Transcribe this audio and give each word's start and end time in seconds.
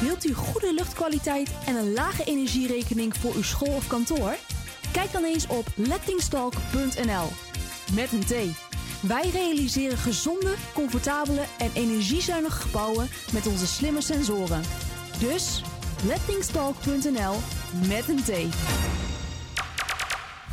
Wilt 0.00 0.24
u 0.24 0.34
goede 0.34 0.74
luchtkwaliteit 0.74 1.50
en 1.66 1.76
een 1.76 1.92
lage 1.92 2.24
energierekening 2.24 3.16
voor 3.16 3.34
uw 3.34 3.42
school 3.42 3.74
of 3.74 3.86
kantoor? 3.86 4.36
Kijk 4.92 5.12
dan 5.12 5.24
eens 5.24 5.46
op 5.46 5.66
lettingstalk.nl. 5.74 7.28
Met 7.94 8.12
een 8.12 8.24
T. 8.24 8.32
Wij 9.00 9.30
realiseren 9.32 9.98
gezonde, 9.98 10.54
comfortabele 10.74 11.44
en 11.58 11.70
energiezuinige 11.74 12.60
gebouwen 12.60 13.08
met 13.32 13.46
onze 13.46 13.66
slimme 13.66 14.00
sensoren. 14.00 14.62
Dus 15.18 15.62
lettingstalk.nl 16.04 17.34
met 17.88 18.08
een 18.08 18.22
T. 18.22 18.54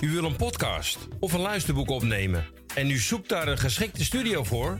U 0.00 0.10
wil 0.10 0.24
een 0.24 0.36
podcast 0.36 0.98
of 1.20 1.32
een 1.32 1.40
luisterboek 1.40 1.90
opnemen 1.90 2.44
en 2.74 2.90
u 2.90 2.98
zoekt 2.98 3.28
daar 3.28 3.48
een 3.48 3.58
geschikte 3.58 4.04
studio 4.04 4.44
voor? 4.44 4.78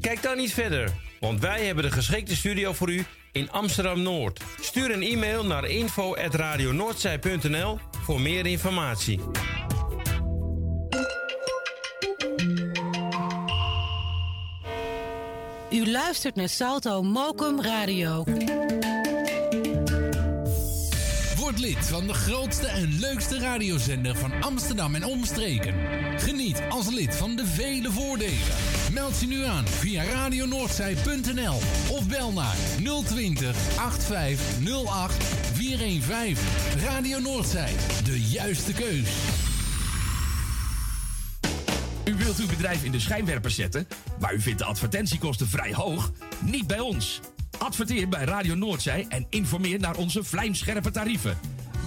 Kijk 0.00 0.22
dan 0.22 0.36
niet 0.36 0.52
verder, 0.52 0.92
want 1.20 1.40
wij 1.40 1.64
hebben 1.64 1.84
de 1.84 1.90
geschikte 1.90 2.36
studio 2.36 2.72
voor 2.72 2.90
u 2.90 3.04
in 3.32 3.50
Amsterdam 3.50 4.02
Noord. 4.02 4.40
Stuur 4.60 4.90
een 4.90 5.02
e-mail 5.02 5.44
naar 5.44 5.64
info@radionoordzij.nl 5.64 7.78
voor 8.04 8.20
meer 8.20 8.46
informatie. 8.46 9.20
U 15.70 15.90
luistert 15.90 16.34
naar 16.34 16.48
Salto 16.48 17.02
Mokum 17.02 17.60
Radio. 17.60 18.24
Lid 21.58 21.86
van 21.86 22.06
de 22.06 22.14
grootste 22.14 22.66
en 22.66 22.98
leukste 22.98 23.38
radiozender 23.38 24.16
van 24.16 24.32
Amsterdam 24.42 24.94
en 24.94 25.04
omstreken. 25.04 25.74
Geniet 26.16 26.62
als 26.68 26.90
lid 26.90 27.16
van 27.16 27.36
de 27.36 27.46
vele 27.46 27.90
voordelen. 27.90 28.54
Meld 28.92 29.20
je 29.20 29.26
nu 29.26 29.44
aan 29.44 29.66
via 29.66 30.04
radionoordzij.nl 30.04 31.54
of 31.90 32.08
bel 32.08 32.32
naar 32.32 32.56
020 33.04 33.56
8508 33.78 35.24
415. 35.52 36.44
Radio 36.84 37.18
Noordzij, 37.18 37.72
de 38.04 38.20
juiste 38.20 38.72
keus. 38.72 39.10
U 42.04 42.14
wilt 42.14 42.38
uw 42.38 42.48
bedrijf 42.48 42.84
in 42.84 42.92
de 42.92 43.00
schijnwerpers 43.00 43.54
zetten, 43.54 43.88
maar 44.20 44.34
u 44.34 44.40
vindt 44.40 44.58
de 44.58 44.64
advertentiekosten 44.64 45.48
vrij 45.48 45.72
hoog? 45.74 46.12
Niet 46.40 46.66
bij 46.66 46.80
ons. 46.80 47.20
Adverteer 47.58 48.08
bij 48.08 48.24
Radio 48.24 48.54
Noordzij 48.54 49.06
en 49.08 49.26
informeer 49.30 49.80
naar 49.80 49.96
onze 49.96 50.24
vlijmscherpe 50.24 50.90
tarieven. 50.90 51.38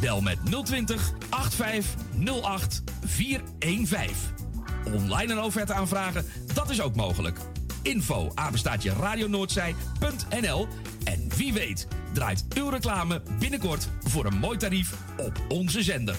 Bel 0.02 0.22
met 0.22 0.38
020 0.66 1.12
8508 1.30 2.84
415. 3.06 4.16
Online 4.94 5.34
een 5.34 5.42
offerte 5.42 5.74
aanvragen, 5.74 6.26
dat 6.54 6.70
is 6.70 6.82
ook 6.82 6.96
mogelijk. 6.96 7.40
Info 7.82 8.32
apenstaatje 8.36 8.94
radionoordzij.nl 8.94 10.68
En 11.04 11.30
wie 11.36 11.54
weet 11.54 11.88
draait 12.14 12.46
uw 12.56 12.70
reclame 12.70 13.22
binnenkort 13.40 13.90
voor 14.04 14.26
een 14.26 14.38
mooi 14.38 14.58
tarief 14.58 14.94
op 15.18 15.42
onze 15.48 15.84
zender. 15.84 16.16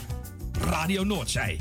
Radio 0.60 1.04
Noordzij. 1.04 1.60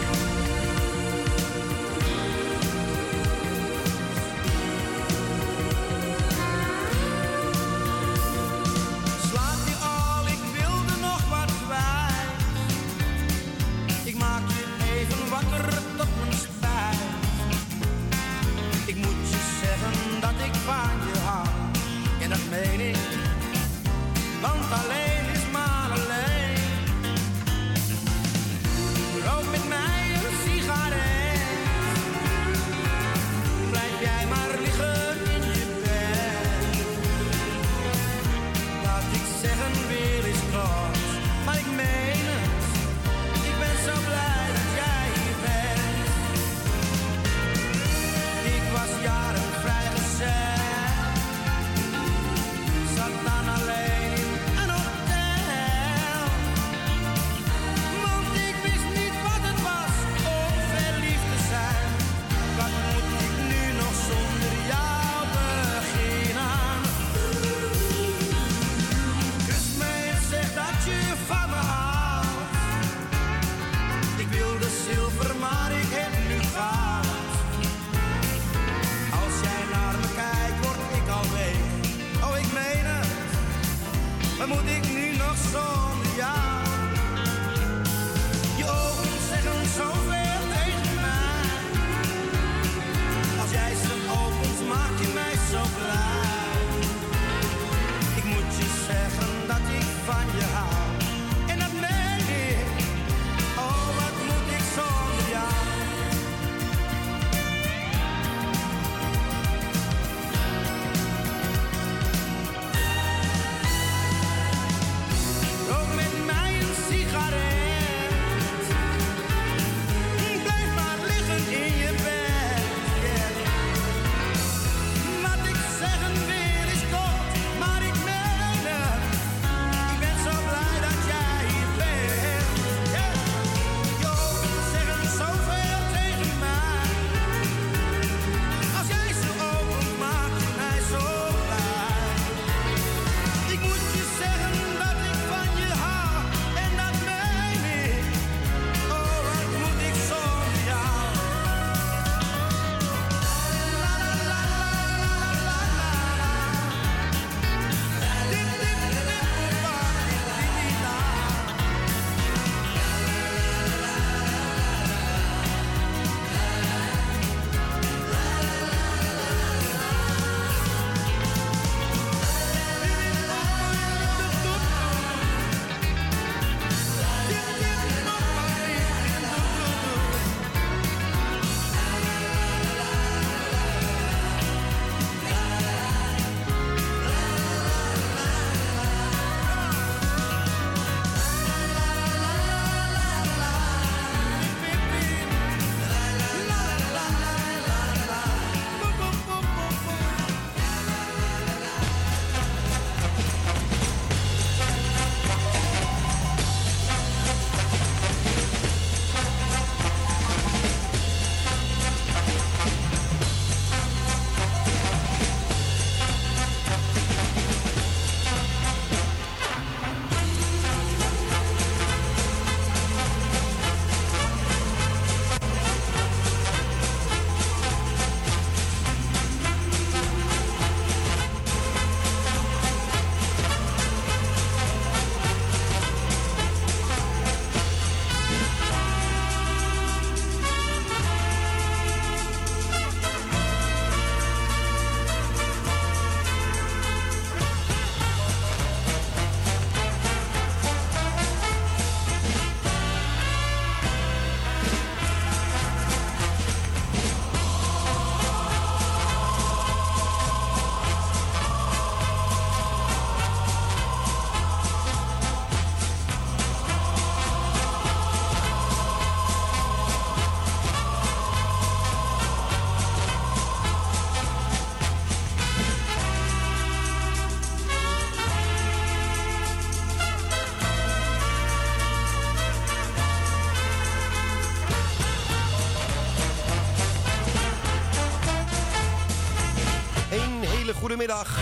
Goedemiddag. 290.91 291.39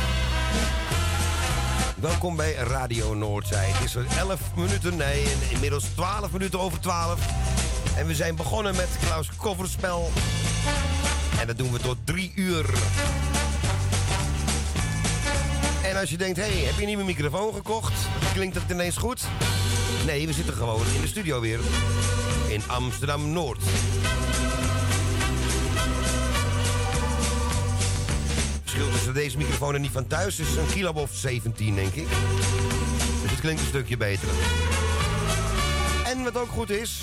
Welkom 1.96 2.36
bij 2.36 2.54
Radio 2.54 3.14
Noordzij. 3.14 3.70
Het 3.70 3.84
is 3.84 3.96
er 3.96 4.06
11 4.18 4.40
minuten, 4.56 4.96
nee, 4.96 5.26
inmiddels 5.50 5.84
12 5.84 6.32
minuten 6.32 6.60
over 6.60 6.80
12. 6.80 7.20
En 7.98 8.08
we 8.08 8.16
zijn 8.16 8.36
begonnen 8.36 8.76
met 8.76 8.90
Klaus 9.06 9.30
Kofferspel. 9.36 10.12
En 11.40 11.48
dat 11.48 11.58
doen 11.58 11.72
we 11.72 11.80
tot 11.80 11.98
3 12.04 12.32
uur. 12.36 12.66
En 15.84 16.00
als 16.00 16.10
je 16.10 16.18
denkt, 16.18 16.38
hé, 16.38 16.44
hey, 16.44 16.64
heb 16.64 16.74
je 16.76 16.82
een 16.82 16.88
nieuwe 16.88 17.04
microfoon 17.04 17.54
gekocht? 17.54 17.94
Klinkt 18.34 18.56
het 18.56 18.70
ineens 18.70 18.98
goed? 18.98 19.22
Nee, 20.06 20.28
we 20.28 20.34
zitten 20.34 20.54
gewoon 20.54 20.86
in 20.96 21.02
de 21.02 21.08
studio 21.08 21.40
weer. 21.40 21.60
In 22.48 22.62
Amsterdam-Noord. 22.68 23.60
verschil 23.64 23.89
deze 29.14 29.38
microfoon 29.38 29.76
en 29.76 29.82
die 29.82 29.92
van 29.92 30.08
thuis 30.08 30.40
is 30.40 30.56
een 30.56 30.68
kilo 30.68 30.92
of 30.92 31.10
17, 31.14 31.76
denk 31.76 31.94
ik. 31.94 32.08
Dus 33.22 33.32
het 33.32 33.40
klinkt 33.40 33.62
een 33.62 33.68
stukje 33.68 33.98
beter. 33.98 34.28
En 36.06 36.24
wat 36.24 36.38
ook 36.38 36.50
goed 36.50 36.70
is... 36.70 37.02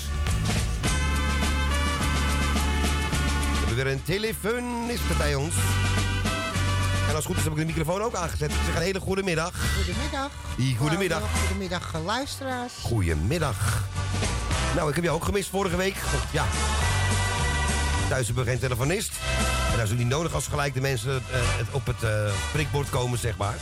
We 3.51 3.65
hebben 3.65 3.75
weer 3.75 3.93
een 3.93 4.03
telefoonist 4.03 5.17
bij 5.17 5.35
ons. 5.35 5.53
En 7.07 7.15
als 7.15 7.23
het 7.23 7.25
goed 7.25 7.37
is 7.37 7.43
heb 7.43 7.51
ik 7.51 7.59
de 7.59 7.65
microfoon 7.65 8.01
ook 8.01 8.15
aangezet. 8.15 8.51
Ik 8.51 8.57
zeg 8.65 8.75
een 8.75 8.81
hele 8.81 8.99
goede 8.99 9.23
middag. 9.23 9.53
Goedemiddag. 9.75 10.31
Goedemiddag. 10.77 11.21
Goedemiddag, 11.39 11.95
luisteraars. 12.05 12.73
Goedemiddag. 12.81 13.83
Nou, 14.75 14.89
ik 14.89 14.95
heb 14.95 15.03
jou 15.03 15.15
ook 15.15 15.25
gemist 15.25 15.49
vorige 15.49 15.75
week. 15.75 15.95
God, 15.95 16.21
ja. 16.31 16.45
Thuis 18.09 18.25
hebben 18.25 18.43
we 18.43 18.49
geen 18.49 18.59
telefonist. 18.59 19.16
En 19.77 19.83
dat 19.83 19.91
is 19.91 19.97
ook 19.97 20.05
niet 20.05 20.17
nodig 20.17 20.33
als 20.33 20.47
gelijk 20.47 20.73
de 20.73 20.81
mensen 20.81 21.11
uh, 21.11 21.21
het 21.31 21.67
op 21.71 21.85
het 21.85 22.03
uh, 22.03 22.09
prikbord 22.51 22.89
komen, 22.89 23.19
zeg 23.19 23.37
maar. 23.37 23.55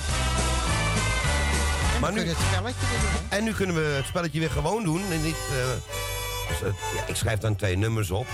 En 1.94 2.02
maar 2.02 2.14
nu 2.14 2.28
het 2.28 2.38
spelletje 2.38 2.86
weer 2.90 3.00
doen. 3.00 3.30
En 3.30 3.44
nu 3.44 3.54
kunnen 3.54 3.76
we 3.76 3.82
het 3.82 4.06
spelletje 4.06 4.40
weer 4.40 4.50
gewoon 4.50 4.84
doen. 4.84 5.02
En 5.12 5.22
niet, 5.22 5.36
uh, 5.52 5.58
dus, 6.48 6.74
ja, 6.96 7.06
ik 7.08 7.16
schrijf 7.16 7.40
dan 7.40 7.56
twee 7.56 7.78
nummers 7.78 8.12
op. 8.12 8.28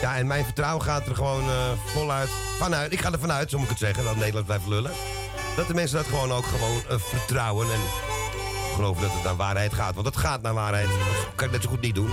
Ja, 0.00 0.16
en 0.16 0.26
mijn 0.26 0.44
vertrouwen 0.44 0.84
gaat 0.84 1.06
er 1.06 1.14
gewoon 1.14 1.44
voluit 1.86 2.30
vanuit. 2.58 2.92
Ik 2.92 3.00
ga 3.00 3.12
er 3.12 3.18
vanuit, 3.18 3.50
zo 3.50 3.56
moet 3.56 3.70
ik 3.70 3.70
het 3.70 3.80
zeggen, 3.86 4.04
dat 4.04 4.16
Nederland 4.16 4.46
blijft 4.46 4.66
lullen. 4.66 4.92
Dat 5.56 5.66
de 5.66 5.74
mensen 5.74 5.96
dat 5.96 6.06
gewoon 6.06 6.32
ook 6.32 6.46
gewoon 6.46 7.00
vertrouwen 7.00 7.72
en 7.72 7.80
geloven 8.74 9.02
dat 9.02 9.12
het 9.12 9.24
naar 9.24 9.36
waarheid 9.36 9.74
gaat. 9.74 9.94
Want 9.94 10.06
het 10.06 10.16
gaat 10.16 10.42
naar 10.42 10.54
waarheid. 10.54 10.86
Dat 10.86 11.34
kan 11.34 11.46
ik 11.46 11.52
net 11.52 11.62
zo 11.62 11.68
goed 11.68 11.80
niet 11.80 11.94
doen. 11.94 12.10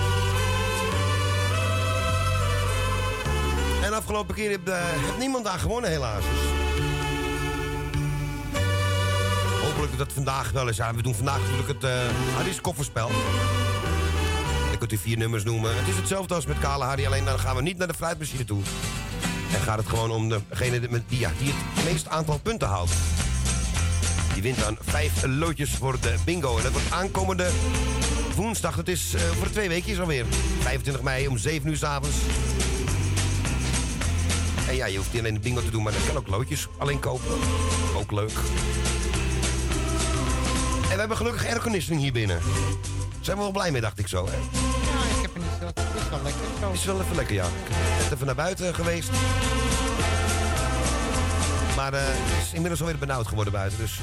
En 3.90 3.96
afgelopen 3.96 4.36
keer 4.36 4.50
heeft, 4.50 4.68
uh, 4.68 4.76
heeft 4.78 5.18
niemand 5.18 5.46
daar 5.46 5.60
gewonnen, 5.60 5.90
helaas. 5.90 6.24
Hopelijk 9.62 9.92
dat 9.92 10.00
het 10.00 10.14
vandaag 10.14 10.52
wel 10.52 10.68
is. 10.68 10.78
We 10.78 11.02
doen 11.02 11.16
vandaag 11.16 11.40
natuurlijk 11.40 11.68
het 11.68 11.84
uh, 11.84 12.36
Harry's 12.36 12.62
kofferspel. 12.62 13.10
Ik 14.72 14.80
kunt 14.80 14.92
u 14.92 14.98
vier 14.98 15.18
nummers 15.18 15.44
noemen. 15.44 15.76
Het 15.78 15.88
is 15.88 15.96
hetzelfde 15.96 16.34
als 16.34 16.46
met 16.46 16.60
Kale 16.60 16.84
Harry, 16.84 17.06
alleen 17.06 17.26
dan 17.26 17.40
gaan 17.40 17.56
we 17.56 17.62
niet 17.62 17.78
naar 17.78 17.88
de 17.88 17.94
fruitmachine 17.94 18.46
toe. 18.46 18.62
En 19.54 19.62
gaat 19.62 19.78
het 19.78 19.88
gewoon 19.88 20.12
om 20.12 20.30
degene 20.30 20.80
die, 21.08 21.26
het 21.26 21.86
meest 21.86 22.08
aantal 22.08 22.40
punten 22.40 22.68
haalt. 22.68 22.92
Die 24.34 24.42
wint 24.42 24.60
dan 24.60 24.78
vijf 24.82 25.26
loodjes 25.26 25.70
voor 25.70 26.00
de 26.00 26.16
bingo. 26.26 26.58
En 26.58 26.64
dat 26.64 26.72
wordt 26.72 26.92
aankomende 26.92 27.50
woensdag. 28.36 28.76
Dat 28.76 28.88
is 28.88 29.14
uh, 29.16 29.22
voor 29.22 29.50
twee 29.50 29.68
weken 29.68 30.00
alweer. 30.00 30.26
25 30.60 31.04
mei 31.04 31.28
om 31.28 31.38
7 31.38 31.70
uur 31.70 31.78
s 31.78 31.84
avonds. 31.84 32.18
En 34.70 34.76
ja, 34.76 34.86
je 34.86 34.98
hoeft 34.98 35.12
niet 35.12 35.22
alleen 35.22 35.34
de 35.34 35.40
bingo 35.40 35.62
te 35.62 35.70
doen, 35.70 35.84
maar 35.84 35.94
dan 35.94 36.02
kan 36.08 36.18
ook 36.18 36.28
loodjes 36.28 36.68
alleen 36.78 37.00
kopen. 37.00 37.32
Ook 37.96 38.12
leuk. 38.12 38.32
En 40.82 40.96
we 40.96 41.00
hebben 41.00 41.18
gelukkig 41.18 41.46
airconditioning 41.46 42.02
hier 42.02 42.12
binnen. 42.12 42.40
Zijn 43.20 43.38
we 43.38 43.44
wel 43.44 43.52
blij 43.52 43.72
mee, 43.72 43.82
dacht 43.82 44.00
ik 44.00 44.08
zo, 44.08 44.26
hè? 44.26 44.32
Ja, 44.32 45.16
ik 45.16 45.22
heb 45.22 45.34
er 45.34 45.40
niet 45.40 45.50
zo. 45.60 45.66
Het 45.66 46.02
is 46.02 46.10
wel 46.10 46.20
lekker 46.24 46.42
zo. 46.60 46.68
Het 46.68 46.80
is 46.80 46.86
wel 46.86 47.02
even 47.02 47.16
lekker, 47.16 47.36
ja. 47.36 47.46
Ik 47.46 47.52
ben 47.98 48.14
even 48.14 48.26
naar 48.26 48.36
buiten 48.36 48.76
geweest. 48.76 49.10
Maar 51.76 51.94
uh, 51.94 52.00
het 52.04 52.46
is 52.46 52.54
inmiddels 52.54 52.80
alweer 52.80 52.98
benauwd 52.98 53.28
geworden 53.28 53.54
buiten. 53.54 53.80
Dus 53.80 53.98
uh, 53.98 54.02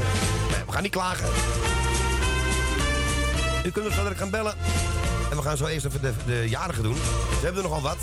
we 0.67 0.73
gaan 0.73 0.83
niet 0.83 0.93
klagen. 0.93 1.29
U 3.65 3.71
kunt 3.71 3.87
ons 3.87 3.95
zo 3.95 4.03
gaan 4.17 4.31
bellen. 4.31 4.55
En 5.31 5.37
we 5.37 5.43
gaan 5.43 5.57
zo 5.57 5.67
eerst 5.67 5.87
even 5.87 6.01
de, 6.01 6.13
de 6.27 6.49
jarigen 6.49 6.83
doen. 6.83 6.97
Ze 7.39 7.45
hebben 7.45 7.63
er 7.63 7.69
nogal 7.69 7.83
wat. 7.83 7.99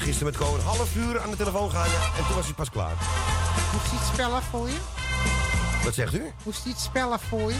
Gisteren 0.00 0.26
met 0.26 0.36
gewoon 0.36 0.54
een 0.58 0.64
half 0.64 0.96
uur 0.96 1.20
aan 1.20 1.30
de 1.30 1.36
telefoon 1.36 1.70
gaan 1.70 1.84
en 2.18 2.26
toen 2.26 2.36
was 2.36 2.44
hij 2.44 2.54
pas 2.54 2.70
klaar. 2.70 2.92
Moest 3.72 3.90
hij 3.90 3.98
iets 3.98 4.08
spellen 4.08 4.42
voor 4.50 4.68
je? 4.68 4.76
Wat 5.84 5.94
zegt 5.94 6.14
u? 6.14 6.32
Moest 6.42 6.62
hij 6.62 6.72
iets 6.72 6.82
spellen 6.84 7.18
voor 7.28 7.50
je? 7.50 7.58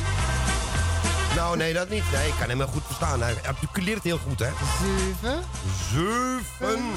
Nou, 1.37 1.57
nee, 1.57 1.73
dat 1.73 1.89
niet. 1.89 2.05
Nee, 2.13 2.29
ik 2.29 2.35
kan 2.39 2.49
hem 2.49 2.59
wel 2.59 2.67
goed 2.67 2.83
verstaan. 2.87 3.23
Hij 3.23 3.35
articuleert 3.47 4.03
heel 4.03 4.19
goed, 4.19 4.39
hè? 4.39 4.51
Zeven. 4.83 5.45
Zeven. 5.93 6.83
Nee, 6.83 6.93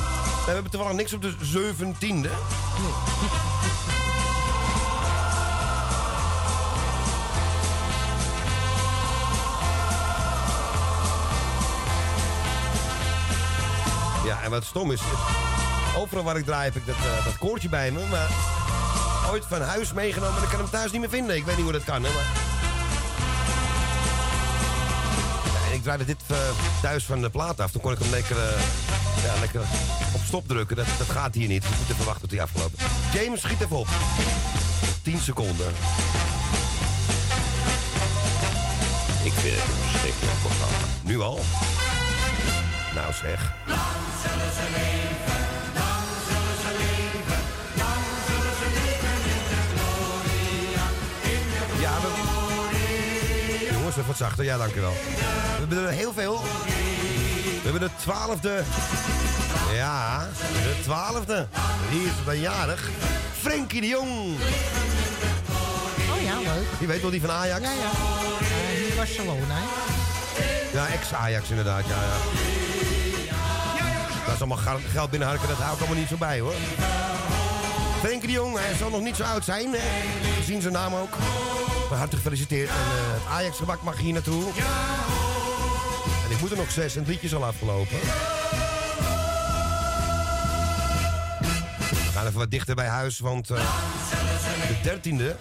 we 0.46 0.52
hebben 0.52 0.72
toevallig 0.72 0.98
niks 0.98 1.14
op 1.14 1.22
de 1.22 1.36
zeventiende. 1.42 2.30
Nee. 2.30 2.92
En 14.44 14.50
wat 14.50 14.64
stom 14.64 14.92
is, 14.92 15.02
overal 15.98 16.24
waar 16.24 16.38
ik 16.38 16.46
draai 16.46 16.64
heb 16.64 16.76
ik 16.76 16.86
dat, 16.86 16.96
uh, 16.96 17.26
dat 17.26 17.38
koortje 17.38 17.70
bij 17.70 17.92
me, 17.92 18.06
maar 18.06 18.30
ooit 19.32 19.46
van 19.48 19.62
huis 19.62 19.94
meegenomen 19.94 20.38
en 20.38 20.44
ik 20.44 20.50
kan 20.50 20.60
hem 20.60 20.70
thuis 20.70 20.92
niet 20.92 21.02
meer 21.02 21.10
vinden. 21.10 21.36
Ik 21.36 21.46
weet 21.46 21.56
niet 21.56 21.64
hoe 21.64 21.74
dat 21.74 21.84
kan, 21.84 22.04
hè, 22.04 22.14
maar... 22.14 22.26
Ja, 25.54 25.74
ik 25.74 25.84
draaide 25.84 26.06
dit 26.06 26.22
uh, 26.32 26.38
thuis 26.82 27.06
van 27.06 27.22
de 27.22 27.30
plaat 27.30 27.60
af, 27.60 27.72
toen 27.72 27.82
kon 27.82 27.92
ik 27.92 28.00
hem 28.00 28.10
lekker, 28.10 28.38
uh, 28.38 28.62
ja, 29.24 29.40
lekker 29.40 29.62
op 30.14 30.22
stop 30.26 30.48
drukken. 30.48 30.76
Dat, 30.76 30.86
dat 30.98 31.10
gaat 31.10 31.34
hier 31.34 31.48
niet, 31.48 31.64
we 31.64 31.76
moeten 31.78 31.94
even 31.94 32.06
wachten 32.06 32.22
tot 32.22 32.32
hij 32.32 32.42
afgelopen 32.42 32.78
James, 33.14 33.42
schiet 33.42 33.62
even 33.62 33.78
op. 33.78 33.88
10 35.02 35.20
seconden. 35.20 35.68
Ik 39.24 39.34
vind 39.34 39.56
het 39.56 39.64
een 39.64 39.90
verschrikkelijk 39.90 40.40
programma. 40.42 40.78
Nu 41.04 41.20
al? 41.20 41.40
Nou 42.94 43.14
zeg. 43.14 43.54
Lang 43.66 43.80
zullen 44.24 44.52
ze 44.58 44.66
leven, 44.78 45.42
lang 45.80 46.08
zullen 46.28 46.58
ze 46.64 46.72
leven, 46.84 47.42
lang 47.82 48.04
zullen 48.28 48.56
ze 48.62 48.68
leven 48.80 49.16
in 49.34 49.44
de 49.50 49.62
gloria, 49.74 50.86
in 51.22 51.44
de 51.54 51.62
gloria. 51.70 51.82
Ja, 51.82 51.94
we... 52.02 52.08
Jongens, 53.74 53.96
even 53.96 54.08
wat 54.08 54.18
zachter. 54.18 54.44
Ja, 54.46 54.58
dank 54.58 54.76
u 54.76 54.82
wel. 54.82 54.92
We 54.92 55.60
hebben 55.60 55.78
er 55.78 55.90
heel 55.90 56.14
veel. 56.14 56.42
We 56.42 57.70
hebben 57.70 57.82
de 57.82 57.90
twaalfde. 57.96 58.64
Ja, 59.74 60.28
de 60.40 60.76
twaalfde. 60.84 61.48
Hier 61.90 62.06
is 62.06 62.26
dan 62.26 62.40
jarig. 62.40 62.90
Frenkie 63.42 63.82
de 63.82 63.88
Jong. 63.88 64.36
Oh 66.12 66.22
ja, 66.24 66.40
leuk. 66.40 66.68
Die 66.80 66.88
weet 66.88 67.02
wel 67.02 67.12
die 67.12 67.22
van 67.22 67.32
Ajax? 67.32 67.62
Ja, 67.64 67.72
ja. 67.72 67.92
Uh, 68.90 68.96
Barcelona, 68.96 69.56
hè? 69.56 69.64
Ja, 70.74 70.88
ex-Ajax 70.88 71.50
inderdaad, 71.50 71.84
ja, 71.88 71.96
ja. 71.96 72.53
Dat 74.34 74.42
is 74.42 74.48
allemaal 74.52 74.82
geld 74.92 75.10
binnenharken, 75.10 75.48
dat 75.48 75.58
ik 75.58 75.64
allemaal 75.64 75.96
niet 75.96 76.08
zo 76.08 76.16
bij 76.18 76.40
hoor. 76.40 76.54
Frenkie 78.00 78.28
de 78.28 78.34
Jong, 78.34 78.58
hij 78.58 78.76
zal 78.76 78.90
nog 78.90 79.02
niet 79.02 79.16
zo 79.16 79.24
oud 79.24 79.46
zijn, 79.46 79.72
hè? 79.72 79.80
gezien 80.38 80.62
zijn 80.62 80.74
naam 80.74 80.96
ook. 80.96 81.16
Van 81.88 81.98
harte 81.98 82.16
gefeliciteerd. 82.16 82.70
En 82.70 82.76
het 82.78 83.26
Ajax-gebak 83.30 83.82
mag 83.82 83.98
hier 83.98 84.14
naartoe. 84.14 84.44
En 86.26 86.32
ik 86.32 86.40
moet 86.40 86.52
er 86.52 86.58
nog 86.58 86.72
zes 86.72 86.96
en 86.96 87.00
het 87.00 87.10
liedje 87.10 87.36
al 87.36 87.46
afgelopen. 87.46 88.00
We 91.90 92.12
gaan 92.14 92.28
even 92.28 92.40
wat 92.40 92.52
dichter 92.52 92.76
bij 92.76 92.88
huis, 92.88 93.20
want 93.20 93.52
uh, 93.52 93.58
de 94.68 94.76
dertiende... 94.84 95.36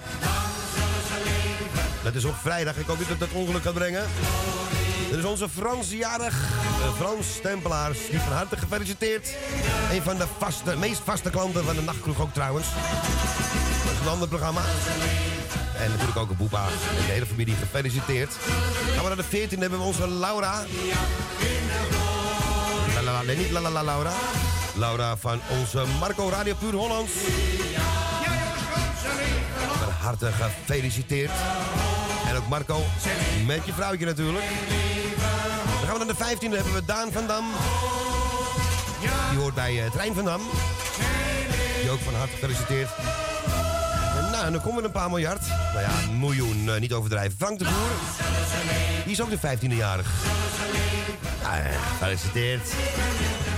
Dat 2.03 2.15
is 2.15 2.25
op 2.25 2.35
vrijdag. 2.35 2.77
Ik 2.77 2.87
hoop 2.87 2.99
niet 2.99 3.09
dat 3.09 3.19
dat 3.19 3.33
ongeluk 3.33 3.63
gaat 3.63 3.75
brengen. 3.75 4.05
Dat 5.13 5.21
is 5.21 5.27
onze 5.27 5.49
Fransjarig 5.49 6.35
uh, 6.35 6.95
Frans 6.97 7.27
Tempelaars. 7.43 7.99
Die 8.11 8.21
van 8.21 8.33
harte 8.33 8.57
gefeliciteerd. 8.57 9.29
Een 9.91 10.03
van 10.03 10.17
de 10.17 10.25
vaste, 10.39 10.77
meest 10.77 11.01
vaste 11.05 11.31
klanten 11.31 11.65
van 11.65 11.75
de 11.75 11.83
Nachtkroeg 11.83 12.21
ook 12.21 12.33
trouwens. 12.33 12.67
Dat 13.85 13.93
is 13.93 14.01
een 14.01 14.09
ander 14.09 14.29
programma. 14.29 14.61
En 15.79 15.91
natuurlijk 15.91 16.19
ook 16.19 16.31
een 16.31 16.37
Boepa 16.37 16.65
en 16.67 17.07
de 17.07 17.13
hele 17.13 17.27
familie 17.27 17.55
gefeliciteerd. 17.55 18.33
Gaan 18.95 19.03
we 19.03 19.09
naar 19.09 19.17
de 19.17 19.23
14 19.23 19.61
hebben 19.61 19.79
we 19.79 19.85
onze 19.85 20.09
Laura. 20.09 20.65
La, 22.95 23.03
la, 23.03 23.25
la, 23.25 23.33
niet 23.33 23.51
la, 23.51 23.61
la, 23.61 23.71
la, 23.71 23.83
Laura. 23.83 24.13
Laura 24.75 25.17
van 25.17 25.41
onze 25.61 25.85
Marco 26.01 26.29
Radio 26.29 26.55
Puur 26.55 26.75
Hollands. 26.75 27.13
Van 29.79 29.93
harte 30.01 30.31
gefeliciteerd. 30.33 31.31
En 32.29 32.37
ook 32.37 32.49
Marco. 32.49 32.85
Met 33.47 33.67
je 33.67 33.73
vrouwtje 33.73 34.07
natuurlijk. 34.07 34.45
Gaan 35.93 36.01
we 36.01 36.07
naar 36.07 36.29
de 36.29 36.37
15e. 36.37 36.41
Dan 36.41 36.53
hebben 36.53 36.75
we 36.75 36.85
Daan 36.85 37.13
van 37.13 37.27
Dam. 37.27 37.45
Die 39.31 39.39
hoort 39.39 39.55
bij 39.55 39.85
eh 39.85 39.91
Trein 39.91 40.15
van 40.15 40.25
Dam. 40.25 40.41
Die 41.81 41.91
ook 41.91 42.01
van 42.01 42.15
harte 42.15 42.33
gefeliciteerd. 42.33 42.89
Nou, 44.31 44.45
en 44.45 44.53
dan 44.53 44.63
komen 44.63 44.81
we 44.81 44.87
een 44.87 44.93
paar 44.93 45.09
miljard. 45.09 45.47
Nou 45.49 45.81
ja, 45.81 45.91
een 46.09 46.19
miljoen, 46.19 46.69
eh, 46.69 46.81
niet 46.81 46.93
overdrijven. 46.93 47.39
Frank 47.39 47.59
de 47.59 47.65
Boer. 47.65 47.75
Die 49.05 49.13
is 49.13 49.21
ook 49.21 49.31
de 49.31 49.39
15e-jarig. 49.39 50.11
Nou, 51.43 51.57
ja, 51.57 51.79
gefeliciteerd. 51.91 52.67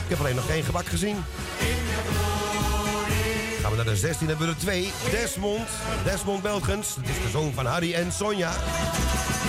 Ik 0.05 0.09
heb 0.09 0.19
alleen 0.19 0.35
nog 0.35 0.47
geen 0.47 0.65
gebak 0.65 0.87
gezien. 0.87 1.25
Gaan 3.61 3.71
we 3.71 3.77
naar 3.77 3.85
de 3.85 3.97
16 3.97 4.29
hebben 4.29 4.47
we 4.47 4.53
er 4.53 4.59
twee. 4.59 4.93
Desmond. 5.11 5.69
Desmond 6.05 6.43
Belgens. 6.43 6.95
Dat 6.95 7.05
is 7.05 7.23
de 7.23 7.31
zoon 7.31 7.53
van 7.53 7.67
Harry 7.67 7.95
en 7.95 8.13
Sonja. 8.13 8.53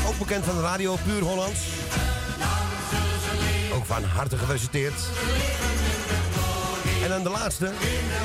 Ook 0.08 0.18
bekend 0.18 0.46
van 0.46 0.56
de 0.56 0.62
radio 0.62 0.96
Puur 1.06 1.22
Hollands. 1.22 1.60
Van 3.86 4.04
harte 4.04 4.38
gefeliciteerd. 4.38 4.94
En 7.04 7.10
dan 7.10 7.24
de 7.24 7.30
laatste, 7.30 7.72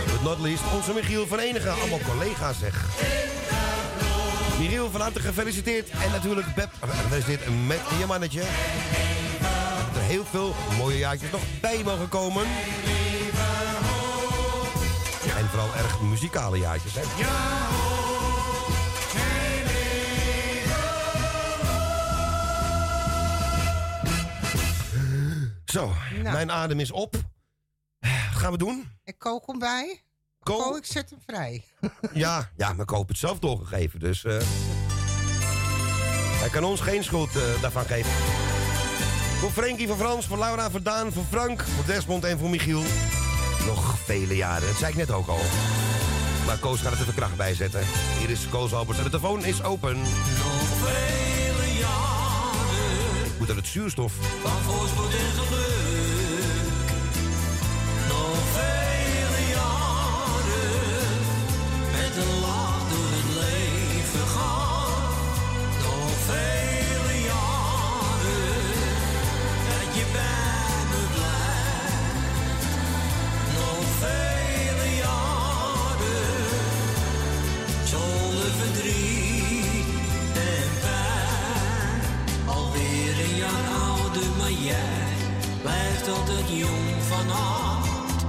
but 0.07 0.23
not 0.23 0.38
least, 0.38 0.62
onze 0.75 0.93
Michiel 0.93 1.26
van 1.26 1.38
Enigen. 1.38 1.73
Allemaal 1.73 1.99
collega's 1.99 2.59
zeg. 2.59 2.85
Michiel 4.59 4.90
van 4.90 5.00
harte 5.00 5.21
gefeliciteerd. 5.21 5.90
En 5.90 6.11
natuurlijk 6.11 6.55
Beb, 6.55 6.71
gefeliciteerd 6.81 7.67
met 7.67 7.81
je 7.99 8.07
mannetje. 8.07 8.40
Dat 8.40 10.02
er 10.02 10.09
heel 10.09 10.25
veel 10.31 10.55
mooie 10.79 10.99
jaartjes 10.99 11.31
nog 11.31 11.43
bij 11.61 11.83
mogen 11.85 12.09
komen. 12.09 12.45
En 15.37 15.49
vooral 15.49 15.75
erg 15.76 16.00
muzikale 16.00 16.59
jaartjes? 16.59 16.93
Zo, 25.71 25.93
Nou. 26.12 26.23
mijn 26.23 26.50
adem 26.50 26.81
is 26.81 26.91
op. 26.91 27.15
Wat 28.00 28.11
gaan 28.41 28.53
we 28.53 28.59
doen? 28.59 28.89
Ik 29.05 29.19
kook 29.19 29.47
hem 29.47 29.59
bij. 29.59 30.00
Ko- 30.43 30.57
Ko, 30.62 30.77
ik 30.77 30.85
zet 30.85 31.11
hem 31.11 31.19
vrij. 31.27 31.65
Ja, 32.12 32.50
ja, 32.57 32.73
maar 32.73 32.83
ik 32.83 32.91
hoop 32.91 33.09
het 33.09 33.19
zelf 33.19 33.39
doorgegeven, 33.39 34.00
dus... 34.00 34.25
eh, 34.25 34.37
hij 36.41 36.49
kan 36.49 36.65
ons 36.65 36.81
geen 36.81 37.05
schuld 37.05 37.37
eh, 37.37 37.61
daarvan 37.61 37.85
geven. 37.85 38.11
Voor 39.41 39.50
Frenkie, 39.50 39.87
voor 39.87 39.97
Frans, 39.97 40.27
voor 40.27 40.39
Laura, 40.39 40.71
voor 40.71 40.83
Daan, 40.83 41.12
voor 41.12 41.25
Frank, 41.31 41.62
voor 41.62 41.85
Desmond 41.87 42.25
en 42.25 42.39
voor 42.39 42.50
Michiel. 42.50 42.83
Nog 43.67 43.99
vele 43.99 44.37
jaren, 44.37 44.67
dat 44.69 44.77
zei 44.77 44.91
ik 44.91 44.97
net 44.99 45.11
ook 45.11 45.27
al. 45.29 45.41
Maar 46.47 46.59
Koos 46.59 46.81
gaat 46.81 46.93
er 46.93 47.00
even 47.00 47.15
kracht 47.15 47.37
bij 47.37 47.55
zetten. 47.55 47.83
Hier 48.19 48.31
is 48.31 48.49
Koos 48.49 48.73
Albert 48.73 48.99
en 48.99 49.05
de 49.05 49.11
telefoon 49.11 49.45
is 49.45 49.62
open. 49.62 49.97
Moet 53.40 53.50
aan 53.50 53.56
het 53.56 53.66
zuurstof. 53.66 54.12
van 54.42 54.50
voorspoed 54.50 55.12
en 55.12 55.44
geluk. 55.44 55.89
Blijft 86.11 86.31
altijd 86.31 86.59
jong 86.59 87.02
van 87.09 87.29
hart. 87.29 88.25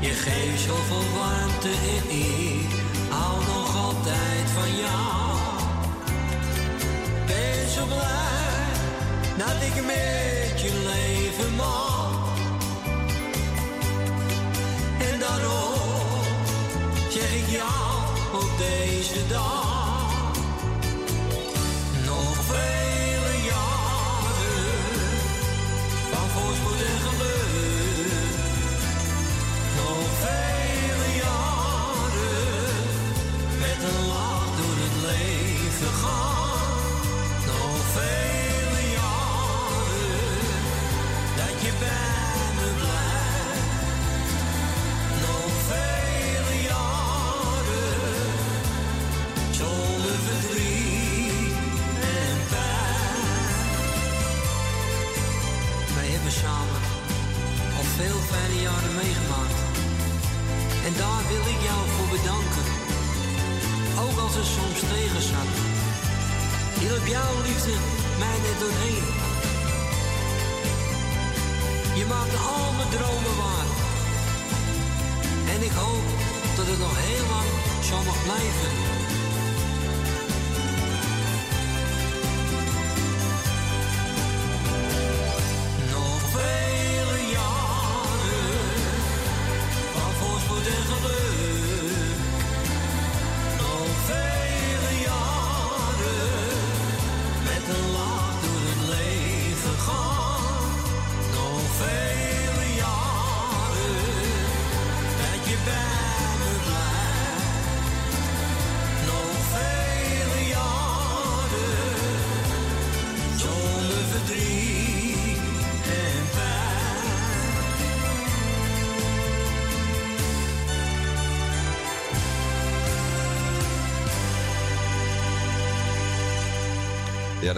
Je 0.00 0.08
geeft 0.08 0.62
zoveel 0.62 1.04
warmte 1.18 1.68
en 1.68 2.16
ik 2.16 2.70
hou 3.08 3.44
nog 3.44 3.76
altijd 3.76 4.46
van 4.54 4.76
jou. 4.76 5.36
Ben 7.26 7.70
zo 7.74 7.84
blij 7.84 8.66
dat 9.36 9.62
ik 9.62 9.84
met 9.84 10.60
je 10.60 10.72
leven 10.92 11.54
mag. 11.56 12.28
En 15.12 15.18
daarom 15.18 16.22
zeg 17.10 17.34
ik 17.34 17.48
jou 17.48 18.42
op 18.42 18.50
deze 18.58 19.26
dag. 19.28 19.67
Meegemaakt. 59.02 59.58
En 60.86 60.94
daar 61.02 61.22
wil 61.32 61.44
ik 61.54 61.60
jou 61.68 61.82
voor 61.94 62.08
bedanken. 62.16 62.66
Ook 64.04 64.18
als 64.24 64.34
er 64.40 64.48
soms 64.56 64.80
tegen 64.94 65.22
zat. 65.32 65.52
Hielp 66.80 67.06
jouw 67.16 67.34
liefde 67.48 67.74
mij 68.22 68.38
net 68.44 68.58
doorheen. 68.62 69.06
Je 71.98 72.04
maakte 72.12 72.38
al 72.54 72.68
mijn 72.78 72.90
dromen 72.96 73.36
waar. 73.42 73.68
En 75.54 75.60
ik 75.68 75.74
hoop 75.82 76.06
dat 76.56 76.66
het 76.70 76.80
nog 76.86 76.94
heel 77.06 77.26
lang 77.34 77.48
zo 77.88 77.96
mag 78.08 78.18
blijven. 78.26 78.97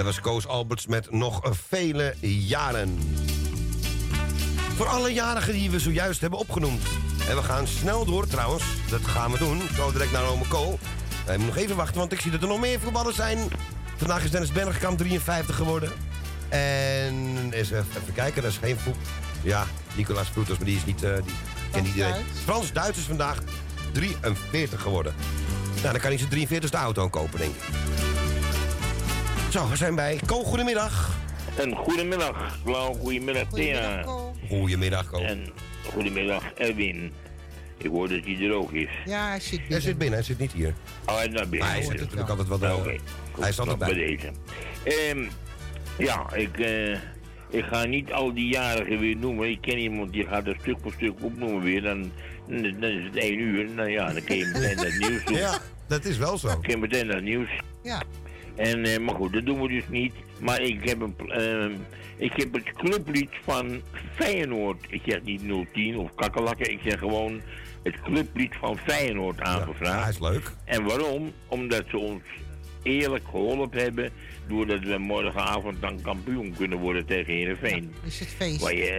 Dat 0.05 0.15
was 0.15 0.21
Koos 0.21 0.47
Alberts 0.47 0.87
met 0.87 1.11
nog 1.11 1.41
vele 1.69 2.15
jaren. 2.21 2.99
Voor 4.77 4.87
alle 4.87 5.13
jarigen 5.13 5.53
die 5.53 5.71
we 5.71 5.79
zojuist 5.79 6.21
hebben 6.21 6.39
opgenoemd. 6.39 6.83
En 7.29 7.37
we 7.37 7.43
gaan 7.43 7.67
snel 7.67 8.05
door 8.05 8.27
trouwens. 8.27 8.65
Dat 8.91 9.07
gaan 9.07 9.33
we 9.33 9.39
doen. 9.39 9.61
Zo 9.75 9.93
direct 9.93 10.13
naar 10.13 10.27
Ome 10.27 10.49
Ko. 10.49 10.79
We 11.27 11.33
moeten 11.37 11.47
nog 11.47 11.57
even 11.57 11.77
wachten, 11.77 11.99
want 11.99 12.13
ik 12.13 12.21
zie 12.21 12.31
dat 12.31 12.43
er 12.43 12.49
nog 12.49 12.61
meer 12.61 12.81
voetballers 12.81 13.17
zijn. 13.17 13.39
Vandaag 13.97 14.25
is 14.25 14.31
Dennis 14.31 14.53
Bergkamp 14.53 14.99
53 14.99 15.57
geworden. 15.57 15.93
En 16.49 17.15
is, 17.53 17.71
even, 17.71 17.87
even 18.03 18.15
kijken, 18.15 18.43
dat 18.43 18.51
is 18.51 18.59
geen 18.59 18.79
voet. 18.79 18.97
Ja, 19.43 19.67
Nicolaas 19.95 20.29
Vroeters, 20.29 20.59
maar 20.59 20.67
die 20.67 20.77
is 20.77 20.85
niet... 20.85 21.03
eh, 21.03 21.15
die 21.15 21.35
kent 21.71 21.87
iedereen. 21.87 22.13
Duits. 22.13 22.41
Frans 22.45 22.73
Duits 22.73 22.99
is 22.99 23.05
vandaag 23.05 23.39
43 23.93 24.83
geworden. 24.83 25.15
Nou, 25.75 25.93
dan 25.93 26.01
kan 26.01 26.11
hij 26.11 26.19
zijn 26.19 26.63
43ste 26.63 26.79
auto 26.79 27.09
kopen, 27.09 27.39
denk 27.39 27.55
ik. 27.55 28.10
Zo, 29.51 29.69
we 29.69 29.77
zijn 29.77 29.95
bij 29.95 30.21
Ko. 30.27 30.43
Goedemiddag. 30.45 31.17
En 31.59 31.77
goedemiddag, 31.77 32.59
Blauw. 32.65 32.95
Goedemiddag, 32.95 33.49
Thea. 33.53 34.05
Goedemiddag, 34.49 35.11
Ko. 35.11 35.19
En 35.19 35.47
goedemiddag, 35.93 36.53
Erwin. 36.53 37.13
Ik 37.79 37.87
hoor 37.91 38.09
dat 38.09 38.19
hij 38.25 38.39
er 38.41 38.53
ook 38.53 38.73
is. 38.73 38.89
Ja, 39.05 39.29
hij 39.29 39.41
zit 39.41 39.61
Hij 39.69 39.81
zit 39.81 39.99
binnen, 39.99 40.15
hij 40.19 40.27
zit 40.27 40.39
niet 40.39 40.53
hier. 40.53 40.75
Oh, 41.07 41.17
hij 41.17 41.27
is 41.27 41.33
naar 41.33 41.49
binnen. 41.49 41.69
Maar 41.69 41.77
hij 41.77 41.85
zit 41.87 42.01
natuurlijk 42.01 42.29
altijd 42.29 42.49
wel... 42.49 42.63
Eh, 42.63 42.73
Goed, 42.75 43.01
Hij 43.41 43.49
is 43.49 43.59
altijd 43.59 43.79
bij 43.79 43.89
bij. 43.95 43.97
deze. 44.07 44.31
Ehm, 44.85 45.25
ja, 45.99 46.33
ik, 46.35 46.59
eh, 46.59 46.93
ik 47.51 47.65
ga 47.71 47.85
niet 47.85 48.13
al 48.13 48.35
die 48.35 48.49
jarigen 48.53 48.99
weer 48.99 49.17
noemen. 49.17 49.49
Ik 49.51 49.61
ken 49.61 49.79
iemand 49.79 50.13
die 50.13 50.27
gaat 50.27 50.47
er 50.47 50.57
stuk 50.61 50.77
voor 50.83 50.93
stuk 50.93 51.13
opnoemen 51.21 51.63
weer. 51.63 51.83
Dan, 51.83 52.13
dan 52.49 52.83
is 52.83 53.05
het 53.05 53.17
één 53.17 53.39
uur. 53.39 53.69
Nou 53.71 53.91
ja, 53.91 54.13
dan 54.13 54.25
kun 54.25 54.37
je 54.37 54.45
meteen 54.53 54.77
dat 54.77 55.09
nieuws 55.09 55.25
doen. 55.27 55.37
Ja, 55.37 55.59
dat 55.89 56.05
is 56.05 56.17
wel 56.17 56.39
zo. 56.39 56.47
Dan 56.49 56.61
kun 56.63 56.71
je 56.71 56.77
meteen 56.77 57.07
dat 57.07 57.23
nieuws. 57.23 57.49
Ja. 57.83 58.03
En, 58.57 58.85
eh, 58.85 58.99
maar 58.99 59.15
goed, 59.15 59.33
dat 59.33 59.47
doen 59.47 59.61
we 59.61 59.69
dus 59.69 59.89
niet. 59.89 60.15
Maar 60.41 60.61
ik 60.61 60.89
heb, 60.89 61.01
een, 61.01 61.31
ehm, 61.31 61.73
ik 62.17 62.33
heb 62.37 62.53
het 62.53 62.73
clublied 62.73 63.31
van 63.45 63.81
Feyenoord. 64.15 64.87
Ik 64.89 65.03
zeg 65.05 65.23
niet 65.23 65.43
010 65.73 65.97
of 65.97 66.15
kakkelakken. 66.15 66.71
Ik 66.71 66.81
zeg 66.85 66.99
gewoon 66.99 67.41
het 67.83 68.01
clublied 68.01 68.55
van 68.61 68.79
Feyenoord 68.79 69.41
aangevraagd. 69.41 70.03
Ja, 70.03 70.27
is 70.27 70.33
leuk. 70.33 70.53
En 70.65 70.85
waarom? 70.85 71.33
Omdat 71.47 71.85
ze 71.89 71.99
ons 71.99 72.23
eerlijk 72.83 73.25
geholpen 73.25 73.81
hebben. 73.81 74.11
Doordat 74.49 74.81
we 74.81 74.99
morgenavond 74.99 75.81
dan 75.81 76.01
kampioen 76.03 76.55
kunnen 76.57 76.79
worden 76.79 77.07
tegen 77.07 77.33
Heerenveen. 77.33 77.93
Is 78.05 78.21
het 78.21 78.29
feest? 78.29 78.61
Waar 78.61 78.75
je, 78.75 78.91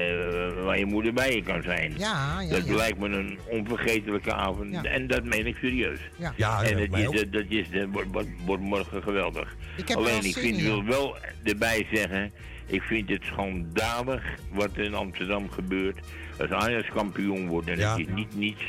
eh, 0.58 0.64
waar 0.64 0.80
je 0.80 0.86
moeder 0.86 1.14
bij 1.14 1.36
je 1.36 1.44
kan 1.44 1.62
zijn. 1.62 1.94
Ja, 1.98 2.42
ja, 2.42 2.50
dat 2.50 2.68
ja. 2.68 2.74
lijkt 2.76 3.00
me 3.00 3.10
een 3.10 3.40
onvergetelijke 3.50 4.34
avond. 4.34 4.72
Ja. 4.72 4.84
En 4.84 5.08
dat 5.08 5.24
meen 5.24 5.48
ik 5.48 5.56
serieus. 5.62 6.00
Ja. 6.16 6.34
Ja, 6.38 6.64
en 6.64 6.90
dat 6.90 7.00
is, 7.00 7.22
dat, 7.22 7.32
dat 7.32 7.46
is, 7.48 7.70
dat 7.70 7.88
wordt, 7.92 8.12
wordt, 8.12 8.30
wordt 8.46 8.64
morgen 8.64 9.04
geweldig. 9.04 9.56
Ik 9.78 9.88
heb 9.88 9.98
Alleen, 9.98 10.24
ik 10.24 10.38
vind, 10.38 10.58
in, 10.58 10.64
wil 10.64 10.78
ja. 10.78 10.84
wel 10.84 11.16
erbij 11.44 11.88
zeggen... 11.94 12.32
Ik 12.66 12.82
vind 12.82 13.10
het 13.10 13.24
schandalig 13.24 14.24
wat 14.52 14.70
er 14.76 14.84
in 14.84 14.94
Amsterdam 14.94 15.50
gebeurt. 15.50 16.00
Als 16.40 16.50
Ajax 16.50 16.88
kampioen 16.88 17.48
wordt 17.48 17.68
en 17.68 17.78
Ja. 17.78 17.92
het 17.92 18.08
is 18.08 18.14
niet 18.14 18.36
niets... 18.36 18.64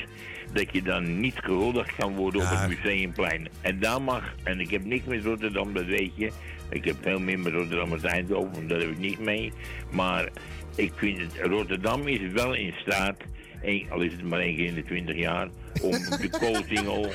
dat 0.52 0.66
je 0.72 0.82
dan 0.82 1.20
niet 1.20 1.34
gehuldigd 1.36 1.94
kan 1.96 2.14
worden 2.14 2.40
op 2.40 2.48
het 2.50 2.68
Museumplein. 2.68 3.48
En 3.60 3.78
daar 3.80 4.02
mag... 4.02 4.34
En 4.42 4.60
ik 4.60 4.70
heb 4.70 4.84
niks 4.84 5.04
met 5.04 5.24
Rotterdam, 5.24 5.72
dat 5.72 5.84
weet 5.84 6.12
je. 6.14 6.32
Ik 6.70 6.84
heb 6.84 6.96
veel 7.02 7.20
meer 7.20 7.38
met 7.38 7.52
Rotterdam 7.52 7.92
als 7.92 8.02
Eindhoven, 8.02 8.68
daar 8.68 8.80
heb 8.80 8.90
ik 8.90 8.98
niet 8.98 9.18
mee. 9.18 9.52
Maar 9.90 10.28
ik 10.76 10.92
vind 10.96 11.18
het... 11.18 11.38
Rotterdam 11.42 12.08
is 12.08 12.32
wel 12.32 12.54
in 12.54 12.72
staat... 12.80 13.16
één- 13.62 13.90
al 13.90 14.00
is 14.00 14.12
het 14.12 14.22
maar 14.24 14.40
één 14.40 14.56
keer 14.56 14.66
in 14.66 14.74
de 14.74 14.84
twintig 14.84 15.16
jaar... 15.16 15.48
om 15.82 15.90
de 16.22 16.28
koolsingel... 16.40 17.06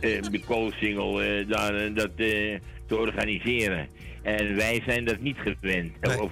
eh, 0.00 0.22
de 0.30 0.40
koolsingel 0.46 1.22
eh, 1.22 1.48
daar 1.48 1.74
eh, 1.74 1.94
dat 1.94 2.16
te 2.16 2.96
organiseren. 2.96 3.88
En 4.22 4.56
wij 4.56 4.82
zijn 4.86 5.04
dat 5.04 5.20
niet 5.20 5.36
gewend, 5.38 6.00
Nee. 6.00 6.20
of 6.22 6.30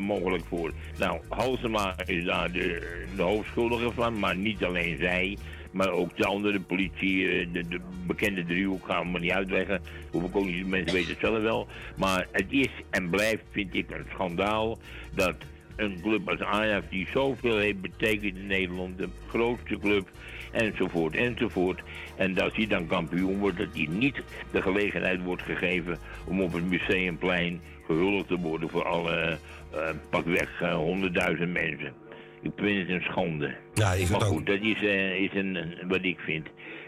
mogelijk 0.00 0.44
voor. 0.48 0.72
Nou, 0.98 1.20
Halsema 1.28 1.94
is 2.06 2.24
daar 2.24 2.52
de, 2.52 2.96
de 3.16 3.22
hoofdschuldige 3.22 3.92
van, 3.92 4.18
maar 4.18 4.36
niet 4.36 4.64
alleen 4.64 4.96
zij. 4.98 5.36
Maar 5.72 5.90
ook 5.90 6.16
de 6.16 6.26
andere 6.26 6.60
politie, 6.60 7.28
eh, 7.28 7.46
de, 7.52 7.68
de 7.68 7.80
bekende 8.06 8.44
driehoek 8.44 8.86
gaan 8.86 9.04
we 9.04 9.10
maar 9.10 9.20
niet 9.20 9.30
uitleggen. 9.30 9.80
Ook 10.10 10.44
niet, 10.44 10.66
mensen 10.66 10.92
weten 10.92 11.10
het 11.10 11.20
zelf 11.20 11.42
wel. 11.42 11.66
Maar 11.96 12.26
het 12.32 12.46
is 12.48 12.70
en 12.90 13.10
blijft, 13.10 13.42
vind 13.50 13.74
ik, 13.74 13.90
een 13.90 14.06
schandaal 14.10 14.78
dat 15.14 15.34
een 15.76 16.00
club 16.02 16.28
als 16.28 16.40
Ajax, 16.40 16.86
die 16.90 17.08
zoveel 17.12 17.58
heeft 17.58 17.80
betekend 17.80 18.36
in 18.36 18.46
Nederland, 18.46 18.98
de 18.98 19.08
grootste 19.28 19.78
club, 19.78 20.08
enzovoort, 20.52 21.14
enzovoort. 21.14 21.82
En 22.16 22.34
dat 22.34 22.56
hij 22.56 22.66
dan 22.66 22.86
kampioen 22.86 23.38
wordt, 23.38 23.58
dat 23.58 23.74
hij 23.74 23.88
niet 23.90 24.22
de 24.50 24.62
gelegenheid 24.62 25.22
wordt 25.22 25.42
gegeven 25.42 25.98
om 26.24 26.40
op 26.40 26.52
het 26.52 26.68
museumplein 26.68 27.60
gehuldigd 27.86 28.28
te 28.28 28.38
worden 28.38 28.68
voor 28.68 28.84
alle 28.84 29.38
eh 29.72 29.88
pakweg 30.10 30.60
eh, 30.60 30.74
honderdduizend 30.74 31.52
mensen. 31.52 32.01
Ik 32.42 32.50
vind 32.56 32.78
het 32.78 32.88
een 32.88 33.02
schande. 33.02 33.54
Ja, 33.74 33.94
het 33.96 34.10
maar 34.10 34.20
ook. 34.22 34.26
goed, 34.28 34.46
dat 34.46 34.60
is, 34.60 34.82
eh, 34.82 35.14
is 35.22 35.30
een, 35.34 35.74
wat 35.88 36.02
ik 36.04 36.18
vind. 36.18 36.46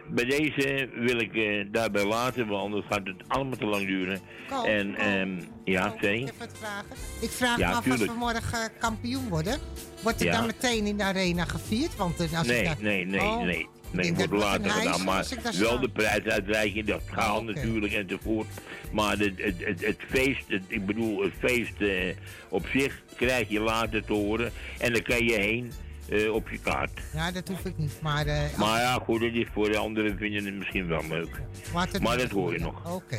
Bij 0.09 0.25
deze 0.25 0.89
wil 0.95 1.19
ik 1.21 1.35
eh, 1.35 1.65
daarbij 1.73 2.05
laten, 2.07 2.47
want 2.47 2.63
anders 2.65 2.87
gaat 2.91 3.01
het 3.07 3.17
allemaal 3.29 3.57
te 3.57 3.65
lang 3.65 3.87
duren. 3.87 4.21
Ko, 4.49 4.63
en 4.65 4.95
Ko, 4.95 5.03
ehm, 5.03 5.41
ja, 5.65 5.95
zeg. 6.01 6.15
Ik 6.15 6.27
heb 6.27 6.35
wat 6.39 6.59
vragen. 6.59 6.97
Ik 7.21 7.31
vraag 7.31 7.59
Ja, 7.59 7.69
me 7.69 7.75
af 7.75 7.77
als 7.77 7.85
tuurlijk. 7.97 8.13
we 8.13 8.19
morgen 8.19 8.59
eh, 8.59 8.81
kampioen 8.81 9.29
worden. 9.29 9.59
Wordt 10.03 10.19
het 10.19 10.29
Ja. 10.29 10.37
dan 10.37 10.47
meteen 10.47 10.87
in 10.87 10.97
de 10.97 11.03
arena 11.03 11.45
gevierd? 11.45 11.97
Want 11.97 12.21
als 12.21 12.31
ik 12.31 12.47
Nee, 12.47 12.65
daar- 12.65 12.77
nee, 12.81 13.07
nee, 13.07 13.21
Oh, 13.21 13.43
nee. 13.43 13.67
Nee, 13.95 14.15
wordt 14.15 14.31
dat 14.31 14.41
het 14.41 14.49
later 14.49 14.71
gedaan. 14.71 15.05
Maar 15.05 15.27
wel 15.59 15.81
de 15.81 15.89
prijsuitreiking, 15.89 16.87
dat 16.87 17.03
gaat 17.07 17.37
oké. 17.41 17.53
natuurlijk 17.53 17.93
enzovoort. 17.93 18.47
Maar 18.93 19.19
het, 19.19 19.33
het, 19.37 19.55
het, 19.65 19.81
het 19.87 19.99
feest, 20.11 20.45
het- 20.49 20.63
ik 20.69 20.87
bedoel, 20.87 21.23
het 21.23 21.33
feest 21.39 21.81
eh, 21.81 22.17
op 22.49 22.67
zich 22.73 23.03
krijg 23.17 23.49
je 23.49 23.61
later 23.61 24.05
te 24.05 24.13
horen. 24.13 24.53
En 24.79 24.93
dan 24.93 25.03
kan 25.03 25.25
je 25.25 25.33
heen 25.33 25.73
eh, 26.09 26.33
op 26.35 26.49
je 26.49 26.59
kaart. 26.59 27.01
Ja, 27.15 27.33
dat 27.33 27.49
hoef 27.49 27.65
ik 27.65 27.79
niet. 27.79 27.99
Maar, 28.03 28.27
eh, 28.27 28.57
Maar 28.59 28.81
ja, 28.81 28.95
goed, 29.05 29.23
is 29.23 29.47
voor 29.53 29.71
de 29.71 29.77
anderen 29.79 30.17
vinden 30.19 30.45
het 30.45 30.55
misschien 30.55 30.87
wel 30.87 31.03
leuk. 31.09 31.41
maar, 31.73 31.87
het- 31.93 32.03
Maar 32.03 32.19
dat 32.19 32.31
hoor 32.31 32.53
je 32.53 32.59
nog. 32.59 32.95
Oké. 32.95 33.19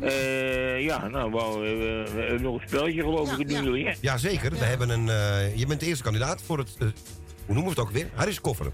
Eh, 0.00 0.80
ja, 0.84 1.08
nou, 1.08 1.32
we 1.32 1.68
we 2.14 2.20
hebben 2.20 2.42
nog 2.42 2.54
een 2.62 2.68
spelletje 2.68 3.00
geloof 3.00 3.38
ik, 3.38 3.50
Ja, 3.50 3.58
nu 3.60 3.64
wil 3.64 3.74
je? 3.74 3.94
Jazeker, 4.00 4.50
we 4.50 4.64
hebben 4.64 4.88
een... 4.88 5.08
eh, 5.08 5.56
je 5.56 5.66
bent 5.66 5.80
de 5.80 5.86
eerste 5.86 6.02
kandidaat 6.02 6.42
voor 6.42 6.58
het... 6.58 6.76
hoe 6.78 7.54
noemen 7.54 7.62
we 7.64 7.68
het 7.70 7.78
ook 7.78 7.90
weer? 7.90 8.08
Harry's 8.14 8.40
koffer. 8.40 8.72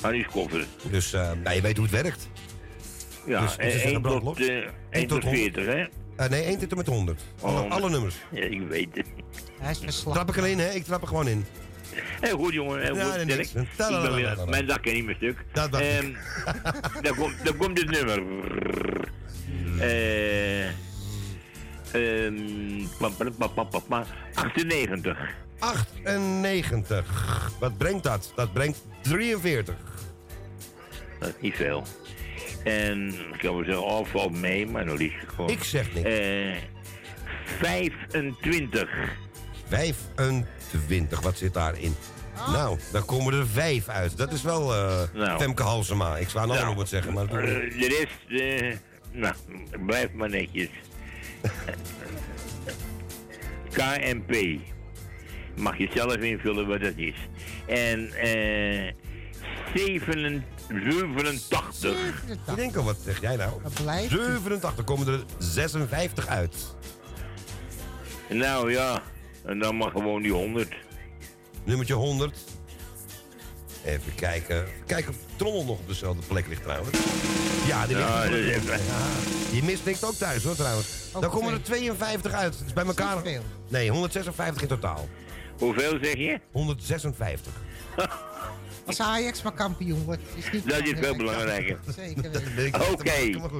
Harry's 0.00 0.26
koffer. 0.26 0.66
Dus 0.90 1.12
eh, 1.12 1.30
nou, 1.42 1.56
je 1.56 1.62
weet 1.62 1.76
hoe 1.76 1.86
het 1.86 2.02
werkt. 2.02 2.28
Ja, 3.26 3.40
Dus- 3.40 3.56
dus 3.56 3.58
eh, 3.58 3.64
ze 3.64 3.78
zeggen 3.78 3.90
1 3.92 4.02
tot, 4.02 4.10
brandlos? 4.10 4.38
eh, 4.48 4.54
1 4.56 4.70
1 4.90 5.06
tot 5.06 5.20
tot 5.20 5.30
40, 5.30 5.64
hè? 5.66 5.84
Eh, 6.16 6.28
nee, 6.30 6.44
1 6.44 6.58
tot 6.58 6.70
en 6.70 6.76
met 6.76 6.86
100. 6.86 7.20
Alle, 7.40 7.60
Oh, 7.60 7.70
alle 7.70 7.90
nummers. 7.90 8.14
Ja, 8.30 8.42
ik 8.44 8.60
weet 8.68 8.88
het. 8.92 9.06
Hij 9.60 9.70
is 9.70 9.78
verslag. 9.78 10.14
Trap 10.14 10.28
ik 10.28 10.36
erin, 10.36 10.58
hè? 10.58 10.70
Ik 10.70 10.84
trap 10.84 11.02
er 11.02 11.08
gewoon 11.08 11.28
in. 11.28 11.44
Heel 12.20 12.36
goed, 12.38 12.52
jongen. 12.52 12.82
Heel 12.82 12.96
Ja, 12.96 13.04
goed, 13.04 13.24
niks. 13.24 13.52
Ik 13.54 13.66
ben 13.76 14.14
weer, 14.14 14.36
mijn 14.48 14.66
dak 14.66 14.82
ken 14.82 14.94
niet 14.94 15.04
meer 15.04 15.14
stuk. 15.14 15.44
Dat 15.52 15.72
dacht 15.72 15.84
ik. 15.84 15.90
Ehm, 15.90 16.12
daar, 17.02 17.14
komt, 17.14 17.44
daar 17.44 17.54
komt 17.54 17.78
het 17.78 17.90
nummer. 17.90 18.22
Eh, 19.80 20.66
ehm, 21.92 22.84
pa, 22.98 23.08
pa, 23.88 24.04
98. 24.34 25.18
98. 25.58 27.52
Wat 27.60 27.78
brengt 27.78 28.02
dat? 28.02 28.32
Dat 28.34 28.52
brengt 28.52 28.84
43. 29.02 29.74
Dat 31.18 31.28
is 31.28 31.34
niet 31.40 31.54
veel. 31.54 31.84
En 32.64 33.08
ik 33.08 33.38
kan 33.38 33.54
wel 33.54 33.64
zeggen, 33.64 33.84
oh, 33.84 34.06
valt 34.06 34.40
mee, 34.40 34.66
maar 34.66 34.84
nog 34.84 34.98
liefst 34.98 35.28
gewoon. 35.28 35.50
Ik 35.50 35.64
zeg 35.64 35.94
niks. 35.94 36.08
Eh, 36.08 36.56
25. 37.44 38.90
25, 39.68 41.20
wat 41.20 41.38
zit 41.38 41.54
daarin? 41.54 41.94
Nou, 42.46 42.78
dan 42.92 43.04
komen 43.04 43.34
er 43.34 43.46
vijf 43.46 43.88
uit. 43.88 44.16
Dat 44.16 44.32
is 44.32 44.42
wel 44.42 44.74
eh 44.74 45.02
Nou. 45.12 45.38
Femke 45.38 45.62
Halsema. 45.62 46.16
Ik 46.16 46.28
zou 46.28 46.44
een 46.44 46.50
ander 46.50 46.64
Nou, 46.64 46.74
om 46.74 46.80
het 46.80 46.88
zeggen, 46.88 47.12
maar... 47.12 47.24
Eh, 47.24 47.30
de 47.78 48.06
rest, 48.28 48.42
eh, 48.42 48.76
nou, 49.12 49.34
blijf 49.86 50.12
maar 50.12 50.30
netjes. 50.30 50.68
KNP. 53.72 54.60
Mag 55.58 55.78
je 55.78 55.88
zelf 55.94 56.14
invullen 56.16 56.66
wat 56.68 56.80
dat 56.80 56.92
is. 56.96 57.14
En 57.66 58.12
eh 58.12 58.92
87. 59.74 60.42
87. 61.72 62.48
Ik 62.48 62.56
denk 62.56 62.76
al, 62.76 62.84
wat 62.84 62.96
zeg 63.04 63.20
jij 63.20 63.36
nou? 63.36 63.62
Dat 63.62 63.74
blijft. 63.82 64.10
87, 64.10 64.84
komen 64.84 65.06
er 65.08 65.20
56 65.38 66.26
uit. 66.26 66.74
Nou 68.28 68.72
ja, 68.72 69.02
en 69.44 69.58
dan 69.58 69.76
maar 69.76 69.90
gewoon 69.90 70.22
die 70.22 70.32
100. 70.32 70.74
Nummertje 71.64 71.94
100. 71.94 72.38
Even 73.84 74.14
kijken. 74.14 74.64
Kijken 74.86 75.10
of 75.10 75.16
Trommel 75.36 75.64
nog 75.64 75.78
op 75.78 75.88
dezelfde 75.88 76.26
plek 76.26 76.46
ligt 76.48 76.62
trouwens. 76.62 76.98
Ja, 77.66 77.86
die 77.86 77.96
ligt 77.96 78.08
Ja, 78.08 78.24
op 78.24 78.30
dat 78.30 78.38
is 78.38 78.44
de- 78.46 78.54
even- 78.54 78.84
ja, 78.86 79.50
Die 79.50 79.62
mist 79.62 79.84
niks 79.84 80.04
ook 80.04 80.14
thuis 80.14 80.44
hoor 80.44 80.54
trouwens. 80.54 80.86
Dan 81.12 81.30
komen 81.30 81.52
er 81.52 81.62
52 81.62 82.32
uit. 82.32 82.52
Dat 82.58 82.66
is 82.66 82.72
bij 82.72 82.84
elkaar. 82.84 83.22
Nee, 83.68 83.90
156 83.90 84.62
in 84.62 84.68
totaal. 84.68 85.08
Hoeveel 85.58 85.98
zeg 86.02 86.14
je? 86.16 86.40
156. 86.52 87.52
Als 88.86 89.00
Ajax 89.00 89.42
maar 89.42 89.52
kampioen 89.52 90.04
wordt, 90.04 90.22
is 90.36 90.50
niet 90.52 90.68
Dat 90.68 90.82
is 90.82 90.98
veel 90.98 91.16
belangrijk. 91.16 91.76
belangrijker. 91.84 92.42
Zeker. 92.54 92.82
Oké. 92.92 93.50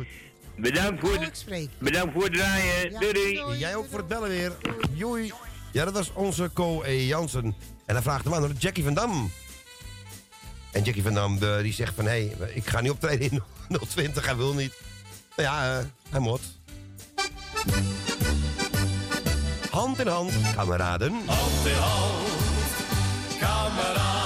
Bedankt 0.56 1.00
voor, 1.00 1.18
de, 1.18 1.28
spreek. 1.32 1.68
bedankt 1.78 2.12
voor 2.12 2.22
het 2.24 2.32
draaien. 2.32 2.90
Ja, 2.90 2.98
Doei 2.98 3.12
doei. 3.12 3.34
doei. 3.34 3.58
Jij 3.58 3.76
ook 3.76 3.86
voor 3.90 3.98
het 3.98 4.08
bellen 4.08 4.28
weer. 4.28 4.52
Joei. 4.92 5.32
Ja, 5.72 5.84
dat 5.84 5.94
was 5.94 6.12
onze 6.12 6.50
Co 6.52 6.82
E. 6.82 7.06
Jansen. 7.06 7.54
En 7.86 7.94
hij 7.94 8.02
vraagt 8.02 8.24
hem 8.24 8.34
aan, 8.34 8.54
Jackie 8.58 8.84
van 8.84 8.94
Dam. 8.94 9.30
En 10.72 10.82
Jackie 10.82 11.02
van 11.02 11.14
Dam 11.14 11.38
die 11.62 11.72
zegt 11.72 11.94
van, 11.94 12.04
hé, 12.04 12.10
hey, 12.38 12.50
ik 12.54 12.66
ga 12.66 12.80
niet 12.80 12.90
optreden 12.90 13.30
in 13.30 13.42
020, 13.88 14.24
hij 14.24 14.36
wil 14.36 14.54
niet. 14.54 14.72
Nou 15.36 15.48
ja, 15.48 15.78
eh, 15.78 15.84
hij 16.10 16.20
moet. 16.20 16.40
Hand 19.78 20.00
in 20.00 20.08
hand, 20.08 20.32
kameraden. 20.56 21.12
Hand 21.12 21.66
in 21.66 21.78
hand, 21.78 22.28
kameraden, 23.38 24.17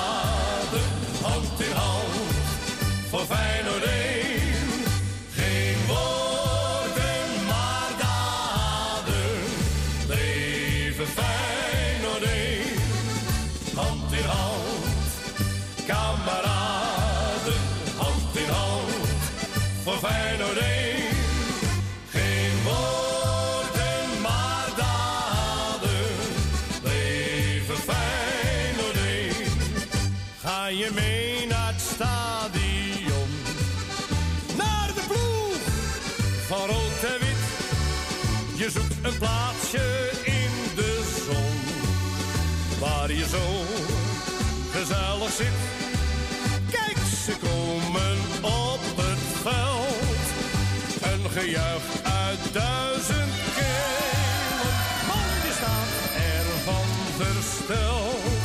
Een 51.34 51.40
gejuich 51.40 51.82
uit 52.02 52.52
duizend 52.52 53.32
kelen. 53.54 54.74
Man, 55.08 55.28
je 55.44 55.52
staat 55.58 55.92
ervan 56.36 56.88
versteld. 57.16 58.42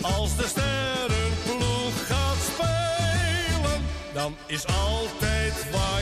Als 0.00 0.36
de 0.36 0.46
sterrenploeg 0.46 2.06
gaat 2.06 2.36
spelen, 2.52 3.82
dan 4.12 4.36
is 4.46 4.66
altijd 4.66 5.70
wat 5.70 6.01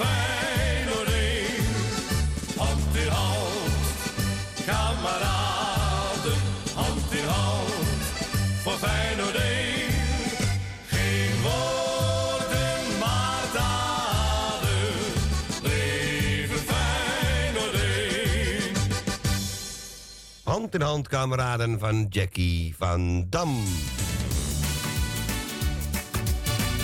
Feyenoord 0.00 1.08
1. 1.08 1.44
Hand 2.56 2.96
in 2.96 3.08
hand, 3.08 4.64
kameraden. 4.66 6.38
Hand 6.74 7.12
in 7.12 7.24
hand, 7.24 7.72
voor 8.62 8.72
Feyenoord 8.72 9.34
1. 9.34 9.42
Geen 10.86 11.42
woorden, 11.42 12.98
maar 12.98 13.44
daden. 13.52 14.94
Leven 15.62 16.58
Feyenoord 16.58 17.74
1. 17.74 18.72
Hand 20.42 20.74
in 20.74 20.80
hand, 20.80 21.08
kameraden 21.08 21.78
van 21.78 22.06
Jackie 22.10 22.74
van 22.78 23.26
Dam. 23.28 23.62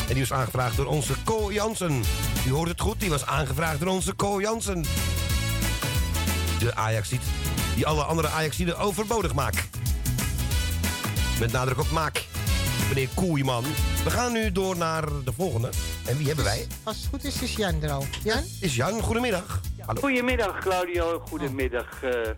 En 0.09 0.15
die 0.15 0.23
was 0.23 0.33
aangevraagd 0.33 0.77
door 0.77 0.87
onze 0.87 1.15
Co 1.25 1.53
Jansen. 1.53 2.03
U 2.47 2.51
hoort 2.51 2.69
het 2.69 2.81
goed, 2.81 3.01
die 3.01 3.11
was 3.11 3.27
aangevraagd 3.27 3.81
door 3.81 3.89
onze 3.89 4.17
Co 4.17 4.41
Jansen. 4.41 4.83
De 6.59 6.75
Ajaxiet 6.75 7.21
die 7.75 7.87
alle 7.87 8.03
andere 8.03 8.29
Ajaxiden 8.29 8.79
overbodig 8.79 9.35
maakt. 9.35 9.69
Met 11.41 11.53
nadruk 11.53 11.79
op 11.79 11.91
maak. 11.91 12.25
Meneer 12.89 13.09
Koeiman. 13.15 13.65
We 14.05 14.11
gaan 14.11 14.33
nu 14.33 14.53
door 14.53 14.77
naar 14.77 15.05
de 15.25 15.33
volgende. 15.33 15.71
En 16.07 16.17
wie 16.17 16.27
hebben 16.27 16.45
wij? 16.45 16.67
Als 16.83 16.97
het 16.97 17.07
goed 17.07 17.25
is, 17.25 17.43
is 17.43 17.57
Jan 17.57 17.83
er 17.83 17.91
al. 17.91 18.05
Jan? 18.25 18.43
Is 18.61 18.77
Jan, 18.77 19.01
goedemiddag. 19.01 19.61
Hallo. 19.87 20.01
Goedemiddag 20.01 20.61
Claudio, 20.61 21.23
goedemiddag 21.29 22.03
eh, 22.03 22.31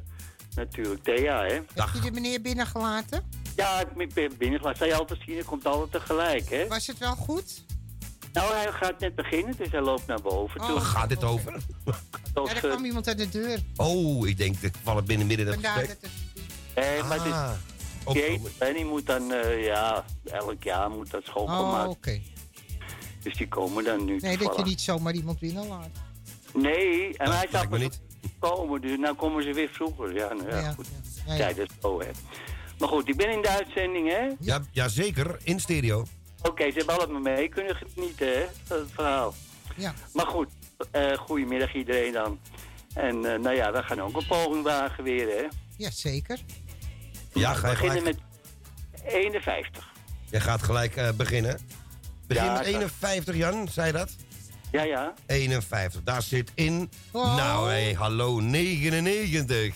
natuurlijk 0.55 1.03
Thea 1.05 1.43
hè. 1.43 1.55
Heb 1.75 1.89
je 1.95 2.01
de 2.01 2.11
meneer 2.11 2.41
binnengelaten? 2.41 3.31
Ja, 3.57 3.85
ik 3.97 4.15
ben 4.15 4.37
binnengelaten. 4.39 4.87
Zij 4.87 4.97
altijd 4.97 5.21
zien, 5.27 5.37
het 5.37 5.47
komt 5.47 5.67
altijd 5.67 5.91
tegelijk 5.93 6.51
hè. 6.51 6.67
Was 6.67 6.87
het 6.87 6.99
wel 6.99 7.15
goed? 7.15 7.67
Nou, 8.33 8.55
hij 8.55 8.73
gaat 8.73 8.99
net 9.01 9.15
beginnen, 9.15 9.55
dus 9.57 9.71
hij 9.71 9.81
loopt 9.81 10.07
naar 10.07 10.21
boven 10.23 10.61
toe. 10.61 10.73
Waar 10.73 10.81
gaat 10.81 11.09
dit 11.09 11.25
over? 11.25 11.53
Ja, 11.85 11.93
er 12.35 12.55
eh, 12.57 12.61
kwam 12.63 12.85
iemand 12.85 13.09
aan 13.09 13.17
de 13.17 13.29
deur. 13.29 13.59
Oh, 13.77 14.29
ik 14.29 14.37
denk, 14.37 14.57
ik 14.61 14.75
val 14.83 14.97
het 14.97 15.05
binnen 15.05 15.27
midden 15.27 15.47
in 15.47 15.53
het 15.53 15.61
Vandaar 15.61 15.85
gesprek. 15.85 16.01
dat 16.03 16.11
het... 16.75 16.85
Nee, 16.85 17.03
maar 17.03 17.23
dit, 17.23 17.33
Ah, 17.33 17.51
die 18.13 18.41
en 18.59 18.75
die 18.75 18.85
moet 18.85 19.07
dan, 19.07 19.33
eh, 19.33 19.65
ja, 19.65 20.05
elk 20.25 20.63
jaar 20.63 20.91
moet 20.91 21.11
dat 21.11 21.21
Oh, 21.21 21.27
schoongemaakt. 21.29 21.89
oké. 21.89 22.21
Dus 23.23 23.37
die 23.37 23.49
komen 23.49 23.85
dan 23.85 24.05
nu 24.05 24.17
Nee, 24.19 24.39
dat 24.39 24.57
je 24.57 24.63
niet 24.63 24.81
zomaar 24.81 25.13
iemand 25.15 25.39
binnenlaat. 25.39 25.89
Nee, 26.55 27.17
en 27.19 27.31
hij 27.33 27.47
zag 27.53 27.69
me 27.69 27.79
niet. 27.79 28.01
komen, 28.39 28.81
dus 28.81 28.99
nou 28.99 29.15
komen 29.15 29.43
ze 29.43 29.53
weer 29.53 29.69
vroeger. 29.73 30.15
Ja, 30.15 30.33
nou, 30.33 30.49
ja, 30.51 30.59
Ja, 30.61 30.73
goed. 30.73 30.87
ja, 31.27 31.35
Ja, 31.35 31.49
ja. 31.49 31.55
dat 31.55 31.69
is 31.71 31.75
zo, 31.81 32.01
hè. 32.01 32.11
Maar 32.79 32.89
goed, 32.89 33.09
ik 33.09 33.17
ben 33.17 33.31
in 33.33 33.43
de 33.43 33.49
uitzending, 33.49 34.09
hè. 34.09 34.29
Ja, 34.41 34.63
ja, 34.71 34.89
zeker. 34.89 35.39
In 35.43 35.61
stereo. 35.61 36.07
Oké, 36.43 36.71
ze 36.71 36.77
hebben 36.77 36.99
allemaal 36.99 37.21
mee 37.21 37.49
kunnen 37.49 37.77
genieten, 37.77 38.27
hè, 38.39 38.45
van 38.65 38.77
het 38.79 38.89
verhaal. 38.95 39.35
Ja. 39.77 39.95
Maar 40.13 40.27
goed, 40.27 40.49
eh 40.91 41.13
goedemiddag 41.13 41.75
iedereen 41.75 42.13
dan. 42.13 42.41
En 42.95 43.33
eh, 43.33 43.39
nou 43.41 43.55
ja, 43.55 43.73
we 43.73 43.83
gaan 43.83 44.01
ook 44.03 44.17
een 44.17 44.27
poging 44.27 44.65
wagen 44.65 45.05
weer, 45.05 45.27
hè. 45.29 45.47
Ja, 45.77 45.91
zeker. 45.91 46.39
Ja, 47.33 47.53
we 47.53 47.59
ga 47.59 47.67
je 47.69 47.73
beginnen 47.75 47.99
gelijk. 47.99 48.19
met 48.93 49.13
51. 49.13 49.89
Je 50.31 50.41
gaat 50.41 50.63
gelijk 50.63 50.97
eh, 50.97 51.09
beginnen. 51.13 51.59
Begin 52.27 52.45
Ja, 52.45 52.53
met 52.53 52.61
ik 52.67 52.73
ga- 52.73 52.79
51, 52.79 53.37
Jan, 53.37 53.69
zei 53.69 53.93
dat? 53.93 54.17
Ja, 54.73 54.83
ja. 54.83 55.15
51, 55.27 56.03
daar 56.03 56.23
zit 56.23 56.51
in. 56.55 56.91
Oh. 57.11 57.37
Nou, 57.37 57.71
hé, 57.73 57.93
hallo, 57.95 58.41
99. 58.41 59.75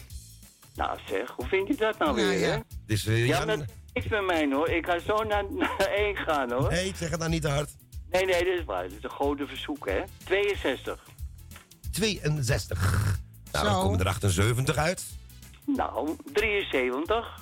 Nou 0.74 0.98
zeg, 1.06 1.30
hoe 1.36 1.46
vind 1.46 1.68
je 1.68 1.74
dat 1.76 1.98
nou 1.98 2.20
Ja, 2.20 2.26
weer, 2.28 2.38
ja. 2.38 2.48
hè? 2.50 2.58
Dus 2.86 3.02
Ja, 3.02 3.12
Jan... 3.14 3.46
maar 3.46 3.66
Niks 3.92 4.08
met 4.08 4.26
mij 4.26 4.48
hoor. 4.52 4.68
Ik 4.68 4.86
ga 4.86 4.98
zo 4.98 5.22
naar, 5.22 5.44
1 5.96 6.16
gaan 6.16 6.52
hoor. 6.52 6.70
Nee, 6.70 6.92
zeg 6.96 7.10
het 7.10 7.18
nou 7.18 7.30
niet 7.30 7.42
te 7.42 7.48
hard. 7.48 7.70
Nee, 8.10 8.24
nee, 8.24 8.44
dit 8.44 8.58
is 8.58 8.64
waar. 8.64 8.82
Dit 8.82 8.98
is 8.98 9.02
een 9.02 9.10
grote 9.10 9.46
verzoek 9.46 9.88
hè. 9.88 10.02
62. 10.24 11.00
62. 11.90 13.20
Nou, 13.52 13.64
dan 13.66 13.74
komen 13.82 14.00
er 14.00 14.08
78 14.08 14.76
uit. 14.76 15.04
Nou, 15.66 16.16
73. 16.32 17.38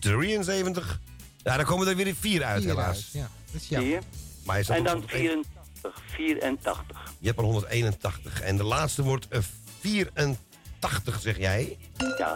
73. 0.00 0.88
Eh, 0.88 0.96
ja, 1.42 1.56
dan 1.56 1.66
komen 1.66 1.88
er 1.88 1.96
weer 1.96 2.14
4 2.14 2.44
uit 2.44 2.64
helaas. 2.64 3.08
Ja, 3.12 3.28
dat 3.52 3.82
is. 3.82 3.98
Maar 4.44 4.68
en 4.68 4.84
dan 4.84 5.02
84. 5.06 6.02
84. 6.06 7.12
Je 7.18 7.26
hebt 7.26 7.38
er 7.38 7.44
181. 7.44 8.40
En 8.40 8.56
de 8.56 8.64
laatste 8.64 9.02
wordt 9.02 9.28
eh, 9.28 9.40
84. 9.80 10.46
80, 10.78 11.20
zeg 11.20 11.38
jij? 11.38 11.78
Ja. 12.18 12.34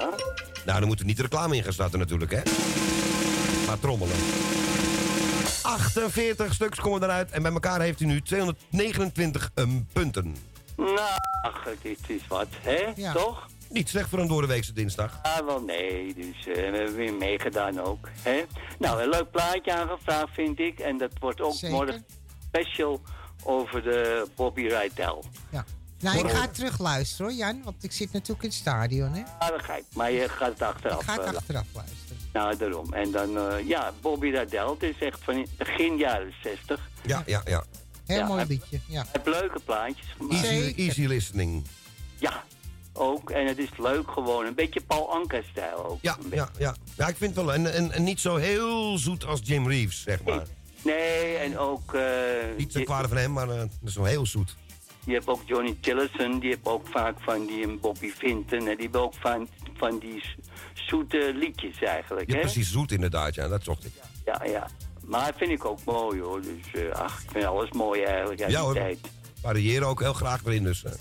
Nou, 0.65 0.79
dan 0.79 0.87
moeten 0.87 1.05
we 1.05 1.11
niet 1.11 1.21
reclame 1.21 1.57
in 1.57 1.63
gaan 1.63 1.73
starten 1.73 1.99
natuurlijk, 1.99 2.31
hè? 2.31 2.43
Maar 3.67 3.79
trommelen. 3.79 4.17
48 5.63 6.55
stuks 6.55 6.81
komen 6.81 7.03
eruit 7.03 7.31
en 7.31 7.43
bij 7.43 7.53
elkaar 7.53 7.81
heeft 7.81 7.99
hij 7.99 8.09
nu 8.09 8.21
229 8.21 9.51
ehm, 9.55 9.81
punten. 9.93 10.37
Nou, 10.77 11.77
dit 11.83 11.99
is 12.07 12.27
wat, 12.29 12.49
hè? 12.51 12.93
Ja. 12.97 13.13
Toch? 13.13 13.47
Niet 13.69 13.89
slecht 13.89 14.09
voor 14.09 14.19
een 14.19 14.29
doordeweekse 14.29 14.73
dinsdag. 14.73 15.19
Ah, 15.23 15.47
wel 15.47 15.61
nee. 15.61 16.15
Dus 16.15 16.47
eh, 16.47 16.55
we 16.55 16.61
hebben 16.61 16.95
weer 16.95 17.15
meegedaan 17.15 17.81
ook. 17.81 18.09
Hè? 18.23 18.45
Nou, 18.79 19.03
een 19.03 19.09
leuk 19.09 19.31
plaatje 19.31 19.73
aangevraagd, 19.73 20.35
vind 20.35 20.59
ik. 20.59 20.79
En 20.79 20.99
dat 20.99 21.11
wordt 21.21 21.41
ook 21.41 21.63
morgen 21.63 22.05
special 22.49 23.01
over 23.45 23.83
de 23.83 24.27
Bobby 24.37 24.63
Rydell. 24.63 25.23
Ja. 25.51 25.65
Nou, 26.03 26.19
ik 26.19 26.31
ga 26.31 26.49
terug 26.49 26.79
luisteren 26.79 27.27
hoor, 27.27 27.37
Jan, 27.41 27.61
want 27.65 27.85
ik 27.85 27.93
zit 27.93 28.13
natuurlijk 28.13 28.43
in 28.43 28.49
het 28.49 28.59
stadion, 28.59 29.13
hè. 29.13 29.23
Ah, 29.39 29.49
dat 29.49 29.63
ga 29.65 29.77
ik. 29.77 29.85
Maar 29.95 30.11
je 30.13 30.29
gaat 30.29 30.49
het 30.49 30.63
achteraf. 30.63 31.01
Ik 31.01 31.07
ga 31.07 31.13
het 31.21 31.25
eh, 31.31 31.37
achteraf 31.37 31.67
luisteren. 31.75 32.17
Nou, 32.33 32.57
daarom. 32.57 32.93
En 32.93 33.11
dan, 33.11 33.39
eh, 33.39 33.69
ja, 33.69 33.93
Bobby 34.01 34.29
Rydell, 34.31 34.67
het 34.67 34.83
is 34.83 34.99
echt 34.99 35.19
van 35.23 35.47
begin 35.59 35.97
jaren 35.97 36.33
60. 36.43 36.81
Ja, 37.07 37.23
ja, 37.27 37.43
ja. 37.45 37.65
Heel 38.07 38.19
Ja, 38.19 38.27
mooi 38.27 38.45
liedje, 38.49 38.81
ja. 38.87 39.07
Heeft 39.13 39.27
leuke 39.41 39.61
plaatjes 39.65 40.07
gemaakt. 40.17 40.45
Easy, 40.45 40.73
easy 40.77 41.07
listening. 41.07 41.65
Ja, 42.19 42.45
ook. 42.93 43.31
En 43.31 43.47
het 43.47 43.59
is 43.59 43.69
leuk 43.79 44.11
gewoon. 44.11 44.47
Een 44.47 44.55
beetje 44.55 44.81
Paul 44.81 45.13
Anka-stijl 45.15 45.85
ook. 45.85 45.99
Ja, 46.03 46.17
ja, 46.31 46.49
ja. 46.59 46.75
Ja, 46.97 47.09
ik 47.09 47.17
vind 47.17 47.37
het 47.37 47.45
wel. 47.45 47.55
En, 47.55 47.75
en, 47.75 47.93
en 47.93 48.03
niet 48.03 48.21
zo 48.21 48.37
heel 48.37 48.99
zoet 48.99 49.25
als 49.25 49.41
Jim 49.43 49.69
Reeves, 49.69 50.03
zeg 50.03 50.23
maar. 50.23 50.43
Nee, 50.85 51.37
en 51.37 51.59
ook... 51.59 51.95
eh, 51.95 52.03
Niet 52.57 52.71
te 52.73 52.83
kwaad 52.83 53.09
van 53.09 53.17
hem, 53.17 53.33
maar 53.33 53.47
dat 53.47 53.69
is 53.85 53.95
wel 53.95 54.05
heel 54.05 54.27
zoet. 54.27 54.57
Je 55.05 55.13
hebt 55.13 55.27
ook 55.27 55.41
Johnny 55.47 55.77
Tillotson, 55.81 56.39
die 56.39 56.49
heeft 56.49 56.67
ook 56.67 56.87
vaak 56.89 57.21
van 57.21 57.47
die 57.47 57.63
en 57.63 57.81
Bobby 57.81 58.11
Vinton. 58.11 58.59
En 58.59 58.65
die 58.65 58.77
hebben 58.83 59.01
ook 59.03 59.15
van, 59.15 59.49
van 59.77 59.99
die 59.99 60.23
zoete 60.75 61.33
liedjes 61.35 61.79
eigenlijk, 61.83 62.29
Ja, 62.31 62.35
hè? 62.35 62.41
precies 62.41 62.71
zoet 62.73 62.93
inderdaad, 62.93 63.35
ja. 63.35 63.49
Dat 63.49 63.65
zocht 63.65 63.85
ik. 63.85 63.93
Ja, 64.25 64.45
ja. 64.45 64.69
Maar 65.05 65.27
dat 65.27 65.35
vind 65.37 65.51
ik 65.51 65.65
ook 65.65 65.85
mooi, 65.85 66.21
hoor. 66.21 66.41
Dus, 66.43 66.83
eh, 66.83 66.91
ach, 66.91 67.23
ik 67.23 67.31
vind 67.31 67.45
alles 67.45 67.71
mooi 67.73 68.03
eigenlijk 68.03 68.41
uit 68.43 68.51
Ja 68.51 68.57
die 68.57 68.65
hoor. 68.67 68.75
tijd. 68.75 68.99
Variëren 69.41 69.87
ook 69.89 70.01
heel 70.01 70.13
graag 70.13 70.45
erin 70.45 70.63
dus. 70.65 70.85
eh. 70.85 70.93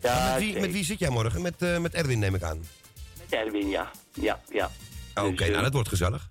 Ja, 0.00 0.14
Maar 0.14 0.28
met, 0.30 0.38
wie, 0.38 0.46
zeker. 0.46 0.60
met 0.60 0.72
wie 0.72 0.84
zit 0.84 0.98
jij 0.98 1.10
morgen? 1.10 1.42
Met, 1.42 1.62
eh, 1.62 1.78
met 1.78 1.94
Erwin 1.94 2.18
neem 2.18 2.34
ik 2.34 2.42
aan. 2.42 2.58
Met 3.18 3.32
Erwin, 3.40 3.68
ja. 3.68 3.90
Ja, 4.12 4.40
ja. 4.52 4.70
Oké, 5.14 5.34
Dus, 5.34 5.48
nou 5.50 5.62
dat 5.62 5.72
wordt 5.72 5.88
gezellig. 5.88 6.30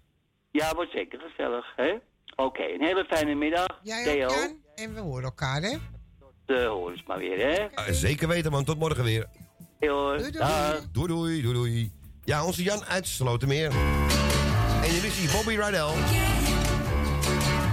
Ja, 0.51 0.73
wordt 0.75 0.91
zeker 0.91 1.19
gezellig, 1.19 1.65
hè? 1.75 1.93
Oké, 2.35 2.63
een 2.63 2.81
hele 2.83 3.05
fijne 3.09 3.35
middag. 3.35 3.79
Jij 3.83 4.03
Theo, 4.03 4.27
ook? 4.27 4.53
En 4.75 4.93
we 4.93 4.99
horen 4.99 5.23
elkaar, 5.23 5.61
hè. 5.61 5.77
De 6.49 6.65
hoor 6.65 6.91
eens 6.91 7.03
maar 7.07 7.17
weer, 7.17 7.37
hè? 7.37 7.53
Eh, 7.53 7.93
zeker 7.93 8.27
weten, 8.27 8.51
man. 8.51 8.63
Tot 8.63 8.79
morgen 8.79 9.03
weer. 9.03 9.25
Hey, 9.79 9.89
hoor. 9.89 10.17
Doei, 10.91 11.07
doei, 11.07 11.41
doei, 11.41 11.53
doei. 11.53 11.91
Ja, 12.23 12.45
onze 12.45 12.63
Jan 12.63 12.85
uit 12.85 13.07
Slotermeer. 13.07 13.71
En 14.83 14.93
jullie 14.93 15.11
zien 15.11 15.29
Bobby 15.31 15.55
Rydell. 15.55 15.91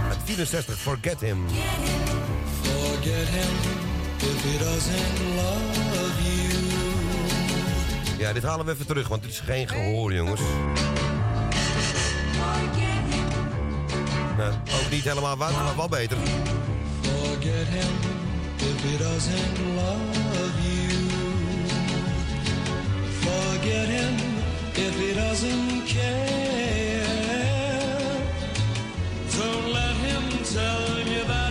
Met 0.08 0.18
64, 0.24 0.78
Forget 0.78 1.20
Him. 1.20 1.46
Forget 2.62 3.28
him 3.28 3.50
if 4.16 4.42
he 4.42 4.58
doesn't 4.64 5.18
love 5.34 6.22
you. 6.22 6.54
Ja, 8.18 8.32
dit 8.32 8.42
halen 8.42 8.66
we 8.66 8.72
even 8.72 8.86
terug, 8.86 9.08
want 9.08 9.22
dit 9.22 9.30
is 9.30 9.40
geen 9.40 9.68
gehoor, 9.68 10.12
jongens. 10.12 10.40
Nou, 14.36 14.52
ook 14.52 14.90
niet 14.90 15.04
helemaal 15.04 15.36
waar, 15.36 15.52
maar 15.52 15.76
wel 15.76 15.88
beter. 15.88 16.16
Forget 17.02 17.66
him 17.68 18.25
if 18.70 18.80
he 18.82 18.98
doesn't 18.98 19.58
love 19.76 20.54
you. 20.70 20.90
Forget 23.24 23.88
him 23.98 24.14
if 24.86 24.94
he 25.02 25.10
doesn't 25.14 25.86
care. 25.86 27.06
Don't 29.38 29.68
let 29.78 29.96
him 30.08 30.24
tell 30.56 30.98
you 31.12 31.22
that 31.32 31.45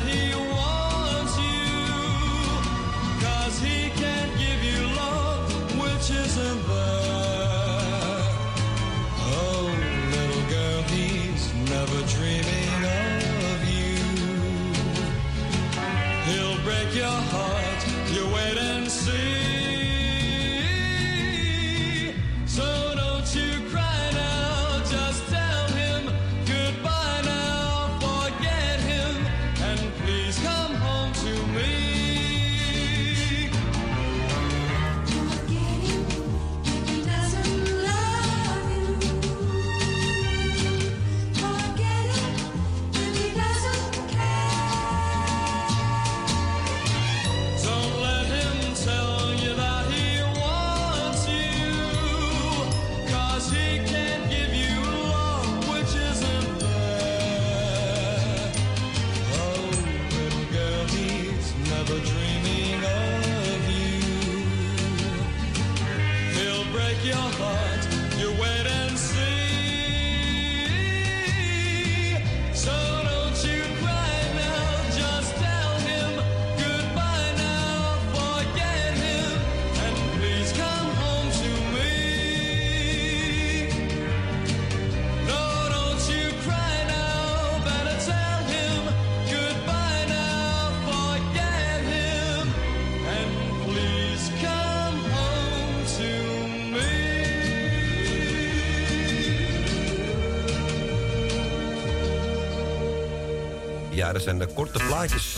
Dat 104.15 104.23
zijn 104.23 104.39
de 104.39 104.47
korte 104.47 104.79
plaatjes. 104.87 105.35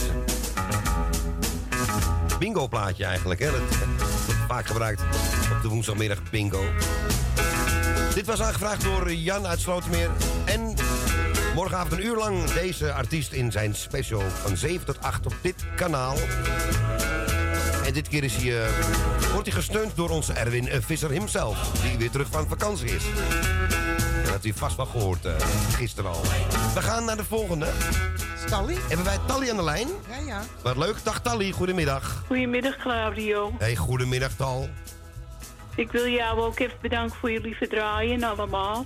Bingo 2.39 2.67
plaatje 2.67 3.05
eigenlijk, 3.05 3.39
hè. 3.39 3.51
Dat 3.51 3.59
wordt 4.25 4.41
vaak 4.47 4.65
gebruikt 4.65 5.01
op 5.55 5.61
de 5.61 5.67
woensdagmiddag 5.67 6.29
bingo. 6.29 6.63
Dit 8.13 8.25
was 8.25 8.41
aangevraagd 8.41 8.83
door 8.83 9.13
Jan 9.13 9.47
uit 9.47 9.59
Slotermeer. 9.59 10.09
En 10.45 10.73
morgenavond 11.55 11.91
een 11.91 12.05
uur 12.05 12.15
lang 12.15 12.51
deze 12.51 12.93
artiest 12.93 13.31
in 13.31 13.51
zijn 13.51 13.75
special 13.75 14.21
van 14.21 14.57
7 14.57 14.85
tot 14.85 15.01
8 15.01 15.25
op 15.25 15.35
dit 15.41 15.65
kanaal. 15.75 16.15
En 17.85 17.93
dit 17.93 18.07
keer 18.07 18.23
is 18.23 18.35
hij, 18.35 18.65
eh, 18.65 18.71
wordt 19.33 19.47
hij 19.47 19.55
gesteund 19.55 19.95
door 19.95 20.09
onze 20.09 20.33
Erwin 20.33 20.67
eh, 20.67 20.81
Visser 20.81 21.11
himself. 21.11 21.71
Die 21.81 21.97
weer 21.97 22.11
terug 22.11 22.27
van 22.31 22.47
vakantie 22.47 22.89
is. 22.89 23.03
Dat 24.23 24.31
had 24.31 24.45
u 24.45 24.53
vast 24.55 24.75
wel 24.75 24.85
gehoord 24.85 25.25
eh, 25.25 25.33
gisteren 25.71 26.11
al. 26.11 26.21
We 26.73 26.81
gaan 26.81 27.05
naar 27.05 27.17
de 27.17 27.23
volgende. 27.23 27.67
Tally? 28.45 28.75
Hebben 28.87 29.05
wij 29.05 29.17
Tally 29.27 29.49
aan 29.49 29.55
de 29.55 29.63
lijn? 29.63 29.87
Ja, 30.09 30.17
ja. 30.25 30.43
Wat 30.63 30.77
leuk. 30.77 31.03
Dag 31.03 31.21
Tally, 31.21 31.51
goedemiddag. 31.51 32.23
Goedemiddag 32.27 32.77
Claudio. 32.77 33.53
Hey, 33.57 33.75
goedemiddag 33.75 34.31
Tal. 34.35 34.69
Ik 35.75 35.91
wil 35.91 36.07
jou 36.07 36.39
ook 36.41 36.59
even 36.59 36.77
bedanken 36.81 37.15
voor 37.17 37.31
je 37.31 37.41
lieve 37.41 37.67
draaien 37.67 38.23
allemaal. 38.23 38.85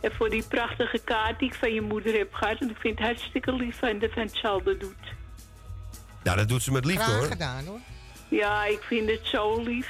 En 0.00 0.12
voor 0.12 0.30
die 0.30 0.42
prachtige 0.48 0.98
kaart 1.04 1.38
die 1.38 1.48
ik 1.48 1.54
van 1.54 1.72
je 1.72 1.80
moeder 1.80 2.14
heb 2.18 2.34
gehad. 2.34 2.60
En 2.60 2.70
ik 2.70 2.76
vind 2.78 2.98
het 2.98 3.06
hartstikke 3.06 3.52
lief 3.52 3.82
en 3.82 3.98
dat 3.98 4.10
het 4.14 4.30
hetzelfde 4.30 4.76
doet. 4.76 5.14
Ja, 6.22 6.34
dat 6.34 6.48
doet 6.48 6.62
ze 6.62 6.72
met 6.72 6.84
liefde 6.84 7.02
Graag 7.02 7.16
hoor. 7.18 7.26
gedaan, 7.26 7.64
hoor. 7.66 7.78
Ja, 8.28 8.64
ik 8.64 8.82
vind 8.82 9.10
het 9.10 9.20
zo 9.26 9.62
lief. 9.62 9.88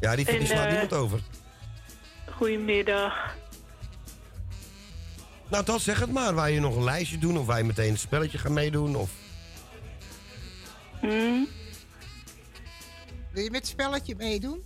Ja, 0.00 0.16
die, 0.16 0.24
die 0.24 0.38
En, 0.38 0.46
slaat 0.46 0.64
eh, 0.64 0.70
niemand 0.70 0.92
over. 0.92 1.20
goedemiddag. 2.36 3.34
Nou, 5.48 5.64
dan 5.64 5.80
zeg 5.80 6.00
het 6.00 6.12
maar. 6.12 6.34
Waar 6.34 6.50
je 6.50 6.60
nog 6.60 6.76
een 6.76 6.84
lijstje 6.84 7.18
doen 7.18 7.38
of 7.38 7.56
je 7.56 7.64
meteen 7.64 7.90
een 7.90 7.98
spelletje 7.98 8.38
gaat 8.38 8.52
meedoen. 8.52 8.96
Of... 8.96 9.10
Hm? 11.00 11.44
Wil 13.32 13.42
je 13.42 13.50
met 13.50 13.60
het 13.60 13.66
spelletje 13.66 14.14
meedoen? 14.16 14.62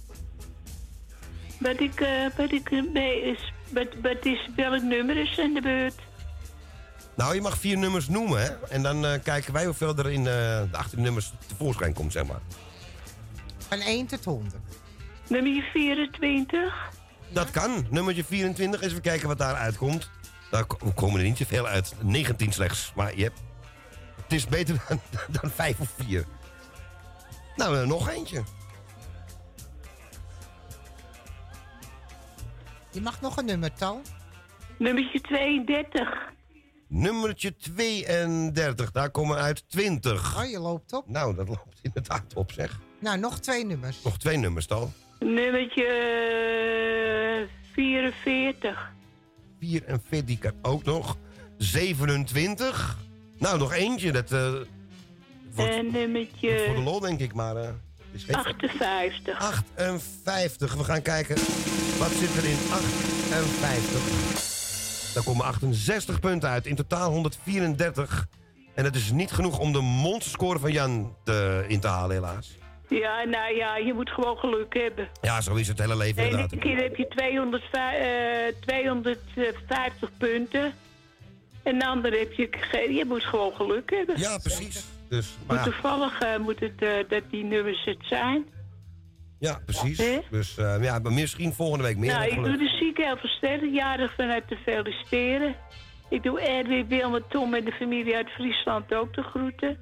Wat 1.59 1.81
ik, 1.81 2.01
eh, 2.01 2.27
wat 2.37 2.53
ik 2.53 2.71
eh, 2.71 2.83
mee 2.93 3.23
is, 3.23 3.53
wat, 3.69 3.87
wat 4.03 4.27
is, 4.27 4.49
welk 4.57 4.83
nummer 4.83 5.17
is 5.17 5.39
in 5.39 5.55
de 5.55 5.61
beurt? 5.61 5.99
Nou, 7.17 7.35
je 7.35 7.41
mag 7.41 7.59
vier 7.59 7.79
nummers 7.79 8.09
noemen, 8.09 8.43
hè? 8.43 8.49
En 8.69 8.83
dan 8.83 9.07
eh, 9.07 9.23
kijken 9.23 9.53
wij 9.53 9.65
hoeveel 9.65 9.97
er 9.97 10.11
in 10.11 10.25
de 10.25 10.69
18 10.73 11.03
nummers 11.03 11.33
tevoorschijn 11.47 11.93
komt, 11.93 12.13
zeg 12.13 12.27
maar. 12.27 12.41
Van 13.59 13.79
1 13.79 14.07
tot 14.07 14.25
100. 14.25 14.55
Nummer 15.29 15.63
24? 15.73 16.91
Dat 17.29 17.51
kan. 17.51 17.87
Nummertje 17.91 18.25
24. 18.25 18.81
Eens 18.81 18.91
even 18.91 19.03
kijken 19.03 19.29
wat 19.29 19.39
daar 19.39 19.55
uitkomt. 19.55 20.11
Daar 20.53 20.65
ko- 20.67 20.93
komen 20.95 21.21
er 21.21 21.27
niet 21.27 21.37
zoveel 21.37 21.67
uit. 21.67 21.95
19 22.03 22.53
slechts. 22.53 22.93
Maar 22.95 23.17
je 23.17 23.23
hebt... 23.23 23.41
Het 24.23 24.33
is 24.33 24.47
beter 24.47 24.85
dan, 24.89 25.01
dan 25.41 25.51
5 25.51 25.81
of 25.81 25.95
4. 26.07 26.25
Nou, 27.57 27.79
eh, 27.79 27.87
nog 27.87 28.09
eentje. 28.09 28.43
Je 32.91 33.01
mag 33.01 33.21
nog 33.21 33.37
een 33.37 33.45
nummertal. 33.45 34.01
Nummertje 34.79 35.21
32. 35.21 36.31
Nummertje 36.89 37.57
32. 37.57 38.91
Daar 38.91 39.11
komen 39.11 39.37
uit 39.37 39.69
20. 39.69 40.37
Oh, 40.39 40.51
je 40.51 40.59
loopt 40.59 40.93
op. 40.93 41.09
Nou, 41.09 41.35
dat 41.35 41.49
loopt 41.49 41.79
inderdaad 41.83 42.35
op, 42.35 42.53
zeg. 42.53 42.79
Nou, 43.01 43.19
nog 43.19 43.41
twee 43.41 43.65
nummers. 43.65 44.03
Nog 44.03 44.19
twee 44.19 44.37
nummers 44.37 44.67
dan. 44.67 44.93
Nummertje 45.19 45.85
eh, 47.47 47.73
44. 47.73 48.93
44 49.63 50.25
die 50.25 50.39
kan 50.39 50.53
ook 50.63 50.85
nog. 50.85 51.17
27. 51.59 52.99
Nou, 53.39 53.59
nog 53.59 53.73
eentje. 53.73 54.13
Dat 54.13 54.31
wordt 54.31 54.69
En 55.55 55.55
voor 55.55 55.67
de 55.67 55.89
nummertje 55.93 56.81
lol, 56.83 57.01
denk 57.01 57.21
ik. 57.21 57.35
Maar 57.35 57.57
het 57.57 57.75
is 58.13 58.25
geen... 58.25 58.35
58. 58.35 59.39
58. 59.39 60.75
We 60.75 60.85
gaan 60.85 61.03
kijken. 61.03 61.37
Wat 61.99 62.11
zit 62.11 62.37
er 62.37 62.45
in 62.45 62.59
58? 62.71 64.31
Daar 65.15 65.23
komen 65.23 65.45
68 65.45 66.21
punten 66.21 66.49
uit. 66.49 66.67
In 66.67 66.77
totaal 66.77 67.11
134. 67.11 68.27
En 68.75 68.85
het 68.85 68.95
is 68.95 69.11
niet 69.11 69.31
genoeg 69.31 69.59
om 69.59 69.73
de 69.73 69.81
monsterscore 69.81 70.59
van 70.59 70.73
Jan 70.73 71.17
te, 71.25 71.65
in 71.69 71.81
te 71.81 71.89
halen, 71.89 72.17
helaas. 72.17 72.61
Ja, 73.01 73.25
nou 73.25 73.57
ja, 73.57 73.77
je 73.77 73.93
moet 73.95 74.11
gewoon 74.11 74.37
geluk 74.37 74.75
hebben. 74.75 75.09
Ja, 75.21 75.41
zo 75.41 75.55
is 75.55 75.69
het 75.69 75.79
hele 75.79 75.97
leven 75.97 76.17
De 76.17 76.23
ene 76.23 76.31
inderdaad. 76.31 76.61
keer 76.61 76.77
heb 76.77 76.97
je 76.97 77.09
205, 77.09 77.99
eh, 77.99 78.61
250 78.61 80.11
punten. 80.19 80.73
En 81.63 81.79
de 81.79 81.87
andere 81.87 82.19
heb 82.19 82.33
je 82.33 82.49
geen. 82.51 82.95
Je 82.95 83.05
moet 83.05 83.25
gewoon 83.25 83.53
geluk 83.53 83.91
hebben. 83.91 84.19
Ja, 84.19 84.39
precies. 84.39 84.85
Dus, 85.09 85.35
Maar 85.47 85.57
ja, 85.57 85.63
toevallig 85.63 86.21
eh, 86.21 86.39
moet 86.39 86.61
het 86.61 86.83
eh, 86.83 86.89
dat 87.09 87.23
die 87.31 87.45
nummers 87.45 87.85
het 87.85 87.99
zijn. 88.01 88.45
ja, 89.39 89.61
precies. 89.67 90.21
Dus 90.31 90.57
eh, 90.59 90.83
ja, 90.83 90.99
maar 90.99 91.13
misschien 91.13 91.53
volgende 91.53 91.85
week 91.85 91.97
meer. 91.97 92.13
nou, 92.13 92.25
ik 92.31 92.45
doe 92.45 92.57
de 92.57 92.77
zieke 92.81 93.03
heel 93.03 93.17
versterkt 93.17 93.75
jarig 93.75 94.15
vanuit 94.15 94.49
te 94.49 94.57
feliciteren. 94.57 95.55
Ik 96.09 96.23
doe 96.23 96.41
Erwin, 96.41 96.89
Wilma, 96.89 97.21
Tom 97.29 97.55
en 97.55 97.65
de 97.65 97.73
familie 97.73 98.17
uit 98.17 98.31
Friesland 98.31 98.95
ook 98.95 99.15
de 99.15 99.23
groeten. 99.23 99.79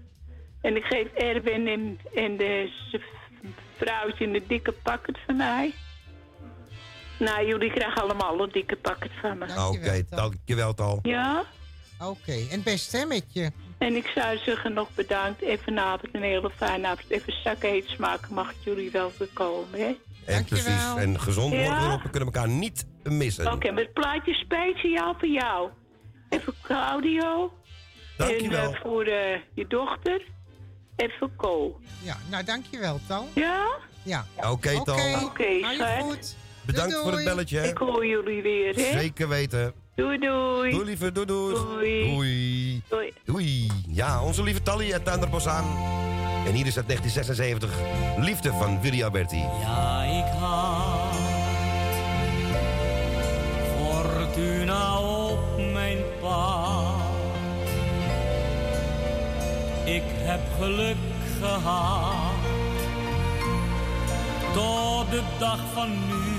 En 0.60 0.76
ik 0.76 0.84
geef 0.84 1.06
Erwin 1.14 1.68
en, 1.68 1.98
en 2.14 2.36
de 2.36 2.72
vrouwtje 3.76 4.26
een 4.26 4.42
dikke 4.46 4.72
pakket 4.72 5.18
van 5.26 5.36
mij. 5.36 5.74
Nou, 7.18 7.46
jullie 7.46 7.70
krijgen 7.72 8.02
allemaal 8.02 8.40
een 8.40 8.50
dikke 8.52 8.76
pakket 8.76 9.10
van 9.20 9.38
me. 9.38 9.68
Oké, 9.68 10.02
dankjewel 10.10 10.74
Tal. 10.74 10.98
Ja? 11.02 11.44
Oké, 12.00 12.46
en 12.50 12.62
best 12.62 12.84
stemmetje. 12.84 13.52
En 13.78 13.96
ik 13.96 14.06
zou 14.14 14.38
zeggen 14.38 14.72
nog 14.72 14.94
bedankt. 14.94 15.42
En 15.42 15.58
vanavond 15.58 16.14
een 16.14 16.22
hele 16.22 16.50
fijne 16.56 16.86
avond. 16.86 17.10
Even 17.10 17.32
zakken 17.44 17.70
heet 17.70 17.86
smaken 17.88 18.34
mag 18.34 18.50
ik 18.50 18.56
jullie 18.64 18.90
wel 18.90 19.10
voorkomen, 19.10 19.80
hè? 19.80 19.96
En 20.26 20.44
precies. 20.44 20.94
En 20.96 21.20
gezond 21.20 21.52
Ja? 21.52 21.58
worden 21.64 21.84
erop. 21.88 22.02
We 22.02 22.10
kunnen 22.10 22.32
elkaar 22.32 22.48
niet 22.48 22.86
missen. 23.02 23.52
Oké, 23.52 23.70
met 23.70 23.84
het 23.84 23.92
plaatje 23.92 24.34
speciaal 24.34 25.14
voor 25.18 25.28
jou. 25.28 25.70
Even 26.28 26.54
Claudio. 26.62 27.52
Dankjewel. 28.16 28.68
En 28.68 28.74
eh, 28.74 28.80
voor 28.82 29.04
eh, 29.04 29.38
je 29.54 29.66
dochter. 29.66 30.22
En 31.00 31.10
voor 31.18 31.30
Co. 31.36 31.80
Ja, 32.02 32.16
nou 32.30 32.44
dankjewel, 32.44 33.00
Tal. 33.06 33.26
Ja? 33.34 33.66
Ja. 34.02 34.24
Oké, 34.50 34.82
Tal. 34.84 35.24
Oké, 35.24 35.44
hou 35.62 35.72
je 35.72 35.74
schat. 35.76 36.02
goed. 36.02 36.36
Bedankt 36.66 36.90
Doei, 36.90 37.02
voor 37.02 37.12
het 37.12 37.24
belletje. 37.24 37.58
hè. 37.58 37.66
Ik 37.68 37.78
hoor 37.78 38.06
jullie 38.06 38.42
weer, 38.42 38.74
hè? 38.74 38.98
Zeker 38.98 39.28
weten. 39.28 39.72
Doei, 39.94 40.18
doei. 40.18 40.70
Doei 40.70 40.84
lieve, 40.84 41.12
doei 41.12 41.26
doei. 41.26 41.54
Doei. 41.54 42.10
Doei. 42.14 42.82
Doei. 42.88 43.12
Doei. 43.24 43.70
Ja, 43.88 44.22
onze 44.22 44.42
lieve 44.42 44.62
Tally 44.62 44.92
uit 44.92 45.04
Tuinderbosaan. 45.04 45.64
En 46.46 46.52
hier 46.54 46.66
is 46.66 46.74
het 46.74 46.86
1976. 46.88 47.70
Liefde 48.18 48.52
van 48.52 48.80
Willy 48.80 49.02
Alberti. 49.04 49.36
Ja, 49.60 50.02
ik 50.02 50.38
had 50.40 51.18
fortuna 53.76 54.98
op 55.00 55.38
mijn 55.72 55.98
pad. 56.20 56.94
Ik 59.94 60.02
heb 60.06 60.40
geluk 60.58 60.96
gehad 61.40 62.34
tot 64.52 65.10
de 65.10 65.22
dag 65.38 65.58
van 65.72 65.90
nu. 65.90 66.38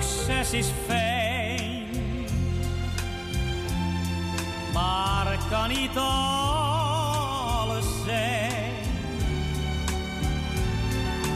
Succes 0.00 0.52
is 0.52 0.70
fijn, 0.86 1.86
maar 4.72 5.38
kan 5.50 5.68
niet 5.68 5.96
alles 5.96 7.86
zijn. 8.04 8.72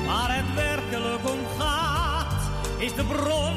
Waar 0.07 0.37
het 0.37 0.55
werkelijk 0.55 1.31
om 1.31 1.41
gaat, 1.59 2.51
is 2.79 2.95
de 2.95 3.05
bron 3.05 3.55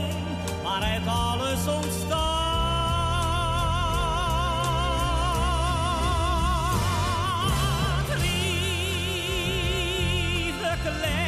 waaruit 0.64 1.08
alles 1.08 1.68
ontstaat. 1.68 2.45
Liefde 10.86 11.25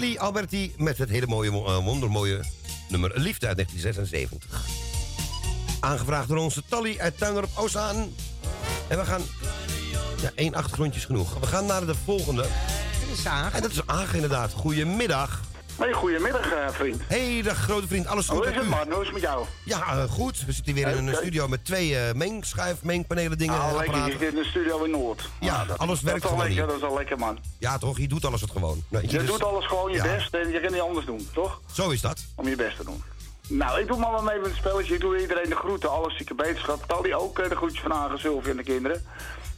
Willy 0.00 0.16
Alberti 0.16 0.74
met 0.76 0.98
het 0.98 1.08
hele 1.08 1.26
mooie, 1.26 1.50
eh, 1.50 1.84
wondermooie 1.84 2.40
nummer 2.88 3.12
Liefde 3.14 3.46
uit 3.46 3.56
1976. 3.56 4.64
Aangevraagd 5.80 6.28
door 6.28 6.36
onze 6.36 6.62
Tally 6.68 6.96
uit 6.98 7.18
Tuindorp 7.18 7.48
Oostzaan. 7.54 7.96
En 8.88 8.98
we 8.98 9.04
gaan... 9.04 9.22
Ja, 10.22 10.30
één 10.34 10.54
achtergrondje 10.54 11.00
is 11.00 11.06
genoeg. 11.06 11.38
We 11.38 11.46
gaan 11.46 11.66
naar 11.66 11.86
de 11.86 11.94
volgende. 12.04 12.42
Dat 12.42 13.18
is 13.18 13.26
Aag. 13.26 13.54
En 13.54 13.62
dat 13.62 13.70
is 13.70 13.86
Aag 13.86 14.14
inderdaad. 14.14 14.52
Goedemiddag. 14.52 15.35
Hey, 15.86 15.94
goedemiddag, 15.94 16.52
eh, 16.52 16.68
vriend. 16.70 17.02
Hey, 17.06 17.42
dag 17.42 17.56
grote 17.56 17.86
vriend. 17.86 18.06
Alles 18.06 18.28
goed 18.28 18.38
Hoe 18.38 18.46
is 18.46 18.54
het, 18.54 18.64
u? 18.64 18.68
man? 18.68 18.90
Hoe 18.92 19.00
is 19.00 19.04
het 19.04 19.12
met 19.12 19.22
jou? 19.22 19.44
Ja, 19.64 19.86
eh, 19.86 20.02
goed. 20.04 20.44
We 20.46 20.52
zitten 20.52 20.74
weer 20.74 20.88
in 20.88 21.06
een 21.06 21.14
studio 21.14 21.48
met 21.48 21.64
twee 21.64 21.96
eh 21.98 22.14
mengschuif, 22.14 22.82
mengpanelen 22.82 23.38
dingen. 23.38 23.54
Ah, 23.60 23.76
lekker. 23.76 24.04
Je 24.04 24.10
zit 24.10 24.20
in 24.22 24.34
de 24.34 24.44
studio 24.44 24.82
in 24.84 24.90
Noord. 24.90 25.28
Ja, 25.40 25.64
dat, 25.64 25.78
alles 25.78 26.00
werkt 26.00 26.22
dat 26.22 26.30
gewoon 26.30 26.46
lekker. 26.46 26.66
Dat 26.66 26.76
is 26.76 26.82
al 26.82 26.94
lekker, 26.94 27.18
man. 27.18 27.38
Ja, 27.58 27.78
toch? 27.78 27.98
Je 27.98 28.08
doet 28.08 28.24
alles 28.24 28.40
het 28.40 28.50
gewoon. 28.50 28.84
Nou, 28.88 29.06
Je 29.08 29.18
dus- 29.18 29.26
doet 29.26 29.44
alles 29.44 29.66
gewoon 29.66 29.90
je 29.90 29.96
Ja. 29.96 30.02
best 30.02 30.34
en 30.34 30.50
je 30.50 30.60
kan 30.60 30.72
niet 30.72 30.80
anders 30.80 31.06
doen, 31.06 31.28
toch? 31.34 31.60
Zo 31.72 31.90
is 31.90 32.00
dat. 32.00 32.24
Om 32.34 32.48
je 32.48 32.56
best 32.56 32.76
te 32.76 32.84
doen. 32.84 33.02
Nou, 33.48 33.80
ik 33.80 33.86
doe 33.86 33.98
maar 33.98 34.10
wat 34.10 34.22
mee 34.22 34.38
met 34.38 34.46
het 34.46 34.56
spelletje. 34.56 34.94
Ik 34.94 35.00
doe 35.00 35.20
iedereen 35.20 35.48
de 35.48 35.56
groeten. 35.56 35.90
Alle 35.90 36.10
zieke 36.10 36.34
beterschap. 36.34 36.84
Tally 36.86 37.12
ook 37.12 37.48
de 37.48 37.56
groetjes 37.56 37.80
van 37.80 37.90
Hagen, 37.90 38.18
Sylvie 38.18 38.50
en 38.50 38.56
de 38.56 38.62
kinderen. 38.62 39.04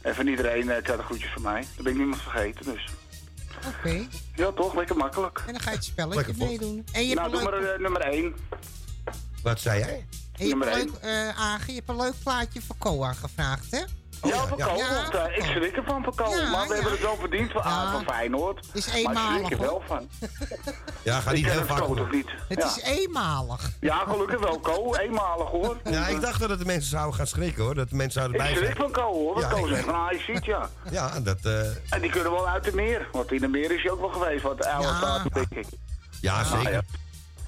En 0.01 0.15
van 0.15 0.27
iedereen 0.27 0.65
krijgt 0.65 0.97
de 0.97 1.03
groetjes 1.03 1.31
van 1.33 1.41
mij. 1.41 1.61
Daar 1.61 1.83
ben 1.83 1.91
ik 1.91 1.97
niemand 1.97 2.21
vergeten, 2.21 2.65
dus. 2.65 2.85
Oké. 3.67 4.07
Ja, 4.35 4.51
toch? 4.51 4.75
Lekker 4.75 4.95
makkelijk. 4.97 5.43
En 5.47 5.53
dan 5.53 5.61
ga 5.61 5.69
je 5.69 5.75
het 5.75 5.85
spelletje 5.85 6.33
meedoen. 6.37 6.85
En 6.91 7.07
je 7.07 7.15
Nou, 7.15 7.31
doe 7.31 7.43
maar 7.43 7.53
eh, 7.53 7.79
nummer 7.79 8.01
1. 8.01 8.35
Wat 9.43 9.59
zei 9.59 9.79
jij? 9.79 10.05
en 10.37 10.47
je 10.47 10.55
hebt 10.55 10.65
nummer 10.65 10.67
één. 10.67 10.85
leuk 10.85 10.95
eh, 11.01 11.39
Agen, 11.39 11.67
je 11.67 11.73
hebt 11.73 11.89
een 11.89 11.95
leuk 11.95 12.13
plaatje 12.23 12.61
voor 12.61 12.75
Koa 12.77 13.13
gevraagd, 13.13 13.71
hè? 13.71 13.81
Ja, 14.23 14.47
van 14.47 14.57
Kool. 14.57 14.77
Ja, 14.77 14.93
want, 14.93 15.13
eh, 15.13 15.37
ik 15.37 15.43
schrik 15.43 15.75
ervan 15.75 16.03
van 16.03 16.15
Kool. 16.15 16.29
Maar 16.29 16.67
we 16.67 16.67
ja. 16.67 16.73
hebben 16.73 16.91
het 16.91 17.01
wel 17.01 17.15
verdiend 17.19 17.51
van, 17.51 17.61
ah, 17.61 17.91
van 17.91 18.03
Feyenoord. 18.03 18.65
Is 18.73 18.87
Maar 18.87 18.97
ik 18.99 19.05
eenmalig, 19.07 19.35
schrik 19.45 19.51
er 19.51 19.59
wel 19.59 19.83
van. 19.87 20.09
Ja, 21.03 21.19
ga 21.19 21.29
Ik 21.29 21.35
niet 21.35 21.45
heel 21.45 21.59
het 21.59 21.67
vaak 21.67 22.11
niet? 22.11 22.27
Het 22.47 22.57
ja. 22.59 22.65
is 22.65 22.81
eenmalig. 22.81 23.71
ja, 23.79 23.97
gelukkig 24.07 24.39
wel, 24.39 24.59
Kool. 24.59 24.97
Eenmalig 24.97 25.47
hoor. 25.49 25.77
Ja, 25.83 26.07
ik 26.07 26.21
dacht 26.21 26.39
dat 26.47 26.59
de 26.59 26.65
mensen 26.65 26.89
zouden 26.89 27.15
gaan 27.15 27.27
schrikken 27.27 27.63
hoor. 27.63 27.75
Dat 27.75 27.89
de 27.89 27.95
mensen 27.95 28.21
zouden 28.21 28.37
Ik 28.41 28.41
bij 28.47 28.55
schrik 28.55 28.65
zijn. 28.77 28.77
van 28.77 28.91
Kool 29.03 29.13
hoor. 29.13 29.47
Kool 29.47 29.67
ik- 29.67 29.73
zegt 29.73 29.85
van 29.85 30.03
hij 30.05 30.19
ziet 30.27 30.45
ja. 30.45 30.69
Ja, 30.91 31.19
dat... 31.19 31.37
eh, 31.43 31.59
En 31.89 32.01
die 32.01 32.09
kunnen 32.09 32.31
wel 32.31 32.47
uit 32.47 32.63
de 32.63 32.73
meer. 32.75 33.07
Want 33.11 33.31
in 33.31 33.41
de 33.41 33.47
meer 33.47 33.71
is 33.71 33.81
hij 33.81 33.91
ook 33.91 33.99
wel 33.99 34.09
geweest. 34.09 34.43
Wat 34.43 34.65
oude 34.65 34.87
staat, 34.97 35.33
denk 35.33 35.49
ik. 35.49 35.65
ja, 36.21 36.39
Ah, 36.39 36.51
zeker. 36.61 36.83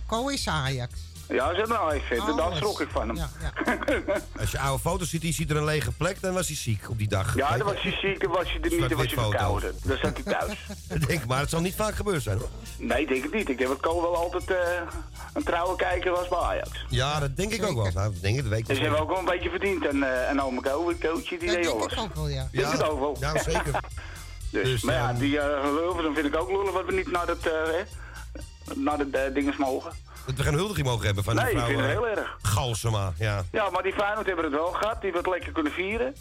Ko 0.05 0.28
is 0.28 0.47
Ajax. 0.47 0.91
Ja, 1.32 1.55
zeg 1.55 1.67
nou 1.67 1.91
even. 1.91 2.17
Daar 2.17 2.41
Alles. 2.41 2.57
schrok 2.57 2.82
ik 2.82 2.88
van 2.91 3.07
hem. 3.07 3.15
Ja, 3.17 3.29
Ja, 3.65 3.77
ja. 3.86 4.21
Als 4.39 4.51
je 4.51 4.59
oude 4.59 4.82
foto's 4.82 5.09
ziet, 5.09 5.21
die 5.21 5.34
ziet 5.34 5.49
er 5.49 5.57
een 5.57 5.65
lege 5.65 5.91
plek, 5.91 6.21
dan 6.21 6.34
was 6.34 6.47
hij 6.47 6.55
ziek 6.55 6.89
op 6.89 6.97
die 6.97 7.07
dag. 7.07 7.36
dan 7.57 7.63
was 7.63 7.82
hij 7.82 7.91
ziek, 8.01 8.21
dan 8.21 8.32
was 8.32 8.43
hij 8.51 8.61
er 8.61 8.69
niet, 8.69 8.79
dan 8.89 8.97
was 8.97 9.13
hij 9.13 9.23
verkouden. 9.23 9.75
Dan 9.84 9.97
zat 9.97 10.19
hij 10.23 10.34
thuis. 10.34 10.57
Ik 11.01 11.07
denk, 11.07 11.25
maar 11.25 11.39
het 11.39 11.49
zal 11.49 11.61
niet 11.61 11.75
vaak 11.75 11.95
gebeurd 11.95 12.21
zijn 12.23 12.38
hoor. 12.38 12.49
Nee, 12.77 13.01
ik 13.01 13.07
denk 13.07 13.23
het 13.23 13.34
niet. 13.34 13.49
Ik 13.49 13.57
denk 13.57 13.69
dat 13.69 13.79
Kool 13.79 14.01
wel 14.01 14.15
altijd 14.15 14.51
eh, 14.51 14.82
een 15.34 15.43
trouwe 15.43 15.75
kijker 15.75 16.11
was 16.11 16.27
bij 16.27 16.39
Ajax. 16.39 16.86
Ja, 16.89 17.19
dat 17.19 17.36
denk 17.38 17.51
ik 17.53 17.63
ook 17.65 17.75
wel. 17.75 17.91
Nou, 17.93 18.11
dat 18.11 18.21
denk 18.21 18.36
ik, 18.36 18.41
dat 18.41 18.49
weet 18.51 18.59
ik 18.59 18.67
Dus 18.67 18.77
ze 18.77 18.82
wel. 18.84 18.91
hebben 18.91 19.09
ook 19.09 19.21
wel 19.21 19.27
een 19.34 19.34
beetje 19.39 19.49
verdiend. 19.49 19.86
En, 19.88 20.03
eh 20.03 20.29
en 20.29 20.39
het 20.39 20.99
coachje, 20.99 21.38
die 21.38 21.47
Dat 21.47 21.55
deed 21.55 21.63
denk 21.65 21.79
alles. 21.79 21.93
ik 21.93 21.99
ook 21.99 22.15
wel, 22.15 22.27
ja. 22.27 22.47
Denk 22.51 22.71
het 22.71 22.84
ook 22.84 22.99
wel. 22.99 23.17
Ja, 23.19 23.38
zeker. 23.43 23.79
Dus, 24.51 24.63
Dus, 24.63 24.82
maar 24.82 24.95
ja, 24.95 25.09
ehm, 25.09 25.19
die 25.19 25.34
uh, 25.36 25.43
Hilversum 25.63 26.13
vind 26.13 26.25
ik 26.25 26.36
ook 26.36 26.49
lullig 26.49 26.71
wat 26.71 26.86
we 26.86 26.93
niet 26.93 27.11
naar 27.11 27.25
eh 27.45 27.51
hè, 27.71 27.84
naar 28.75 28.97
de 28.97 29.17
eh, 29.17 29.34
dinges 29.34 29.57
mogen. 29.57 29.91
Dat 30.26 30.36
we 30.36 30.43
geen 30.43 30.53
huldiging 30.53 30.88
mogen 30.88 31.05
hebben 31.05 31.24
van 31.24 31.36
Nee, 31.36 31.51
ik 31.51 31.57
vind 31.57 31.69
het 31.69 31.80
eh, 31.80 31.86
heel 31.86 32.07
erg. 32.07 32.38
Galsema. 32.41 33.13
Ja. 33.17 33.43
Ja, 33.51 33.69
maar 33.69 33.84
die 33.84 33.93
Feyenoord 33.93 34.26
hebben 34.26 34.45
het 34.45 34.53
wel 34.53 34.72
gehad. 34.72 35.01
Die 35.01 35.11
hebben 35.11 35.22
het 35.22 35.30
lekker 35.32 35.51
kunnen 35.51 35.72
vieren. 35.72 36.15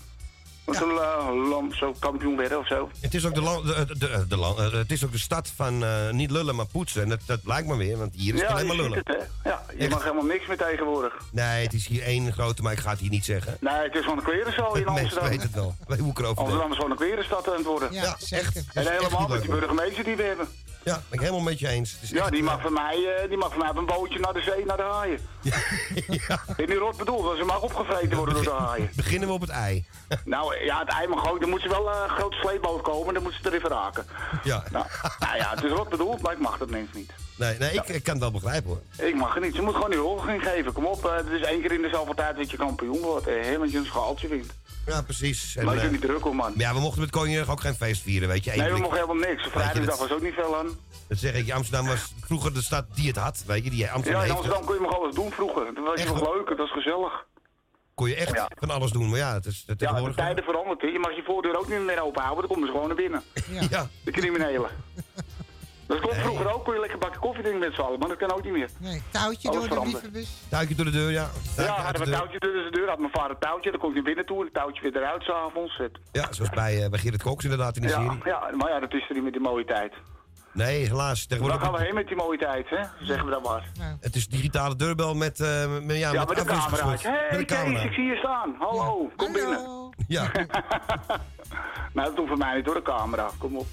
Want 0.65 0.79
toen 0.79 0.91
uh, 0.91 1.49
Lam 1.51 1.75
zo 1.75 1.95
kampioen 1.99 2.37
werden 2.37 2.59
of 2.59 2.67
zo. 2.67 2.91
Het 3.01 3.15
is 3.15 3.27
ook 3.27 3.35
de, 3.35 3.41
land- 3.41 3.67
de, 3.67 3.87
de, 3.99 4.25
de, 4.29 4.37
land- 4.37 4.59
eh, 4.59 4.73
het 4.73 4.91
is 4.93 5.05
ook 5.05 5.13
de 5.13 5.19
stad 5.19 5.53
van 5.57 5.85
eh, 5.85 6.11
niet 6.11 6.31
lullen, 6.31 6.55
maar 6.55 6.67
poetsen. 6.67 7.03
En 7.03 7.09
dat, 7.09 7.21
dat 7.27 7.43
blijkt 7.43 7.69
maar 7.69 7.77
weer, 7.77 7.97
want 7.99 8.15
hier 8.15 8.35
is 8.35 8.41
het 8.41 8.49
ja, 8.49 8.55
alleen 8.55 8.67
maar 8.67 8.77
lullen. 8.77 8.99
het, 8.99 9.09
hè. 9.43 9.49
Ja, 9.51 9.63
je 9.73 9.77
Echt. 9.79 9.91
mag 9.91 10.03
helemaal 10.03 10.25
niks 10.25 10.47
meer 10.47 10.57
tegenwoordig. 10.57 11.15
Nee, 11.33 11.63
het 11.63 11.73
is 11.73 11.87
hier 11.87 12.03
één 12.03 12.33
grote, 12.33 12.63
maar 12.63 12.73
ik 12.73 12.79
ga 12.79 12.91
het 12.91 12.99
hier 13.01 13.11
niet 13.11 13.25
zeggen. 13.25 13.57
Nee, 13.61 13.73
het 13.75 13.95
is 13.95 14.01
gewoon 14.03 14.19
een 14.19 14.25
klerenzaal 14.25 14.77
in 14.77 14.85
Mensen 14.93 15.01
Amsterdam. 15.03 15.29
weten 15.29 15.47
het 15.47 15.55
wel. 15.55 15.75
Wij 15.87 15.99
hoe 15.99 16.11
ik 16.11 16.19
erover. 16.19 16.39
Amsterdam 16.43 16.71
is 16.71 16.77
gewoon 16.77 16.91
een 16.91 16.97
klerenstad 16.97 17.49
aan 17.49 17.55
het 17.57 17.67
worden. 17.67 17.93
Ja, 17.93 18.17
zeker. 18.19 18.47
echt. 18.47 18.57
En 18.57 18.83
is 18.83 18.89
echt 18.89 19.03
helemaal 19.03 19.29
met 19.29 19.41
die 19.43 19.51
burgemeester 19.51 20.05
die 20.05 20.17
we 20.17 20.23
hebben. 20.23 20.49
Ja, 20.85 20.93
ben 20.93 21.19
ik 21.19 21.21
helemaal 21.21 21.41
met 21.41 21.59
je 21.59 21.69
eens. 21.69 21.97
Ja, 22.01 22.21
echt, 22.23 22.31
die 22.31 22.41
eh, 22.41 22.47
mag, 22.47 22.61
van 22.61 22.73
mij, 22.73 23.15
eh, 23.17 23.29
die 23.29 23.37
mag 23.37 23.49
van 23.51 23.59
mij 23.59 23.69
op 23.71 23.77
een 23.77 23.87
bootje 23.87 24.19
naar 24.19 24.33
de 24.33 24.41
zee, 24.41 24.65
naar 24.65 24.77
de 24.77 24.83
haaien. 24.83 25.19
ja. 25.41 26.41
Ik 26.57 26.69
niet 26.69 26.79
rot 26.79 26.97
bedoeld, 26.97 27.25
want 27.25 27.39
ze 27.39 27.45
mag 27.45 27.61
opgevreten 27.61 28.17
worden 28.17 28.35
door 28.35 28.45
de 28.45 28.51
haaien. 28.51 28.91
Beginnen 28.97 29.29
we 29.29 29.35
op 29.35 29.41
het 29.41 29.51
ei. 29.51 29.87
Nou 30.25 30.65
ja, 30.65 30.79
het 30.79 30.89
ei 30.89 31.07
mag 31.07 31.31
ook. 31.31 31.41
Dan 31.41 31.51
moet 31.51 31.61
ze 31.61 31.69
wel 31.69 31.91
eh, 31.91 32.01
een 32.03 32.09
grote 32.09 32.37
sleepboot 32.37 32.83
komen, 32.83 33.15
dan 33.15 33.23
moet 33.23 33.33
ze 33.33 33.49
er 33.49 33.55
even 33.55 33.71
raken. 33.71 34.07
Ja. 34.43 34.63
Nou, 34.71 34.87
nou 35.19 35.37
ja, 35.37 35.51
het 35.51 35.65
is 35.65 35.71
rot 35.71 35.89
bedoeld, 35.89 36.23
maar 36.23 36.33
ik 36.33 36.39
mag 36.39 36.59
dat 36.59 36.71
mensen 36.71 36.97
niet. 36.99 37.13
Nee, 37.41 37.59
nee 37.59 37.71
ik, 37.73 37.89
ik 37.89 38.03
kan 38.03 38.13
het 38.15 38.23
wel 38.23 38.31
begrijpen 38.31 38.69
hoor. 38.71 39.07
Ik 39.07 39.15
mag 39.15 39.35
het 39.35 39.43
niet. 39.45 39.55
Ze 39.55 39.63
moet 39.63 39.75
gewoon 39.75 39.91
die 39.91 39.99
huldiging 39.99 40.43
geven. 40.43 40.73
Kom 40.73 40.85
op, 40.87 41.05
eh, 41.05 41.17
het 41.17 41.27
is 41.29 41.41
één 41.41 41.61
keer 41.61 41.73
in 41.73 41.83
de 41.83 41.89
zoveel 41.93 42.15
tijd 42.15 42.37
dat 42.37 42.51
je 42.51 42.57
kampioen 42.57 43.01
wordt. 43.01 43.27
Eh, 43.27 43.57
want 43.57 43.71
je 43.73 43.79
een 43.79 43.85
schaaltje 43.85 44.29
wint. 44.29 44.53
Ja, 44.87 45.03
precies. 45.03 45.57
En, 45.57 45.69
eh, 45.69 45.75
ben 45.75 45.91
niet 45.93 46.01
druk 46.01 46.27
om, 46.27 46.37
man. 46.37 46.53
maar 46.57 46.67
ja, 46.67 46.75
we 46.75 46.81
mochten 46.81 47.01
met 47.01 47.11
Koninginnedag 47.11 47.53
ook 47.53 47.61
geen 47.61 47.75
feest 47.75 48.03
vieren, 48.03 48.29
weet 48.29 48.45
je. 48.45 48.53
Eén 48.53 48.59
Nee, 48.59 48.73
we 48.73 48.79
mogen 48.79 48.95
helemaal 48.95 49.29
niks. 49.29 49.47
Vrijdag 49.47 49.75
je, 49.85 49.99
was 49.99 50.13
ook 50.13 50.23
niet 50.23 50.35
veel 50.35 50.57
aan. 50.57 50.69
Dat 51.09 51.19
zeg 51.19 51.35
ik, 51.35 51.51
Amsterdam 51.51 51.87
was 51.87 52.13
vroeger 52.21 52.55
de 52.55 52.63
stad 52.63 52.85
die 52.95 53.07
het 53.09 53.17
had, 53.17 53.43
weet 53.47 53.65
je. 53.65 53.71
Die 53.71 53.91
Amsterdam 53.91 54.21
Ja, 54.21 54.27
in 54.27 54.33
Amsterdam 54.33 54.59
het. 54.61 54.71
kon 54.71 54.79
je 54.79 54.83
nog 54.91 54.99
alles 54.99 55.15
doen 55.15 55.31
vroeger. 55.33 55.65
Dat 55.75 55.85
was 55.85 55.99
Echt, 56.01 56.09
nog 56.09 56.35
leuk, 56.35 56.49
dat 56.49 56.57
was 56.59 56.71
gezellig. 56.73 57.27
Kon 57.95 58.09
je 58.09 58.15
echt 58.15 58.43
van 58.59 58.71
alles 58.71 58.91
doen, 58.91 59.11
maar 59.11 59.19
ja, 59.19 59.33
het 59.35 59.47
is 59.47 59.65
het 59.67 59.81
Ja, 59.81 59.93
de 60.03 60.15
tijden 60.15 60.45
veranderd. 60.45 60.81
hè. 60.81 60.87
Je 60.87 60.99
mag 60.99 61.15
je 61.17 61.23
voordeur 61.23 61.59
ook 61.59 61.69
niet 61.69 61.81
meer 61.81 62.03
open 62.03 62.23
houden, 62.23 62.41
dan 62.49 62.51
komen 62.57 62.67
ze 62.69 62.73
gewoon 62.75 62.87
naar 62.89 62.97
binnen. 62.97 63.23
Ja. 63.71 63.89
De 64.05 64.11
criminelen. 64.11 64.71
Dat 65.91 66.01
klopt 66.01 66.17
vroeger 66.17 66.53
ook, 66.55 66.65
kon 66.65 66.75
je 66.75 66.81
lekker 66.81 66.99
bakken 66.99 67.21
koffie 67.21 67.43
drinken 67.43 67.61
met 67.69 67.75
z'n 67.75 67.81
allen, 67.81 67.99
maar 67.99 68.09
dat 68.09 68.19
kan 68.19 68.33
ook 68.33 68.45
niet 68.45 68.53
meer. 68.53 68.69
Nee, 68.79 69.03
touwtje 69.11 69.49
Alles 69.49 69.69
door 69.69 69.77
de 69.77 69.83
brievenbus. 69.91 70.29
Duikje 70.49 70.75
door 70.75 70.85
de 70.85 70.91
deur, 70.91 71.11
ja. 71.11 71.29
Duikje 71.57 71.75
Ja, 71.75 71.83
hadden 71.83 71.93
de 71.93 71.99
we 71.99 72.05
een 72.05 72.11
deur. 72.11 72.19
touwtje 72.19 72.39
tussen 72.39 72.65
de 72.65 72.77
deur, 72.79 72.89
had 72.89 72.99
mijn 72.99 73.11
vader 73.13 73.31
een 73.31 73.39
touwtje, 73.39 73.71
dan 73.71 73.81
komt 73.81 73.95
hij 73.95 74.03
binnen 74.03 74.27
toe 74.27 74.39
en 74.39 74.45
het 74.45 74.55
touwtje 74.55 74.83
weer 74.83 74.97
eruit 74.97 75.23
s'avonds. 75.23 75.83
Ja, 76.13 76.27
zoals 76.31 76.51
bij, 76.51 76.83
eh, 76.83 76.91
bij 76.91 76.99
Gerrit 76.99 77.23
Koks 77.23 77.45
inderdaad 77.45 77.77
in 77.77 77.83
de 77.83 77.89
Ja, 77.89 77.95
serie. 77.95 78.19
ja, 78.25 78.51
maar 78.57 78.71
ja, 78.71 78.81
dat 78.81 78.93
is 78.93 79.09
er 79.09 79.15
niet 79.15 79.25
met 79.25 79.33
die 79.33 79.43
mooie 79.43 79.65
tijd. 79.65 79.93
Nee, 80.53 80.87
helaas. 80.87 81.19
Waar 81.19 81.27
Tegenwoordig 81.29 81.61
gaan 81.63 81.73
we 81.73 81.83
heen 81.83 81.95
met 81.95 82.07
die 82.07 82.17
mooie 82.17 82.39
tijd, 82.39 82.69
hè? 82.69 82.83
Zeggen 83.01 83.25
we 83.25 83.31
dat 83.31 83.43
maar. 83.45 83.65
Het 84.01 84.15
is 84.17 84.29
digitale 84.29 84.77
deurbel 84.77 85.15
met, 85.15 85.41
eh 85.41 85.79
met, 85.83 85.97
ja, 85.97 86.13
Ja, 86.13 86.19
met, 86.19 86.29
met 86.29 86.37
de 86.39 86.45
camera. 86.45 86.91
Hé, 86.91 86.97
hey, 87.11 87.27
met 87.31 87.49
de 87.49 87.55
Kees, 87.55 87.83
ik 87.85 87.93
zie 87.93 88.05
je 88.05 88.17
staan. 88.17 88.55
Hallo, 88.59 89.11
kom 89.17 89.33
binnen. 89.33 89.59
Ja. 90.09 90.23
nou, 91.95 92.07
dat 92.09 92.17
doen 92.17 92.27
voor 92.29 92.37
mij 92.39 92.55
niet 92.57 92.65
door 92.65 92.75
de 92.75 92.83
camera. 92.83 93.31
Kom 93.39 93.57
op. 93.57 93.67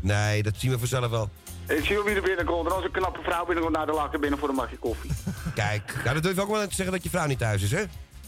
Nee, 0.00 0.42
dat 0.42 0.52
zien 0.56 0.70
we 0.70 0.78
vanzelf 0.78 1.10
wel. 1.10 1.28
Ik 1.68 1.84
zie 1.84 1.94
wel 1.96 2.04
wie 2.04 2.14
er 2.14 2.22
binnenkomt. 2.22 2.66
En 2.66 2.74
als 2.74 2.84
een 2.84 2.90
knappe 2.90 3.20
vrouw 3.22 3.44
binnenkomt, 3.44 3.76
naar 3.76 3.86
de 3.86 3.92
lakken 3.92 4.20
binnen 4.20 4.38
voor 4.38 4.48
een 4.48 4.54
bakje 4.54 4.76
koffie. 4.76 5.10
Kijk, 5.54 5.94
ja, 6.04 6.12
dat 6.12 6.22
durf 6.22 6.34
je 6.34 6.42
ook 6.42 6.48
wel 6.50 6.66
te 6.68 6.74
zeggen 6.74 6.94
dat 6.94 7.02
je 7.04 7.10
vrouw 7.10 7.26
niet 7.26 7.38
thuis 7.38 7.62
is, 7.62 7.70
hè? 7.70 7.82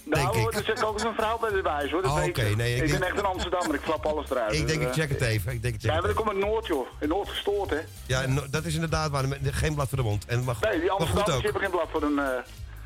Nou, 0.05 0.39
ik. 0.39 0.55
er 0.55 0.65
zit 0.65 0.85
ook 0.85 0.93
eens 0.95 1.03
een 1.03 1.15
vrouw 1.15 1.39
bij 1.39 1.51
erbij, 1.51 1.89
hoor. 1.91 2.03
Dat 2.03 2.11
Oh, 2.11 2.17
weet 2.19 2.29
oké, 2.39 2.49
nee, 2.57 2.77
ik 2.77 2.83
ik 2.83 2.91
ben 2.99 3.03
echt 3.09 3.19
een 3.19 3.25
Amsterdammer, 3.25 3.75
ik 3.75 3.81
flap 3.81 4.07
alles 4.07 4.31
eruit. 4.31 4.53
Ik 4.53 4.67
denk, 4.67 4.69
Dus, 4.81 4.87
ik 4.89 4.95
eh, 4.95 5.01
check 5.01 5.09
het 5.09 5.21
even. 5.21 5.53
Ik 5.53 5.63
denk, 5.63 5.75
ik 5.75 5.81
check 5.81 5.91
het 5.91 6.01
maar 6.01 6.11
even. 6.11 6.25
komt 6.25 6.37
uit 6.37 6.47
Noord, 6.47 6.67
joh. 6.67 6.87
In 7.01 7.09
Noord 7.09 7.29
gestoord, 7.29 7.71
hè. 7.71 7.79
Ja, 8.07 8.27
no- 8.27 8.47
dat 8.51 8.65
is 8.65 8.75
inderdaad 8.75 9.11
waar. 9.11 9.25
Geen 9.43 9.75
blad 9.75 9.89
voor 9.89 9.99
de 9.99 10.05
mond. 10.05 10.25
En, 10.25 10.45
maar, 10.45 10.57
Nee, 10.61 10.81
die 10.81 10.91
Amsterdammers 10.91 11.43
hebben 11.43 11.63
geen 11.63 11.71
blad 11.71 11.89
voor 11.91 12.03
een... 12.03 12.19
eh, 12.19 12.27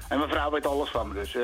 en 0.09 0.19
mijn 0.19 0.31
vrouw 0.31 0.51
weet 0.51 0.67
alles 0.67 0.89
van 0.91 1.09
me, 1.09 1.15
dus... 1.15 1.35
eh, 1.35 1.43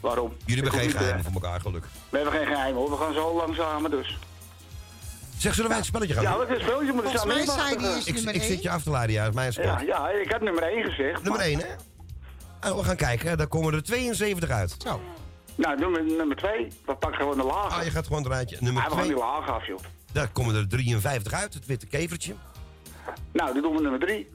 waarom? 0.00 0.32
Jullie 0.44 0.62
hebben 0.62 0.80
geen 0.80 0.90
geheimen 0.90 1.18
eh, 1.18 1.24
voor 1.32 1.42
elkaar, 1.42 1.60
gelukkig. 1.60 1.90
We 2.08 2.16
hebben 2.16 2.34
geen 2.34 2.46
geheim, 2.46 2.74
hoor. 2.74 2.90
We 2.90 2.96
gaan 2.96 3.14
zo 3.14 3.36
lang 3.36 3.54
samen, 3.54 3.90
dus. 3.90 4.18
Zeg, 5.40 5.54
zullen 5.54 5.70
wij 5.70 5.78
een 5.78 5.84
spelletje 5.84 6.14
gaan 6.14 6.22
Ja, 6.22 6.36
wat 6.36 6.48
is 6.48 6.54
het 6.54 6.62
spelletje? 6.62 6.92
Ik 6.92 7.00
Volgens 7.02 7.24
mij 7.24 7.44
zei 7.44 7.76
die 7.76 7.86
is 7.88 8.06
Ik, 8.06 8.14
nummer 8.14 8.34
ik 8.34 8.40
één. 8.40 8.50
zit 8.50 8.62
je 8.62 8.70
af 8.70 8.82
te 8.82 8.90
leiden, 8.90 9.14
ja. 9.14 9.20
Dat 9.20 9.28
is 9.30 9.34
mijn 9.34 9.52
sport. 9.52 9.66
Ja, 9.80 9.80
ja, 9.80 10.08
ik 10.10 10.32
had 10.32 10.40
nummer 10.40 10.62
1 10.62 10.84
gezegd. 10.84 11.22
Nummer 11.22 11.30
maar- 11.40 11.40
1, 11.48 11.58
hè? 12.60 12.70
Oh, 12.70 12.78
we 12.78 12.84
gaan 12.84 12.96
kijken. 12.96 13.38
Daar 13.38 13.46
komen 13.46 13.74
er 13.74 13.82
72 13.82 14.50
uit. 14.50 14.74
Zo. 14.78 15.00
Nou, 15.54 15.78
nummer, 15.78 16.02
nummer 16.04 16.36
2. 16.36 16.68
We 16.86 16.94
pakken 16.94 17.20
gewoon 17.20 17.36
de 17.36 17.42
laag. 17.44 17.78
Ah, 17.78 17.84
je 17.84 17.90
gaat 17.90 18.06
gewoon 18.06 18.22
het 18.22 18.32
rijtje. 18.32 18.56
Nummer 18.60 18.82
we 18.82 18.88
gaan 18.88 18.98
2. 18.98 19.08
die 19.10 19.18
laag 19.18 19.50
af, 19.50 19.66
joh. 19.66 19.78
Daar 20.12 20.28
komen 20.28 20.54
er 20.54 20.68
53 20.68 21.32
uit. 21.32 21.54
Het 21.54 21.66
witte 21.66 21.86
kevertje. 21.86 22.34
Nou, 23.32 23.52
dan 23.52 23.62
doen 23.62 23.74
we 23.76 23.80
nummer 23.82 24.00
3. 24.00 24.30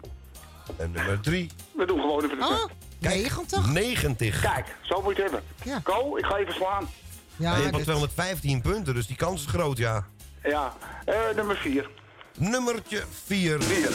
En 0.78 0.92
nummer 0.92 1.20
3. 1.20 1.50
We 1.76 1.86
doen 1.86 2.00
gewoon 2.00 2.24
even 2.24 2.38
de 2.38 2.44
Oh, 2.46 2.66
90. 3.00 3.72
90. 3.72 4.40
Kijk, 4.42 4.76
zo 4.82 5.02
moet 5.02 5.16
je 5.16 5.22
het 5.24 5.32
hebben. 5.32 5.50
Ja. 5.64 5.80
Ko, 5.84 6.18
ik 6.18 6.26
ga 6.26 6.38
even 6.38 6.54
slaan. 6.54 6.88
Ja, 7.36 7.52
hebt 7.54 7.66
al 7.66 7.72
dit- 7.72 7.84
215 7.84 8.62
punten, 8.62 8.94
dus 8.94 9.08
die 9.08 9.16
kans 9.16 9.42
is 9.42 9.48
groot, 9.48 9.78
ja. 9.78 10.06
Ja, 10.46 10.74
eh, 11.06 11.16
nummer 11.36 11.58
4. 11.58 11.90
Nummertje 12.38 13.04
4. 13.26 13.62
4. 13.62 13.90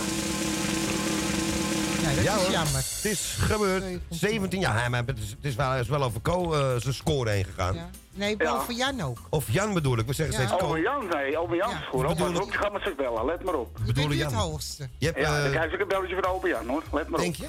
nee, 2.07 2.15
dat 2.15 2.25
Ja 2.25 2.35
is 2.37 2.43
hoor, 2.43 2.51
jammer. 2.51 2.75
het 2.77 3.05
is 3.05 3.37
gebeurd. 3.41 3.85
17, 4.11 4.61
ja, 4.61 4.89
maar 4.89 5.03
het 5.07 5.19
is, 5.19 5.31
het 5.31 5.39
is 5.45 5.55
wel, 5.55 5.75
is 5.77 5.89
wel 5.89 6.03
over 6.03 6.21
Ko 6.21 6.53
eh, 6.55 6.77
zijn 6.77 6.95
score 6.95 7.31
heen 7.31 7.45
gegaan. 7.45 7.75
Ja. 7.75 7.91
Nee, 8.13 8.35
Ja. 8.39 8.53
boven 8.57 8.75
Jan 8.77 9.01
ook. 9.01 9.19
Of 9.29 9.45
Jan 9.51 9.75
bedoel 9.75 9.99
ik, 9.99 10.07
we 10.07 10.13
zeggen 10.13 10.41
Ja. 10.41 10.47
steeds. 10.47 10.63
Ome 10.63 10.81
Jan, 10.81 11.07
nee, 11.09 11.39
Ome 11.39 11.57
Jan 11.57 11.71
is 11.71 11.77
goed. 11.91 12.03
ik 12.03 12.09
Op, 12.09 12.17
bedoel 12.17 12.33
maar 12.33 12.45
je 12.45 12.53
gaat 12.53 12.73
met 12.73 12.83
zich 12.83 12.95
bellen, 12.97 13.25
let 13.25 13.43
maar 13.45 13.55
op. 13.55 13.77
Je 13.79 13.85
bedoel 13.85 13.95
bent 14.07 14.09
niet 14.15 14.23
het 14.25 14.33
Jan. 14.33 14.41
hoogste. 14.41 14.89
Je 14.99 15.07
hebt, 15.07 15.19
Ja, 15.19 15.37
eh, 15.37 15.43
dan 15.43 15.51
krijg 15.51 15.73
ik 15.73 15.81
een 15.81 15.89
belletje 15.89 16.15
van 16.23 16.25
Ome 16.33 16.49
Jan, 16.49 16.69
hoor. 16.69 16.83
Let 16.93 17.09
maar 17.09 17.19
op. 17.19 17.25
denk 17.25 17.37
je? 17.37 17.45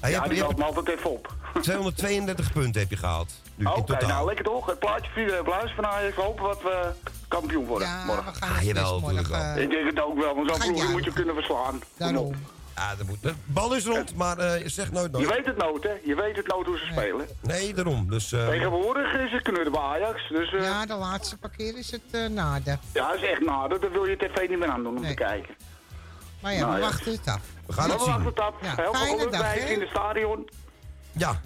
Ah, 0.00 0.08
je 0.10 0.14
Ja, 0.14 0.22
hebt, 0.22 0.34
die 0.34 0.56
me 0.56 0.64
altijd 0.64 0.88
even 0.88 1.10
op. 1.10 1.34
232 1.62 2.52
punten 2.52 2.80
heb 2.80 2.90
je 2.90 2.96
gehaald. 2.96 3.32
Oké, 3.66 4.06
nou 4.06 4.26
lekker 4.26 4.44
toch? 4.44 4.66
Het 4.66 4.78
plaatje 4.78 5.10
voor 5.10 5.20
iedereen 5.20 5.40
op 5.40 5.46
luisteren 5.46 5.74
van 5.84 5.86
Ajax. 5.92 6.16
Hopen 6.16 6.44
wat 6.44 6.62
we 6.62 6.90
kampioen 7.28 7.66
worden 7.66 7.88
Ja, 7.88 8.04
morgen. 8.04 8.24
we 8.32 8.38
gaan 8.38 8.48
Ah, 8.50 8.56
het 8.56 8.64
jawel, 8.66 9.00
morgen. 9.00 9.62
Ik 9.62 9.70
denk 9.70 9.86
het 9.86 10.00
ook 10.02 10.18
wel, 10.20 10.34
want 10.34 10.48
zo'n 10.48 10.58
ploeg 10.58 10.70
juichen. 10.76 10.90
moet 10.90 11.04
je 11.04 11.12
kunnen 11.12 11.34
verslaan. 11.34 11.80
Daarom. 11.96 12.34
Ja, 12.76 12.94
dat 12.96 13.06
moet, 13.06 13.22
de 13.22 13.34
bal 13.44 13.74
is 13.74 13.86
rond, 13.86 14.14
maar 14.16 14.38
eh, 14.38 14.62
zeg 14.66 14.92
nooit 14.92 15.12
nooit. 15.12 15.28
Je 15.28 15.34
weet 15.34 15.46
het 15.46 15.56
nooit, 15.56 15.82
hè? 15.82 15.92
Je 16.04 16.14
weet 16.14 16.36
het 16.36 16.46
nooit 16.46 16.66
hoe 16.66 16.78
ze 16.78 16.84
spelen. 16.92 17.26
Nee, 17.42 17.74
daarom. 17.74 18.10
Dus, 18.10 18.32
eh, 18.32 18.48
Tegenwoordig 18.48 19.12
is 19.14 19.32
het 19.32 19.42
knudden 19.42 19.72
bij 19.72 19.80
Ajax. 19.80 20.28
Dus 20.28 20.52
eh, 20.52 20.60
ja. 20.60 20.66
Ja, 20.66 20.86
de 20.86 20.94
laatste 20.94 21.36
paar 21.38 21.50
keer 21.50 21.78
is 21.78 21.90
het 21.90 22.00
eh 22.10 22.26
nader. 22.26 22.78
dat 22.92 23.14
is 23.14 23.22
echt 23.22 23.40
nader. 23.44 23.80
Dat 23.80 23.90
wil 23.90 24.04
je 24.06 24.16
tv 24.16 24.48
niet 24.48 24.58
meer 24.58 24.68
aan 24.70 24.82
doen 24.82 24.96
om 24.96 25.06
te 25.06 25.14
kijken. 25.14 25.54
Maar 26.42 26.52
ja, 26.52 26.60
Nou, 26.60 26.72
we 26.72 26.78
ja. 26.78 26.84
wachten 26.84 27.12
het 27.12 27.26
af. 27.28 27.40
we 27.66 27.72
gaan 27.72 27.90
het 27.90 27.98
we 27.98 28.04
wachten 28.04 28.22
zien. 28.22 28.30
het 28.30 28.40
af. 28.40 28.54
Ja, 28.62 28.74
Heel 28.74 28.92
veel 28.92 28.94
fijne 28.94 29.16
geluk 29.18 29.32
dag, 29.32 29.40
bij 29.40 29.58
hè? 29.58 29.66
in 29.72 29.80
het 29.80 29.88
stadion. 29.88 30.48
Ja, 31.12 31.40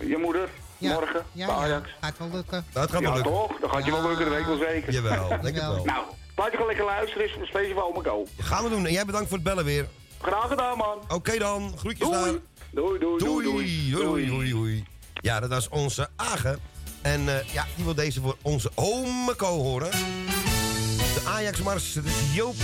Je 0.00 0.16
moeder, 0.16 0.48
Ja. 0.78 0.92
morgen, 0.92 1.22
Ja, 1.32 1.46
bij 1.46 1.54
ja, 1.54 1.60
Ajax. 1.62 1.88
gaat 2.00 2.18
wel 2.18 2.28
lukken. 2.32 2.64
dat 2.72 2.90
gaat 2.90 3.00
wel 3.00 3.10
Ja, 3.10 3.14
lukken. 3.14 3.32
toch? 3.32 3.60
Dan 3.60 3.70
gaat 3.70 3.84
je 3.84 3.90
wel 3.90 4.02
lukken, 4.08 4.24
dat 4.24 4.34
weet 4.34 4.40
ik 4.40 4.46
wel 4.46 4.56
zeker. 4.68 4.92
Jawel, 4.92 5.28
denk 5.28 5.42
het 5.42 5.54
Jawel. 5.54 5.74
wel. 5.74 5.84
Nou, 5.84 6.04
laat 6.36 6.46
je 6.46 6.52
gewoon 6.52 6.66
lekker 6.66 6.84
luisteren. 6.84 7.24
Is 7.24 7.48
speciaal 7.48 7.90
voor 7.94 8.04
Go. 8.04 8.26
Gaan 8.38 8.64
we 8.64 8.70
doen. 8.70 8.86
En 8.86 8.92
jij 8.92 9.04
bedankt 9.04 9.28
voor 9.28 9.36
het 9.36 9.46
bellen 9.46 9.64
weer. 9.64 9.86
Graag 10.22 10.48
gedaan, 10.48 10.76
man. 10.76 10.98
Oké 11.08 11.38
dan, 11.38 11.72
groetjes 11.78 12.10
daar. 12.10 12.24
Doei. 12.24 12.40
Doei, 12.70 12.98
doei, 12.98 13.18
doei, 13.18 13.44
Doei, 13.44 13.90
doei, 13.90 14.26
doei, 14.26 14.50
doei. 14.50 14.84
Ja, 15.14 15.40
dat 15.40 15.48
was 15.50 15.68
onze 15.68 16.08
Agen. 16.16 16.58
En 17.02 17.28
eh, 17.28 17.52
ja, 17.52 17.66
die 17.76 17.84
wil 17.84 17.94
deze 17.94 18.20
voor 18.20 18.36
onze 18.42 18.70
ome 18.74 19.34
Ko 19.34 19.46
horen. 19.46 19.90
De 19.90 21.22
Ajax-mars, 21.28 21.94
het 21.94 22.04
is 22.04 22.34
Joop 22.34 22.54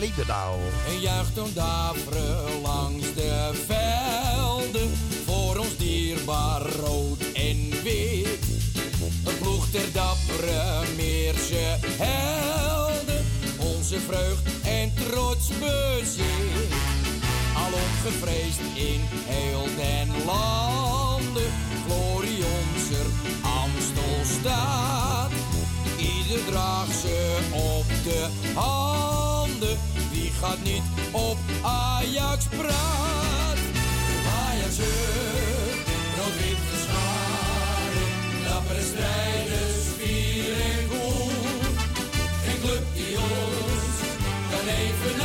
Leberdaal. 0.00 0.58
En 0.88 1.00
juicht 1.00 1.38
om 1.38 1.54
daveren 1.54 2.60
langs 2.60 3.14
de 3.14 3.50
velden. 3.66 4.90
Voor 5.50 5.58
ons 5.58 5.76
dierbaar 5.76 6.62
rood 6.62 7.18
en 7.32 7.82
wit. 7.82 8.44
Een 9.24 9.38
ploeg 9.38 9.70
ter 9.70 9.92
dappere 9.92 10.82
Meerse 10.96 11.78
helden. 11.98 13.26
Onze 13.58 14.00
vreugd 14.00 14.42
en 14.64 14.92
trots 14.94 15.48
bezit. 15.48 16.72
Al 17.56 17.72
opgevreesd 17.72 18.60
in 18.74 19.00
heel 19.26 19.64
den 19.76 20.24
landen. 20.24 21.52
Glorie 21.86 22.44
onze 22.44 23.02
Amstel 23.42 24.38
staat. 24.40 25.30
Ieder 25.96 26.44
draagt 26.44 27.00
ze 27.00 27.38
op 27.52 27.86
de 28.04 28.26
handen. 28.54 29.78
Wie 30.12 30.30
gaat 30.40 30.62
niet 30.62 30.82
op 31.12 31.36
Ajax 31.62 32.44
praat? 32.44 33.79
Ajax, 34.80 35.78
rood-witte 36.16 36.76
scharen, 36.84 38.10
dappere 38.44 38.82
strijders, 38.90 39.82
vier 39.98 40.52
en 40.72 40.88
goed. 40.90 41.78
Geen 42.44 42.60
die 42.94 43.16
ons 43.16 43.96
kan 44.50 44.66
evenaren, 44.68 45.19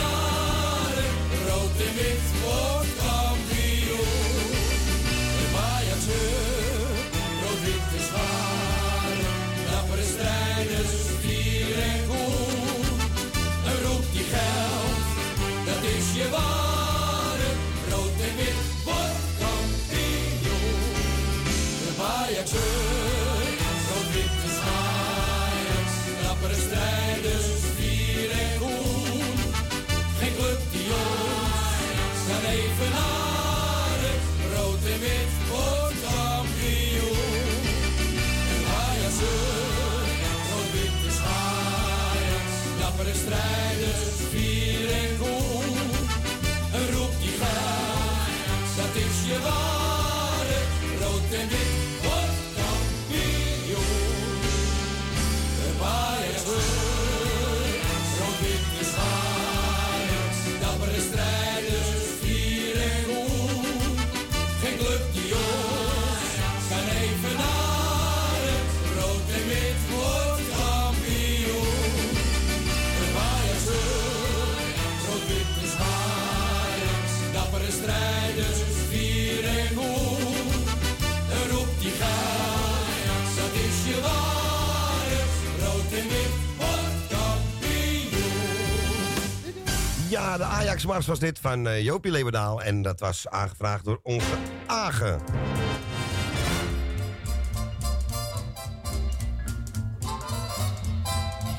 Ja, 90.65 90.71
de 90.71 90.77
Ajax-mars 90.77 91.07
was 91.07 91.19
dit 91.19 91.39
van 91.39 91.67
eh, 91.67 91.83
Jopie 91.83 92.11
Leberdaal. 92.11 92.61
En 92.61 92.81
dat 92.81 92.99
was 92.99 93.27
aangevraagd 93.27 93.85
door 93.85 93.99
onze 94.03 94.35
Agen. 94.65 95.21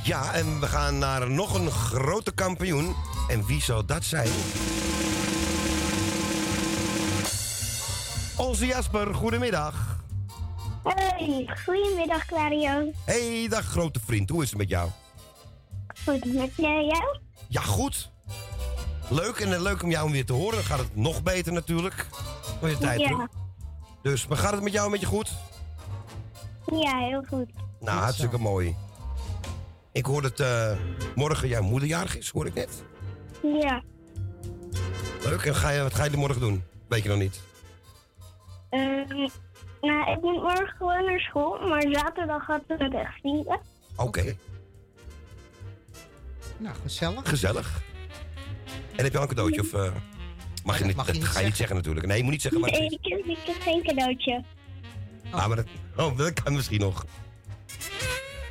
Ja, 0.02 0.32
en 0.32 0.60
we 0.60 0.66
gaan 0.66 0.98
naar 0.98 1.30
nog 1.30 1.54
een 1.54 1.70
grote 1.70 2.34
kampioen. 2.34 2.94
En 3.28 3.46
wie 3.46 3.62
zal 3.62 3.86
dat 3.86 4.04
zijn? 4.04 4.30
Onze 8.36 8.66
Jasper, 8.66 9.14
goedemiddag. 9.14 10.04
Hoi, 10.82 11.48
goedemiddag 11.64 12.26
Clario. 12.26 12.92
Hey, 13.04 13.46
dag 13.48 13.64
grote 13.64 14.00
vriend. 14.04 14.30
Hoe 14.30 14.42
is 14.42 14.48
het 14.48 14.58
met 14.58 14.68
jou? 14.68 14.90
Goed, 16.04 16.34
met 16.34 16.50
jou? 16.56 17.18
Ja, 17.48 17.60
goed. 17.60 18.14
Leuk 19.10 19.38
en 19.40 19.62
leuk 19.62 19.82
om 19.82 19.90
jou 19.90 20.10
weer 20.10 20.24
te 20.26 20.32
horen. 20.32 20.54
Dan 20.54 20.64
gaat 20.64 20.78
het 20.78 20.96
nog 20.96 21.22
beter 21.22 21.52
natuurlijk. 21.52 22.06
Voor 22.60 22.68
je 22.68 22.78
tijd 22.78 23.00
Ja. 23.00 23.28
Dus, 24.02 24.26
maar 24.26 24.38
gaat 24.38 24.52
het 24.52 24.62
met 24.62 24.72
jou 24.72 24.84
een 24.86 24.92
beetje 24.92 25.06
goed? 25.06 25.32
Ja, 26.66 26.98
heel 26.98 27.22
goed. 27.28 27.50
Nou, 27.80 27.98
hartstikke 27.98 28.38
mooi. 28.38 28.76
Ik 29.92 30.06
hoor 30.06 30.22
dat 30.22 30.40
eh, 30.40 30.72
morgen 31.14 31.48
jouw 31.48 31.62
moederjarig 31.62 32.16
is, 32.18 32.28
hoor 32.30 32.46
ik 32.46 32.54
net. 32.54 32.82
Ja. 33.42 33.82
Leuk. 35.24 35.44
En 35.44 35.54
ga 35.54 35.70
je, 35.70 35.82
wat 35.82 35.94
ga 35.94 36.04
je 36.04 36.10
er 36.10 36.18
morgen 36.18 36.40
doen? 36.40 36.64
Weet 36.88 37.02
je 37.02 37.08
nog 37.08 37.18
niet. 37.18 37.40
Ehm, 38.70 39.28
nou, 39.80 40.10
ik 40.12 40.20
moet 40.22 40.42
morgen 40.42 40.74
gewoon 40.78 41.04
naar 41.04 41.20
school, 41.20 41.68
maar 41.68 41.82
zaterdag 41.90 42.44
gaat 42.44 42.62
het 42.66 42.78
met 42.78 42.94
echt 42.94 43.20
vieren. 43.22 43.60
Oké, 43.96 44.36
Nou, 46.58 46.74
gezellig. 46.82 47.28
gezellig. 47.28 47.80
En 48.96 49.04
heb 49.04 49.12
je 49.12 49.16
al 49.18 49.22
een 49.22 49.28
cadeautje? 49.28 49.60
Of 49.60 49.72
eh, 49.72 49.92
mag 50.64 50.78
je 50.78 50.84
niet, 50.84 50.96
mag 50.96 51.06
je 51.06 51.12
dat 51.12 51.20
niet 51.20 51.30
ga 51.30 51.38
je 51.40 51.46
niet 51.46 51.56
zeggen 51.56 51.76
natuurlijk. 51.76 52.06
Nee, 52.06 52.16
je 52.16 52.22
moet 52.22 52.32
niet 52.32 52.42
zeggen. 52.42 52.60
Maar 52.60 52.70
Nee, 52.70 52.88
ik 52.88 52.98
heb, 53.00 53.24
ik 53.24 53.38
heb 53.44 53.60
geen 53.60 53.82
cadeautje. 53.82 54.44
Ah, 55.30 55.46
maar 55.46 55.56
dat, 55.56 55.66
oh, 55.96 56.18
dat 56.18 56.42
kan 56.42 56.54
misschien 56.54 56.80
nog. 56.80 57.04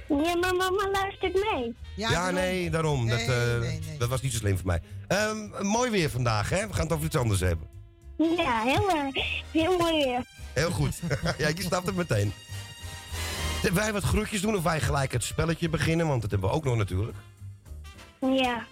Ja, 0.07 0.35
maar 0.35 0.55
mama 0.55 0.89
luistert 0.91 1.33
mee. 1.33 1.75
Ja, 1.95 2.31
nee, 2.31 2.69
daarom. 2.69 3.07
dat, 3.07 3.19
eh, 3.19 3.61
dat 3.97 4.09
was 4.09 4.21
niet 4.21 4.31
zo 4.31 4.37
slim 4.37 4.57
voor 4.57 4.65
mij. 4.65 4.81
Ehm, 5.07 5.67
mooi 5.67 5.89
weer 5.89 6.09
vandaag, 6.09 6.49
hè? 6.49 6.67
We 6.67 6.73
gaan 6.73 6.83
het 6.83 6.93
over 6.93 7.05
iets 7.05 7.15
anders 7.15 7.39
hebben. 7.39 7.67
Ja, 8.17 8.61
heel, 8.61 8.89
erg. 8.89 9.15
heel 9.51 9.77
mooi 9.77 10.03
weer. 10.03 10.23
Heel 10.53 10.71
goed. 10.71 10.99
ja, 11.37 11.47
je 11.47 11.61
snapt 11.61 11.85
het 11.85 11.95
meteen. 11.95 12.33
Zullen 13.61 13.75
wij 13.77 13.93
wat 13.93 14.03
groetjes 14.03 14.41
doen 14.41 14.55
of 14.55 14.63
wij 14.63 14.81
gelijk 14.81 15.11
het 15.11 15.23
spelletje 15.23 15.69
beginnen? 15.69 16.07
Want 16.07 16.21
dat 16.21 16.31
hebben 16.31 16.49
we 16.49 16.55
ook 16.55 16.63
nog 16.63 16.75
natuurlijk. 16.75 17.17
Ja, 18.19 18.65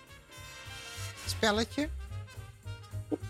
Spelletje? 1.38 1.90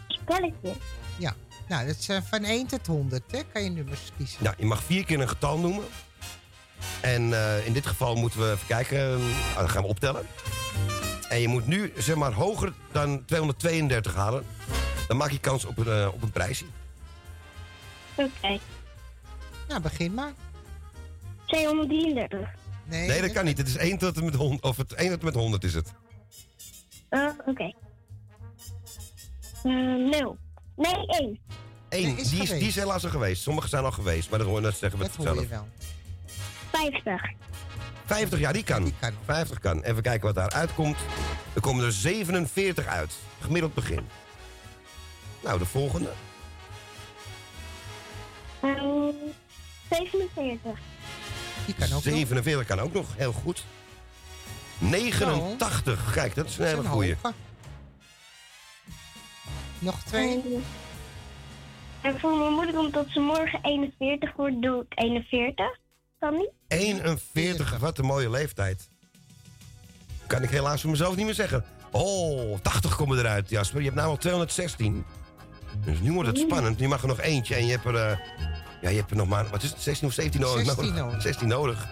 spelletje. 0.08 0.74
Ja. 1.18 1.34
Nou, 1.68 1.88
dat 1.88 1.96
is 1.98 2.10
van 2.30 2.44
1 2.44 2.68
tot 2.68 2.88
100, 2.88 3.32
hè? 3.32 3.40
Kan 3.54 3.64
je 3.64 3.70
nummers 3.70 4.12
kiezen. 4.18 4.44
Nou, 4.44 4.56
je 4.58 4.66
mag 4.66 4.84
vier 4.84 5.06
keer 5.06 5.20
een 5.22 5.30
getal 5.30 5.58
noemen. 5.60 5.84
En 7.02 7.34
eh, 7.34 7.66
in 7.66 7.74
dit 7.74 7.86
geval 7.86 8.16
moeten 8.16 8.40
we 8.40 8.52
even 8.52 8.68
kijken. 8.68 8.98
eh, 9.00 9.56
dan 9.58 9.70
gaan 9.70 9.82
we 9.82 9.88
optellen. 9.88 10.26
En 11.30 11.40
je 11.40 11.48
moet 11.48 11.68
nu, 11.68 11.94
zeg 11.98 12.16
maar, 12.16 12.32
hoger 12.34 12.74
dan 12.92 13.26
232 13.26 14.16
halen. 14.16 14.46
Dan 15.08 15.18
maak 15.18 15.32
je 15.32 15.40
kans 15.40 15.66
op 15.66 15.78
een, 15.78 15.88
eh, 16.02 16.08
op 16.14 16.22
een 16.22 16.32
prijsje. 16.32 16.66
Oké. 18.16 18.60
Nou, 19.68 19.82
begin 19.82 20.14
maar. 20.14 20.32
233. 21.46 22.50
Nee, 22.86 23.08
Nee, 23.08 23.22
dat 23.22 23.32
kan 23.32 23.46
niet. 23.46 23.58
Het 23.58 23.68
is 23.68 23.78
1 23.78 23.98
tot 23.98 24.18
en 24.18 24.26
met 24.26 24.36
100. 24.36 24.64
Of 24.64 24.78
het 24.78 24.94
1 24.94 25.10
tot 25.10 25.20
en 25.20 25.26
met 25.26 25.34
100 25.36 25.64
is 25.64 25.74
het. 25.74 25.94
Eh, 27.10 27.30
Oké. 27.46 27.74
Eh, 29.64 29.72
nul. 30.20 30.38
Nee, 30.76 31.06
één. 31.08 31.40
1. 31.90 32.10
is 32.10 32.16
die, 32.16 32.24
is, 32.24 32.30
die 32.30 32.46
geweest. 32.48 32.68
is 32.68 32.76
helaas 32.76 33.04
al 33.04 33.10
geweest. 33.10 33.42
Sommige 33.42 33.68
zijn 33.68 33.84
al 33.84 33.92
geweest, 33.92 34.30
maar 34.30 34.40
dat 34.40 34.48
hoor 34.48 34.58
je 34.60 34.66
net 34.66 34.78
zeggen 34.78 35.00
we 35.00 35.06
Dat 35.06 35.16
het 35.16 35.26
hoor 35.26 35.36
je 35.42 35.48
zelf. 35.48 35.50
wel. 35.50 35.68
Vijftig. 36.72 37.32
50, 38.06 38.40
ja, 38.40 38.52
die 38.52 38.64
kan. 38.64 38.94
50 39.26 39.60
kan. 39.60 39.82
Even 39.82 40.02
kijken 40.02 40.26
wat 40.26 40.36
daar 40.36 40.50
uitkomt. 40.50 40.98
Er 41.54 41.62
komen 41.62 41.86
er 41.86 41.92
47 41.92 42.86
uit. 42.86 43.14
Gemiddeld 43.42 43.74
begin. 43.74 44.08
Nou, 45.44 45.60
de 45.60 45.66
volgende. 45.66 46.10
Ehm, 48.62 48.78
47. 49.90 50.80
Die 51.66 51.76
kan 51.76 51.86
ook 51.88 51.92
nog. 51.94 52.02
47 52.04 52.66
kan 52.66 52.80
ook 52.80 52.94
nog. 52.94 53.08
Heel 53.18 53.32
goed. 53.34 53.66
89. 54.78 56.12
Kijk, 56.14 56.36
dat 56.36 56.46
is 56.46 56.58
een 56.58 56.66
hele 56.66 56.88
hoge. 56.88 57.16
Nog 59.84 60.04
twee. 60.04 60.42
En 62.02 62.20
voor 62.20 62.38
mijn 62.38 62.54
moeder 62.54 62.74
komt 62.76 62.94
dat 62.94 63.06
ze 63.10 63.20
morgen 63.20 63.60
41 63.62 64.34
wordt, 64.36 64.62
doe 64.62 64.82
ik 64.90 65.00
41. 65.04 65.66
Kan 66.20 66.34
niet? 66.34 66.52
41, 66.68 67.78
wat 67.78 67.98
een 67.98 68.06
mooie 68.06 68.30
leeftijd. 68.30 68.90
Kan 70.28 70.44
ik 70.44 70.50
helaas 70.50 70.82
voor 70.82 70.90
mezelf 70.90 71.16
niet 71.16 71.26
meer 71.26 71.34
zeggen. 71.34 71.66
Oh, 71.92 72.60
80 72.62 72.96
komen 72.96 73.18
eruit, 73.20 73.50
Jasper. 73.50 73.78
Je 73.78 73.84
hebt 73.84 73.96
namelijk 73.96 74.22
216. 74.22 75.06
Dus 75.86 76.00
nu 76.00 76.12
wordt 76.14 76.30
het 76.30 76.38
spannend. 76.38 76.80
Nu 76.80 76.88
mag 76.88 77.02
er 77.02 77.08
nog 77.08 77.20
eentje 77.20 77.56
en 77.56 77.66
je 77.66 77.72
hebt 77.72 77.86
er... 77.86 77.96
eh, 77.96 78.18
ja, 78.82 78.90
je 78.90 78.98
hebt 78.98 79.12
er 79.12 79.18
nog 79.18 79.28
maar... 79.28 79.50
Wat 79.50 79.64
is 79.64 79.70
het? 79.70 79.82
16 79.82 80.08
of 80.08 80.14
17 80.14 80.42
nodig? 80.42 80.66
16 80.66 80.94
Nou, 80.94 81.06
nodig. 81.06 81.22
16 81.22 81.48
nodig. 81.48 81.88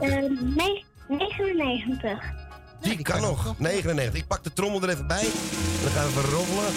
Ehm, 0.00 0.54
nee, 0.56 0.84
99. 1.08 2.32
Die, 2.80 3.02
kan, 3.02 3.20
nog. 3.20 3.54
99. 3.58 4.20
Ik 4.20 4.26
pak 4.26 4.44
de 4.44 4.52
trommel 4.52 4.82
er 4.82 4.88
even 4.88 5.06
bij. 5.06 5.24
En 5.24 5.82
dan 5.82 5.90
gaan 5.90 6.04
we 6.04 6.10
even 6.10 6.30
rommelen. 6.30 6.72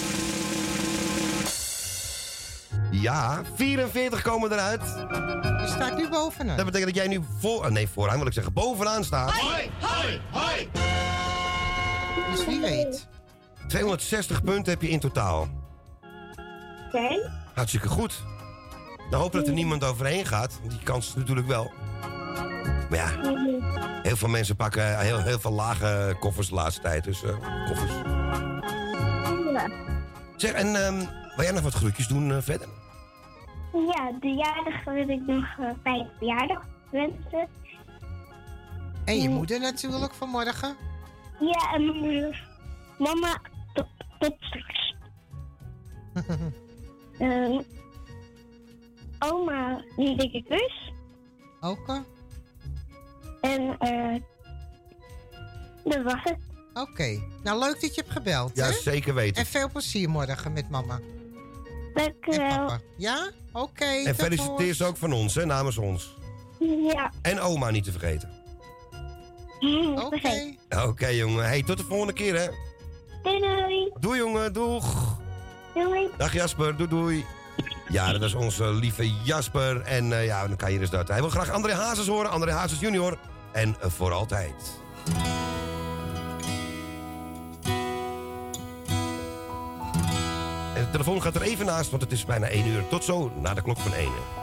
Ja, 2.90 3.42
44 3.54 4.22
komen 4.22 4.52
eruit. 4.52 4.80
Je 5.60 5.64
staat 5.66 5.96
nu 5.96 6.08
bovenaan. 6.08 6.56
Dat 6.56 6.66
betekent 6.66 6.94
dat 6.94 7.04
jij 7.04 7.16
nu 7.16 7.24
voor... 7.38 7.64
ah, 7.64 7.70
nee, 7.70 7.88
vooraan 7.88 8.18
wil 8.18 8.26
ik 8.26 8.32
zeggen. 8.32 8.52
Bovenaan 8.52 9.04
staat. 9.04 9.30
hoi, 9.30 9.70
hoi. 10.30 10.68
Dus 12.30 12.46
wie 12.46 12.60
weet. 12.60 13.06
260 13.68 14.42
punten 14.42 14.72
heb 14.72 14.82
je 14.82 14.88
in 14.88 15.00
totaal. 15.00 15.48
Oké. 16.86 17.30
Hartstikke 17.54 17.88
goed. 17.88 18.22
Dan 19.10 19.20
hopen 19.20 19.38
dat 19.38 19.48
er 19.48 19.54
niemand 19.54 19.84
overheen 19.84 20.26
gaat. 20.26 20.60
Die 20.68 20.82
kans 20.82 21.08
is 21.08 21.14
natuurlijk 21.14 21.46
wel. 21.46 21.72
Maar 22.94 23.02
ja, 23.02 23.32
heel 24.02 24.16
veel 24.16 24.28
mensen 24.28 24.56
pakken 24.56 24.98
heel, 24.98 25.22
heel 25.22 25.38
veel 25.38 25.52
lage 25.52 26.16
koffers 26.20 26.48
de 26.48 26.54
laatste 26.54 26.80
tijd. 26.80 27.04
Dus 27.04 27.22
eh, 27.22 27.66
koffers. 27.66 27.92
Zeg, 30.36 30.52
en 30.52 30.76
ehm 30.76 30.98
wil 31.36 31.44
jij 31.44 31.52
nog 31.52 31.62
wat 31.62 31.74
groetjes 31.74 32.06
doen 32.06 32.32
eh, 32.32 32.38
verder? 32.40 32.68
Ja, 33.72 34.12
de 34.20 34.28
jarig 34.28 34.84
wil 34.84 35.08
ik 35.08 35.26
nog 35.26 35.44
uh, 35.60 35.70
fijne 35.82 36.10
verjaardag 36.18 36.66
wensen. 36.90 37.48
En 39.04 39.20
je 39.20 39.28
moeder 39.28 39.60
natuurlijk 39.60 40.14
vanmorgen. 40.14 40.76
Ja, 41.40 41.72
en 41.74 41.86
mijn 41.86 41.98
moeder. 41.98 42.48
Mama, 42.98 43.40
tot, 43.72 43.86
tot 44.18 44.34
straks. 44.38 44.94
Ehm, 47.18 47.60
oma, 49.18 49.84
een 49.96 50.16
dikke 50.16 50.42
kus. 50.48 50.92
Ook 51.60 51.88
al? 51.88 52.13
En 53.44 53.76
eh 53.78 54.20
dat 55.84 56.02
was 56.02 56.20
het. 56.22 56.38
Oké. 56.74 57.20
Nou, 57.42 57.58
leuk 57.58 57.80
dat 57.80 57.94
je 57.94 58.00
hebt 58.00 58.12
gebeld. 58.12 58.50
Ja, 58.54 58.66
hè? 58.66 58.72
zeker 58.72 59.14
weten. 59.14 59.36
En 59.42 59.46
veel 59.46 59.70
plezier 59.70 60.08
morgen 60.10 60.52
met 60.52 60.70
mama. 60.70 61.00
Dank 61.94 62.26
u 62.26 62.36
wel. 62.36 62.78
Ja? 62.96 63.30
Oké. 63.52 63.84
En 63.84 64.14
feliciteer 64.14 64.74
ze 64.74 64.84
ook 64.84 64.96
van 64.96 65.12
ons, 65.12 65.34
hè, 65.34 65.46
namens 65.46 65.78
ons. 65.78 66.16
Ja. 66.92 67.12
En 67.22 67.40
oma 67.40 67.70
niet 67.70 67.84
te 67.84 67.90
vergeten. 67.90 68.30
Oké. 70.04 70.54
Oké, 70.86 71.06
jongen. 71.06 71.44
Hey, 71.44 71.62
tot 71.62 71.78
de 71.78 71.84
volgende 71.84 72.12
keer, 72.12 72.38
hè. 72.38 72.46
Doei 73.22 73.40
doei. 73.40 73.92
Doei, 74.00 74.18
jongen. 74.18 74.52
Doeg. 74.52 75.18
Doei. 75.74 76.08
Dag 76.16 76.32
Jasper, 76.32 76.76
doei 76.76 76.88
doei. 76.88 77.24
Ja, 77.88 78.12
dat 78.12 78.22
is 78.22 78.34
onze 78.34 78.72
lieve 78.72 79.12
Jasper. 79.24 79.80
En 79.80 80.12
eh, 80.12 80.24
ja, 80.24 80.46
dan 80.46 80.56
kan 80.56 80.72
je 80.72 80.78
dus 80.78 80.90
dat. 80.90 81.08
Hij 81.08 81.20
wil 81.20 81.30
graag 81.30 81.50
André 81.50 81.72
Hazes 81.72 82.06
horen. 82.06 82.30
André 82.30 82.52
Hazes 82.52 82.80
junior. 82.80 83.18
En 83.54 83.76
voor 83.80 84.12
altijd. 84.12 84.80
En 90.74 90.82
de 90.82 90.90
telefoon 90.90 91.22
gaat 91.22 91.34
er 91.34 91.42
even 91.42 91.66
naast, 91.66 91.90
want 91.90 92.02
het 92.02 92.12
is 92.12 92.24
bijna 92.24 92.46
1 92.46 92.66
uur. 92.66 92.88
Tot 92.88 93.04
zo, 93.04 93.32
na 93.40 93.54
de 93.54 93.62
klok 93.62 93.78
van 93.78 93.94
1 93.94 94.04
uur. 94.04 94.42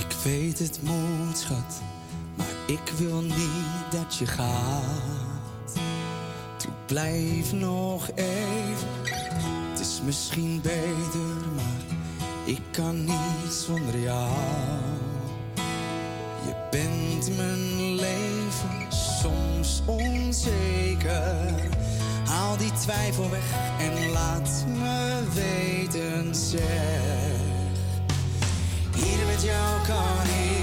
Ik 0.00 0.12
weet 0.24 0.58
het 0.58 0.82
moet, 0.82 1.38
schat, 1.38 1.82
maar 2.34 2.46
ik 2.66 2.92
wil 2.96 3.20
niet 3.20 3.90
dat 3.90 4.16
je 4.16 4.26
gaat. 4.26 5.72
Toe 6.56 6.72
blijf 6.86 7.52
nog 7.52 8.10
even, 8.14 8.88
het 9.70 9.80
is 9.80 10.00
misschien 10.04 10.60
beter, 10.60 11.50
maar 11.54 11.96
ik 12.44 12.60
kan 12.70 13.04
niet 13.04 13.52
zonder 13.52 13.98
jou. 13.98 14.97
Bent 16.70 17.36
mijn 17.36 17.94
leven, 17.94 18.86
soms 19.22 19.82
onzeker. 19.86 21.54
Haal 22.24 22.56
die 22.56 22.72
twijfel 22.72 23.30
weg 23.30 23.52
en 23.78 24.10
laat 24.10 24.64
me 24.78 25.22
weten, 25.34 26.34
zeg. 26.34 26.62
Hier 28.94 29.26
met 29.26 29.42
jou 29.42 29.86
kan 29.86 30.26
ik 30.26 30.57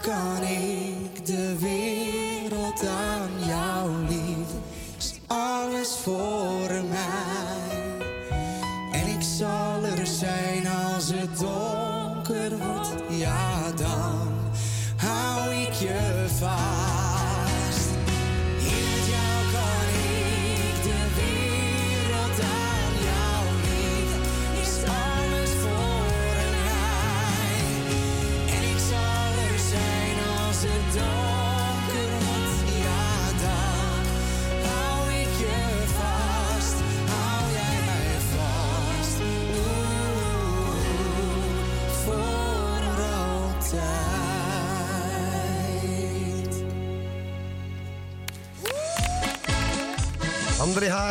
kan 0.00 0.42
ik 0.42 1.26
de 1.26 1.58
wereld 1.58 1.77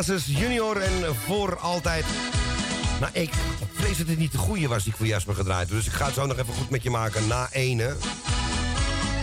Hazes 0.08 0.38
junior 0.38 0.78
en 0.78 1.16
voor 1.16 1.58
altijd. 1.60 2.06
Nou, 3.00 3.12
ik 3.14 3.34
vrees 3.74 3.98
dat 3.98 4.08
het 4.08 4.18
niet 4.18 4.32
de 4.32 4.38
goede 4.38 4.68
was 4.68 4.84
die 4.84 4.92
ik 4.92 4.98
voor 4.98 5.08
Jasper 5.08 5.36
gedraaid. 5.36 5.70
Dus 5.70 5.86
ik 5.86 5.92
ga 5.92 6.06
het 6.06 6.14
zo 6.14 6.26
nog 6.26 6.38
even 6.38 6.54
goed 6.54 6.70
met 6.70 6.84
je 6.84 6.90
maken 6.90 7.28
na 7.28 7.48
ene. 7.52 7.96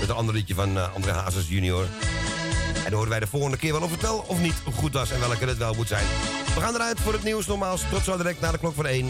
Met 0.01 0.09
een 0.09 0.14
ander 0.14 0.35
liedje 0.35 0.55
van 0.55 0.76
eh, 0.76 0.95
André 0.95 1.12
Hazes 1.12 1.49
junior. 1.49 1.85
En 2.74 2.82
dan 2.85 2.93
horen 2.93 3.09
wij 3.09 3.20
de 3.20 3.26
volgende 3.26 3.57
keer 3.57 3.72
wel 3.72 3.82
of 3.82 3.91
het 3.91 4.01
wel 4.01 4.24
of 4.26 4.41
niet 4.41 4.55
goed 4.74 4.93
was 4.93 5.11
en 5.11 5.20
welke 5.20 5.45
het 5.45 5.57
wel 5.57 5.74
moet 5.74 5.89
zijn. 5.89 6.07
We 6.55 6.61
gaan 6.61 6.74
eruit 6.74 7.01
voor 7.01 7.12
het 7.12 7.24
nieuws 7.24 7.47
nogmaals. 7.47 7.82
Tot 7.91 8.05
zo 8.05 8.16
direct 8.16 8.41
na 8.41 8.51
de 8.51 8.59
klok 8.59 8.74
van 8.74 8.87
1. 8.87 9.09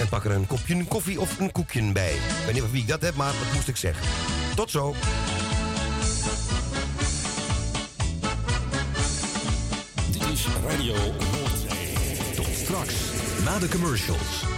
En 0.00 0.08
pak 0.08 0.24
er 0.24 0.30
een 0.30 0.46
kopje 0.46 0.84
koffie 0.84 1.20
of 1.20 1.38
een 1.38 1.52
koekje 1.52 1.92
bij. 1.92 2.12
Ik 2.12 2.44
weet 2.44 2.52
niet 2.52 2.62
van 2.62 2.72
wie 2.72 2.82
ik 2.82 2.88
dat 2.88 3.02
heb, 3.02 3.14
maar 3.14 3.32
dat 3.32 3.52
moest 3.54 3.68
ik 3.68 3.76
zeggen. 3.76 4.06
Tot 4.54 4.70
zo. 4.70 4.94
Tot 12.34 12.46
straks, 12.54 12.94
na 13.44 13.58
de 13.58 13.68
commercials. 13.68 14.57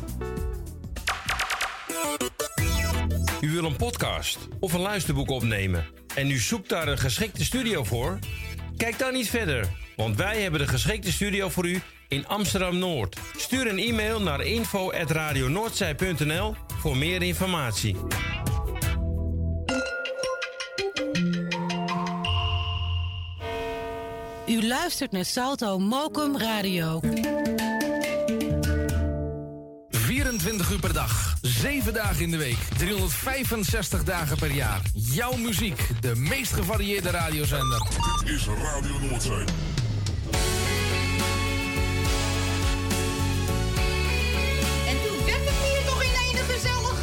U 3.41 3.51
wil 3.51 3.65
een 3.65 3.75
podcast 3.75 4.37
of 4.59 4.73
een 4.73 4.79
luisterboek 4.79 5.29
opnemen 5.29 5.85
en 6.15 6.31
u 6.31 6.37
zoekt 6.37 6.69
daar 6.69 6.87
een 6.87 6.97
geschikte 6.97 7.43
studio 7.43 7.83
voor? 7.83 8.19
Kijk 8.77 8.99
dan 8.99 9.13
niet 9.13 9.29
verder, 9.29 9.67
want 9.95 10.17
wij 10.17 10.41
hebben 10.41 10.59
de 10.59 10.67
geschikte 10.67 11.11
studio 11.11 11.49
voor 11.49 11.67
u 11.67 11.81
in 12.07 12.27
Amsterdam 12.27 12.77
Noord. 12.77 13.19
Stuur 13.37 13.67
een 13.67 13.77
e-mail 13.77 14.21
naar 14.21 14.41
info@radionoordzij.nl 14.41 16.55
voor 16.79 16.97
meer 16.97 17.21
informatie. 17.21 17.95
U 24.47 24.67
luistert 24.67 25.11
naar 25.11 25.25
Salto 25.25 25.79
Mokum 25.79 26.37
Radio. 26.37 26.99
24 29.89 30.71
uur 30.71 30.79
per 30.79 30.93
dag, 30.93 31.30
Zeven 31.41 31.93
dagen 31.93 32.21
in 32.21 32.31
de 32.31 32.37
week, 32.37 32.57
365 32.77 34.03
dagen 34.03 34.37
per 34.37 34.51
jaar. 34.51 34.81
Jouw 34.93 35.37
muziek, 35.37 35.87
de 36.01 36.15
meest 36.15 36.53
gevarieerde 36.53 37.09
radiozender. 37.09 37.87
Dit 38.23 38.33
is 38.33 38.45
Radio 38.45 38.99
Noordzee. 38.99 39.45
En 44.87 44.97
toen 45.05 45.25
werd 45.25 45.45
het 45.45 45.57
hier 45.65 45.85
toch 45.85 46.03
in 46.03 46.37
gezellig. 46.37 46.99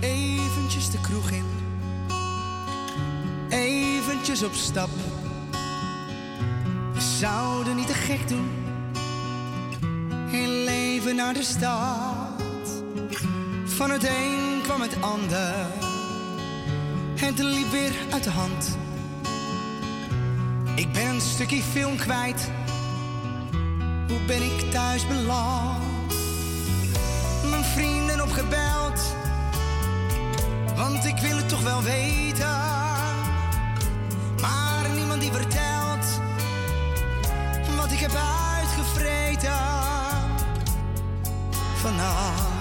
Eventjes 0.00 0.90
de 0.90 1.00
kroeg 1.00 1.30
in. 1.30 1.46
Eventjes 3.48 4.42
op 4.42 4.54
stap 4.54 4.90
zouden 7.18 7.76
niet 7.76 7.86
te 7.86 7.94
gek 7.94 8.28
doen. 8.28 8.50
In 10.30 10.64
leven 10.64 11.16
naar 11.16 11.34
de 11.34 11.42
stad. 11.42 12.82
Van 13.64 13.90
het 13.90 14.08
een 14.08 14.60
kwam 14.62 14.80
het 14.80 14.96
ander. 15.00 15.54
Het 17.14 17.38
liep 17.38 17.70
weer 17.70 17.92
uit 18.10 18.24
de 18.24 18.30
hand. 18.30 18.78
Ik 20.74 20.92
ben 20.92 21.06
een 21.06 21.20
stukje 21.20 21.62
film 21.62 21.96
kwijt. 21.96 22.50
Hoe 24.08 24.20
ben 24.26 24.42
ik 24.42 24.70
thuis 24.70 25.06
beland? 25.06 25.82
Mijn 27.50 27.64
vrienden 27.64 28.22
opgebeld. 28.22 29.14
Want 30.76 31.04
ik 31.04 31.18
wil 31.18 31.36
het 31.36 31.48
toch 31.48 31.62
wel 31.62 31.82
weten. 31.82 32.87
heb 38.12 38.20
uitgevreten 38.20 39.56
vanaf. 41.74 42.57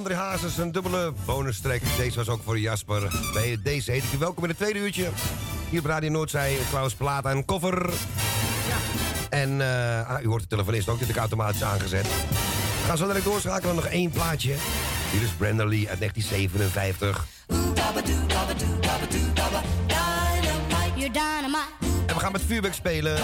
André 0.00 0.14
Hazes 0.14 0.58
een 0.58 0.72
dubbele 0.72 1.12
bonustrek. 1.24 1.82
Deze 1.96 2.16
was 2.16 2.28
ook 2.28 2.40
voor 2.44 2.58
Jasper. 2.58 3.12
Bij 3.32 3.58
deze 3.62 3.90
heet 3.90 4.02
ik 4.02 4.12
u 4.12 4.18
welkom 4.18 4.42
in 4.42 4.48
het 4.48 4.58
tweede 4.58 4.78
uurtje. 4.78 5.08
Hier 5.70 5.78
op 5.78 5.84
Radio 5.84 6.10
Noordzij, 6.10 6.56
Klaus 6.70 6.94
Plaat 6.94 7.24
en 7.24 7.44
Koffer. 7.44 7.90
En 9.30 9.60
eh, 9.60 10.10
ah, 10.10 10.22
u 10.22 10.26
hoort 10.26 10.42
de 10.42 10.48
telefonist 10.48 10.88
ook, 10.88 10.94
natuurlijk 10.94 11.18
automatisch 11.18 11.62
aangezet. 11.62 12.02
We 12.02 12.86
gaan 12.86 12.96
zo 12.96 13.06
direct 13.06 13.24
doorschakelen, 13.24 13.74
nog 13.74 13.86
één 13.86 14.10
plaatje. 14.10 14.54
Hier 15.10 15.22
is 15.22 15.30
Brenda 15.38 15.64
Lee 15.64 15.88
uit 15.88 15.98
1957. 15.98 17.26
En 22.06 22.14
we 22.14 22.20
gaan 22.20 22.32
met 22.32 22.42
vuurwerk 22.46 22.74
spelen. 22.74 23.18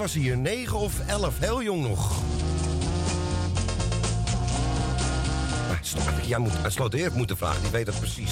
Was 0.00 0.14
hier? 0.14 0.36
9 0.36 0.78
of 0.78 0.92
11? 1.06 1.38
Heel 1.38 1.62
jong 1.62 1.82
nog. 1.82 2.12
Jij 6.26 6.38
moet 6.38 6.52
aan 6.64 6.70
Sloot 6.70 6.94
eerst 6.94 7.14
moeten 7.14 7.36
vragen, 7.36 7.62
die 7.62 7.70
weet 7.70 7.86
dat 7.86 7.98
precies. 7.98 8.30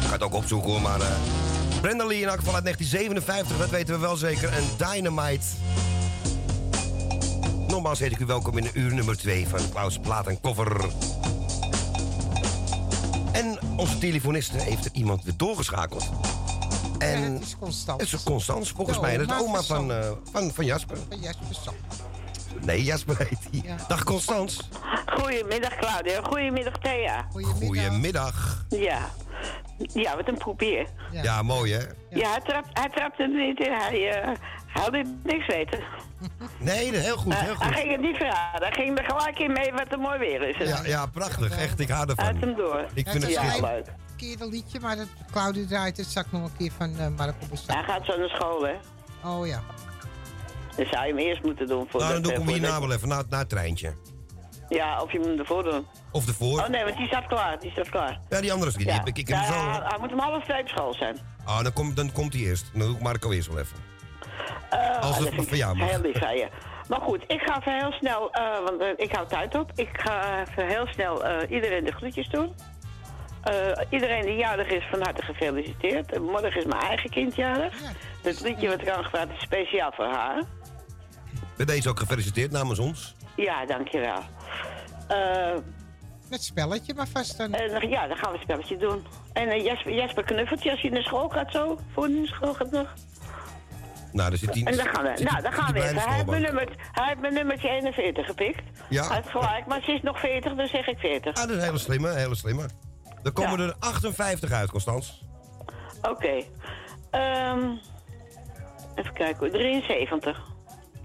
Ik 0.00 0.06
ga 0.06 0.12
het 0.12 0.22
ook 0.22 0.34
opzoeken 0.34 0.70
hoor, 0.70 0.80
maar... 0.80 1.00
eh 1.00 1.06
Brenda 1.80 2.04
Lee 2.06 2.20
in 2.20 2.28
elk 2.28 2.38
geval 2.38 2.54
uit 2.54 2.64
1957, 2.64 3.58
dat 3.58 3.70
weten 3.70 3.94
we 3.94 4.00
wel 4.00 4.16
zeker. 4.16 4.52
En 4.52 4.62
Dynamite. 4.76 5.46
Nogmaals 7.68 7.98
heet 7.98 8.12
ik 8.12 8.18
u 8.18 8.26
welkom 8.26 8.58
in 8.58 8.70
uur 8.72 8.94
nummer 8.94 9.16
2 9.16 9.46
van 9.48 9.60
Klaus 9.70 9.98
Plaat 9.98 10.26
en 10.26 10.40
Koffer. 10.40 10.84
En 13.32 13.58
onze 13.76 13.98
telefoniste 13.98 14.58
heeft 14.60 14.84
er 14.84 14.90
iemand 14.92 15.24
weer 15.24 15.34
doorgeschakeld. 15.36 16.10
En 17.12 17.22
Ja, 17.22 17.32
het 17.32 17.42
is 17.42 17.56
Constance. 17.60 18.04
Het 18.04 18.12
is 18.12 18.22
Constance, 18.22 18.74
volgens 18.74 18.96
De 18.96 19.02
mij. 19.02 19.16
Is 19.16 19.26
de 19.26 19.34
oma 19.40 19.62
van 19.62 19.64
van, 19.64 19.92
eh, 19.92 20.10
van, 20.32 20.50
van 20.54 20.64
Jasper. 20.64 20.96
Van 21.08 21.18
Jasper. 21.20 21.46
Nee, 22.60 22.84
Jasper 22.84 23.16
heet 23.18 23.64
hij. 23.64 23.76
Dag 23.88 24.04
Constance. 24.04 24.62
Goedemiddag 25.06 25.76
Claudia, 25.76 26.20
goedemiddag 26.22 26.78
Thea. 26.78 27.26
Goedemiddag. 27.32 28.64
Ja. 28.68 28.98
Ja, 29.92 30.16
wat 30.16 30.28
een 30.28 30.38
probeer. 30.38 30.86
Ja. 31.12 31.42
mooi 31.42 31.72
hè? 31.72 31.80
Ja, 32.10 32.30
hij, 32.30 32.40
trapt, 32.40 32.68
hij 32.72 32.88
trapte 32.88 33.22
er 33.22 33.28
niet 33.28 33.58
in, 33.60 33.72
hij, 33.72 34.10
eh, 34.10 34.28
hij 34.66 34.90
wilde 34.90 35.14
niks 35.22 35.46
weten. 35.46 35.78
Nee, 36.58 36.96
heel 36.96 37.16
goed, 37.16 37.34
heel 37.34 37.52
Eh, 37.52 37.58
hij 37.60 37.66
goed. 37.68 37.76
ging 37.76 37.90
het 37.90 38.00
niet 38.00 38.16
verraden, 38.16 38.68
hij 38.68 38.72
ging 38.84 38.98
er 38.98 39.04
gelijk 39.04 39.38
in 39.38 39.52
mee 39.52 39.72
wat 39.72 39.86
een 39.92 40.00
mooi 40.00 40.18
weer 40.18 40.42
is. 40.48 40.68
Ja, 40.68 40.80
ja, 40.84 41.06
prachtig. 41.06 41.58
Echt, 41.58 41.80
ik 41.80 41.88
hou 41.88 42.08
Uit 42.08 42.18
ervan. 42.18 42.36
hem 42.40 42.54
door. 42.56 42.84
Ik 42.94 43.08
vind 43.08 43.22
het 43.22 43.32
ja, 43.32 43.40
schitterend. 43.42 43.86
leuk. 43.86 43.94
Een 44.20 44.26
keer 44.36 44.40
een 44.46 44.48
liedje, 44.52 44.80
maar 44.80 44.96
dat 44.96 45.06
Claudia 45.32 45.66
draait 45.66 45.96
het 45.96 46.06
zak 46.06 46.26
nog 46.32 46.42
een 46.42 46.56
keer 46.56 46.72
van 46.78 46.98
eh 46.98 47.06
Marco 47.16 47.46
Bessat. 47.50 47.74
Hij 47.74 47.82
gaat 47.84 48.04
zo 48.04 48.18
naar 48.18 48.28
school, 48.28 48.66
hè. 48.66 48.74
Oh 49.28 49.46
ja. 49.46 49.60
Dan 50.76 50.86
zou 50.86 51.06
je 51.06 51.08
hem 51.08 51.18
eerst 51.18 51.42
moeten 51.42 51.66
doen. 51.66 51.86
Voor 51.90 52.00
Nou, 52.00 52.12
dan 52.12 52.22
doe 52.22 52.30
ik 52.32 52.36
hem 52.38 52.46
voor 52.46 52.56
hierna 52.56 52.80
wel 52.80 52.92
even, 52.92 53.08
na, 53.08 53.22
na 53.28 53.38
het 53.38 53.48
treintje. 53.48 53.94
Ja, 54.68 55.02
of 55.02 55.12
je 55.12 55.18
moet 55.18 55.26
hem 55.28 55.38
ervoor 55.38 55.62
doen. 55.62 55.86
Of 56.12 56.26
ervoor. 56.26 56.60
Oh 56.60 56.68
nee, 56.68 56.84
want 56.84 56.96
die 56.96 57.06
staat 57.06 57.26
klaar, 57.26 57.58
die 57.60 57.70
staat 57.70 57.88
klaar. 57.88 58.20
Ja, 58.28 58.40
die 58.40 58.52
andere 58.52 58.70
is 58.76 58.84
Ja. 58.84 58.92
heb 58.92 59.06
ik. 59.08 59.18
Ik 59.18 59.28
heb 59.28 59.36
hem 59.38 59.52
Ja, 59.54 59.74
zo... 59.74 59.82
hij 59.82 59.98
moet 60.00 60.12
om 60.12 60.18
half 60.18 60.44
twee 60.44 60.60
op 60.60 60.68
school 60.68 60.94
zijn. 60.94 61.18
Oh, 61.46 61.62
dan, 61.62 61.72
komt 61.72 61.96
dan 61.96 62.12
komt 62.12 62.32
hij 62.32 62.42
eerst. 62.42 62.70
Dan 62.72 62.80
doe 62.86 62.96
ik 62.96 63.02
Marco 63.02 63.30
eerst 63.30 63.48
wel 63.48 63.58
even. 63.58 63.76
Eh, 64.70 64.98
Als 65.00 65.14
het 65.16 65.24
dat 65.24 65.28
vind 65.28 65.42
ik 65.42 65.48
voor 65.48 65.56
jou 65.56 65.76
mag. 65.76 65.90
Heel 65.90 66.00
lief 66.00 66.18
van 66.18 66.36
je. 66.36 66.48
Maar 66.88 67.00
goed, 67.00 67.24
ik 67.26 67.40
ga 67.40 67.58
even 67.58 67.78
heel 67.78 67.92
snel, 67.92 68.30
eh, 68.32 68.42
want 68.64 68.80
eh, 68.80 68.88
ik 68.96 69.12
hou 69.12 69.28
tijd 69.28 69.54
op. 69.54 69.72
Ik 69.74 69.88
ga 69.92 70.40
even 70.40 70.66
heel 70.66 70.86
snel 70.86 71.24
eh, 71.24 71.50
iedereen 71.50 71.84
de 71.84 71.92
groetjes 71.92 72.28
doen. 72.28 72.54
Eh, 73.42 73.54
iedereen 73.90 74.22
die 74.22 74.36
jarig 74.36 74.68
is, 74.68 74.84
van 74.90 75.02
harte 75.02 75.22
gefeliciteerd. 75.22 76.12
En 76.12 76.22
morgen 76.22 76.56
is 76.56 76.64
mijn 76.64 76.80
eigen 76.80 77.10
kind 77.10 77.34
jarig. 77.34 77.74
Het 78.22 78.40
liedje 78.40 78.68
wat 78.68 78.80
ik 78.80 78.88
aangevraagd 78.88 79.30
is 79.30 79.40
speciaal 79.42 79.92
voor 79.92 80.04
haar. 80.04 80.42
Bij 81.56 81.66
deze 81.66 81.88
ook 81.88 81.98
gefeliciteerd 81.98 82.50
namens 82.50 82.78
ons. 82.78 83.14
Ja, 83.36 83.66
dankjewel. 83.66 84.20
Eh 85.08 85.54
Met 86.30 86.42
spelletje 86.42 86.94
maar 86.94 87.08
vast 87.08 87.38
dan. 87.38 87.54
en, 87.54 87.88
ja, 87.88 88.06
dan 88.06 88.16
gaan 88.16 88.30
we 88.32 88.36
een 88.36 88.42
spelletje 88.42 88.76
doen. 88.76 89.06
En 89.32 89.48
eh, 89.48 89.64
Jesper, 89.64 89.94
Jesper 89.94 90.24
knuffeltje, 90.24 90.70
als 90.70 90.80
je 90.80 90.90
naar 90.90 91.02
school 91.02 91.28
gaat 91.28 91.52
zo, 91.52 91.78
voor 91.92 92.10
naar 92.10 92.26
school 92.26 92.54
gaat 92.54 92.70
nog. 92.70 92.94
Nou, 94.12 94.30
daar 94.30 94.38
zit 94.38 94.54
hij... 94.54 94.62
En 94.62 94.76
dan 94.76 94.86
gaan 94.86 95.04
we, 95.04 95.12
zit 95.16 95.30
nou, 95.30 95.42
dan 95.42 95.52
gaan 95.52 95.72
we 95.72 95.80
de 95.80 95.84
even. 95.84 96.00
Hij 96.00 96.14
heeft, 96.14 96.26
mijn 96.26 96.42
nummer, 96.42 96.68
hij 96.92 97.06
heeft 97.06 97.20
mijn 97.20 97.34
nummertje 97.34 97.68
41 97.68 98.26
gepikt. 98.26 98.62
Ja. 98.88 99.06
Hij 99.06 99.16
heeft 99.16 99.30
gelijk, 99.30 99.66
maar 99.66 99.82
ze 99.82 99.92
is 99.92 100.02
nog 100.02 100.20
40, 100.20 100.54
dus 100.54 100.70
zeg 100.70 100.86
ik 100.86 100.98
40. 100.98 101.34
Ah, 101.34 101.40
dat 101.40 101.50
is 101.50 101.56
een 101.56 101.62
hele 101.62 101.78
slimme, 101.78 102.08
hele 102.14 102.34
slimme. 102.34 102.66
Dan 103.22 103.32
komen 103.32 103.60
er 103.60 103.74
58 103.78 104.52
uit, 104.52 104.70
Constans. 104.70 105.24
Oké. 106.02 106.42
Ehm, 107.10 107.70
even 108.94 109.12
kijken 109.12 109.38
hoor. 109.38 109.50
73. 109.50 110.42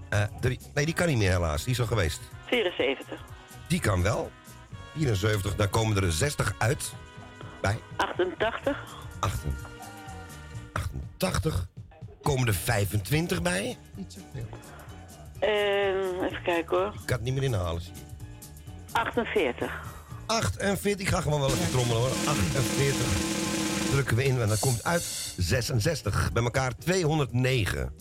Eh, 0.08 0.22
drie, 0.40 0.60
nee, 0.74 0.84
die 0.84 0.94
kan 0.94 1.06
niet 1.06 1.18
meer 1.18 1.30
helaas. 1.30 1.62
Die 1.64 1.72
is 1.72 1.80
al 1.80 1.86
geweest. 1.86 2.20
74. 2.46 3.24
Die 3.68 3.80
kan 3.80 4.02
wel. 4.02 4.30
74, 4.96 5.56
daar 5.56 5.68
komen 5.68 5.96
er 6.02 6.12
60 6.12 6.54
uit. 6.58 6.92
Bij 7.60 7.78
88. 7.96 8.78
88 9.20 11.66
komen 12.22 12.46
er 12.46 12.54
25 12.54 13.42
bij. 13.42 13.78
Niet 13.94 14.12
zoveel. 14.12 14.46
En 15.38 16.24
even 16.24 16.42
kijken 16.42 16.76
hoor. 16.76 16.86
Ik 16.86 17.00
kan 17.06 17.16
het 17.16 17.22
niet 17.22 17.34
meer 17.34 17.42
inhalen. 17.42 17.82
48. 18.92 19.93
48, 20.26 21.06
ik 21.06 21.14
ga 21.14 21.20
gewoon 21.20 21.40
wel 21.40 21.48
even 21.48 21.70
trommelen 21.70 22.00
hoor. 22.00 22.10
48 22.10 23.42
drukken 23.90 24.16
we 24.16 24.24
in 24.24 24.40
en 24.40 24.48
dan 24.48 24.58
komt 24.58 24.84
uit 24.84 25.02
66. 25.36 26.32
Bij 26.32 26.42
elkaar 26.42 26.76
209. 26.78 27.92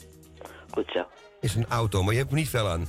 Goed 0.71 0.91
zo. 0.93 1.05
Is 1.41 1.55
een 1.55 1.65
auto, 1.69 2.03
maar 2.03 2.13
je 2.13 2.19
hebt 2.19 2.31
er 2.31 2.37
niet 2.37 2.49
veel 2.49 2.69
aan. 2.69 2.87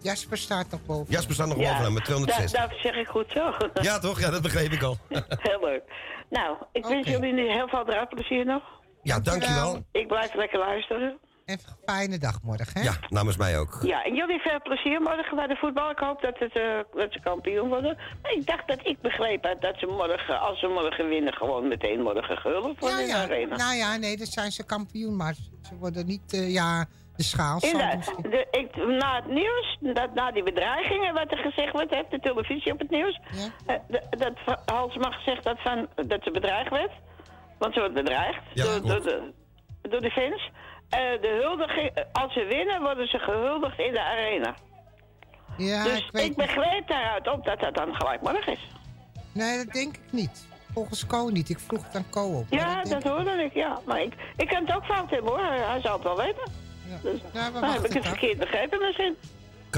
Jasper 0.00 0.38
staat 0.38 0.70
nog 0.70 0.80
boven. 0.86 1.12
Jasper 1.12 1.34
staat 1.34 1.46
nog 1.46 1.56
bovenaan 1.56 1.92
met 1.92 2.04
206. 2.04 2.52
Da 2.52 2.58
daarvoor 2.58 2.78
zeg 2.78 2.94
ik 2.94 3.06
goed 3.06 3.26
zo. 3.28 3.54
Ja 3.82 3.98
toch? 3.98 4.20
Ja, 4.20 4.30
dat 4.30 4.42
begreep 4.42 4.72
ik 4.72 4.82
al. 4.82 4.96
Heel 5.48 5.60
leuk. 5.60 5.82
Nou, 6.30 6.56
ik 6.72 6.86
wens 6.86 7.08
jullie 7.08 7.32
nu 7.32 7.50
heel 7.50 7.68
veel 7.68 7.84
draaiplezier 7.84 8.44
nog. 8.44 8.62
Ja, 9.02 9.20
dankjewel. 9.20 9.82
Ik 9.92 10.06
blijf 10.06 10.34
lekker 10.34 10.58
luisteren. 10.58 11.18
En 11.46 11.58
fijne 11.84 12.18
dag 12.18 12.42
morgen, 12.42 12.66
hè? 12.72 12.82
Ja, 12.82 12.92
namens 13.08 13.36
mij 13.36 13.58
ook. 13.58 13.78
Ja, 13.82 14.04
en 14.04 14.14
jullie 14.14 14.40
veel 14.40 14.60
plezier 14.62 15.00
morgen 15.00 15.36
bij 15.36 15.46
de 15.46 15.56
voetbal. 15.56 15.90
Ik 15.90 15.98
hoop 15.98 16.20
dat, 16.22 16.38
het, 16.38 16.52
eh, 16.56 16.78
dat 16.94 17.12
ze 17.12 17.20
kampioen 17.20 17.68
worden. 17.68 17.96
Maar 18.22 18.32
ik 18.32 18.46
dacht 18.46 18.68
dat 18.68 18.78
ik 18.82 19.00
begreep 19.00 19.44
had 19.44 19.60
dat 19.60 19.78
ze 19.78 19.86
morgen, 19.86 20.40
als 20.40 20.60
ze 20.60 20.66
morgen 20.66 21.08
winnen, 21.08 21.32
gewoon 21.32 21.68
meteen 21.68 22.02
morgen 22.02 22.36
gehulp 22.36 22.80
worden 22.80 22.98
Ja, 22.98 23.02
in 23.02 23.06
de 23.06 23.12
ja. 23.12 23.22
arena. 23.22 23.56
Nou 23.56 23.74
ja, 23.74 23.96
nee, 23.96 24.16
dan 24.16 24.26
zijn 24.26 24.52
ze 24.52 24.64
kampioen, 24.64 25.16
maar 25.16 25.34
ze 25.34 25.76
worden 25.78 26.06
niet, 26.06 26.32
eh, 26.32 26.52
ja, 26.52 26.86
de 27.16 27.22
schaal. 27.22 27.60
zal 27.60 27.70
Inderdaad. 27.70 27.96
misschien- 27.96 28.22
De, 28.30 28.46
ik, 28.50 28.76
na 29.00 29.16
het 29.16 29.26
nieuws, 29.28 29.76
dat, 29.80 30.14
na 30.14 30.30
die 30.32 30.42
bedreigingen 30.42 31.14
wat 31.14 31.30
er 31.32 31.38
gezegd 31.38 31.72
wordt, 31.72 31.94
heeft 31.94 32.10
de 32.10 32.20
televisie 32.20 32.72
op 32.72 32.78
het 32.78 32.90
nieuws, 32.90 33.20
eh, 33.66 33.74
d- 33.90 34.18
dat 34.20 34.32
Halsema 34.66 35.10
gezegd 35.10 35.44
dat, 35.44 35.60
van, 35.60 35.88
dat 36.06 36.22
ze 36.22 36.30
bedreigd 36.30 36.70
werd. 36.70 36.92
Want 37.58 37.74
ze 37.74 37.80
wordt 37.80 37.94
bedreigd 37.94 38.42
Ja, 38.54 38.64
door, 38.78 39.02
de, 39.02 39.32
door 39.82 40.00
de 40.00 40.10
fans. 40.10 40.50
Eh, 40.88 41.00
de 41.20 41.38
huldiging, 41.42 42.04
als 42.12 42.32
ze 42.32 42.44
winnen, 42.44 42.82
worden 42.82 43.08
ze 43.08 43.18
gehuldigd 43.18 43.78
in 43.78 43.92
de 43.92 44.02
arena. 44.02 44.54
Ja, 45.56 45.84
dus 45.84 45.98
ik 45.98 46.08
weet 46.12 46.24
ik 46.24 46.36
begreep 46.36 46.88
daaruit 46.88 47.28
op 47.28 47.44
dat 47.44 47.60
dat 47.60 47.74
dan 47.74 47.94
gelijk 47.94 48.22
morgen 48.22 48.52
is. 48.52 48.70
Nee, 49.32 49.64
dat 49.64 49.74
denk 49.74 49.94
ik 49.94 50.12
niet. 50.12 50.46
Volgens 50.72 51.06
Co 51.06 51.28
niet. 51.28 51.48
Ik 51.48 51.58
vroeg 51.58 51.84
het 51.84 51.94
aan 51.96 52.10
Co 52.10 52.22
op. 52.22 52.46
Ja, 52.50 52.82
dat 52.82 53.02
hoorde 53.02 53.30
ik, 53.30 53.54
ja. 53.54 53.80
Maar 53.86 54.02
ik, 54.02 54.14
ik 54.36 54.48
kan 54.48 54.66
het 54.66 54.76
ook 54.76 54.84
fout 54.84 55.10
hebben 55.10 55.30
hoor, 55.30 55.44
hij, 55.44 55.80
zal 55.80 55.92
het 55.92 56.02
wel 56.02 56.16
weten. 56.16 56.52
Dus, 57.02 57.20
we 57.32 57.50
dan 57.52 57.64
heb 57.64 57.84
ik 57.84 57.92
het 57.92 58.06
verkeerd 58.06 58.38
begrepen 58.38 58.78
misschien. 58.78 59.16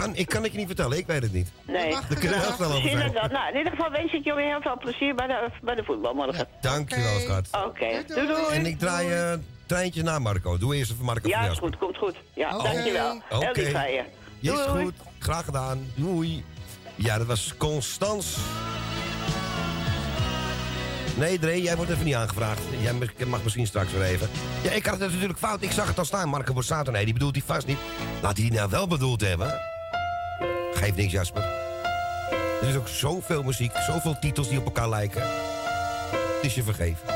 Kan, 0.00 0.16
ik 0.16 0.26
kan 0.28 0.42
het 0.42 0.52
je 0.52 0.58
niet 0.58 0.66
vertellen, 0.66 0.98
ik 0.98 1.06
weet 1.06 1.22
het 1.22 1.32
niet. 1.32 1.50
Nee. 1.66 1.90
Daar 1.90 2.04
kunnen 2.06 2.38
we 2.38 2.44
heel 2.44 2.52
snel 2.54 2.72
over 2.72 2.90
zijn. 2.90 3.12
dat- 3.12 3.30
Nou, 3.30 3.50
in 3.52 3.56
ieder 3.58 3.72
geval 3.72 3.90
wens 3.90 4.12
ik 4.12 4.24
jullie 4.24 4.44
heel 4.44 4.60
veel 4.60 4.78
plezier 4.78 5.14
bij 5.14 5.26
de, 5.26 5.48
bij 5.62 5.74
de 5.74 5.84
voetbal 5.84 6.14
morgen. 6.14 6.46
Dankjewel, 6.60 7.18
schat. 7.20 7.48
Oké, 7.66 8.04
doei 8.06 8.26
doei. 8.26 8.46
En 8.52 8.66
ik 8.66 8.78
draai 8.78 9.10
eh 9.12 9.32
treintje 9.66 10.02
naar 10.02 10.22
Marco. 10.22 10.58
Doe 10.58 10.76
eerst 10.76 10.90
even 10.92 11.04
Marco 11.04 11.28
Ja, 11.28 11.40
is 11.50 11.58
goed, 11.58 11.78
komt 11.78 11.96
goed. 11.96 12.14
Ja, 12.34 12.54
Oké. 12.56 12.62
dankjewel. 12.72 13.22
Heel 13.28 13.38
Oké. 13.38 13.60
je. 13.60 14.02
Is 14.40 14.50
Doei. 14.50 14.82
goed. 14.84 14.94
Graag 15.18 15.44
gedaan. 15.44 15.90
Doei. 15.94 16.44
Ja, 16.94 17.18
dat 17.18 17.26
was 17.26 17.54
Constans. 17.56 18.36
Nee, 21.16 21.38
Dre, 21.38 21.62
jij 21.62 21.76
wordt 21.76 21.90
even 21.90 22.04
niet 22.04 22.14
aangevraagd. 22.14 22.60
Jij 22.80 22.92
mag- 22.92 23.26
mag 23.26 23.42
misschien 23.42 23.66
straks 23.66 23.92
weer 23.92 24.02
even. 24.02 24.28
Ja, 24.62 24.70
ik 24.70 24.86
had 24.86 25.00
het 25.00 25.12
natuurlijk 25.12 25.38
fout. 25.38 25.62
Ik 25.62 25.70
zag 25.72 25.86
het 25.88 25.98
al 25.98 26.04
staan. 26.04 26.28
Marco 26.28 26.52
Borsato. 26.52 26.90
Nee, 26.90 27.04
die 27.04 27.12
bedoelt 27.14 27.34
hij 27.34 27.44
vast 27.46 27.66
niet. 27.66 27.78
Laat 28.22 28.36
hij 28.36 28.48
die 28.48 28.58
nou 28.58 28.70
wel 28.70 28.86
bedoeld 28.86 29.20
hebben. 29.20 29.60
Geeft 30.88 31.00
niks, 31.00 31.12
Jasper. 31.12 31.42
Er 32.60 32.68
is 32.68 32.76
ook 32.76 32.88
zoveel 32.88 33.42
muziek. 33.42 33.72
Zoveel 33.86 34.18
titels 34.20 34.48
die 34.48 34.58
op 34.58 34.64
elkaar 34.64 34.88
lijken. 34.88 35.22
Het 35.22 36.44
is 36.44 36.54
je 36.54 36.62
vergeven. 36.62 37.06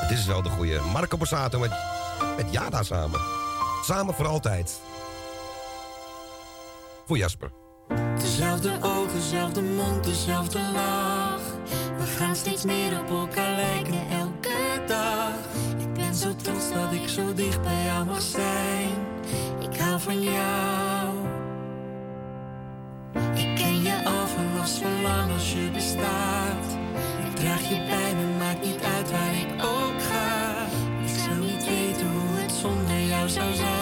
Het 0.00 0.10
is 0.10 0.26
wel 0.26 0.42
de 0.42 0.48
goede. 0.48 0.80
Marco 0.80 1.16
Borsato 1.16 1.58
met, 1.58 1.70
met 2.36 2.46
Jada 2.50 2.82
samen. 2.82 3.20
Samen 3.84 4.14
voor 4.14 4.26
altijd. 4.26 4.80
Voor 7.06 7.16
Jasper. 7.16 7.50
Dezelfde 8.18 8.78
ogen, 8.80 9.12
dezelfde 9.12 9.62
mond, 9.62 10.04
dezelfde 10.04 10.60
lach. 10.72 11.42
We 11.98 12.04
gaan 12.18 12.36
steeds 12.36 12.64
meer 12.64 13.00
op 13.00 13.08
elkaar 13.08 13.56
lijken 13.56 14.08
elke 14.10 14.82
dag. 14.86 15.34
Ik 15.78 15.92
ben 15.92 16.14
zo 16.14 16.36
trots 16.36 16.72
dat 16.72 16.92
ik 16.92 17.08
zo 17.08 17.34
dicht 17.34 17.62
bij 17.62 17.84
jou 17.84 18.04
mag 18.04 18.22
zijn. 18.22 18.90
Ik 19.60 19.80
hou 19.80 20.00
van 20.00 20.22
jou. 20.22 20.91
Lang 25.02 25.32
als 25.32 25.52
je 25.52 25.70
bestaat. 25.72 26.66
Ik 27.26 27.36
draag 27.36 27.68
je 27.68 27.84
bij 27.88 28.14
me, 28.14 28.38
maakt 28.38 28.64
niet 28.64 28.82
uit 28.96 29.10
waar 29.10 29.34
ik 29.34 29.64
ook 29.64 30.02
ga. 30.02 30.66
Ik 31.02 31.18
zou 31.24 31.38
niet 31.38 31.64
weten 31.64 32.06
hoe 32.10 32.40
het 32.40 32.52
zonder 32.52 33.00
jou 33.06 33.28
zou 33.28 33.54
zijn. 33.54 33.81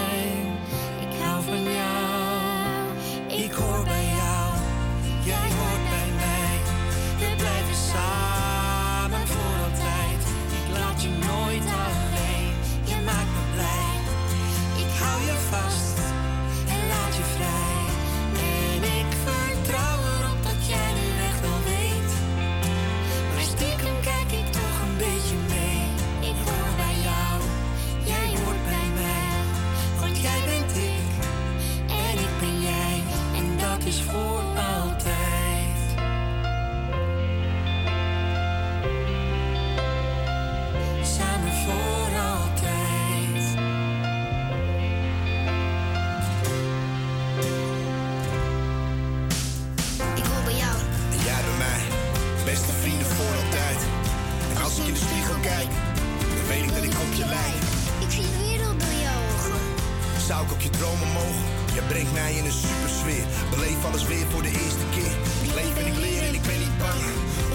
Brengt 61.91 62.13
mij 62.13 62.33
in 62.35 62.45
een 62.45 62.61
super 62.69 62.91
sfeer. 63.01 63.25
Beleef 63.55 63.85
alles 63.89 64.05
weer 64.13 64.27
voor 64.33 64.43
de 64.43 64.55
eerste 64.63 64.87
keer. 64.95 65.15
Ik 65.47 65.53
leef 65.59 65.75
en 65.81 65.87
ik 65.93 65.99
leer 66.05 66.23
en 66.29 66.35
ik 66.39 66.45
ben 66.51 66.59
niet 66.65 66.77
bang. 66.85 67.01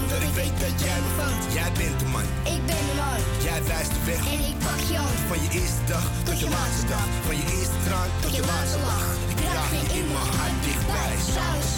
Omdat 0.00 0.20
ik 0.28 0.32
weet 0.40 0.56
dat 0.64 0.76
jij 0.84 0.98
me 1.04 1.10
vangt. 1.20 1.42
Jij 1.58 1.70
bent 1.80 1.98
de 2.02 2.08
man. 2.14 2.26
Ik 2.54 2.62
ben 2.70 2.84
de 2.88 2.94
man. 3.02 3.20
Jij 3.48 3.60
wijst 3.70 3.92
de 3.96 4.02
weg. 4.10 4.22
En 4.34 4.40
ik 4.50 4.58
pak 4.66 4.80
je 4.90 4.96
hand. 5.04 5.20
Van 5.30 5.38
je 5.44 5.50
eerste 5.60 5.84
dag 5.92 6.04
tot, 6.26 6.38
je, 6.42 6.48
laatste 6.56 6.86
dag. 6.94 7.06
Van 7.28 7.36
je 7.40 7.46
eerste 7.56 7.78
traan 7.86 8.10
tot, 8.22 8.32
je 8.38 8.44
laatste 8.52 8.78
lach. 8.88 9.08
Ik 9.32 9.38
draag 9.50 9.70
je 9.78 9.82
in 9.98 10.06
mijn 10.14 10.30
hart 10.38 10.58
dichtbij. 10.66 11.14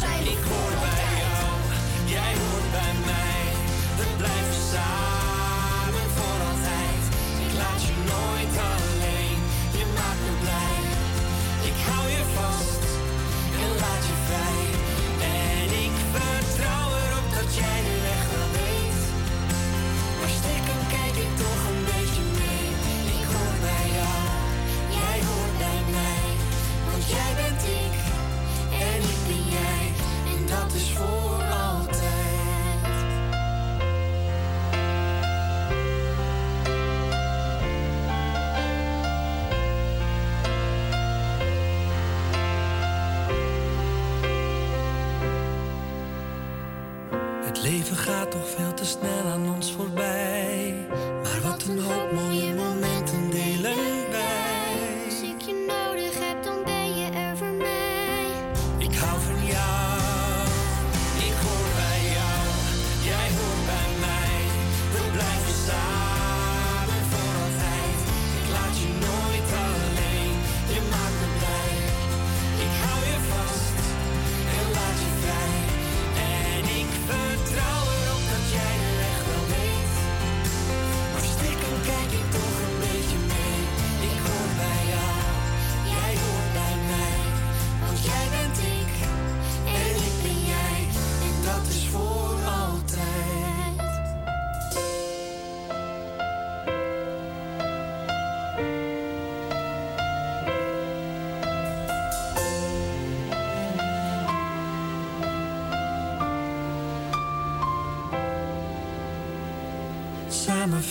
Zijn 0.01 0.25
ik 0.35 0.43
hoor 0.51 0.75
bij 0.85 1.15
jou. 1.25 1.51
Jij 2.15 2.33
hoort 2.41 2.69
bij 2.77 2.95
mij. 3.11 3.43
We 3.99 4.07
blijven 4.21 4.59
samen. 4.73 5.18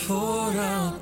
pour 0.08 0.56
out 0.56 0.97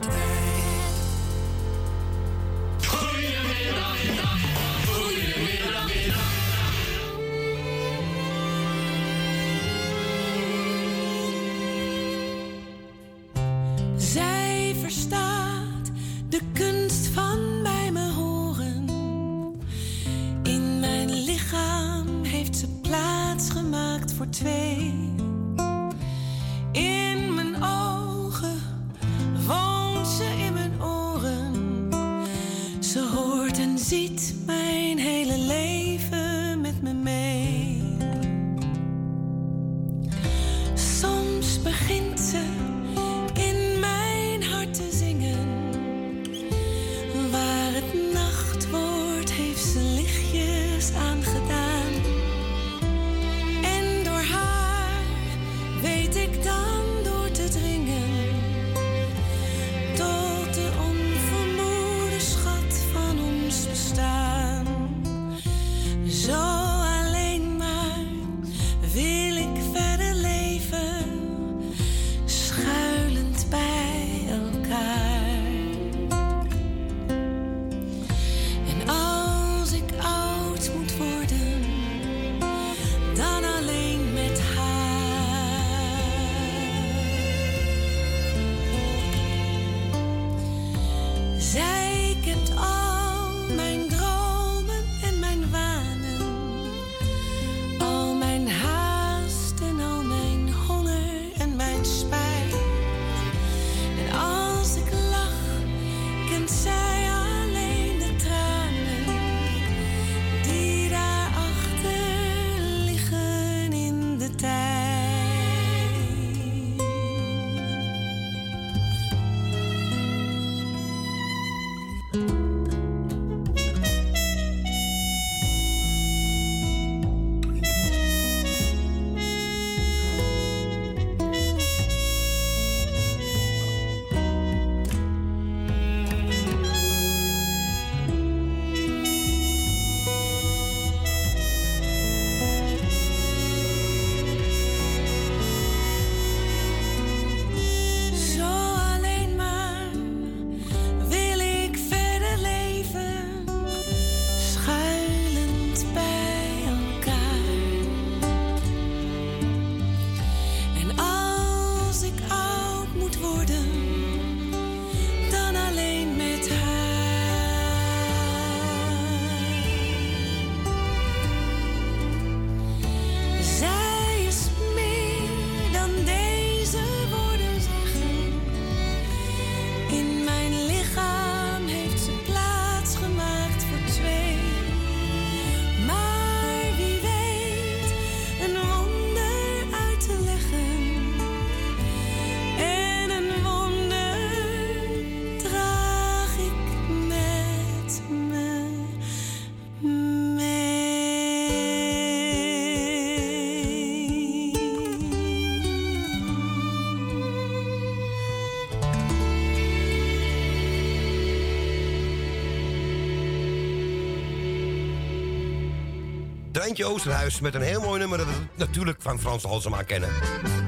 Treintje 216.67 216.95
Oosterhuis 216.95 217.41
met 217.41 217.55
een 217.55 217.63
heel 217.63 217.81
mooi 217.81 217.99
nummer... 217.99 218.19
dat 218.19 218.27
we 218.27 218.33
natuurlijk 218.57 219.03
van 219.03 219.21
Frans 219.21 219.43
Halsema 219.43 219.83
kennen. 219.83 220.09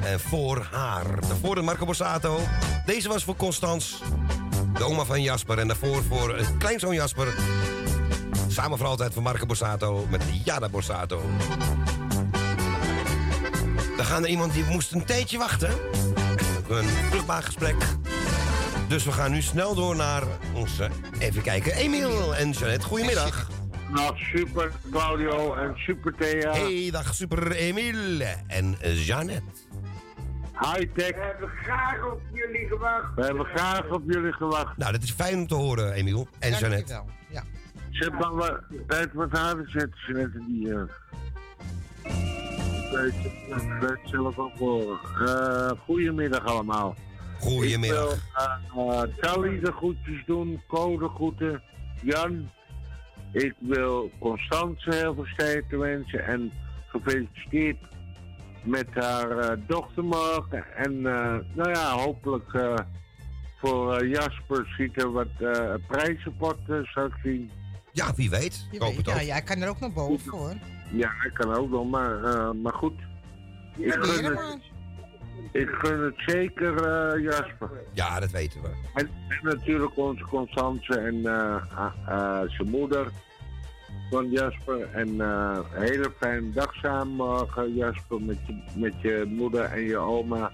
En 0.04 0.20
voor 0.20 0.66
haar. 0.70 1.20
Daarvoor 1.20 1.54
de 1.54 1.60
Marco 1.60 1.84
Borsato. 1.84 2.40
Deze 2.86 3.08
was 3.08 3.24
voor 3.24 3.36
Constans, 3.36 4.02
de 4.74 4.84
oma 4.84 5.04
van 5.04 5.22
Jasper. 5.22 5.58
En 5.58 5.66
daarvoor 5.66 6.02
voor 6.08 6.34
eh, 6.34 6.46
kleinzoon 6.58 6.94
Jasper. 6.94 7.34
Samen 8.48 8.78
voor 8.78 8.86
altijd 8.86 9.14
van 9.14 9.22
Marco 9.22 9.46
Borsato 9.46 10.06
met 10.10 10.22
Jada 10.44 10.68
Borsato. 10.68 11.22
Dan 13.96 14.06
gaan 14.06 14.22
er 14.22 14.28
iemand 14.28 14.52
die 14.52 14.64
moest 14.64 14.92
een 14.92 15.04
tijdje 15.04 15.38
wachten. 15.38 15.70
Een 16.68 16.88
vruchtbaar 17.10 17.42
gesprek. 17.42 17.76
Dus 18.88 19.04
we 19.04 19.12
gaan 19.12 19.30
nu 19.30 19.42
snel 19.42 19.74
door 19.74 19.96
naar 19.96 20.22
onze... 20.54 20.88
Even 21.18 21.42
kijken, 21.42 21.74
Emiel 21.74 22.34
en 22.34 22.50
Jeanette. 22.50 22.86
Goedemiddag. 22.86 23.47
Dag 23.94 24.18
super 24.18 24.72
Claudio 24.90 25.54
en 25.54 25.74
super 25.76 26.14
Thea. 26.14 26.52
Hey, 26.52 26.90
dag 26.90 27.14
super 27.14 27.52
Emiel 27.52 28.20
en 28.46 28.76
Jeannette. 28.80 29.42
High-tech. 30.60 31.14
We 31.14 31.20
hebben 31.20 31.48
graag 31.48 32.04
op 32.04 32.20
jullie 32.32 32.66
gewacht. 32.68 33.14
We 33.14 33.24
hebben 33.24 33.44
graag 33.44 33.90
op 33.90 34.02
jullie 34.06 34.32
gewacht. 34.32 34.76
Nou, 34.76 34.92
dat 34.92 35.02
is 35.02 35.10
fijn 35.10 35.34
om 35.34 35.46
te 35.46 35.54
horen, 35.54 35.92
Emiel 35.92 36.28
en 36.38 36.52
Jeannette. 36.52 37.02
Ja. 37.30 37.42
Zet 37.90 38.12
maar 38.12 38.34
wat, 38.34 38.60
tijd 38.86 39.12
wat 39.12 39.30
harder 39.30 39.70
zetten, 39.70 39.98
Jeannette, 40.06 40.44
die... 40.46 40.72
eh 40.72 40.82
ik 43.56 43.80
weet 43.80 43.98
zelf 44.04 44.38
ook 44.38 44.58
horen. 44.58 44.98
Eh 45.26 45.70
goedemiddag 45.84 46.44
allemaal. 46.44 46.96
Goedemiddag. 47.38 48.12
Ik 48.12 48.20
wil 48.74 48.92
uh, 48.94 49.02
Tally 49.20 49.60
de 49.60 49.72
groetjes 49.72 50.24
doen, 50.26 50.62
Co 50.68 50.98
de 50.98 51.08
groeten, 51.08 51.62
Jan. 52.02 52.50
Ik 53.32 53.54
wil 53.58 54.10
Constance 54.18 54.94
heel 54.94 55.14
veel 55.14 55.26
sterkte 55.26 55.76
wensen 55.76 56.26
en 56.26 56.52
gefeliciteerd 56.86 57.78
met 58.62 58.86
haar 58.94 59.38
eh, 59.38 59.58
dochter 59.66 60.04
morgen. 60.04 60.76
En 60.76 61.06
eh, 61.06 61.36
nou 61.54 61.70
ja, 61.70 61.90
hopelijk 61.90 62.54
eh, 62.54 62.74
voor 63.60 64.06
Jasper 64.06 64.74
ziet 64.76 65.02
er 65.02 65.12
wat 65.12 65.28
uh, 65.38 65.74
prijzenpot 65.86 66.58
zou 66.66 67.06
ik 67.06 67.14
zien. 67.22 67.50
Ja, 67.92 68.14
wie 68.14 68.30
weet. 68.30 68.68
Hoop 68.78 68.94
weet, 68.94 69.06
ja, 69.06 69.22
jij 69.22 69.42
kan 69.42 69.62
er 69.62 69.68
ook 69.68 69.80
naar 69.80 69.92
boven 69.92 70.30
hoor. 70.30 70.54
Ja, 70.92 71.10
ik 71.24 71.34
kan 71.34 71.54
ook 71.54 71.70
wel, 71.70 71.84
maar, 71.84 72.24
eh, 72.24 72.50
maar 72.62 72.74
goed. 72.74 72.94
Ik 73.76 73.92
gun, 73.92 74.24
het. 74.24 74.62
Ik 75.52 75.68
gun 75.68 76.00
het 76.00 76.14
zeker 76.26 76.84
eh, 76.84 77.22
Jasper. 77.22 77.70
Ja, 77.92 78.20
dat 78.20 78.30
weten 78.30 78.62
we. 78.62 78.68
En, 78.94 79.10
en 79.28 79.38
natuurlijk 79.42 79.96
onze 79.96 80.24
Constance 80.24 80.98
en 80.98 81.26
eh, 81.26 81.56
eh, 82.06 82.40
zijn 82.46 82.70
moeder 82.70 83.06
van 84.10 84.30
Jasper. 84.30 84.88
En 84.92 85.18
een 85.18 85.64
hele 85.72 86.12
fijne 86.18 86.50
dag 86.50 86.74
samen 86.74 87.14
morgen, 87.14 87.74
Jasper, 87.74 88.22
met 88.22 88.38
je, 88.46 88.62
met 88.74 89.00
je 89.00 89.24
moeder 89.28 89.64
en 89.64 89.82
je 89.82 89.96
oma. 89.96 90.52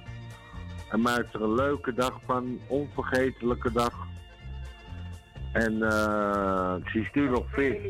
En 0.91 1.01
maak 1.01 1.27
er 1.33 1.43
een 1.43 1.55
leuke 1.55 1.95
dag 1.95 2.21
van, 2.27 2.61
onvergetelijke 2.67 3.73
dag. 3.73 4.07
En 5.55 5.83
eh, 5.83 6.75
ze, 6.85 7.01
is 7.01 7.11
nu 7.13 7.29
nog 7.29 7.45
veer- 7.53 7.81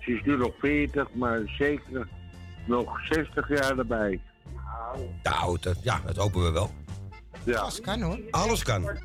ze 0.00 0.12
is 0.12 0.22
nu 0.22 0.36
nog 0.36 0.52
40, 0.58 1.08
maar 1.12 1.40
zeker 1.58 2.08
nog 2.64 3.00
60 3.06 3.48
jaar 3.48 3.78
erbij. 3.78 4.20
Nou, 5.22 5.58
dat, 5.60 5.76
ja, 5.82 6.00
dat 6.06 6.16
hopen 6.16 6.42
we 6.44 6.50
wel. 6.50 6.70
Ja. 7.44 7.58
Alles 7.58 7.80
kan 7.80 8.00
hoor. 8.02 8.18
Alles 8.30 8.62
kan. 8.62 8.82
Nou 8.82 8.98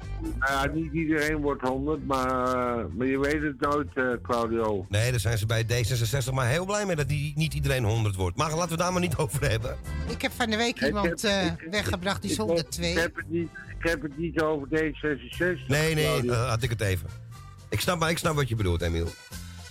ja, 0.47 0.65
niet 0.73 0.93
iedereen 0.93 1.37
wordt 1.37 1.61
100, 1.61 2.05
maar, 2.07 2.27
eh, 2.27 2.85
maar 2.97 3.07
je 3.07 3.19
weet 3.19 3.41
het 3.41 3.59
nooit, 3.59 3.87
eh, 3.93 4.03
Claudio. 4.23 4.85
Nee, 4.89 5.11
daar 5.11 5.19
zijn 5.19 5.37
ze 5.37 5.45
bij 5.45 5.63
D66 5.65 6.33
maar 6.33 6.47
heel 6.47 6.65
blij 6.65 6.85
mee 6.85 6.95
dat 6.95 7.07
die, 7.07 7.33
niet 7.35 7.53
iedereen 7.53 7.83
100 7.83 8.15
wordt. 8.15 8.37
Maar 8.37 8.49
laten 8.55 8.69
we 8.69 8.77
daar 8.77 8.91
maar 8.91 9.01
niet 9.01 9.17
over 9.23 9.49
hebben. 9.49 9.77
Ik 10.09 10.21
heb 10.21 10.31
van 10.31 10.49
de 10.49 10.57
week 10.57 10.75
Ik 10.81 10.87
iemand 10.87 11.21
heb- 11.21 11.31
eh, 11.31 11.45
ik- 11.45 11.67
weggebracht 11.71 12.21
die 12.21 12.31
is 12.31 12.37
ik 12.37 12.41
heb- 12.41 12.47
102. 12.49 12.91
Ik 12.91 12.97
heb, 12.97 13.15
het 13.15 13.29
niet, 13.29 13.49
ik 13.79 13.89
heb 13.89 14.01
het 14.01 14.17
niet 14.17 14.41
over 14.41 14.67
D66. 14.67 15.67
Nee, 15.67 15.93
nee, 15.95 16.05
Claudio. 16.05 16.33
dan 16.33 16.47
had 16.47 16.63
ik 16.63 16.69
het 16.69 16.81
even. 16.81 17.09
Ik 17.69 17.79
snap, 17.79 17.99
maar 17.99 18.09
ik 18.09 18.17
snap 18.17 18.35
wat 18.35 18.49
je 18.49 18.55
bedoelt, 18.55 18.81
Emiel. 18.81 19.07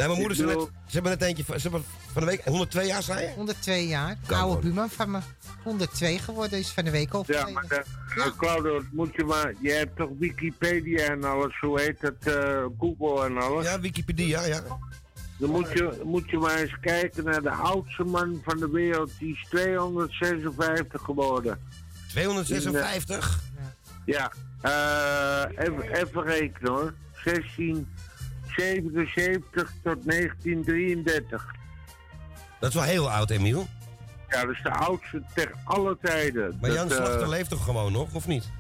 Nee, 0.01 0.09
mijn 0.09 0.19
moeder, 0.21 0.37
ze, 0.37 0.45
net, 0.45 0.59
ze 0.87 0.93
hebben 0.93 1.11
net 1.13 1.23
eentje 1.23 1.45
van, 1.45 1.61
ze 1.61 1.69
hebben 1.69 1.89
van 2.13 2.23
de 2.23 2.29
week 2.29 2.45
102 2.45 2.87
jaar, 2.87 3.03
zei 3.03 3.21
je? 3.27 3.33
102 3.35 3.87
jaar. 3.87 4.17
Oude 4.29 4.61
buurman 4.61 4.91
van 4.91 5.11
me. 5.11 5.19
102 5.63 6.19
geworden 6.19 6.59
is 6.59 6.69
van 6.71 6.85
de 6.85 6.91
week 6.91 7.13
Ja, 7.13 7.19
overleden. 7.19 7.53
maar 7.53 7.65
eh, 7.69 7.79
eh, 8.27 8.33
Claudio, 8.37 8.73
dat 8.75 8.85
moet 8.93 9.15
je 9.15 9.25
maar... 9.25 9.53
Je 9.61 9.73
hebt 9.73 9.97
toch 9.97 10.09
Wikipedia 10.19 11.05
en 11.09 11.25
alles, 11.25 11.59
hoe 11.61 11.81
heet 11.81 12.01
dat? 12.01 12.35
eh, 12.35 12.65
Google 12.79 13.25
en 13.25 13.39
alles. 13.39 13.65
Ja, 13.65 13.81
Wikipedia, 13.81 14.45
ja. 14.45 14.61
Dan 15.37 15.51
moet 15.51 15.71
je, 15.73 16.01
moet 16.05 16.31
je 16.31 16.37
maar 16.39 16.57
eens 16.59 16.77
kijken 16.81 17.25
naar 17.25 17.43
de 17.43 17.51
oudste 17.51 18.05
man 18.05 18.41
van 18.45 18.59
de 18.59 18.71
wereld. 18.71 19.11
Die 19.19 19.33
is 19.33 19.47
256 19.49 21.03
geworden. 21.03 21.59
256? 22.09 23.41
Ja, 24.05 24.33
eh, 24.61 25.65
even, 25.67 25.83
even 25.93 26.23
rekenen 26.23 26.73
hoor. 26.73 26.95
1677 28.57 29.73
tot 29.83 30.05
1933. 30.11 31.55
Dat 32.61 32.69
is 32.69 32.75
wel 32.75 32.85
heel 32.85 33.11
oud, 33.11 33.31
Emiel. 33.31 33.67
Ja, 34.29 34.41
dat 34.45 34.55
is 34.55 34.63
de 34.63 34.71
oudste 34.71 35.23
ter 35.35 35.53
alle 35.65 35.99
tijden. 36.03 36.59
Maar 36.61 36.71
Dat, 36.71 36.79
Jan 36.79 36.91
eh, 36.91 36.97
Slachter 36.97 37.29
leeft 37.29 37.51
toch 37.51 37.65
gewoon 37.65 37.93
nog, 37.93 38.15
of 38.15 38.27
niet? 38.27 38.51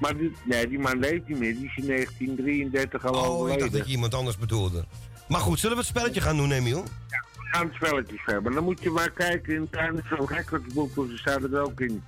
Maar 0.00 0.16
die, 0.16 0.36
nee, 0.44 0.68
die 0.68 0.78
man 0.78 0.98
leeft 0.98 1.28
niet 1.28 1.38
meer. 1.38 1.54
Die 1.54 1.64
is 1.66 1.76
in 1.76 1.86
1933 1.86 3.04
al 3.06 3.14
Oh, 3.14 3.18
ik 3.24 3.30
overleden. 3.30 3.60
dacht 3.60 3.72
dat 3.72 3.86
je 3.86 3.92
iemand 3.92 4.14
anders 4.14 4.38
bedoelde. 4.38 4.84
Maar 5.28 5.40
goed, 5.40 5.58
zullen 5.58 5.76
we 5.76 5.82
het 5.82 5.90
spelletje 5.90 6.20
gaan 6.20 6.36
doen, 6.36 6.52
Emiel? 6.52 6.82
We 6.82 7.54
gaan 7.56 7.70
spelletjes 7.74 8.20
hebben. 8.24 8.52
Dan 8.52 8.64
moet 8.64 8.82
je 8.82 8.90
maar 8.90 9.10
kijken 9.10 9.54
in 9.54 9.68
tijdens 9.70 10.08
zo'n 10.08 10.26
recordsboek, 10.28 10.94
want 10.94 11.10
er 11.12 11.18
staat 11.18 11.42
er 11.42 11.60
ook 11.62 11.80
in. 11.80 12.02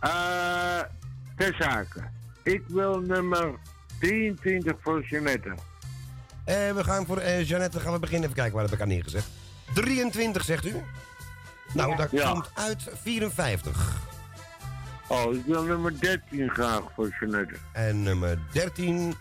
Eh, 0.00 0.80
ter 1.36 1.54
zake. 1.58 2.00
Ik 2.42 2.62
wil 2.66 3.00
nummer 3.00 3.54
23 4.00 4.74
voor 4.80 5.02
Jeannette. 5.04 5.54
Eh, 6.44 6.54
we 6.72 6.84
gaan 6.84 7.06
voor 7.06 7.18
eh 7.18 7.48
Jeannette 7.48 7.80
gaan 7.80 7.92
we 7.92 7.98
beginnen. 7.98 8.22
Even 8.24 8.34
kijken 8.36 8.54
waar 8.54 8.64
heb 8.64 8.74
ik 8.74 8.80
aan 8.80 8.88
neergezet. 8.88 9.24
23, 9.74 10.44
zegt 10.44 10.66
u? 10.66 10.74
Nou, 11.74 11.96
dat 11.96 12.10
Ja. 12.10 12.30
komt 12.32 12.50
uit 12.54 12.88
54. 13.02 13.96
Oh, 15.06 15.34
ik 15.34 15.42
wil 15.46 15.62
nummer 15.62 16.00
13 16.00 16.50
graag 16.50 16.82
voor 16.94 17.16
Jeannette. 17.20 17.54
En 17.72 18.02
nummer 18.02 18.38
13 18.52 19.14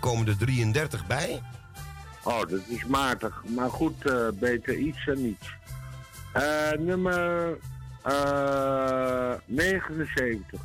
komen 0.00 0.26
er 0.28 0.36
33 0.36 1.06
bij. 1.06 1.42
Oh, 2.22 2.38
dat 2.38 2.60
is 2.66 2.84
matig. 2.84 3.42
Maar 3.54 3.70
goed, 3.70 4.10
eh, 4.10 4.28
beter 4.34 4.74
iets 4.74 5.04
dan 5.04 5.22
niets. 5.22 5.54
Nummer 6.78 7.56
eh 8.02 9.32
79. 9.44 10.60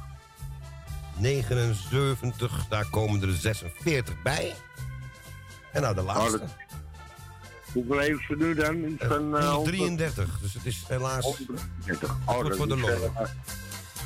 79, 1.17 2.67
daar 2.69 2.85
komen 2.89 3.21
er 3.21 3.31
46 3.33 4.21
bij. 4.21 4.53
En 5.71 5.81
nou, 5.81 5.95
de 5.95 6.01
laatste. 6.01 6.33
Oh, 6.35 6.39
dat- 6.39 6.49
Hoeveel 7.73 7.99
heeft 7.99 8.21
ze 8.27 8.35
nu 8.35 8.53
dan? 8.53 8.75
Iets 8.75 9.05
van 9.05 9.37
eh, 9.37 9.53
133, 9.53 10.39
dus 10.39 10.53
het 10.53 10.65
is 10.65 10.83
helaas... 10.87 11.25
133. 11.25 12.09
Het 12.09 12.35
Oh, 12.35 12.47
dat 12.47 12.57
voor 12.57 12.67
de 12.67 13.09
eh, 13.15 13.29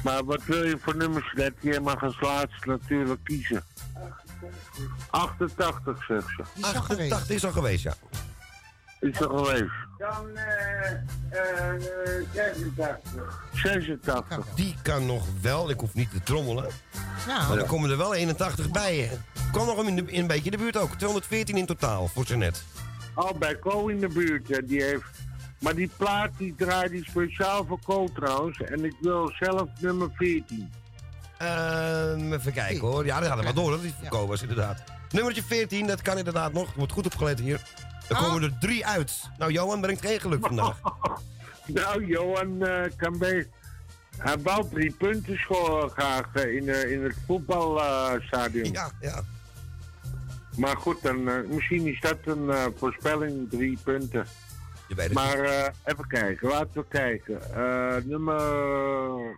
Maar 0.04 0.24
wat 0.26 0.44
wil 0.46 0.64
je 0.64 0.78
voor 0.82 0.96
nummers 0.96 1.34
dat 1.36 1.52
je 1.62 1.80
mag 1.80 2.04
als 2.04 2.20
laatste 2.22 2.68
natuurlijk 2.68 3.24
kiezen? 3.24 3.64
88 5.10 6.06
zegt 6.06 6.28
ze. 6.28 6.44
88 6.62 7.30
is 7.30 7.46
al 7.46 7.52
geweest, 7.52 7.84
ja. 7.84 7.94
Is 9.00 9.20
er 9.20 9.30
geweest. 9.30 9.72
Dan 9.98 10.38
eh 10.38 10.92
eh 11.30 11.82
86. 12.34 13.44
86. 13.54 14.46
Die 14.56 14.76
kan 14.82 15.06
nog 15.06 15.26
wel, 15.42 15.70
ik 15.70 15.80
hoef 15.80 15.94
niet 15.94 16.12
te 16.12 16.24
trommelen. 16.24 16.70
Nou. 17.28 17.48
Maar 17.48 17.58
dan 17.58 17.68
komen 17.68 17.90
er 17.90 17.98
wel 17.98 18.14
81 18.14 18.72
bij. 18.72 19.10
Kwam 19.52 19.66
nog 19.66 19.88
in, 19.88 19.96
de, 19.96 20.04
in 20.06 20.22
een 20.22 20.28
beetje 20.28 20.46
in 20.46 20.52
de 20.52 20.58
buurt 20.58 20.78
ook. 20.78 20.96
214 20.96 21.58
in 21.58 21.66
totaal 21.66 22.08
voor 22.08 22.24
Jeannette. 22.24 22.60
Oh, 23.16 23.32
bij 23.38 23.60
Co 23.60 23.88
in 23.88 24.00
de 24.00 24.08
buurt, 24.08 24.48
ja, 24.48 24.62
die 24.62 24.84
heeft... 24.84 25.04
Maar 25.60 25.76
die 25.76 25.90
plaat 25.98 26.30
die 26.38 26.56
draait 26.58 26.92
die 26.92 27.06
speciaal 27.10 27.66
voor 27.66 27.80
Co 27.84 28.08
trouwens. 28.14 28.62
En 28.62 28.86
ik 28.86 28.96
wil 29.02 29.32
zelf 29.40 29.70
nummer 29.80 30.10
14. 30.14 30.72
Ehm, 31.38 32.34
even 32.34 32.54
kijken 32.54 32.88
hoor. 32.88 33.06
Ja, 33.06 33.20
dat 33.20 33.28
gaat 33.28 33.38
er 33.38 33.44
maar 33.44 33.54
door. 33.54 33.72
Dat 33.72 33.84
is 33.84 33.92
voor 34.10 34.28
was 34.28 34.42
inderdaad. 34.42 34.84
Nummertje 35.12 35.44
14, 35.44 35.88
dat 35.88 36.02
kan 36.02 36.18
inderdaad 36.18 36.54
nog. 36.54 36.68
Er 36.68 36.78
wordt 36.78 36.92
goed 36.92 37.06
opgelet 37.06 37.40
hier. 37.40 37.62
Er 38.10 38.16
komen 38.16 38.44
er 38.44 38.58
drie 38.60 38.86
uit. 38.86 39.30
Nou, 39.38 39.52
Johan 39.52 39.82
brengt 39.82 40.06
geen 40.06 40.20
geluk 40.20 40.46
vandaag. 40.46 40.80
Nou, 41.68 42.06
Johan 42.06 42.66
eh, 42.66 42.92
kan 42.98 43.18
bij... 43.18 43.48
Hij 44.18 44.38
wou 44.40 44.70
drie 44.70 44.92
punten 44.92 45.38
scoren 45.38 45.90
graag 45.90 46.34
eh, 46.34 46.56
in, 46.56 46.70
eh, 46.70 46.92
in 46.92 47.04
het 47.04 47.16
voetbalstadion. 47.26 48.72
ja, 48.72 48.92
ja. 49.02 49.22
Maar 50.58 50.78
goed, 50.78 51.02
dan, 51.02 51.48
misschien 51.48 51.88
is 51.88 52.00
dat 52.00 52.18
een 52.24 52.74
voorspelling, 52.78 53.50
drie 53.50 53.78
punten. 53.84 54.26
Je 54.88 54.96
weet 54.96 55.06
het 55.06 55.14
maar 55.14 55.40
eh, 55.40 55.68
even 55.84 56.08
kijken, 56.08 56.50
laten 56.50 56.74
we 56.74 56.86
kijken. 56.88 57.54
Eh, 57.54 58.04
nummer 58.04 59.38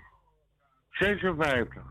56. 0.92 1.82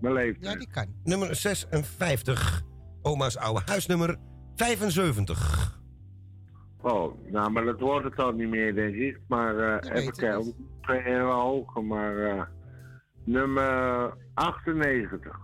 Mijn 0.00 0.14
leeftijd. 0.14 0.52
Ja, 0.52 0.58
die 0.58 0.68
kan. 0.70 0.86
Nummer 1.04 1.36
56. 1.36 2.62
Oma's 3.02 3.36
oude 3.36 3.62
huisnummer 3.64 4.16
75. 4.56 5.77
Oh, 6.80 7.30
nou, 7.30 7.50
maar 7.50 7.64
dat 7.64 7.80
wordt 7.80 8.04
het 8.04 8.18
al 8.18 8.32
niet 8.32 8.48
meer, 8.48 8.74
denk 8.74 8.94
ik. 8.94 9.20
Maar 9.28 9.58
eh, 9.58 9.96
even 9.96 10.12
kijken. 10.12 10.54
Twee 10.82 11.06
euro 11.06 11.32
hoger, 11.40 11.84
maar 11.84 12.16
eh, 12.18 12.42
nummer 13.24 14.12
98. 14.34 15.36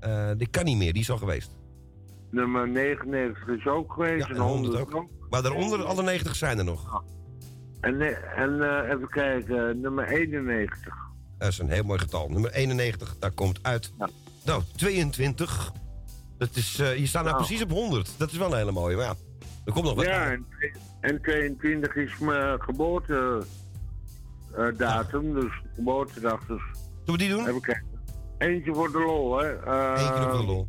Eh, 0.00 0.30
die 0.36 0.48
kan 0.48 0.64
niet 0.64 0.76
meer, 0.76 0.92
die 0.92 1.02
is 1.02 1.10
al 1.10 1.18
geweest. 1.18 1.56
Nummer 2.30 2.68
99 2.68 3.48
is 3.48 3.66
ook 3.66 3.92
geweest. 3.92 4.26
Ja, 4.26 4.28
en 4.34 4.36
en 4.36 4.42
100 4.42 4.74
100 4.74 4.94
ook. 4.94 5.08
Maar 5.30 5.42
daaronder, 5.42 5.84
alle 5.84 6.02
90 6.02 6.36
zijn 6.36 6.58
er 6.58 6.64
nog. 6.64 7.02
En, 7.80 8.00
eh, 8.00 8.38
en 8.38 8.62
eh, 8.62 8.92
even 8.92 9.08
kijken, 9.08 9.80
nummer 9.80 10.08
91. 10.08 10.94
Dat 11.38 11.48
is 11.48 11.58
een 11.58 11.70
heel 11.70 11.84
mooi 11.84 11.98
getal. 11.98 12.28
Nummer 12.28 12.52
91, 12.52 13.16
daar 13.18 13.30
komt 13.30 13.58
uit. 13.62 13.92
Nou, 14.44 14.62
22. 14.76 15.72
Dat 16.38 16.56
is, 16.56 16.78
eh, 16.78 16.96
je 16.96 17.06
staat 17.06 17.24
nou 17.24 17.34
Nou. 17.34 17.46
precies 17.46 17.64
op 17.64 17.70
100. 17.70 18.14
Dat 18.16 18.30
is 18.30 18.36
wel 18.38 18.50
een 18.52 18.58
hele 18.58 18.72
mooie. 18.72 18.96
Maar 18.96 19.04
ja, 19.04 19.14
er 19.64 19.72
komt 19.72 19.84
nog 19.84 19.94
wat. 19.94 20.04
Ja, 20.04 20.30
en, 20.30 20.46
en 21.00 21.22
22 21.22 21.96
is 21.96 22.18
mijn 22.18 22.62
geboortedatum, 22.62 23.46
datum, 24.76 25.34
dus 25.34 25.52
geboortedag. 25.74 26.40
Dus 26.46 26.62
Zullen 27.04 27.06
we 27.06 27.16
die 27.16 27.28
doen? 27.28 27.48
Even 27.48 27.60
kijken. 27.60 27.86
Eentje 28.38 28.74
voor 28.74 28.92
de 28.92 28.98
lol, 28.98 29.38
hè. 29.38 29.52
Eh, 29.52 30.02
Eén 30.04 30.12
keer 30.12 30.30
voor 30.30 30.40
de 30.40 30.44
lol. 30.46 30.68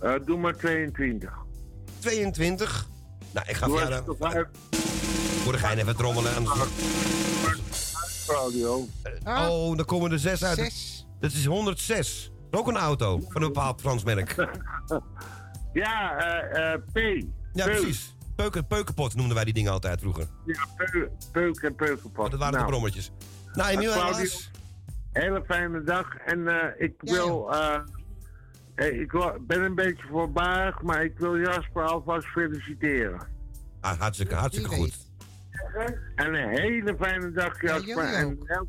eh, 0.00 0.12
doe 0.24 0.38
maar 0.38 0.56
22. 0.56 1.32
22. 1.98 2.86
Nou, 3.32 3.46
ik 3.48 3.56
ga 3.56 3.66
Doe 3.66 4.48
voor 5.42 5.52
de 5.52 5.58
gein 5.58 5.78
even 5.78 5.96
trommelen. 5.96 6.34
En... 6.34 6.44
Claudio. 8.26 8.86
Oh, 9.24 9.76
dan 9.76 9.84
komen 9.84 10.12
er 10.12 10.18
zes 10.18 10.44
uit. 10.44 10.58
Zes. 10.58 11.06
Dat 11.20 11.32
is 11.32 11.46
106. 11.46 12.32
Ook 12.50 12.68
een 12.68 12.76
auto 12.76 13.20
van 13.28 13.42
een 13.42 13.52
bepaald 13.52 13.80
Frans 13.80 14.04
merk. 14.04 14.34
Ja, 15.74 16.16
eh, 16.18 16.72
eh, 16.72 16.80
P. 16.92 16.96
Ja, 17.52 17.64
Peuk. 17.64 17.80
precies. 17.80 18.16
Peuken, 18.36 18.66
peukenpot 18.66 19.14
noemden 19.14 19.34
wij 19.34 19.44
die 19.44 19.54
dingen 19.54 19.72
altijd 19.72 20.00
vroeger. 20.00 20.26
Ja, 20.46 20.66
peu, 20.76 21.08
peuk 21.32 21.56
en 21.56 21.74
peukenpot. 21.74 22.30
Dat 22.30 22.40
waren 22.40 22.58
de 22.58 22.64
brommetjes. 22.64 23.10
Nou, 23.52 23.70
Emiel, 23.70 23.92
Claudio, 23.92 24.14
helaas. 24.16 24.50
Hele 25.12 25.42
fijne 25.46 25.82
dag. 25.82 26.14
En 26.16 26.48
eh, 26.48 26.84
ik 26.86 26.94
wil... 27.00 27.50
ik 28.76 29.12
ben 29.46 29.62
een 29.62 29.74
beetje 29.74 30.06
voorbarig, 30.10 30.82
maar 30.82 31.04
ik 31.04 31.18
wil 31.18 31.38
Jasper 31.38 31.82
alvast 31.82 32.26
feliciteren. 32.26 33.26
Ah, 33.80 34.00
hartstikke, 34.00 34.34
hartstikke 34.34 34.74
goed. 34.74 34.96
En 36.14 36.34
een 36.34 36.48
hele 36.48 36.96
fijne 37.00 37.32
dag, 37.32 37.60
Jasper. 37.62 37.86
jullie 37.86 38.46
en 38.46 38.68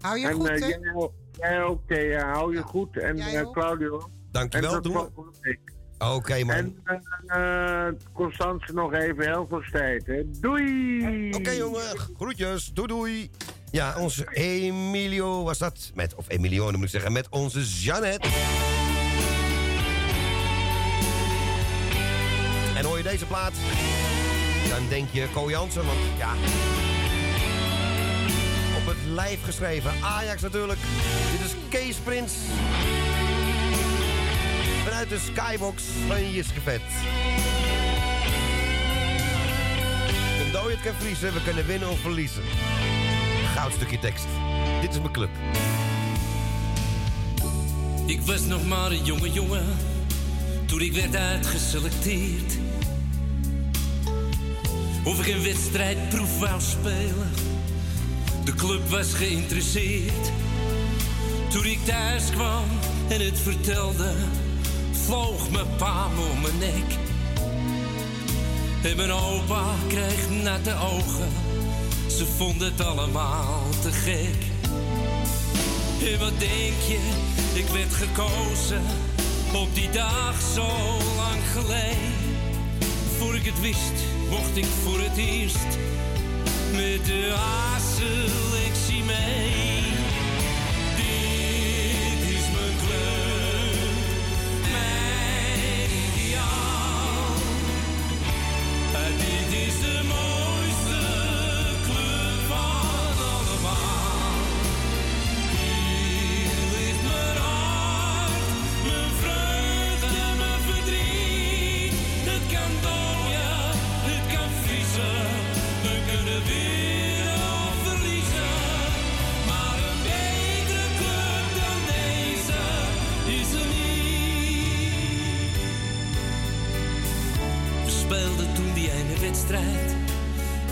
Hou 0.00 0.18
je 0.18 0.26
en, 0.26 0.34
goed, 0.34 0.48
hè? 0.48 0.54
jij, 0.54 0.80
ook- 0.94 1.12
jij 1.32 1.62
ook, 1.62 1.80
Thea. 1.86 2.32
Hou 2.32 2.54
je 2.54 2.62
goed. 2.62 2.98
En. 2.98 3.50
Claudio. 3.52 4.10
Dankjewel, 4.30 4.74
En 4.74 4.82
tot 4.82 4.92
doen 4.92 5.10
we. 5.40 5.58
Oké, 5.98 6.44
man. 6.44 6.54
En 6.54 7.02
eh, 7.26 7.86
Constance 8.12 8.72
nog 8.72 8.92
even 8.92 9.24
heel 9.24 9.46
veel 9.48 9.62
tijd, 9.72 10.06
hè. 10.06 10.22
Doei! 10.40 11.30
Oké, 11.34 11.50
jongen. 11.50 11.98
Groetjes. 12.16 12.70
Doei, 12.72 12.88
doei. 12.88 13.30
Ja, 13.70 13.94
onze 13.98 14.26
Emilio 14.30 15.42
was 15.44 15.58
dat. 15.58 15.90
Met, 15.94 16.14
of 16.14 16.24
Emilio, 16.28 16.70
moet 16.70 16.82
ik 16.82 16.88
zeggen. 16.88 17.12
Met 17.12 17.28
onze 17.28 17.60
Jeannette. 17.64 18.28
En 22.76 22.84
hoor 22.84 22.96
je 22.96 23.02
deze 23.02 23.26
plaat? 23.26 23.52
Dan 24.68 24.88
denk 24.88 25.08
je 25.12 25.28
Ko 25.32 25.50
Jansen, 25.50 25.86
want 25.86 25.98
ja... 26.18 26.32
Op 28.76 28.86
het 28.86 29.04
lijf 29.06 29.44
geschreven. 29.44 29.90
Ajax 30.02 30.42
natuurlijk. 30.42 30.78
Dit 31.32 31.46
is 31.46 31.54
Kees 31.68 31.96
Prins. 31.96 32.32
Vanuit 34.94 35.08
de 35.08 35.32
skybox 35.32 35.82
van 36.08 36.32
Jiskevet. 36.32 36.80
Een 40.40 40.70
het 40.70 40.80
kan 40.82 40.94
vriezen, 40.98 41.32
we 41.32 41.42
kunnen 41.42 41.66
winnen 41.66 41.90
of 41.90 42.00
verliezen. 42.00 42.42
Goudstukje 43.54 43.98
tekst. 43.98 44.24
Dit 44.80 44.90
is 44.90 44.98
mijn 44.98 45.12
club. 45.12 45.28
Ik 48.06 48.20
was 48.20 48.40
nog 48.40 48.66
maar 48.66 48.90
een 48.90 49.04
jonge 49.04 49.30
jongen 49.30 49.66
toen 50.66 50.80
ik 50.80 50.92
werd 50.92 51.16
uitgeselecteerd. 51.16 52.58
Of 55.04 55.26
ik 55.26 55.34
een 55.34 55.42
wedstrijdproef 55.42 56.38
wou 56.38 56.60
spelen, 56.60 57.30
de 58.44 58.54
club 58.54 58.88
was 58.88 59.14
geïnteresseerd. 59.14 60.30
Toen 61.48 61.64
ik 61.64 61.84
thuis 61.84 62.30
kwam 62.30 62.64
en 63.08 63.20
het 63.20 63.38
vertelde, 63.38 64.14
vloog 65.04 65.50
mijn 65.50 65.76
pa 65.76 66.06
om 66.32 66.40
mijn 66.40 66.58
nek. 66.58 66.98
En 68.82 68.96
mijn 68.96 69.12
opa 69.12 69.64
kreeg 69.88 70.30
natte 70.42 70.74
ogen, 70.74 71.28
ze 72.06 72.26
vonden 72.36 72.72
het 72.72 72.86
allemaal 72.86 73.62
te 73.82 73.92
gek. 73.92 74.36
En 76.12 76.18
wat 76.18 76.38
denk 76.38 76.80
je, 76.88 76.98
ik 77.52 77.66
werd 77.66 77.94
gekozen 77.94 78.82
op 79.54 79.74
die 79.74 79.90
dag 79.90 80.34
zo 80.54 80.66
lang 81.16 81.42
geleden. 81.52 82.12
Voor 83.18 83.34
ik 83.34 83.44
het 83.44 83.60
wist, 83.60 83.96
mocht 84.30 84.56
ik 84.56 84.66
voor 84.82 85.00
het 85.00 85.16
eerst 85.16 85.78
met 86.72 87.04
de 87.06 87.34
A-selectie 87.36 89.02
mee. 89.04 89.73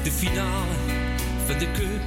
De 0.02 0.10
finale 0.10 0.74
van 1.46 1.58
de 1.58 1.70
cup. 1.72 2.06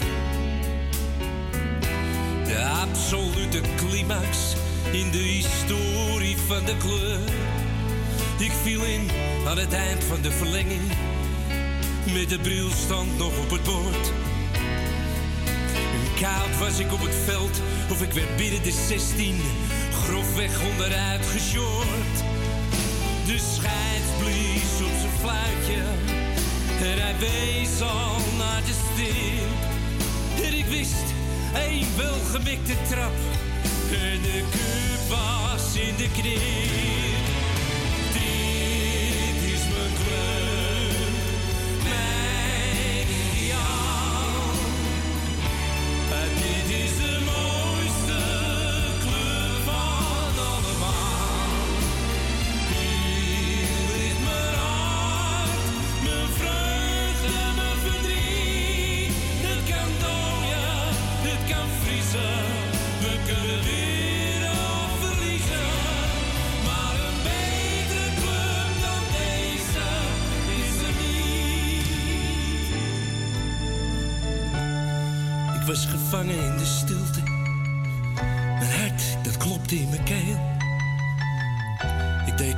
De 2.46 2.66
absolute 2.66 3.62
climax 3.76 4.56
in 4.92 5.12
de 5.12 5.18
historie 5.18 6.38
van 6.48 6.66
de 6.66 6.78
club. 6.78 7.30
Ik 8.40 8.52
viel 8.64 8.84
in 8.84 9.10
aan 9.48 9.58
het 9.58 9.74
eind 9.74 10.04
van 10.04 10.22
de 10.22 10.32
verlenging. 10.32 10.82
Met 12.14 12.30
de 12.30 12.40
brilstand 12.40 13.18
nog 13.18 13.40
op 13.40 13.50
het 13.50 13.64
bord. 13.64 14.12
Koud 16.22 16.58
was 16.60 16.80
ik 16.80 16.94
op 16.94 17.02
het 17.02 17.16
veld, 17.26 17.62
of 17.92 18.02
ik 18.02 18.12
werd 18.12 18.36
binnen 18.36 18.64
de 18.64 18.72
16 18.88 19.42
grofweg 20.04 20.62
onderuit 20.72 21.26
gesjord. 21.26 22.16
De 23.26 23.38
scheids 23.38 24.10
blies 24.20 24.88
op 24.88 25.00
zijn 25.02 25.18
fluitje 25.22 26.05
en 26.82 27.02
hij 27.02 27.16
wees 27.20 27.82
al 27.82 28.18
naar 28.38 28.62
de 28.66 28.74
stip. 28.74 29.64
En 30.46 30.58
ik 30.58 30.66
wist, 30.66 31.14
één 31.56 31.88
welgemikte 31.98 32.74
trap. 32.90 33.14
En 33.92 34.22
de 34.22 34.44
cup 34.52 35.18
was 35.18 35.76
in 35.76 35.96
de 35.96 36.10
knip. 36.12 37.15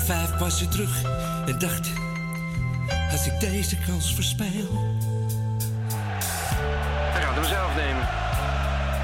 Vijf 0.07 0.37
passen 0.37 0.69
terug 0.69 1.03
en 1.45 1.59
dacht, 1.59 1.91
als 3.11 3.27
ik 3.27 3.39
deze 3.39 3.77
kans 3.77 4.13
verspeel. 4.13 4.69
Hij 7.13 7.21
gaat 7.21 7.35
hem 7.35 7.43
zelf 7.43 7.75
nemen. 7.75 8.07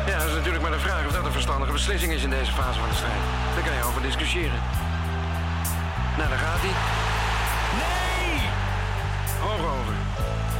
Ja, 0.07 0.17
dat 0.17 0.27
is 0.27 0.33
natuurlijk 0.33 0.61
maar 0.61 0.71
de 0.71 0.79
vraag 0.79 1.05
of 1.05 1.11
dat 1.11 1.25
een 1.25 1.31
verstandige 1.31 1.71
beslissing 1.71 2.13
is 2.13 2.23
in 2.23 2.29
deze 2.29 2.51
fase 2.51 2.79
van 2.79 2.89
de 2.89 2.95
strijd. 2.95 3.23
Daar 3.53 3.63
kan 3.63 3.75
je 3.75 3.83
over 3.83 4.01
discussiëren. 4.01 4.59
Nou, 6.17 6.29
daar 6.29 6.37
gaat 6.37 6.61
hij. 6.65 6.75
Nee! 7.81 8.39
Hoog 9.39 9.79
over. 9.79 9.93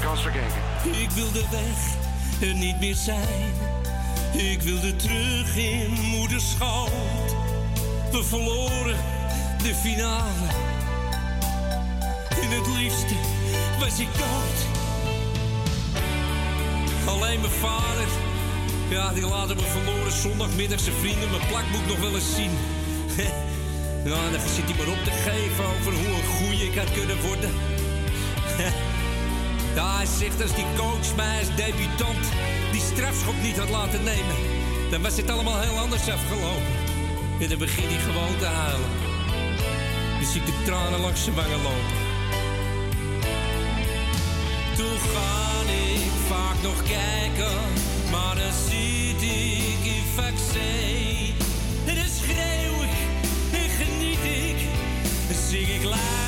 Kans 0.02 0.22
verkeken. 0.22 0.62
Ik 1.02 1.12
wil 1.12 1.32
de 1.32 1.46
weg 1.52 1.80
er 2.50 2.56
niet 2.56 2.80
meer 2.80 2.96
zijn. 2.96 3.52
Ik 4.34 4.62
wilde 4.62 4.96
terug 4.96 5.56
in 5.56 5.92
moeders 5.92 6.52
schoot. 6.52 7.36
We 8.12 8.24
verloren 8.24 9.13
de 9.64 9.76
finale. 9.76 10.48
En 12.42 12.50
het 12.50 12.68
liefste 12.78 13.16
was 13.80 14.00
ik 14.00 14.08
dood. 14.18 14.60
Alleen 17.06 17.40
mijn 17.40 17.52
vader, 17.52 18.08
ja, 18.90 19.14
die 19.14 19.28
laten 19.28 19.56
me 19.56 19.62
verloren 19.62 20.12
zondagmiddag 20.12 20.80
zijn 20.80 20.96
vrienden 20.96 21.30
mijn 21.30 21.48
plakboek 21.48 21.88
nog 21.88 22.00
wel 22.00 22.16
eens 22.16 22.36
zien. 22.36 22.52
Ja, 24.06 24.30
dan 24.32 24.40
zit 24.56 24.66
hij 24.66 24.76
maar 24.78 24.96
op 24.98 25.04
te 25.04 25.12
geven 25.12 25.66
over 25.66 25.94
hoe 25.94 26.16
een 26.18 26.26
goeie 26.26 26.66
ik 26.66 26.78
had 26.78 26.92
kunnen 26.92 27.22
worden. 27.22 27.52
Ja, 29.76 29.96
hij 29.96 30.06
zegt 30.06 30.42
als 30.42 30.56
die 30.56 30.66
coach 30.78 31.16
mij 31.16 31.40
als 31.40 31.56
debutant 31.56 32.26
die 32.72 32.82
strafschop 32.82 33.42
niet 33.42 33.58
had 33.58 33.70
laten 33.70 34.04
nemen, 34.04 34.36
dan 34.92 35.02
was 35.02 35.18
het 35.18 35.30
allemaal 35.30 35.62
heel 35.62 35.78
anders 35.78 36.10
afgelopen. 36.10 36.74
En 37.40 37.50
dan 37.50 37.58
begint 37.58 37.88
hij 37.90 38.00
gewoon 38.00 38.38
te 38.38 38.46
huilen. 38.46 39.13
Zie 40.34 40.42
ik 40.42 40.48
de 40.48 40.64
tranen 40.66 41.00
langs 41.00 41.24
zijn 41.24 41.36
wangen 41.36 41.62
lopen. 41.62 41.98
Toen 44.76 45.00
ga 45.00 45.72
ik 45.72 46.12
vaak 46.28 46.62
nog 46.62 46.84
kijken, 46.84 47.58
maar 48.12 48.36
dan 48.36 48.52
zie 48.70 49.10
ik 49.10 49.86
in 49.86 50.04
vaccin. 50.16 51.36
En 51.86 51.96
dan 51.96 52.10
schreeuw 52.20 52.82
ik 52.84 53.10
en 53.52 53.70
geniet 53.70 54.24
ik, 54.24 54.68
dan 55.28 55.38
zing 55.50 55.68
ik 55.68 55.84
luid 55.84 56.23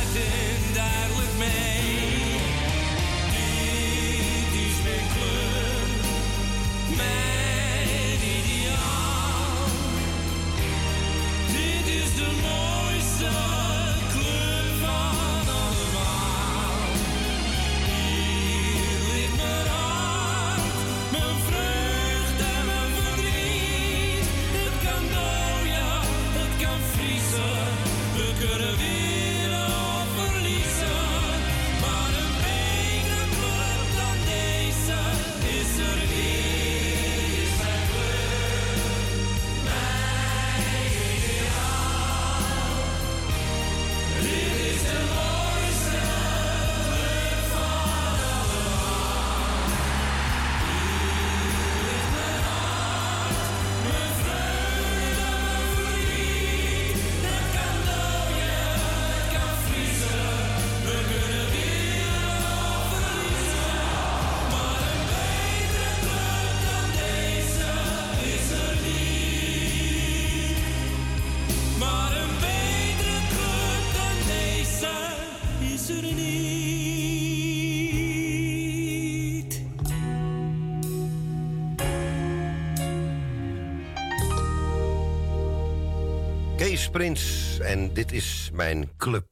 Prins 87.06 87.60
en 87.60 87.94
dit 87.94 88.12
is 88.12 88.50
mijn 88.54 88.92
club. 88.98 89.26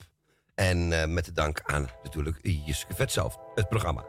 En 0.56 1.02
eh, 1.02 1.08
met 1.08 1.26
de 1.26 1.32
dank 1.32 1.62
aan 1.66 1.90
natuurlijk 2.04 2.40
Jiske 2.42 2.94
Vet 2.96 3.12
zelf, 3.12 3.38
het 3.56 3.70
programma. 3.70 4.04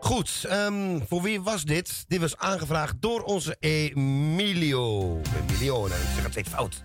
Goed, 0.00 0.44
ehm, 0.48 1.00
voor 1.08 1.22
wie 1.22 1.40
was 1.40 1.64
dit? 1.64 2.04
Dit 2.08 2.20
was 2.20 2.36
aangevraagd 2.36 2.94
door 3.00 3.22
onze 3.22 3.56
Emilio. 3.60 5.20
Emilio, 5.48 5.86
nou, 5.86 6.00
ik 6.00 6.08
zeg 6.14 6.22
het 6.22 6.32
steeds 6.32 6.48
fout. 6.48 6.82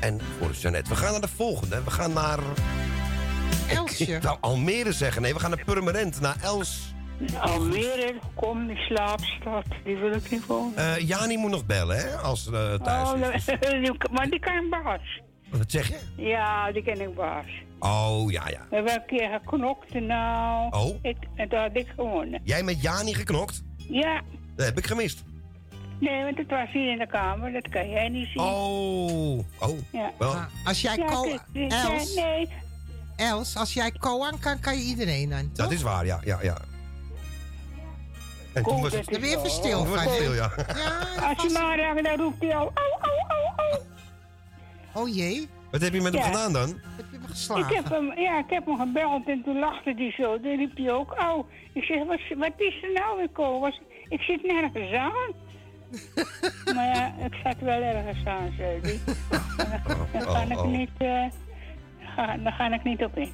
En 0.00 0.20
voor 0.38 0.50
Jeannette. 0.50 0.90
We 0.90 0.96
gaan 0.96 1.10
naar 1.10 1.20
de 1.20 1.28
volgende. 1.28 1.82
We 1.84 1.90
gaan 1.90 2.12
naar... 2.12 2.38
Elsje. 3.68 4.14
Ik 4.16 4.22
wou 4.22 4.38
Almere 4.40 4.92
zeggen. 4.92 5.22
Nee, 5.22 5.34
we 5.34 5.40
gaan 5.40 5.50
naar 5.50 5.64
Purmerend, 5.64 6.20
naar 6.20 6.36
Els. 6.42 6.94
Almere, 7.40 8.14
kom, 8.34 8.66
die 8.66 8.76
slaapstad, 8.76 9.64
die 9.84 9.96
wil 9.96 10.12
ik 10.12 10.30
niet 10.30 10.46
wonen. 10.46 10.76
Eh 10.76 11.08
Jani 11.08 11.36
moet 11.36 11.50
nog 11.50 11.66
bellen, 11.66 11.96
hè, 11.98 12.16
als 12.16 12.44
ze 12.44 12.78
eh, 12.80 12.84
thuis 12.86 13.08
Oh, 13.08 13.34
is. 13.34 13.44
die- 13.82 14.10
maar 14.10 14.28
die 14.30 14.38
kan 14.40 14.68
baas. 14.70 15.20
Wat 15.50 15.70
zeg 15.70 15.88
je? 15.88 15.98
Ja, 16.16 16.72
die 16.72 16.82
ken 16.82 17.00
ik 17.00 17.14
baas. 17.14 17.44
Oh, 17.78 18.30
ja, 18.30 18.48
ja. 18.48 18.66
We 18.70 18.74
hebben 18.74 18.92
een 18.94 19.06
keer 19.06 19.28
geknokt 19.42 19.94
en 19.94 20.06
nou. 20.06 20.70
Oh. 20.70 20.96
Ik, 21.02 21.16
en 21.34 21.48
daar 21.48 21.62
had 21.62 21.76
ik 21.76 21.86
gewonnen. 21.96 22.40
Jij 22.44 22.62
met 22.62 22.82
Jani 22.82 23.14
geknokt? 23.14 23.62
Ja, 23.76 24.20
Dat 24.56 24.66
heb 24.66 24.78
ik 24.78 24.86
gemist. 24.86 25.24
nee, 26.00 26.24
want 26.24 26.38
het 26.38 26.50
was 26.50 26.68
hier 26.72 26.90
in 26.92 26.98
de 26.98 27.06
kamer, 27.06 27.52
dat 27.52 27.68
kan 27.68 27.88
jij 27.90 28.08
niet 28.08 28.26
zien. 28.28 28.42
Oh, 28.42 29.38
oh. 29.38 29.78
Ja. 29.92 30.10
Wel, 30.18 30.34
Als 30.64 30.80
jij 30.80 30.96
Ja, 30.96 31.24
is- 31.52 31.72
Els, 31.84 32.14
nee. 32.14 32.48
Els, 33.16 33.56
als 33.56 33.74
jij 33.74 33.90
koan 33.90 34.38
kan, 34.38 34.60
kan 34.60 34.76
je 34.76 34.82
iedereen 34.84 35.32
aan, 35.32 35.50
dat 35.54 35.72
is 35.72 35.82
waar, 35.82 36.06
ja, 36.06 36.20
ja, 36.24 36.38
ja. 36.42 36.56
En 38.54 38.62
toen 38.62 38.80
was 38.82 38.92
het... 38.92 39.04
Dan 39.10 39.20
je 39.20 39.26
even 39.36 39.50
stil 39.50 39.78
Toen 39.82 39.90
was 39.90 40.02
van. 40.02 40.12
het 40.12 40.20
stil, 40.22 40.34
ja. 40.34 40.50
Als 41.28 41.42
je 41.42 41.50
maar 41.52 41.78
raakt, 41.78 42.04
dan 42.04 42.16
roept 42.16 42.40
hij 42.40 42.56
al. 42.56 42.72
Au, 42.74 43.00
au, 43.00 43.18
au, 43.28 43.70
au. 43.72 43.80
Oh 45.02 45.14
jee, 45.14 45.48
Wat 45.70 45.80
heb 45.80 45.92
je 45.92 46.00
met 46.00 46.12
hem 46.12 46.22
gedaan 46.22 46.52
dan? 46.52 46.68
heb 46.68 47.06
je 47.10 47.16
hem 47.16 47.22
Ik 47.22 47.28
geslagen? 47.28 47.74
heb, 47.76 47.88
hem, 47.90 48.18
ja, 48.18 48.38
ik 48.38 48.44
heb 48.50 48.66
hem 48.66 48.78
gebeld 48.78 49.28
en 49.28 49.42
toen 49.44 49.58
lachte 49.58 49.92
hij 49.96 50.10
zo. 50.16 50.40
Toen 50.40 50.56
riep 50.56 50.76
hij 50.76 50.92
ook, 50.92 51.12
au. 51.12 51.44
Ik 51.72 51.82
zeg, 51.82 51.98
wat, 52.06 52.20
wat 52.38 52.52
is 52.56 52.82
er 52.82 52.92
nou 52.94 53.16
weer, 53.16 53.28
Ko? 53.28 53.60
Was, 53.60 53.80
ik 54.08 54.20
zit 54.20 54.42
nergens 54.42 54.92
aan. 54.92 55.32
maar 56.74 56.86
ja, 56.86 57.14
ik 57.24 57.34
zat 57.44 57.56
wel 57.60 57.80
ergens 57.82 58.26
aan, 58.26 58.52
zei 58.56 58.80
hij. 58.82 59.00
En 59.08 59.82
dan, 59.86 59.96
dan 60.12 60.22
Oh, 60.22 60.30
ga 60.34 60.42
oh, 60.44 60.50
ik 60.50 60.58
oh. 60.58 60.66
niet, 60.66 60.90
eh, 60.98 61.24
ga, 62.16 62.36
daar 62.36 62.52
ga 62.52 62.72
ik 62.74 62.84
niet 62.84 63.04
op 63.04 63.16
in. 63.16 63.32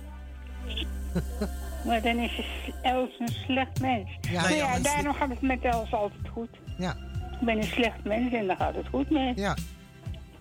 Maar 1.84 2.02
dan 2.02 2.18
is 2.18 2.40
Els 2.82 3.10
een 3.18 3.28
slecht 3.46 3.80
mens. 3.80 4.10
Ja, 4.20 4.40
maar 4.42 4.50
ja, 4.54 4.74
ja, 4.74 4.78
daarom 4.80 5.14
gaat 5.14 5.28
het 5.28 5.40
met 5.42 5.62
Els 5.62 5.92
altijd 5.92 6.28
goed. 6.32 6.48
Ja, 6.78 6.96
Ik 7.40 7.46
ben 7.46 7.56
een 7.56 7.62
slecht 7.64 8.04
mens 8.04 8.32
en 8.32 8.46
daar 8.46 8.56
gaat 8.56 8.74
het 8.74 8.86
goed 8.90 9.10
mee. 9.10 9.32
ja. 9.36 9.56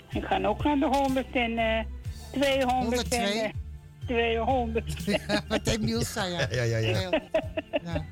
Ik 0.10 0.24
ga 0.24 0.40
ook 0.46 0.64
naar 0.64 0.78
de 0.80 0.86
100 0.86 1.26
en 1.36 1.58
eh 1.58 1.84
200 2.32 3.08
en 3.14 3.22
102? 3.22 3.42
eh, 3.42 3.50
200. 4.08 5.04
Wat 5.48 5.68
Emiel 5.68 6.02
zei, 6.16 6.32
ja. 6.34 6.48
Ja, 6.52 6.64
ja, 6.64 6.78
ja. 6.78 7.00
ja. 7.84 8.06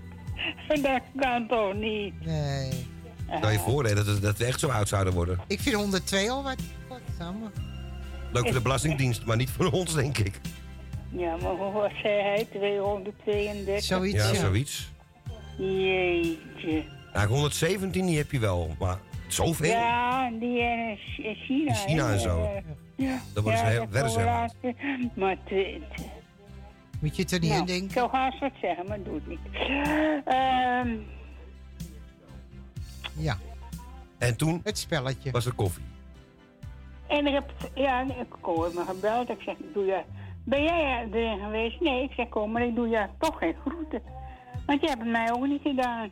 Dat 0.81 1.01
kan 1.15 1.47
toch 1.47 1.73
niet? 1.73 2.25
Nee. 2.25 2.69
Nou, 3.27 3.51
je 3.51 3.59
voor 3.59 3.85
hè, 3.85 3.95
dat, 3.95 4.21
dat 4.21 4.37
we 4.37 4.45
echt 4.45 4.59
zo 4.59 4.67
oud 4.67 4.87
zouden 4.87 5.13
worden. 5.13 5.39
Ik 5.47 5.59
vind 5.59 5.75
102 5.75 6.31
al 6.31 6.43
wat. 6.43 6.55
wat 6.89 6.99
samen. 7.19 7.51
Leuk 8.33 8.43
voor 8.43 8.53
de 8.53 8.61
Belastingdienst, 8.61 9.25
maar 9.25 9.37
niet 9.37 9.49
voor 9.49 9.71
ons, 9.71 9.93
denk 9.93 10.17
ik. 10.17 10.39
Ja, 11.11 11.35
maar 11.37 11.51
hoe- 11.51 11.71
wat 11.71 11.91
zei 12.01 12.21
hij? 12.21 12.45
232? 12.51 13.83
Zoiets, 13.83 14.15
Ja, 14.23 14.27
ja. 14.29 14.39
zoiets. 14.39 14.91
Jeetje. 15.57 16.83
Nou, 17.13 17.27
117 17.27 18.05
die 18.05 18.17
heb 18.17 18.31
je 18.31 18.39
wel, 18.39 18.75
maar 18.79 18.97
zoveel? 19.27 19.69
Ja, 19.69 20.29
die 20.29 20.59
in 20.59 20.97
in 21.17 21.35
China. 21.35 21.69
In 21.71 21.75
China 21.75 22.05
hè, 22.07 22.13
en 22.13 22.19
zo. 22.19 22.41
eh, 22.43 22.49
Ja, 22.95 23.19
Dat 23.33 23.43
wordt 23.43 23.59
ja, 23.59 23.65
heel- 23.65 23.79
dat. 23.89 24.15
Maar 25.15 25.37
Moet 26.99 27.15
je 27.15 27.21
het 27.21 27.31
er 27.31 27.39
niet 27.39 27.49
nou, 27.49 27.61
aan 27.61 27.67
denken? 27.67 27.85
ik 27.85 27.91
zou 27.91 28.09
haast 28.11 28.39
wat 28.39 28.51
zeggen, 28.61 28.85
maar 28.87 29.03
doe 29.03 29.13
het 29.15 29.27
niet. 29.27 29.39
Ehm 30.25 30.89
Ja, 33.17 33.37
En 34.17 34.37
toen 34.37 34.61
het 34.63 34.77
spelletje. 34.77 35.31
was 35.31 35.45
er 35.45 35.53
koffie. 35.53 35.83
En 37.07 37.27
ik 37.27 37.33
heb, 37.33 37.51
ja, 37.75 38.01
ik 38.01 38.07
heb 38.17 38.73
me 38.73 38.83
gebeld. 38.87 39.29
Ik 39.29 39.41
zeg, 39.41 39.55
doe 39.73 39.85
je, 39.85 40.01
Ben 40.51 40.63
jij 40.63 41.07
erin 41.11 41.39
geweest? 41.39 41.79
Nee, 41.79 42.03
ik 42.03 42.11
zeg, 42.11 42.29
kom, 42.29 42.51
maar 42.51 42.61
ik 42.61 42.75
doe 42.75 42.87
je 42.87 43.07
toch 43.19 43.37
geen 43.37 43.55
groeten. 43.65 44.01
Want 44.65 44.81
je 44.81 44.87
hebt 44.87 45.01
het 45.01 45.11
mij 45.11 45.31
ook 45.31 45.47
niet 45.47 45.61
gedaan. 45.61 46.09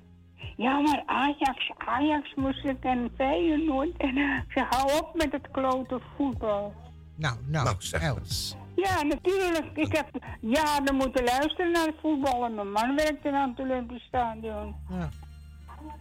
Ja, 0.57 0.79
maar 0.79 1.03
Ajax, 1.05 1.71
Ajax 1.77 2.33
moest 2.35 2.65
ik 2.65 2.83
en 2.83 3.11
Feyenoord. 3.15 3.97
En 3.97 4.17
ik 4.17 4.43
zeg, 4.47 4.65
hou 4.69 4.91
op 4.99 5.15
met 5.15 5.31
het 5.31 5.51
klote 5.51 5.99
voetbal. 6.15 6.73
Nou, 7.15 7.37
nou, 7.45 7.65
Nou, 7.65 7.75
zeg. 7.79 8.01
Els. 8.01 8.55
Ja, 8.75 9.03
natuurlijk. 9.03 9.69
Ik 9.73 9.95
heb 9.95 10.09
jaren 10.41 10.95
moeten 10.95 11.23
luisteren 11.23 11.71
naar 11.71 11.85
het 11.85 11.95
voetbal. 12.01 12.45
En 12.45 12.55
mijn 12.55 12.71
man 12.71 12.95
werkte 12.95 13.31
aan 13.31 13.49
het 13.49 13.59
Olympisch 13.59 14.03
Stadion. 14.03 14.75
Ja. 14.89 15.09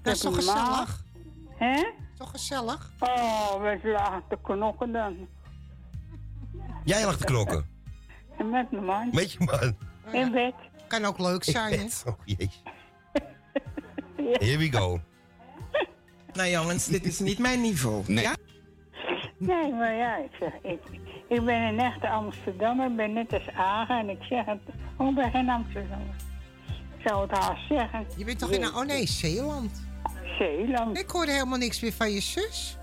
Dat 0.02 0.14
is 0.14 0.20
toch 0.20 0.34
gezellig? 0.34 1.04
Hè? 1.56 1.90
Toch 2.18 2.30
gezellig? 2.30 2.90
Oh, 2.98 3.60
we 3.60 3.80
lagen 3.82 4.22
te 4.28 4.38
knokken 4.42 4.92
dan. 4.92 5.16
Jij 6.84 7.04
lag 7.04 7.16
te 7.16 7.24
knokken. 7.24 7.76
En 8.38 8.50
met 8.50 8.70
mijn 8.70 8.84
man. 8.84 9.08
Met 9.12 9.32
je 9.32 9.38
man. 9.44 9.76
In 10.12 10.32
bed. 10.32 10.54
Kan 10.86 11.04
ook 11.04 11.18
leuk 11.18 11.44
zijn, 11.44 11.78
hè? 11.78 11.84
Oh, 12.10 12.18
jezus. 12.24 12.62
Here 14.46 14.58
we 14.58 14.72
go. 14.72 15.00
Nou 16.32 16.48
jongens, 16.48 16.86
dit 16.86 17.04
is 17.04 17.18
niet 17.18 17.38
mijn 17.38 17.60
niveau. 17.60 18.04
Nee. 18.06 18.24
Ja? 18.24 18.36
Nee, 19.38 19.72
maar 19.72 19.94
ja, 19.94 20.16
ik 20.16 20.30
zeg, 20.40 20.52
ik, 20.62 20.80
ik 21.28 21.44
ben 21.44 21.62
een 21.62 21.78
echte 21.78 22.08
Amsterdammer. 22.08 22.90
Ik 22.90 22.96
ben 22.96 23.12
net 23.12 23.32
als 23.32 23.48
Agen 23.54 23.98
en 23.98 24.08
ik 24.08 24.22
zeg 24.22 24.44
het, 24.44 24.60
oh, 24.96 25.08
ik 25.08 25.14
ben 25.14 25.30
geen 25.30 25.48
Amsterdammer. 25.48 26.14
Ik 26.98 27.08
zou 27.08 27.22
het 27.22 27.38
haast 27.38 27.68
zeggen. 27.68 28.06
Je 28.16 28.24
bent 28.24 28.38
toch 28.38 28.50
in... 28.50 28.64
Oh 28.64 28.84
nee, 28.84 29.06
Zeeland. 29.06 29.86
Zeeland. 30.38 30.98
Ik 30.98 31.10
hoorde 31.10 31.32
helemaal 31.32 31.58
niks 31.58 31.80
meer 31.80 31.92
van 31.92 32.10
je 32.10 32.20
zus. 32.20 32.76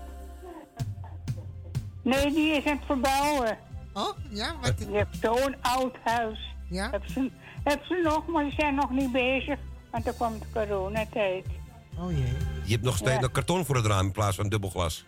Nee, 2.02 2.32
die 2.32 2.50
is 2.50 2.64
aan 2.64 2.76
het 2.76 2.86
verbouwen. 2.86 3.58
Oh, 3.96 4.16
ja? 4.30 4.54
Wat? 4.62 4.74
Je 4.78 4.96
hebt 4.96 5.16
zo'n 5.20 5.54
oud 5.62 5.94
huis. 6.04 6.54
Ja? 6.70 6.90
Heb 6.90 7.02
ze, 7.06 7.30
heb 7.64 7.84
ze 7.84 8.00
nog, 8.04 8.26
maar 8.26 8.44
ze 8.44 8.54
zijn 8.56 8.74
nog 8.74 8.90
niet 8.90 9.12
bezig. 9.12 9.58
Want 9.90 10.04
dan 10.04 10.16
komt 10.16 10.40
de 10.42 10.46
coronatijd. 10.52 11.44
Oh 11.98 12.10
jee. 12.10 12.36
Je 12.64 12.72
hebt 12.72 12.84
nog 12.84 12.96
steeds 12.96 13.14
Ja. 13.14 13.20
nog 13.20 13.30
karton 13.30 13.64
voor 13.64 13.76
het 13.76 13.86
raam 13.86 14.06
in 14.06 14.12
plaats 14.12 14.36
van 14.36 14.48
dubbelglas. 14.48 15.04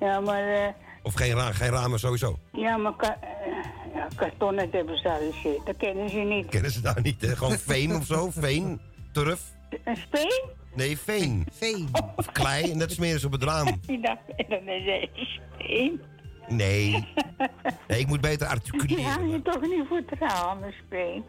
Ja, 0.00 0.20
maar, 0.20 0.48
eh, 0.54 0.68
Of 1.02 1.14
geen, 1.14 1.34
ra 1.34 1.52
geen 1.52 1.70
ramen 1.70 1.98
sowieso. 1.98 2.38
ja, 2.52 2.76
maar 2.76 2.96
ka- 2.96 3.18
eh, 3.20 3.94
ja, 3.94 4.08
kartonnen 4.16 4.68
hebben 4.70 4.98
ze 4.98 5.10
al 5.10 5.20
eens. 5.20 5.64
Dat 5.64 5.76
kennen 5.76 6.10
ze 6.10 6.16
niet. 6.16 6.48
Kennen 6.48 6.70
ze 6.70 6.80
daar 6.80 7.00
niet, 7.02 7.20
hè? 7.20 7.36
Gewoon 7.36 7.58
veen 7.72 7.94
of 7.96 8.06
zo? 8.06 8.30
Veen? 8.30 8.80
Turf? 9.12 9.40
Een 9.84 9.96
speen? 9.96 10.42
Nee, 10.74 10.98
veen. 10.98 11.46
Veen. 11.52 11.88
Of 12.16 12.32
klei 12.32 12.70
en 12.70 12.78
dat 12.78 12.90
smeren 12.90 13.20
ze 13.20 13.26
op 13.26 13.32
het 13.32 13.42
raam. 13.42 13.66
Ik 13.86 14.02
dacht, 14.02 14.18
dat 14.26 14.60
is 14.66 14.86
een 14.86 15.08
speen. 15.56 16.00
Nee. 16.48 16.90
Nee, 17.88 18.00
ik 18.00 18.06
moet 18.06 18.20
beter 18.20 18.38
Die 18.38 18.48
articuleren. 18.48 19.04
hang 19.04 19.32
je 19.32 19.42
toch 19.42 19.60
niet 19.60 19.84
voor 19.88 19.96
het 20.06 20.18
raam, 20.20 20.62
een 20.62 20.72
speen? 20.86 21.24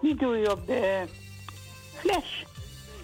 Die 0.00 0.14
doe 0.14 0.36
je 0.36 0.50
op 0.52 0.66
de 0.66 1.04
fles. 1.94 2.44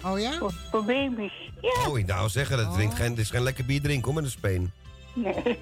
Oh 0.05 0.19
ja? 0.19 0.31
Voor, 0.37 0.53
voor 0.71 0.83
baby's. 0.85 1.51
Ja. 1.61 1.87
Oh, 1.89 1.97
ik 1.97 2.05
nou 2.05 2.29
zeggen, 2.29 2.57
dat 2.57 2.73
drinkt 2.73 2.95
geen, 2.95 3.09
het 3.09 3.19
is 3.19 3.29
geen 3.29 3.41
lekker 3.43 3.65
bier 3.65 3.81
drinken 3.81 4.05
hoor, 4.05 4.13
met 4.13 4.23
een 4.23 4.29
speen. 4.29 4.71
Nee. 5.13 5.59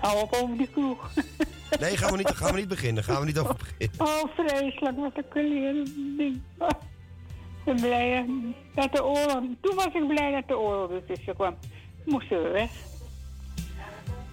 Hou 0.00 0.20
op 0.22 0.32
over 0.42 0.56
die 0.56 0.68
kroeg. 0.72 1.10
Nee, 1.80 1.96
gaan 1.96 2.10
we 2.10 2.16
niet, 2.16 2.28
gaan 2.28 2.52
we 2.52 2.58
niet 2.58 2.68
beginnen. 2.68 3.04
Gaan 3.04 3.20
we 3.20 3.26
niet 3.26 3.38
over 3.38 3.56
beginnen. 3.56 4.00
Oh, 4.06 4.34
vreselijk, 4.36 4.96
wat 4.98 5.12
een 5.16 5.28
kleren 5.28 6.14
ding. 6.16 6.42
Oh, 6.58 6.68
Ik 6.68 7.64
ben 7.64 7.76
blij 7.80 8.26
dat 8.74 8.92
de 8.92 9.04
oorlog... 9.04 9.42
Toen 9.60 9.74
was 9.74 9.86
ik 9.94 10.06
blij 10.08 10.32
dat 10.32 10.48
de 10.48 10.58
oorlog 10.58 10.90
ertussen 10.90 11.34
kwam. 11.34 11.56
Moesten 12.04 12.42
we 12.42 12.48
weg. 12.48 12.70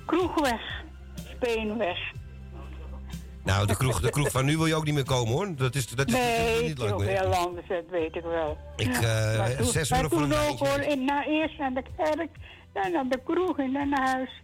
Kroeg 0.09 0.39
weg. 0.41 0.61
Speen 1.35 1.77
weg. 1.77 1.97
Nou, 3.43 3.67
de 3.67 3.75
kroeg, 3.75 4.01
de 4.01 4.09
kroeg 4.09 4.31
van 4.31 4.45
nu 4.45 4.57
wil 4.57 4.65
je 4.65 4.75
ook 4.75 4.85
niet 4.85 4.93
meer 4.93 5.03
komen 5.05 5.33
hoor. 5.33 5.55
Dat 5.55 5.75
is, 5.75 5.87
dat 5.89 6.07
is, 6.07 6.13
dat 6.13 6.21
is 6.23 6.37
Nee, 6.37 6.63
niet 6.67 6.77
leuk 6.77 6.97
meer. 6.97 7.07
heel 7.07 7.33
anders, 7.35 7.67
dat 7.67 7.83
weet 7.89 8.15
ik 8.15 8.23
wel. 8.23 8.57
Ik, 8.75 9.01
Maar 9.01 9.55
toen- 9.55 9.65
zes 9.65 9.87
voor 9.89 10.21
een 10.21 10.33
ook 10.33 10.59
hoor, 10.59 10.79
in, 10.79 11.05
nou, 11.05 11.23
eerst 11.29 11.57
naar 11.57 11.73
de 11.73 11.83
kerk, 11.97 12.29
dan 12.73 12.91
naar 12.91 13.07
de 13.09 13.19
kroeg 13.25 13.57
en 13.59 13.73
dan 13.73 13.89
naar 13.89 14.07
huis. 14.07 14.41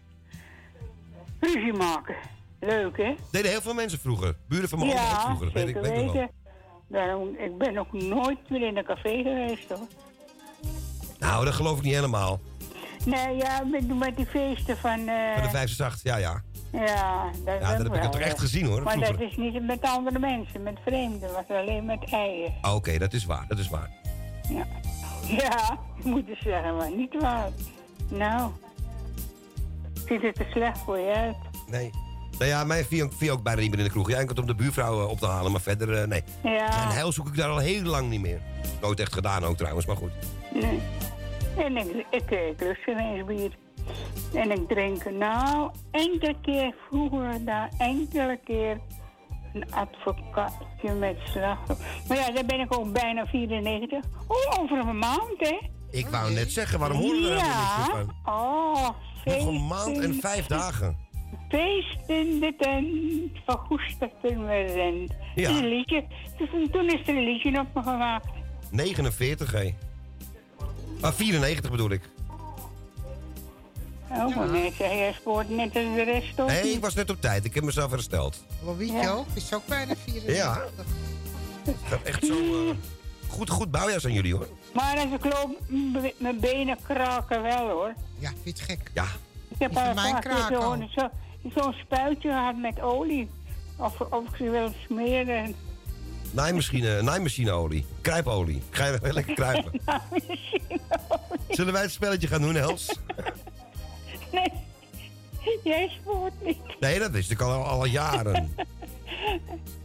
Ruzie 1.40 1.74
maken. 1.74 2.16
Leuk, 2.60 2.98
hè? 2.98 3.14
Deden 3.32 3.52
heel 3.52 3.62
veel 3.62 3.74
mensen 3.74 4.00
vroeger. 4.00 4.36
Buren 4.48 4.70
van 4.70 4.80
mijn 4.80 4.92
oom 4.92 4.98
ja, 4.98 5.20
vroeger. 5.26 5.46
Dat 5.46 5.54
weet 5.54 5.68
ik, 5.68 5.76
weet 5.76 5.84
wel. 5.92 6.12
weten. 6.14 6.30
Daarom, 6.88 7.36
ik 7.38 7.58
ben 7.58 7.78
ook 7.78 7.94
nooit 7.94 8.50
meer 8.50 8.68
in 8.68 8.78
een 8.78 8.86
café 8.86 9.10
geweest, 9.24 9.70
hoor. 9.70 9.88
Nou, 11.20 11.46
dat 11.46 11.54
geloof 11.54 11.78
ik 11.78 11.84
niet 11.84 11.94
helemaal. 11.94 12.40
Nee, 13.06 13.36
ja, 13.36 13.64
met, 13.72 13.98
met 13.98 14.16
die 14.18 14.26
feesten 14.26 14.78
van... 14.78 15.08
eh, 15.08 15.34
Van 15.34 15.44
de 15.44 15.50
vijfde 15.50 15.76
zacht, 15.76 16.00
ja, 16.04 16.16
ja. 16.18 16.42
Ja, 16.72 17.24
dat, 17.46 17.54
Ja, 17.62 17.70
dat 17.70 17.78
heb 17.78 17.86
ik 17.96 18.02
wel, 18.02 18.10
toch 18.10 18.22
echt 18.22 18.40
gezien, 18.40 18.66
hoor, 18.66 18.84
Maar 18.84 18.94
vroeger. 18.94 19.18
dat 19.18 19.30
is 19.32 19.38
niet 19.38 19.66
met 19.68 19.82
andere 19.82 20.20
mensen, 20.20 20.64
met 20.64 20.78
vreemden. 20.86 21.30
Was 21.34 21.58
alleen 21.58 21.86
met 21.86 22.12
eieren. 22.12 22.54
Ah, 22.62 22.76
Oké, 22.76 22.98
dat 22.98 23.14
is 23.14 23.26
waar, 23.26 23.46
dat 23.48 23.58
is 23.60 23.70
waar. 23.70 23.90
Ja, 24.50 24.66
ja 25.28 25.78
ik 26.00 26.04
moet 26.04 26.28
het 26.28 26.38
zeggen, 26.44 26.76
maar 26.78 26.92
niet 26.96 27.16
waar. 27.22 27.50
Nou, 28.10 28.52
ziet 30.08 30.22
het 30.22 30.40
er 30.40 30.48
slecht 30.52 30.78
voor 30.78 30.98
je 31.00 31.14
uit. 31.14 31.36
Nee. 31.68 31.90
Nou 32.38 32.50
ja, 32.50 32.64
mij 32.64 32.86
viel, 32.86 33.10
viel 33.12 33.34
ook 33.34 33.44
bijna 33.44 33.62
niet 33.62 33.70
meer 33.70 33.80
in 33.80 33.86
de 33.86 33.92
kroeg. 33.92 34.10
Ja, 34.10 34.18
enkel 34.18 34.36
om 34.36 34.46
de 34.48 34.56
buurvrouw 34.56 35.02
eh, 35.02 35.10
op 35.10 35.20
te 35.20 35.26
halen, 35.28 35.52
maar 35.52 35.62
verder, 35.62 36.02
eh, 36.02 36.08
nee. 36.08 36.24
Ja. 36.44 36.72
Zijn 36.72 36.88
heil 36.90 37.12
zoek 37.12 37.28
ik 37.28 37.36
daar 37.36 37.50
al 37.50 37.58
heel 37.58 37.84
lang 37.84 38.10
niet 38.10 38.22
meer. 38.22 38.42
Nooit 38.82 39.00
echt 39.00 39.14
gedaan 39.14 39.44
ook 39.44 39.58
trouwens, 39.58 39.86
maar 39.86 39.96
goed. 39.98 40.12
Nee. 40.54 40.80
En 41.58 41.78
ik, 41.78 42.06
ik, 42.10 42.32
ik 42.32 42.60
lust 42.60 43.26
bier. 43.26 43.52
En 44.34 44.52
ik 44.52 44.68
drink 44.68 45.12
nou 45.12 45.72
enkele 45.92 46.36
keer 46.42 46.76
vroeger, 46.88 47.46
daar 47.46 47.70
enkele 47.78 48.40
keer 48.44 48.80
een 49.54 49.74
advocaatje 49.74 50.94
met 51.00 51.18
slagroom. 51.24 51.78
Maar 52.08 52.18
ja, 52.18 52.32
dan 52.32 52.46
ben 52.46 52.60
ik 52.60 52.78
ook 52.78 52.94
bijna 52.94 53.26
94. 53.26 54.04
Oh, 54.28 54.60
over 54.60 54.78
een 54.78 54.98
maand, 54.98 55.38
hè? 55.38 55.58
Ik 55.92 56.08
wou 56.08 56.34
net 56.34 56.52
zeggen, 56.52 56.80
waarom 56.80 56.98
horen 56.98 57.22
we 57.22 57.30
er 57.30 57.42
helemaal 57.42 57.78
niks 57.78 57.94
meer 57.94 58.06
van? 58.06 58.34
Oh, 58.34 58.90
Nog 59.26 59.48
een 59.48 59.68
maand 59.68 59.98
en 60.00 60.14
vijf 60.14 60.46
dagen. 60.46 60.98
Feest 61.50 62.10
in 62.10 62.40
de 62.40 62.54
tent 62.58 63.32
van 63.46 63.80
Purmerend. 64.22 65.14
Ja. 65.36 65.50
Een 65.50 65.68
liedje. 65.68 66.06
Toen, 66.38 66.70
toen 66.72 66.86
is 66.86 67.08
er 67.08 67.18
een 67.18 67.24
liedje 67.24 67.60
op 67.60 67.68
me 67.74 67.82
gemaakt. 67.82 68.28
49, 68.72 69.52
hé. 69.52 69.74
Ah, 71.02 71.14
94 71.14 71.72
bedoel 71.72 71.90
ik. 71.90 72.02
Oh, 74.12 74.36
maar 74.36 74.50
nee, 74.50 74.74
zeg 74.78 74.92
jij 74.92 75.14
sport 75.14 75.50
net 75.50 75.76
als 75.76 75.84
de 75.96 76.04
rest 76.04 76.40
ook 76.42 76.48
Nee, 76.48 76.72
ik 76.72 76.82
was 76.82 76.94
net 76.94 77.10
op 77.10 77.22
tijd. 77.22 77.46
Ik 77.46 77.54
heb 77.56 77.64
mezelf 77.64 77.92
hersteld. 77.92 78.44
Lobietje 78.64 78.98
Ja. 78.98 79.10
ook, 79.12 79.26
is 79.34 79.54
ook 79.54 79.66
bijna 79.68 79.94
94. 79.96 80.36
Ja. 80.36 80.62
Het 81.64 81.76
gaat 81.86 82.02
echt 82.02 82.26
zo... 82.26 82.34
eh, 82.34 82.76
goed, 83.28 83.50
goed 83.50 83.72
bouwjaar 83.72 84.00
zijn 84.00 84.14
jullie, 84.14 84.34
hoor. 84.34 84.48
Maar 84.74 84.98
als 84.98 85.12
ik 85.14 85.24
loop, 85.34 85.60
mijn 86.18 86.40
benen 86.40 86.78
kraken 86.88 87.42
wel 87.42 87.70
hoor. 87.70 87.94
Ja, 88.20 88.30
vind 88.44 88.44
je 88.44 88.50
het 88.50 88.60
gek? 88.72 88.92
Ja. 88.94 89.06
Ik 89.48 89.60
heb 89.60 89.78
al 89.78 89.84
een 89.90 90.20
keer 90.20 91.10
zo'n 91.56 91.74
spuitje 91.74 92.30
gehad 92.30 92.58
met 92.58 92.82
olie. 92.82 93.30
Of, 93.78 94.02
of 94.02 94.24
ik 94.30 94.36
ze 94.38 94.50
wil 94.50 94.72
smeren. 94.86 95.56
Naaimachine, 96.36 97.02
naaimachineolie. 97.02 97.86
Kruipolie. 98.02 98.62
Ga 98.70 98.86
je 98.86 99.14
lekker 99.14 99.34
kruipen. 99.34 99.82
Zullen 101.50 101.74
wij 101.74 101.82
het 101.82 101.92
spelletje 101.92 102.28
gaan 102.28 102.42
doen, 102.42 102.56
Els? 102.56 103.00
Nee, 104.32 104.52
jij 105.64 105.92
sport 106.02 106.34
niet. 106.44 106.80
Nee, 106.80 107.00
dat 107.00 107.12
wist 107.12 107.32
ik 107.32 107.42
al, 107.42 107.64
al 107.64 107.86
jaren. 107.86 108.54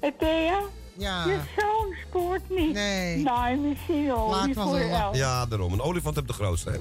Eh, 0.00 0.10
Thea? 0.18 0.60
Ja. 0.96 1.24
Je 1.24 1.38
zoon 1.56 1.94
sport 2.08 2.50
niet. 2.50 2.72
Nee. 2.72 3.16
Nee, 3.16 3.56
misschien 3.56 4.12
olie 4.12 4.30
Laat 4.30 4.54
maar 4.54 4.66
voor 4.66 4.84
jou. 4.84 5.16
Ja, 5.16 5.46
daarom. 5.46 5.72
Een 5.72 5.80
olifant 5.80 6.16
heb 6.16 6.26
de 6.26 6.32
grootste, 6.32 6.70
hè? 6.70 6.78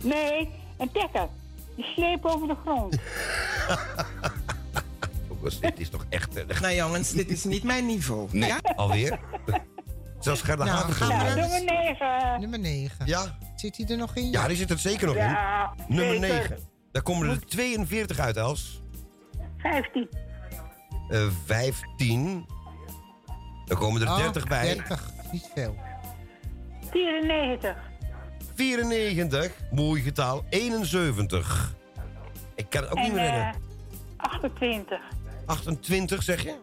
Nee, 0.00 0.50
een 0.78 0.92
tekker. 0.92 1.28
Die 1.76 1.84
sleep 1.84 2.24
over 2.24 2.48
de 2.48 2.56
grond. 2.64 2.96
Jongens, 5.40 5.60
dit 5.60 5.80
is 5.80 5.88
toch 5.88 6.06
echt... 6.08 6.36
eh, 6.36 6.60
Nou 6.60 6.74
jongens, 6.74 7.12
dit 7.12 7.30
is 7.30 7.44
niet 7.44 7.62
mijn 7.62 7.86
niveau. 7.86 8.28
Ja? 8.38 8.58
Alweer? 8.76 9.18
Zelfs 10.18 10.42
Gerda 10.42 10.64
Nou, 10.64 10.76
Haven 10.76 11.08
nummer 11.08 11.64
9. 11.64 12.40
Nummer 12.40 12.58
9. 12.58 13.06
Ja? 13.06 13.38
Zit 13.56 13.76
hij 13.76 13.86
er 13.86 13.96
nog 13.96 14.16
in? 14.16 14.30
Ja, 14.30 14.46
die 14.48 14.56
zit 14.56 14.70
er 14.70 14.78
zeker 14.78 15.06
nog 15.06 15.16
in. 15.16 15.36
Nummer 15.88 16.14
zeker. 16.28 16.48
9. 16.50 16.58
Daar 16.92 17.02
komen 17.02 17.28
er 17.30 17.46
42 17.46 18.18
uit, 18.18 18.36
Els. 18.36 18.82
15. 19.58 20.08
Eh 21.08 21.26
15. 21.46 22.46
Dan 23.64 23.78
komen 23.78 24.00
er 24.02 24.08
Oh, 24.08 24.16
30 24.16 24.46
bij. 24.48 24.74
30, 24.74 25.10
niet 25.32 25.50
veel. 25.54 25.76
94. 26.90 27.76
94. 28.54 29.52
Mooi 29.70 30.02
getal. 30.02 30.44
71. 30.48 31.74
Ik 32.54 32.66
kan 32.70 32.82
het 32.82 32.90
ook 32.90 32.98
niet 32.98 33.12
meer 33.12 33.24
eh 33.24 33.34
redden. 33.34 33.62
28. 34.16 35.00
28 35.50 36.22
zeg 36.22 36.42
je? 36.42 36.54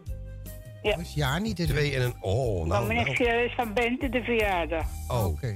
Ja. 0.82 0.96
Dus 0.96 1.14
ja, 1.14 1.38
niet 1.38 1.60
in 1.60 1.68
Twee 1.68 1.96
en 1.96 2.02
een... 2.02 2.16
Oh, 2.20 2.66
nou. 2.66 2.88
meneer 2.88 3.20
nou. 3.20 3.44
Is 3.44 3.54
van 3.56 3.74
Bente 3.74 4.10
de 4.10 4.24
verjaardag. 4.24 4.86
Oh. 5.08 5.26
Oké. 5.26 5.56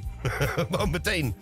maar 0.69 0.89
meteen. 0.97 1.35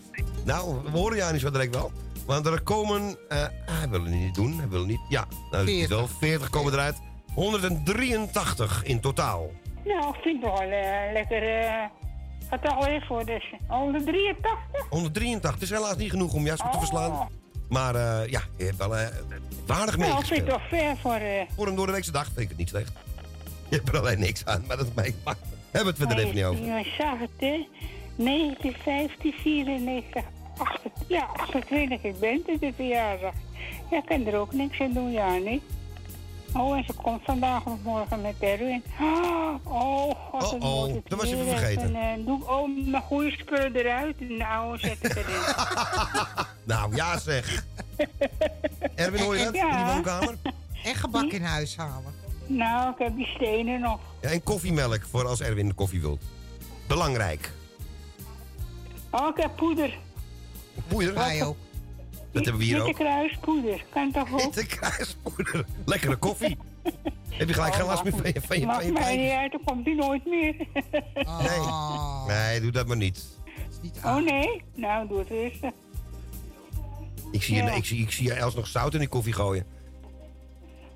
Nou, 0.46 0.76
we 0.84 0.90
horen 0.90 1.18
jou 1.18 1.32
niet 1.32 1.42
zo 1.42 1.52
direct 1.52 1.76
wel. 1.76 1.92
Want 2.26 2.46
er 2.46 2.62
komen... 2.62 3.18
eh 3.30 3.46
hij 3.66 3.90
wil 3.90 4.04
het 4.04 4.12
niet 4.12 4.36
doen. 4.36 4.58
Hij 4.58 4.68
wil 4.68 4.80
het 4.80 4.88
niet. 4.88 5.00
Ja, 5.10 5.26
nou, 5.52 5.66
dat 5.66 5.68
is 5.68 5.80
het 5.82 5.88
40. 5.88 5.98
wel. 5.98 6.08
40 6.08 6.50
komen 6.50 6.74
eruit. 6.74 6.96
183 7.34 8.84
in 8.84 9.00
totaal. 9.00 9.50
Nou, 9.86 10.16
ik 10.16 10.22
vind 10.22 10.44
het 10.44 10.52
wel 10.52 10.62
eh, 10.62 11.14
lekker 11.14 11.60
eh 11.60 11.84
getal 12.50 12.86
weer 12.86 13.06
voor 13.08 13.26
dus 13.26 13.54
183. 13.68 14.52
183 14.90 15.62
is 15.62 15.70
helaas 15.70 15.96
niet 15.98 16.10
genoeg 16.10 16.34
om 16.34 16.46
Jasper 16.46 16.72
te 16.72 16.78
verslaan. 16.78 17.30
Maar 17.70 17.96
eh, 17.96 18.30
ja, 18.30 18.42
je 18.58 18.64
hebt 18.64 18.78
wel 18.78 18.98
eh 18.98 19.08
waardig 19.66 19.98
Nou, 19.98 20.20
ik 20.20 20.26
vind 20.26 20.42
het 20.42 20.50
toch 20.50 20.68
ver 20.68 20.98
voor... 20.98 21.14
eh 21.14 21.42
Voor 21.56 21.68
een 21.68 21.76
doordeweekse 21.76 22.12
dag 22.12 22.26
vind 22.26 22.40
ik 22.40 22.48
het 22.50 22.58
niet 22.58 22.70
slecht. 22.70 22.92
Je 23.70 23.76
hebt 23.76 23.90
er 23.90 23.98
alleen 24.00 24.20
niks 24.20 24.46
aan, 24.46 24.64
maar 24.68 24.78
dat. 24.78 24.96
Maar 24.96 25.06
hebben 25.26 25.42
we 25.72 25.88
het 25.88 25.98
verder 25.98 26.18
even 26.18 26.36
niet 26.36 26.44
over. 26.44 26.66
Je 26.66 26.94
zag 26.98 27.20
het, 27.20 27.30
hè? 27.38 27.68
19, 28.16 28.74
15, 28.84 29.34
94, 29.42 30.24
28, 30.58 31.04
ja, 31.08 31.24
28, 31.36 32.04
ik 32.04 32.20
ben 32.20 32.42
het, 32.46 32.60
dit 32.60 32.76
verjaardag. 32.76 33.34
Ja, 33.92 33.98
ik 33.98 34.06
kan 34.06 34.26
er 34.26 34.36
ook 34.40 34.54
niks 34.54 34.80
aan 34.80 34.94
doen, 34.94 35.12
ja, 35.12 35.36
niet? 35.38 35.64
Oh, 36.56 36.78
en 36.78 36.84
ze 36.84 36.94
komt 36.94 37.22
vandaag 37.24 37.66
of 37.66 37.78
morgen 37.84 38.22
met 38.22 38.36
Erwin. 38.40 38.84
Oh, 39.64 40.12
god, 40.32 40.60
moet 40.60 40.96
ik 40.96 41.10
dat 41.10 41.20
was 41.20 41.30
je 41.30 41.36
weer 41.36 41.58
vergeten. 41.58 41.84
even, 41.84 41.96
eh, 41.96 42.26
doe 42.26 42.48
oh, 42.48 42.88
mijn 42.88 43.04
goede 43.04 43.32
spullen 43.32 43.76
eruit 43.76 44.16
en 44.20 44.28
de 44.28 44.46
oude 44.48 44.80
zet 44.80 45.04
ik 45.04 45.16
erin. 45.16 45.42
Nou, 46.64 46.96
ja 46.96 47.20
zeg. 47.20 47.64
Erwin, 48.96 49.22
hoor 49.22 49.38
je 49.38 49.44
dat? 49.44 49.54
In 49.54 49.62
die 49.62 49.86
woonkamer? 49.86 50.36
En 50.84 50.96
gebak 50.96 51.32
in 51.32 51.44
huis 51.44 51.76
halen. 51.76 52.14
nou, 52.46 52.92
ik 52.92 52.98
heb 52.98 53.16
die 53.16 53.26
stenen 53.26 53.80
nog. 53.80 54.00
Ja, 54.22 54.30
en 54.30 54.44
koffiemelk 54.44 55.02
voor 55.10 55.28
als 55.28 55.42
Erwin 55.42 55.68
de 55.68 55.74
koffie 55.74 56.02
wilt. 56.02 56.22
Belangrijk. 56.88 57.52
Oh, 59.10 59.28
ik 59.28 59.42
heb 59.42 59.56
poeder. 59.56 59.98
Poeder? 60.88 61.14
Wij 61.14 61.44
ook. 61.46 61.58
Dat 62.32 62.44
hebben 62.44 62.58
we 62.62 62.64
hier 62.68 62.76
Witte 62.84 62.90
ook. 62.90 62.96
kruispoeder, 62.96 63.86
kan 63.90 64.12
toch 64.12 64.32
ook? 64.34 64.42
Witte 64.54 64.66
kruispoeder. 64.66 65.66
Lekkere 65.86 66.16
koffie. 66.16 66.58
Heb 67.30 67.48
je 67.48 67.54
gelijk 67.54 67.74
geen 67.76 67.86
last 67.86 68.04
meer 68.04 68.12
van 68.14 68.22
je, 68.34 68.42
van 68.42 68.60
je, 68.60 68.66
van 68.66 69.12
je 69.14 69.18
niet 69.20 69.32
uit, 69.32 69.52
dan 69.52 69.62
komt 69.66 69.86
die 69.86 69.96
nooit 69.96 70.26
meer. 70.26 70.56
Nee. 71.24 71.60
Nee, 72.28 72.62
doe 72.62 72.72
dat 72.72 72.88
maar 72.88 72.98
niet. 72.98 73.38
Oh 74.06 74.16
nee? 74.16 74.62
Nou, 74.76 75.08
doe 75.08 75.20
het 75.20 75.30
eerst. 75.30 75.64
Ik 77.32 77.44
zie, 77.44 77.56
je, 77.56 77.64
Ja. 77.64 77.70
ik, 77.72 77.86
zie, 77.86 78.02
ik 78.02 78.12
zie 78.12 78.26
je 78.28 78.34
Els 78.34 78.56
nog 78.56 78.68
zout 78.68 78.94
in 78.94 79.00
die 79.00 79.08
koffie 79.08 79.34
gooien. 79.34 79.66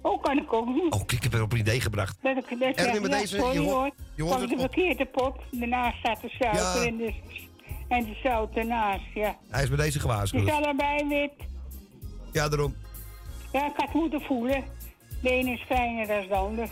Oh, 0.01 0.22
kan 0.23 0.38
ik 0.38 0.53
ook 0.53 0.65
doen. 0.65 0.85
Oh, 0.93 0.97
kijk, 0.99 1.11
ik 1.11 1.23
heb 1.23 1.34
er 1.34 1.41
op 1.41 1.51
een 1.51 1.60
idee 1.60 1.81
gebracht. 1.81 2.18
Dat 2.22 2.38
ik, 2.38 2.60
dat 2.60 2.76
Erwin, 2.76 3.01
met 3.01 3.11
ja, 3.11 3.18
deze, 3.19 3.38
sorry, 3.38 3.53
je 3.53 3.60
hoort- 3.60 3.72
hoor. 3.73 3.91
je 4.15 4.23
hoort 4.23 4.39
het 4.39 4.49
de 4.49 4.55
op- 4.55 4.60
verkeerde 4.61 5.05
pot. 5.05 5.35
Daarnaast 5.51 5.97
staat 5.97 6.22
de 6.22 6.30
suiker 6.30 6.81
Ja. 6.81 6.85
en, 6.88 6.97
de, 6.97 7.14
en 7.88 8.03
de 8.05 8.19
zout 8.23 8.55
ernaast, 8.55 9.05
ja. 9.14 9.38
Hij 9.49 9.64
is 9.64 9.69
bij 9.69 9.77
deze 9.77 9.99
gewaarschuwd. 9.99 10.47
staat 10.47 10.65
erbij 10.65 11.05
wit. 11.10 11.47
Ja, 12.31 12.49
daarom. 12.49 12.76
Ja, 13.51 13.65
ik 13.65 13.73
had 13.76 13.93
moeten 13.93 14.22
voelen. 14.22 14.64
De 15.22 15.30
ene 15.30 15.51
is 15.51 15.64
fijner 15.68 16.07
dan 16.07 16.27
de 16.27 16.35
ander. 16.35 16.69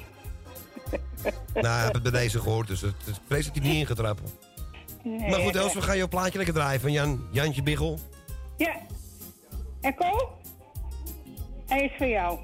Nou, 1.54 1.78
ik 1.78 1.84
heb 1.84 1.94
het 1.94 2.04
bij 2.04 2.12
deze 2.12 2.40
gehoord, 2.40 2.68
dus 2.68 2.82
het, 2.82 2.94
het, 3.06 3.16
ik 3.16 3.22
vrees 3.28 3.46
dat 3.46 3.56
hij 3.56 3.64
niet 3.68 3.76
in 3.76 3.86
gaat 3.86 3.98
trappen. 3.98 4.26
Nee, 5.04 5.30
maar 5.30 5.40
goed, 5.40 5.54
ja. 5.54 5.60
Els, 5.60 5.74
we 5.74 5.82
gaan 5.82 5.98
jouw 5.98 6.08
plaatje 6.08 6.38
lekker 6.38 6.54
draaien 6.56 6.82
van 6.82 6.92
Jan, 6.92 7.28
Jantje 7.32 7.64
Biggel. 7.64 8.00
Ja. 8.58 8.76
Echo? 9.82 10.38
Hij 11.68 11.84
is 11.84 11.92
voor 11.98 12.08
jou. 12.08 12.40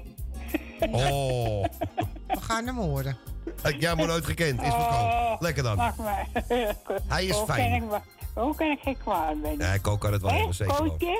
Oh, 0.90 1.64
We 2.28 2.40
gaan 2.40 2.66
hem 2.66 2.76
horen. 2.76 3.16
ik 3.44 3.62
heb 3.62 3.80
jou 3.80 3.96
maar 3.96 4.06
nooit 4.06 4.24
gekend. 4.24 4.62
Is 4.62 4.68
Oh. 4.68 5.34
Lekker 5.38 5.62
dan. 5.62 5.76
Mag 5.76 5.96
maar. 5.96 6.26
Hij 7.08 7.24
is 7.26 7.36
fijn. 7.36 7.88
Ik, 8.38 8.44
hoe 8.44 8.54
kan 8.54 8.70
ik 8.70 8.78
geen 8.82 8.96
kwaad 9.02 9.42
ben? 9.42 9.58
Nee, 9.58 9.78
Kook 9.80 10.00
kan 10.00 10.12
het 10.12 10.22
wel 10.22 10.30
hebben, 10.30 10.54
zeker. 10.54 10.74
Kootje? 10.74 11.18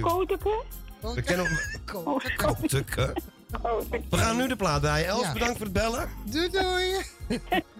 Koteke? 0.00 0.62
We 1.00 1.22
kennen 1.22 1.60
Koteke. 1.84 2.34
Koteke. 2.46 3.12
We 4.10 4.16
gaan 4.16 4.36
nu 4.36 4.48
de 4.48 4.56
plaat 4.56 4.82
draaien. 4.82 5.06
Els, 5.08 5.22
Ja. 5.22 5.32
bedankt 5.32 5.56
voor 5.56 5.64
het 5.66 5.74
bellen. 5.74 6.08
Doei 6.24 6.48
doei. 6.50 6.92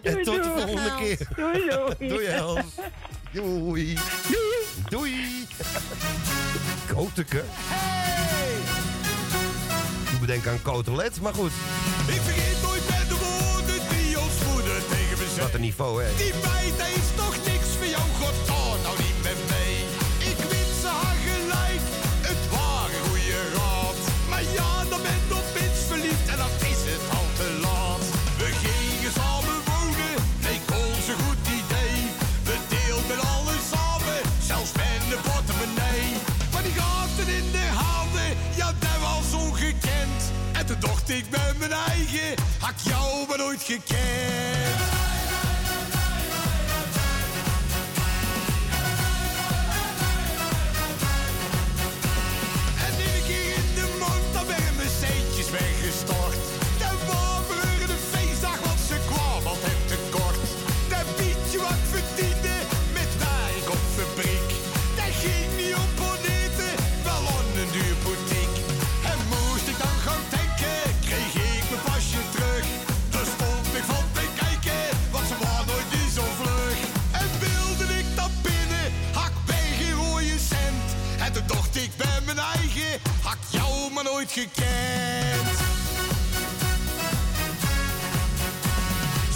En 0.01 0.23
tot 0.23 0.25
de 0.35 0.41
doei. 0.41 0.61
volgende 0.61 0.95
keer. 0.97 1.27
Doei, 1.35 1.69
doei. 1.69 2.09
Doei, 2.09 2.25
Els. 2.25 2.59
Doei. 3.31 3.97
Doei. 4.89 5.47
Koteke. 6.93 7.43
Hey! 7.45 8.53
Ik 10.13 10.19
bedenk 10.19 10.47
aan 10.47 10.61
Kotelet, 10.61 11.21
maar 11.21 11.33
goed. 11.33 11.51
Ik 12.07 12.21
vergeet 12.21 12.61
nooit 12.63 12.85
met 12.89 13.09
de 13.09 13.15
woorden 13.17 13.81
die 13.89 14.19
ons 14.19 14.33
moeder 14.53 14.85
tegen 14.89 15.17
me 15.17 15.25
zei. 15.33 15.41
Wat 15.45 15.53
een 15.53 15.61
niveau, 15.61 16.03
hè? 16.03 16.15
Die 16.15 16.33
meid 16.33 16.77
dat 16.77 16.87
ik 41.09 41.29
bij 41.29 41.53
mijn 41.59 41.71
eigen, 41.71 42.43
had 42.59 42.81
jou 42.83 43.27
maar 43.27 43.37
nooit 43.37 43.63
gekend. 43.63 44.94
Nooit 84.15 84.31
gekend. 84.31 85.57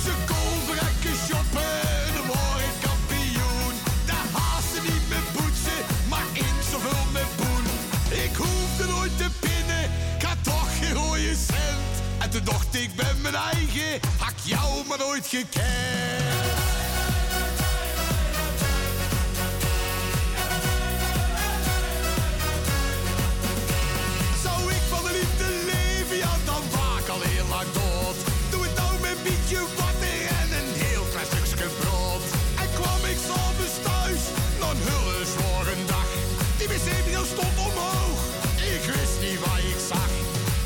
Ze 0.04 0.12
kon 0.26 0.60
verrekken 0.66 1.16
shoppen, 1.28 1.82
de 2.16 2.24
ik 2.68 2.76
kampioen. 2.88 3.74
Daar 4.06 4.42
haastte 4.42 4.82
niet 4.82 5.10
met 5.10 5.26
poetsen, 5.34 5.82
maar 6.10 6.26
in 6.34 6.56
zoveel 6.72 7.06
met 7.12 7.36
poen. 7.36 7.66
Ik 8.10 8.36
hoefde 8.36 8.94
nooit 8.94 9.18
te 9.18 9.30
pinnen, 9.40 9.92
had 10.24 10.44
toch 10.44 10.78
geen 10.80 10.94
rode 10.94 11.36
cent. 11.36 11.94
En 12.20 12.30
toen 12.30 12.44
dacht 12.44 12.76
ik 12.76 12.96
bij 12.96 13.14
mijn 13.22 13.36
eigen, 13.36 14.00
hak 14.18 14.38
jou 14.44 14.88
maar 14.88 14.98
nooit 14.98 15.28
gekend. 15.28 16.59
Een 29.30 29.36
beetje 29.36 29.66
water 29.78 30.20
en 30.42 30.50
een 30.60 30.72
heel 30.86 31.06
klein 31.12 31.28
stukje 31.32 31.70
brood. 31.82 32.26
En 32.62 32.70
kwam 32.78 33.02
ik 33.12 33.20
s'avonds 33.28 33.78
thuis, 33.88 34.22
dan 34.64 34.76
hullen 34.88 35.26
zware 35.34 35.76
dag. 35.92 36.10
Die 36.58 36.68
wc-bril 36.72 37.26
stond 37.34 37.58
omhoog, 37.68 38.20
ik 38.74 38.84
wist 38.94 39.18
niet 39.26 39.40
wat 39.44 39.60
ik 39.72 39.80
zag. 39.92 40.12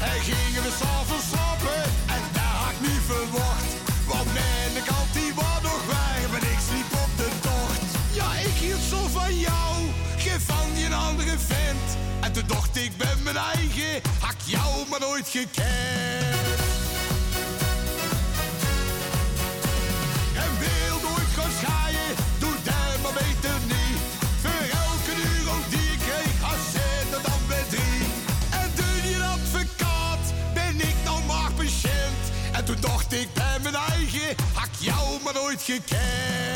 En 0.10 0.18
gingen 0.30 0.64
we 0.65 0.72
s'avonds 0.80 1.27
slapen, 1.31 1.81
en 2.15 2.23
daar 2.35 2.56
had 2.61 2.73
ik 2.76 2.80
niet 2.88 3.03
verwacht. 3.11 3.72
Want 4.11 4.27
mijn 4.40 4.76
kant 4.90 5.10
die 5.18 5.31
was 5.40 5.60
nog 5.68 5.81
warm 5.91 6.31
en 6.38 6.45
ik 6.53 6.61
sliep 6.68 6.91
op 7.03 7.11
de 7.22 7.30
tocht. 7.48 7.90
Ja, 8.19 8.27
ik 8.49 8.57
hield 8.64 8.85
zo 8.94 8.99
van 9.18 9.34
jou, 9.48 9.73
geen 10.23 10.41
van 10.49 10.68
die 10.76 10.85
een 10.85 10.99
andere 11.10 11.35
vent. 11.52 11.88
En 12.26 12.31
toen 12.35 12.48
dacht 12.56 12.73
ik 12.85 12.91
bij 12.98 13.15
mijn 13.23 13.40
eigen, 13.56 13.94
hak 14.26 14.40
jou 14.56 14.72
maar 14.90 15.03
nooit 15.07 15.27
gekend. 15.35 16.73
Jou 34.84 35.22
maar 35.24 35.34
nooit 35.34 35.62
gekend. 35.62 36.53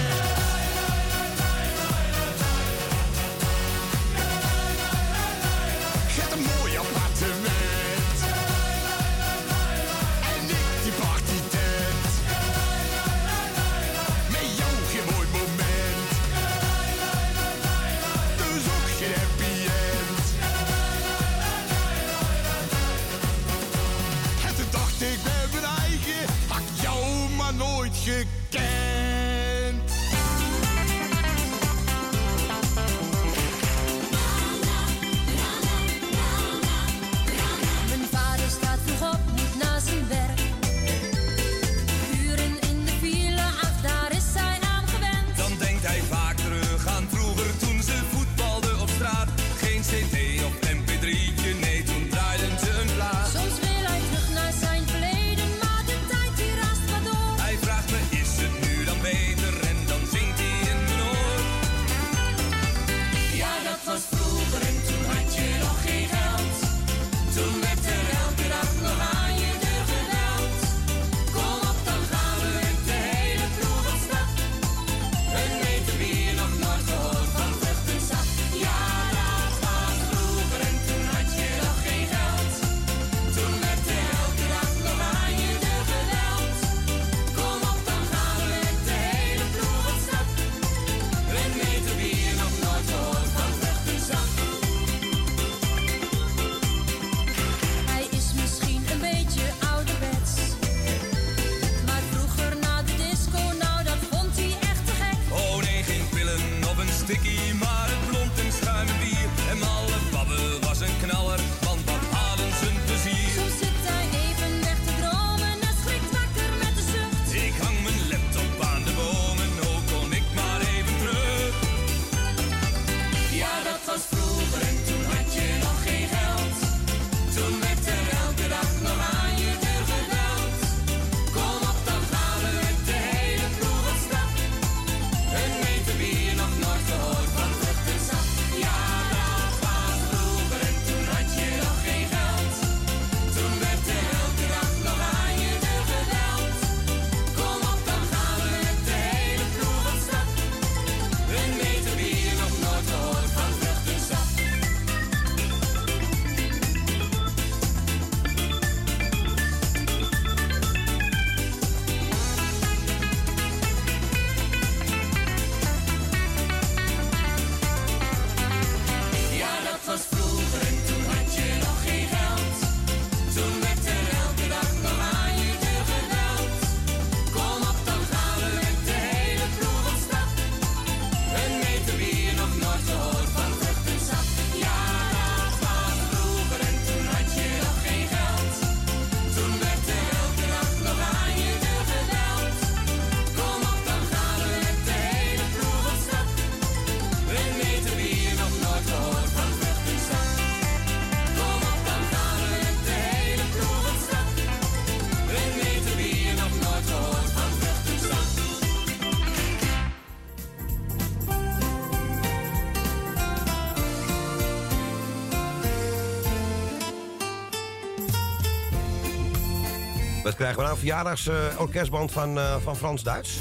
Krijgen 220.53 220.78
we 220.78 220.90
nou? 220.90 221.03
Verjaardagsorkestband 221.06 222.11
van, 222.11 222.38
eh, 222.38 222.56
van 222.64 222.76
Frans 222.76 223.03
Duits. 223.03 223.40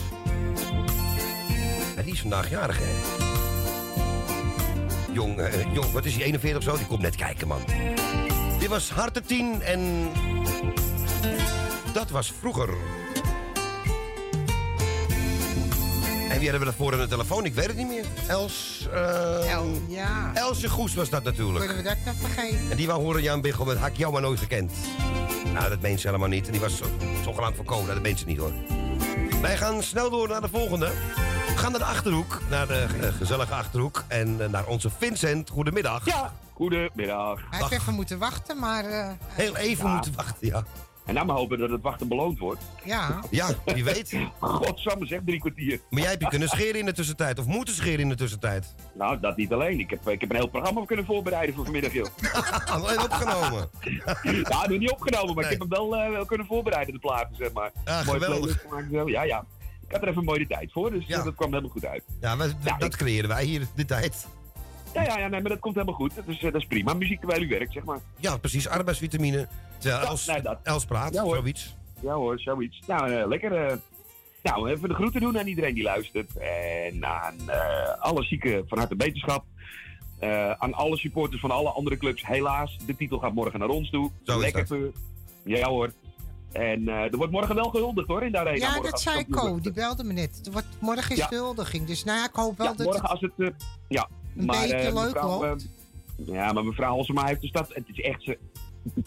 Ja, 1.97 2.03
die 2.03 2.13
is 2.13 2.21
vandaag 2.21 2.51
jarig, 2.51 2.79
hè? 2.79 2.85
Jong, 5.13 5.39
eh, 5.39 5.75
jong, 5.75 5.93
wat 5.93 6.05
is 6.05 6.15
hij, 6.15 6.25
41 6.25 6.59
of 6.59 6.65
zo? 6.65 6.77
Die 6.77 6.87
komt 6.87 7.01
net 7.01 7.17
kijken, 7.17 7.49
man. 7.49 7.61
Dit 8.59 8.69
was 8.69 8.91
Harte 8.91 9.23
10 9.23 9.63
en... 9.63 10.11
Dat 11.93 12.11
was 12.11 12.33
vroeger. 12.41 12.69
En 16.29 16.39
wie 16.39 16.51
hadden 16.51 16.59
we 16.59 16.65
daarvoor 16.65 16.93
aan 16.93 16.99
de 16.99 17.07
telefoon? 17.07 17.45
Ik 17.45 17.55
weet 17.55 17.67
het 17.67 17.77
niet 17.77 17.89
meer. 17.89 18.05
Els... 18.27 18.89
El, 19.49 19.83
ja. 19.89 20.31
Elsje 20.35 20.69
Goes 20.69 20.95
was 20.95 21.11
dat 21.11 21.25
natuurlijk. 21.25 21.67
Kunnen 21.67 21.83
we 21.83 21.89
dat 21.89 21.97
nog 22.05 22.15
vergeten? 22.31 22.71
En 22.71 22.77
die 22.77 22.87
wou 22.87 23.03
horen 23.03 23.23
Jan 23.23 23.41
Biggel 23.41 23.65
met 23.65 23.79
Hak 23.79 23.97
jou 23.97 24.13
maar 24.13 24.23
nooit 24.23 24.39
gekend. 24.39 24.73
Nou, 25.57 25.69
dat 25.69 25.81
meent 25.81 26.01
ze 26.01 26.07
helemaal 26.07 26.29
niet. 26.29 26.47
En 26.47 26.53
die 26.53 26.61
was 26.61 26.77
zo- 26.77 26.87
zogenaamd 27.25 27.57
voorkomen. 27.57 27.95
Dat 27.95 28.03
meent 28.03 28.19
ze 28.19 28.25
niet 28.27 28.39
hoor. 28.39 28.53
Wij 29.41 29.57
gaan 29.57 29.83
snel 29.83 30.11
door 30.11 30.29
naar 30.29 30.41
de 30.41 30.49
volgende. 30.49 30.87
We 31.47 31.57
gaan 31.57 31.71
naar 31.71 31.81
de 31.81 31.87
Achterhoek. 31.87 32.41
Naar 32.51 32.67
de 32.67 32.87
eh, 33.01 33.09
gezellige 33.17 33.55
Achterhoek. 33.55 34.05
En 34.09 34.41
eh, 34.43 34.49
naar 34.49 34.67
onze 34.67 34.91
Vincent. 34.99 35.51
Goedemiddag. 35.51 36.05
Ja, 36.05 36.33
goedemiddag. 36.55 37.41
Hij 37.51 37.59
heeft 37.61 37.71
even 37.71 37.95
moeten 37.95 38.19
wachten, 38.19 38.59
maar... 38.59 38.85
eh, 38.85 39.09
Heel 39.27 39.57
even 39.57 39.87
Ja. 39.87 39.95
moeten 39.95 40.13
wachten, 40.17 40.47
ja. 40.47 40.63
En 41.07 41.15
nou 41.15 41.27
maar 41.27 41.37
hopen 41.37 41.59
dat 41.59 41.71
het 41.71 41.83
wachten 41.83 42.09
beloond 42.09 42.39
wordt. 42.39 42.61
ja. 42.85 43.21
Ja, 43.31 43.49
wie 43.65 43.85
weet. 43.85 44.19
Godsamme 44.41 45.07
zeg, 45.07 45.21
drie 45.25 45.41
kwartier. 45.41 45.81
Maar 45.91 46.01
jij 46.01 46.11
hebt 46.11 46.23
je 46.23 46.29
kunnen 46.29 46.49
scheren 46.49 46.81
in 46.81 46.87
de 46.87 46.93
tussentijd. 46.93 47.39
Of 47.39 47.47
moeten 47.47 47.75
scheren 47.75 48.01
in 48.01 48.09
de 48.09 48.15
tussentijd. 48.15 48.75
Nou, 48.95 49.21
dat 49.21 49.37
niet 49.37 49.53
alleen. 49.53 49.79
Ik 49.81 49.91
heb, 49.91 50.09
ik 50.09 50.21
heb 50.21 50.31
een 50.31 50.37
heel 50.37 50.47
programma 50.49 50.85
kunnen 50.85 51.05
voorbereiden 51.05 51.55
voor 51.55 51.65
vanmiddag, 51.65 51.93
joh. 51.93 52.07
Alleen 52.75 53.01
opgenomen. 53.03 53.69
ja, 54.49 54.67
nog 54.69 54.79
niet 54.79 54.91
opgenomen, 54.91 55.35
maar 55.35 55.45
ik 55.45 55.51
heb 55.51 55.59
hem 55.61 55.69
wel, 55.69 55.97
eh, 55.97 56.11
wel 56.11 56.25
kunnen 56.25 56.47
voorbereiden, 56.47 56.95
de 56.95 57.01
platen, 57.01 57.37
zeg 57.37 57.53
maar. 57.53 57.71
Ja, 57.85 58.03
Mooi 58.05 58.21
geweldig. 58.21 58.29
playlist 58.39 58.61
gemaakt 58.61 58.85
en 58.85 58.91
zo. 58.99 59.09
Ja, 59.09 59.23
ja. 59.23 59.45
Ik 59.87 59.93
had 59.93 60.03
er 60.03 60.09
even 60.09 60.19
een 60.21 60.25
mooie 60.25 60.47
tijd 60.47 60.73
voor, 60.73 60.91
dus 60.91 61.07
Ja. 61.07 61.23
dat 61.23 61.35
kwam 61.35 61.49
helemaal 61.49 61.71
goed 61.71 61.85
uit. 61.87 62.03
Ja, 62.21 62.35
maar 62.35 62.49
dat 62.79 62.97
creëren 62.97 63.29
wij 63.29 63.45
hier, 63.45 63.67
de 63.75 63.85
tijd. 63.85 64.27
Ja, 64.97 65.03
ja, 65.03 65.19
ja 65.19 65.29
nee, 65.29 65.41
maar 65.41 65.51
dat 65.51 65.59
komt 65.59 65.75
helemaal 65.75 65.95
goed. 65.95 66.13
Dus, 66.27 66.37
eh, 66.43 66.53
dat 66.53 66.61
is 66.61 66.67
prima. 66.67 66.95
Muziek 66.95 67.19
terwijl 67.19 67.43
u 67.43 67.49
werkt, 67.49 67.73
zeg 67.73 67.85
maar. 67.85 67.99
Ja, 68.17 68.37
precies. 68.37 68.69
Arbeidsvitamine. 68.69 69.49
Terwijl 69.79 70.17
Ja, 70.27 70.33
nee, 70.33 70.43
dat. 70.43 70.59
Els 70.63 70.85
praat, 70.85 71.15
Ja, 71.15 71.23
hoor. 71.23 71.37
zoiets. 71.37 71.75
Ja 72.01 72.13
hoor, 72.15 72.39
zoiets. 72.41 72.81
Nou, 72.87 73.13
eh, 73.13 73.27
lekker. 73.29 73.67
eh, 73.67 73.77
nou, 74.43 74.71
even 74.71 74.89
de 74.89 74.95
groeten 74.95 75.21
doen 75.21 75.39
aan 75.39 75.47
iedereen 75.47 75.75
die 75.75 75.83
luistert. 75.83 76.37
En 76.37 77.07
aan 77.07 77.35
eh, 77.47 77.99
alle 77.99 78.23
zieken 78.23 78.65
van 78.69 78.79
harte 78.79 78.97
beterschap. 78.97 79.45
Eh, 80.19 80.51
aan 80.51 80.75
alle 80.75 80.97
supporters 80.97 81.41
van 81.41 81.51
alle 81.51 81.69
andere 81.69 81.97
clubs. 81.97 82.27
Helaas, 82.27 82.77
de 82.87 82.97
titel 82.97 83.19
gaat 83.19 83.33
morgen 83.35 83.59
naar 83.59 83.69
ons 83.69 83.91
toe. 83.91 84.11
Zo 84.25 84.37
is 84.37 84.41
lekker 84.43 84.67
dat. 84.67 84.79
voor. 84.79 84.93
Ja 85.45 85.69
hoor. 85.69 85.93
En 86.53 86.89
eh, 86.89 86.95
er 87.13 87.17
wordt 87.17 87.33
morgen 87.33 87.55
wel 87.55 87.69
gehuldigd 87.71 88.09
hoor 88.09 88.23
in 88.23 88.33
de 88.33 88.39
arena. 88.39 88.57
Ja, 88.57 88.65
morgen 88.67 88.83
dat 88.83 88.93
als 88.93 89.03
zei 89.03 89.27
Co. 89.31 89.61
Die 89.61 89.73
belde 89.73 90.05
me 90.05 90.13
net. 90.13 90.41
Er 90.47 90.53
wordt, 90.53 90.67
morgen 90.81 91.11
is 91.11 91.17
Ja. 91.19 91.27
de 91.29 91.35
huldiging. 91.37 91.87
Dus 91.87 92.05
nou 92.05 92.19
ja, 92.19 92.25
ik 92.25 92.35
hoop 92.35 92.57
wel 92.59 92.67
Ja, 92.67 92.73
dat 92.75 92.87
morgen 92.87 93.03
het... 93.03 93.11
als 93.11 93.21
het... 93.21 93.33
eh, 93.37 93.49
ja, 93.89 94.09
een 94.37 94.45
maar, 94.45 94.61
beetje 94.61 94.77
eh, 94.77 94.95
leuk 94.95 95.15
eh, 95.15 95.53
ja, 96.17 96.53
maar 96.53 96.65
mevrouw 96.65 96.91
Halsema 96.95 97.27
heeft 97.27 97.41
de 97.41 97.47
stad... 97.47 97.69
Het 97.75 97.85
is 97.93 98.01
echt... 98.01 98.23
Ze, 98.23 98.39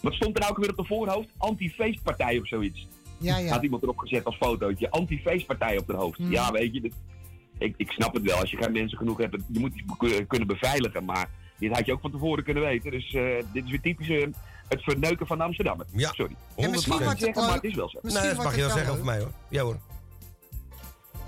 wat 0.00 0.12
stond 0.12 0.34
er 0.34 0.40
nou 0.40 0.52
ook 0.52 0.58
weer 0.58 0.70
op 0.70 0.76
de 0.76 0.84
voorhoofd? 0.84 1.28
Anti-feestpartij 1.36 2.38
of 2.38 2.46
zoiets. 2.46 2.86
Ja, 3.18 3.38
ja. 3.38 3.50
Had 3.52 3.62
iemand 3.62 3.82
erop 3.82 3.98
gezet 3.98 4.24
als 4.24 4.36
fotootje. 4.36 4.90
Anti-feestpartij 4.90 5.78
op 5.78 5.86
de 5.86 5.92
hoofd. 5.94 6.18
Mm. 6.18 6.30
Ja, 6.30 6.52
weet 6.52 6.74
je. 6.74 6.80
dit- 6.80 6.94
ik, 7.58 7.74
ik 7.76 7.90
snap 7.90 8.14
het 8.14 8.22
wel. 8.22 8.36
Als 8.38 8.50
je 8.50 8.56
geen 8.56 8.72
mensen 8.72 8.98
genoeg 8.98 9.18
hebt, 9.18 9.36
je 9.52 9.60
moet 9.60 9.72
be- 9.98 10.24
kunnen 10.28 10.48
beveiligen. 10.48 11.04
Maar 11.04 11.28
dit 11.58 11.72
had 11.72 11.86
je 11.86 11.92
ook 11.92 12.00
van 12.00 12.10
tevoren 12.10 12.44
kunnen 12.44 12.62
weten. 12.62 12.90
Dus 12.90 13.12
eh, 13.14 13.22
dit 13.52 13.64
is 13.64 13.70
weer 13.70 13.80
typisch 13.80 14.08
het 14.68 14.82
verneuken 14.82 15.26
van 15.26 15.40
Amsterdam. 15.40 15.82
Ja. 15.92 16.12
Sorry. 16.12 16.34
En 16.56 16.70
misschien 16.70 16.98
Mag 16.98 17.08
het 17.08 17.18
zeggen, 17.18 17.42
maar 17.42 17.52
leuk. 17.52 17.62
het 17.62 17.70
is 17.70 17.76
wel 17.76 17.88
zo. 17.88 17.98
Misschien 18.02 18.26
Nee, 18.26 18.34
dat 18.34 18.44
mag 18.44 18.54
je 18.54 18.60
wel 18.60 18.70
zeggen 18.70 18.92
over 18.92 19.04
mij 19.04 19.18
hoor. 19.18 19.32
Ja 19.48 19.62
hoor. 19.62 19.78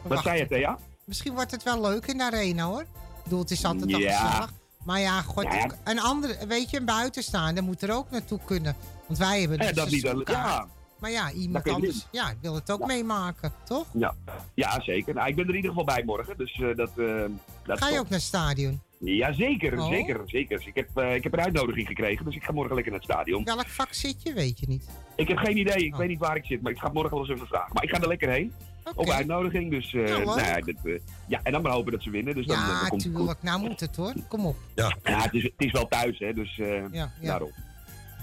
Wat 0.02 0.22
zei 0.22 0.38
je, 0.38 0.48
Thea? 0.48 0.78
Misschien 1.04 1.34
wordt 1.34 1.50
het 1.50 1.62
wel 1.62 1.80
leuk 1.80 2.06
in 2.06 2.16
de 2.18 2.24
arena 2.24 2.64
hoor. 2.64 2.84
Ik 3.24 3.28
bedoel, 3.28 3.38
het 3.40 3.50
is 3.50 3.64
altijd 3.64 3.90
Ja. 3.90 3.96
gezellig. 3.96 4.52
Maar 4.84 5.00
ja, 5.00 5.22
god, 5.22 5.42
Ja, 5.44 5.70
een 5.84 6.00
andere, 6.00 6.46
weet 6.46 6.70
je, 6.70 6.76
een 6.78 6.84
buitenstaander 6.84 7.62
moet 7.64 7.82
er 7.82 7.92
ook 7.94 8.10
naartoe 8.10 8.38
kunnen. 8.44 8.76
Want 9.06 9.18
wij 9.18 9.40
hebben 9.40 9.58
dus 9.58 9.72
dat 9.72 9.90
niet 9.90 10.22
ja. 10.26 10.66
Maar 10.98 11.10
ja, 11.10 11.30
iemand 11.32 11.68
anders 11.68 12.06
ja, 12.10 12.32
wil 12.40 12.54
het 12.54 12.70
ook 12.70 12.86
meemaken, 12.86 13.52
toch? 13.64 13.86
Ja, 13.92 14.14
ja 14.54 14.80
zeker. 14.80 15.14
Nou, 15.14 15.28
ik 15.28 15.34
ben 15.36 15.44
er 15.44 15.50
in 15.50 15.56
ieder 15.56 15.70
geval 15.70 15.84
bij 15.84 16.02
morgen. 16.04 16.36
Dus 16.38 16.52
eh, 16.52 16.76
dat, 16.76 16.90
eh 16.98 17.24
dat 17.64 17.78
Ga 17.78 17.86
je 17.88 17.92
top. 17.94 18.00
ook 18.04 18.08
naar 18.08 18.18
het 18.18 18.22
stadion? 18.22 18.80
Ja, 18.98 19.32
zeker. 19.32 19.78
Oh. 19.80 19.88
Zeker, 19.88 20.20
zeker. 20.26 20.62
Ik, 20.66 20.74
heb, 20.74 20.88
eh, 20.94 21.14
ik 21.14 21.22
heb 21.22 21.32
een 21.32 21.40
uitnodiging 21.40 21.86
gekregen, 21.86 22.24
dus 22.24 22.34
ik 22.34 22.42
ga 22.42 22.52
morgen 22.52 22.74
lekker 22.74 22.92
naar 22.92 23.00
het 23.00 23.10
stadion. 23.10 23.44
Welk 23.44 23.66
vak 23.68 23.92
zit 23.92 24.22
je, 24.22 24.32
weet 24.32 24.58
je 24.60 24.66
niet. 24.68 24.88
Ik 25.16 25.28
heb 25.28 25.36
geen 25.36 25.56
idee, 25.58 25.74
Oh. 25.76 25.82
ik 25.82 25.94
weet 25.94 26.08
niet 26.08 26.18
waar 26.18 26.36
ik 26.36 26.44
zit, 26.44 26.62
maar 26.62 26.72
ik 26.72 26.78
ga 26.78 26.88
morgen 26.92 27.10
wel 27.10 27.20
eens 27.20 27.30
even 27.34 27.46
vragen. 27.46 27.70
Maar 27.74 27.82
ik 27.84 27.90
ga 27.90 28.00
er 28.00 28.08
lekker 28.08 28.30
heen. 28.30 28.52
Op 28.94 29.08
uitnodiging, 29.10 29.70
dus 29.70 29.94
eh, 29.94 30.08
Ja, 30.08 30.16
leuk. 30.16 30.24
nou 30.26 30.40
ja, 30.40 30.60
dit, 30.60 30.76
eh, 30.84 30.92
ja, 31.26 31.40
en 31.42 31.52
dan 31.52 31.62
maar 31.62 31.72
hopen 31.72 31.92
dat 31.92 32.02
ze 32.02 32.10
winnen. 32.10 32.34
Dus 32.34 32.46
dan, 32.46 32.56
eh, 32.56 32.66
dan 32.66 32.74
Ja, 32.82 32.88
komt 32.88 33.02
goed. 33.02 33.14
tuurlijk. 33.14 33.42
Nou 33.42 33.60
moet 33.60 33.80
het 33.80 33.96
hoor. 33.96 34.12
Kom 34.28 34.46
op. 34.46 34.56
Ja, 34.74 34.96
Ja, 35.04 35.20
het 35.22 35.34
is, 35.34 35.42
het 35.42 35.52
is 35.56 35.72
wel 35.72 35.88
thuis, 35.88 36.18
hè, 36.18 36.32
dus 36.32 36.58
eh, 36.58 36.68
Ja, 36.68 37.12
ja. 37.20 37.28
daarom. 37.28 37.50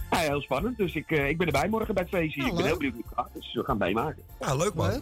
Nou 0.10 0.23
ja, 0.23 0.30
heel 0.30 0.41
spannend. 0.41 0.77
Dus 0.77 0.94
ik, 0.95 1.11
eh, 1.11 1.27
ik 1.30 1.38
ben 1.38 1.48
erbij 1.48 1.68
morgen 1.69 1.94
bij 1.94 2.03
het 2.03 2.11
feestje. 2.11 2.41
Ja, 2.41 2.48
ik 2.48 2.56
ben 2.56 2.65
heel 2.65 2.77
benieuwd 2.77 2.94
hoe 2.94 3.03
het 3.06 3.14
gaat, 3.15 3.30
dus 3.34 3.53
we 3.53 3.64
gaan 3.64 3.77
meemaken. 3.77 4.23
Nou, 4.40 4.57
leuk 4.57 4.73
man. 4.73 4.90
Leuk. 4.90 5.02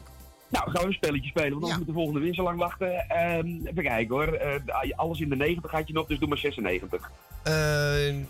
Nou, 0.50 0.70
gaan 0.72 0.82
we 0.82 0.88
een 0.88 0.94
spelletje 0.94 1.30
spelen, 1.30 1.50
want 1.52 1.62
anders 1.64 1.78
moet 1.78 1.88
de 1.88 1.94
volgende 1.94 2.20
win 2.20 2.34
zo 2.34 2.44
lang 2.44 2.58
wachten. 2.60 3.10
Ehm, 3.10 3.48
even 3.48 3.84
kijken 3.84 4.16
hoor. 4.16 4.28
Eh, 4.34 4.92
alles 4.96 5.20
in 5.20 5.30
de 5.30 5.36
90 5.36 5.72
gaat 5.72 5.88
je 5.88 5.94
nog, 5.94 6.08
dus 6.08 6.20
doe 6.20 6.28
maar 6.28 6.38
96. 6.38 7.12
Eh, 7.44 7.54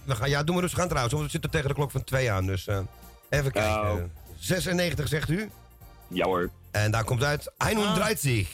we 0.03 0.15
gaan, 0.15 0.29
ja, 0.29 0.43
doen 0.43 0.55
we 0.55 0.61
rustig 0.61 0.79
aan 0.79 0.87
trouwens, 0.87 1.13
want 1.13 1.25
we 1.25 1.31
zitten 1.31 1.51
tegen 1.51 1.67
de 1.67 1.73
klok 1.73 1.91
van 1.91 2.03
2 2.03 2.31
aan. 2.31 2.45
Dus 2.45 2.67
eh, 2.67 2.79
even 3.29 3.51
kijken. 3.51 3.91
Oh. 3.91 4.01
96 4.35 5.07
zegt 5.07 5.29
u. 5.29 5.49
Ja 6.07 6.25
hoor. 6.25 6.49
En 6.83 6.91
daar 6.91 7.03
komt 7.03 7.23
uit 7.23 7.51
31. 7.57 8.49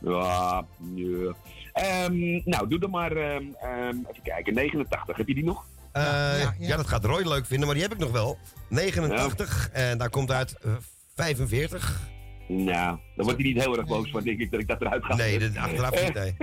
Ja, 0.00 0.64
ja. 0.94 1.34
Ehm, 1.72 2.40
nou, 2.44 2.68
doe 2.68 2.78
dan 2.78 2.90
maar, 2.90 3.12
ehm, 3.12 3.44
ehm, 3.60 3.96
even 4.10 4.22
kijken, 4.22 4.54
89. 4.54 5.16
Heb 5.16 5.28
je 5.28 5.34
die 5.34 5.44
nog? 5.44 5.64
Eh, 5.92 6.48
ja, 6.58 6.76
dat 6.76 6.86
gaat 6.86 7.04
Roy 7.04 7.22
leuk 7.22 7.46
vinden, 7.46 7.66
maar 7.66 7.74
die 7.74 7.84
heb 7.84 7.92
ik 7.92 7.98
nog 7.98 8.10
wel. 8.10 8.38
89. 8.68 9.70
En 9.72 9.98
daar 9.98 10.10
komt 10.10 10.30
uit 10.30 10.56
eh, 10.62 10.72
45. 11.14 12.00
Nou, 12.48 12.98
dan 13.16 13.24
wordt 13.24 13.40
hij 13.40 13.52
niet 13.52 13.62
heel 13.62 13.76
erg 13.76 13.86
boos 13.86 14.10
van, 14.10 14.22
denk 14.22 14.40
ik, 14.40 14.50
dat 14.50 14.60
ik 14.60 14.68
dat 14.68 14.80
eruit 14.80 15.04
ga. 15.04 15.14
Nee, 15.14 15.38
dat 15.38 15.56
achteraf 15.56 16.04
niet, 16.04 16.14
nee. 16.14 16.36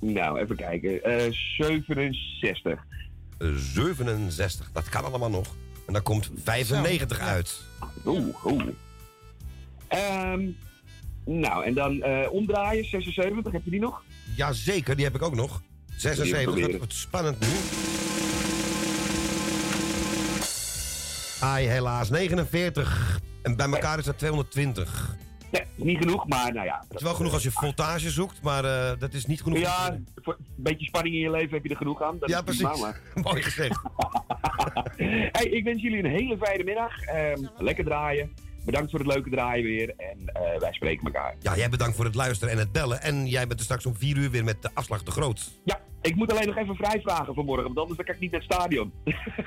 nou, 0.16 0.38
even 0.38 0.56
kijken. 0.56 1.02
Eh 1.02 1.32
67. 1.32 2.84
67, 3.38 4.70
dat 4.72 4.88
kan 4.88 5.04
allemaal 5.04 5.30
nog. 5.30 5.46
En 5.86 5.92
daar 5.92 6.02
komt 6.02 6.30
95 6.44 7.18
uit. 7.20 7.60
Oeh, 8.06 8.44
oeh. 8.44 8.68
Ehm, 9.88 10.48
nou, 11.24 11.64
en 11.64 11.74
dan 11.74 12.02
eh, 12.02 12.32
omdraaien, 12.32 12.84
76. 12.84 13.52
Heb 13.52 13.64
je 13.64 13.70
die 13.70 13.80
nog? 13.80 14.02
Jazeker, 14.36 14.96
die 14.96 15.04
heb 15.04 15.14
ik 15.14 15.22
ook 15.22 15.34
nog. 15.34 15.62
76, 15.96 16.42
proberen. 16.42 16.70
dat 16.70 16.78
wordt 16.78 16.94
spannend 16.94 17.40
nu. 17.40 17.46
Ai, 21.40 21.66
helaas, 21.66 22.10
49. 22.10 23.20
En 23.42 23.56
bij 23.56 23.68
elkaar 23.68 23.98
is 23.98 24.04
dat 24.04 24.18
220. 24.18 25.16
Nee, 25.50 25.62
niet 25.74 25.98
genoeg, 25.98 26.28
maar 26.28 26.52
nou 26.52 26.66
ja. 26.66 26.84
Het 26.88 26.96
is 26.96 27.02
wel 27.02 27.14
genoeg 27.14 27.32
als 27.32 27.42
je 27.42 27.50
voltage 27.50 28.10
zoekt, 28.10 28.42
maar 28.42 28.64
eh, 28.64 28.98
dat 28.98 29.14
is 29.14 29.26
niet 29.26 29.42
genoeg. 29.42 29.58
Ja, 29.58 29.98
voor 30.14 30.36
een 30.38 30.46
beetje 30.56 30.86
spanning 30.86 31.14
in 31.14 31.20
je 31.20 31.30
leven 31.30 31.54
heb 31.54 31.62
je 31.62 31.70
er 31.70 31.76
genoeg 31.76 32.02
aan. 32.02 32.18
Dat 32.18 32.28
Ja, 32.28 32.42
prima, 32.42 32.68
precies. 32.68 32.94
Mooi 33.30 33.42
gezegd. 33.42 33.80
hey, 35.36 35.46
ik 35.46 35.64
wens 35.64 35.82
jullie 35.82 35.98
een 35.98 36.10
hele 36.10 36.36
fijne 36.36 36.64
middag. 36.64 37.00
Ehm, 37.00 37.46
lekker 37.58 37.84
draaien. 37.84 38.32
Bedankt 38.64 38.90
voor 38.90 38.98
het 38.98 39.08
leuke 39.08 39.30
draaien 39.30 39.64
weer. 39.64 39.94
En 39.96 40.18
eh, 40.26 40.60
wij 40.60 40.72
spreken 40.72 41.06
elkaar. 41.06 41.34
Ja, 41.40 41.56
jij 41.56 41.68
bedankt 41.68 41.96
voor 41.96 42.04
het 42.04 42.14
luisteren 42.14 42.52
en 42.54 42.58
het 42.58 42.72
bellen. 42.72 43.02
En 43.02 43.26
jij 43.26 43.46
bent 43.46 43.58
er 43.58 43.64
straks 43.64 43.86
om 43.86 43.96
4 43.96 44.16
uur 44.16 44.30
weer 44.30 44.44
met 44.44 44.62
de 44.62 44.70
afslag 44.74 45.02
te 45.02 45.10
groot. 45.10 45.50
Ja, 45.64 45.80
ik 46.02 46.14
moet 46.14 46.30
alleen 46.32 46.46
nog 46.46 46.56
even 46.56 46.74
vrij 46.74 47.00
vragen 47.00 47.34
vanmorgen, 47.34 47.64
want 47.64 47.78
anders 47.78 48.06
kan 48.06 48.14
ik 48.14 48.20
niet 48.20 48.30
naar 48.30 48.40
het 48.40 48.52
stadion. 48.52 48.92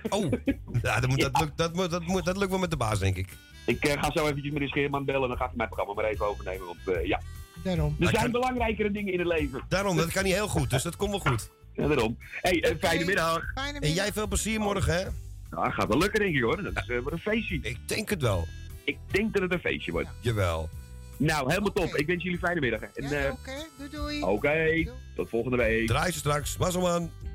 Oh, 0.10 0.32
ja, 0.84 1.00
dat, 1.00 1.10
moet, 1.10 1.22
dat, 1.22 1.40
lukt, 1.40 1.58
dat, 1.58 1.74
moet, 1.74 1.90
dat, 1.90 2.06
moet, 2.06 2.26
dat 2.26 2.38
lukt 2.38 2.50
wel 2.50 2.60
met 2.60 2.72
de 2.72 2.78
baas, 2.78 3.00
denk 3.00 3.16
ik. 3.16 3.30
Ik 3.66 3.86
eh, 3.86 4.02
ga 4.02 4.12
zo 4.12 4.28
eventjes 4.28 4.52
met 4.52 4.62
de 4.62 4.68
Scheerman 4.68 5.06
bellen 5.06 5.22
en 5.22 5.28
dan 5.28 5.38
gaat 5.38 5.48
hij 5.48 5.58
mijn 5.58 5.70
programma 5.70 6.02
maar 6.02 6.12
even 6.12 6.26
overnemen. 6.26 6.66
Want 6.66 6.98
eh, 6.98 7.06
ja, 7.06 7.22
Daarom. 7.64 7.96
er 8.00 8.10
zijn 8.10 8.32
belangrijkere 8.32 8.92
dingen 8.92 9.14
in 9.14 9.20
het 9.20 9.28
leven. 9.28 9.62
Daarom, 9.68 9.98
dat 9.98 10.12
kan 10.12 10.24
niet 10.24 10.34
heel 10.34 10.48
goed, 10.48 10.70
dus 10.70 10.84
dat 10.84 10.96
komt 10.96 11.12
wel 11.12 11.20
goed. 11.20 11.50
Ja, 11.74 11.88
daarom. 11.88 12.18
hey, 12.42 12.76
fijne 12.80 13.06
middag. 13.06 13.52
Fijne 13.56 13.80
En 13.80 13.94
jij 13.94 14.12
veel 14.12 14.28
plezier 14.28 14.60
morgen, 14.60 14.94
hè? 14.94 15.04
Nou, 15.50 15.72
gaat 15.72 15.88
wel 15.88 15.98
lukken 15.98 16.20
denk 16.20 16.36
ik 16.36 16.42
hoor. 16.42 16.64
Dat 16.64 16.90
is 16.90 17.04
wat 17.04 17.14
een 17.14 17.20
feestje. 17.20 17.60
Ik 17.62 17.78
denk 17.86 18.10
het 18.10 18.22
wel. 18.22 18.48
Ik 18.84 18.98
denk 19.12 19.34
dat 19.34 19.42
het 19.42 19.52
een 19.52 19.60
feestje 19.60 19.92
wordt. 19.92 20.10
Jawel. 20.20 20.70
Nou, 21.18 21.48
helemaal 21.50 21.72
top. 21.72 21.96
Ik 21.96 22.08
wens 22.08 22.24
jullie 22.24 22.38
fijne 22.40 22.60
middag. 22.60 22.82
En, 22.82 23.10
Ja, 23.10 23.26
eh, 23.26 23.32
Oké, 23.32 23.52
doei 23.78 23.90
doei. 23.90 24.22
Oké, 24.22 24.92
tot 25.16 25.30
volgende 25.30 25.58
week. 25.58 25.88
Draai 25.88 26.12
ze 26.12 26.18
straks. 26.18 26.56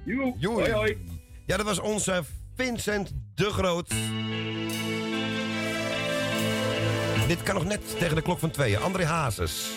Joei. 0.05 0.35
Hoi, 0.41 0.73
hoi. 0.73 0.99
Ja, 1.47 1.57
dat 1.57 1.67
was 1.67 1.79
onze 1.79 2.23
Vincent 2.57 3.13
de 3.35 3.51
Groot. 3.51 3.89
Dit 7.29 7.43
kan 7.43 7.55
nog 7.55 7.65
net 7.65 7.99
tegen 7.99 8.15
de 8.17 8.23
klok 8.23 8.39
van 8.39 8.51
tweeën. 8.51 8.79
André 8.81 9.05
Hazes. 9.05 9.71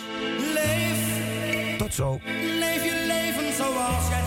Leef, 0.54 1.76
Tot 1.78 1.94
zo. 1.94 2.20
leef 2.58 2.84
je 2.84 3.04
leven 3.06 3.54
zoals 3.54 4.08
jij 4.08 4.22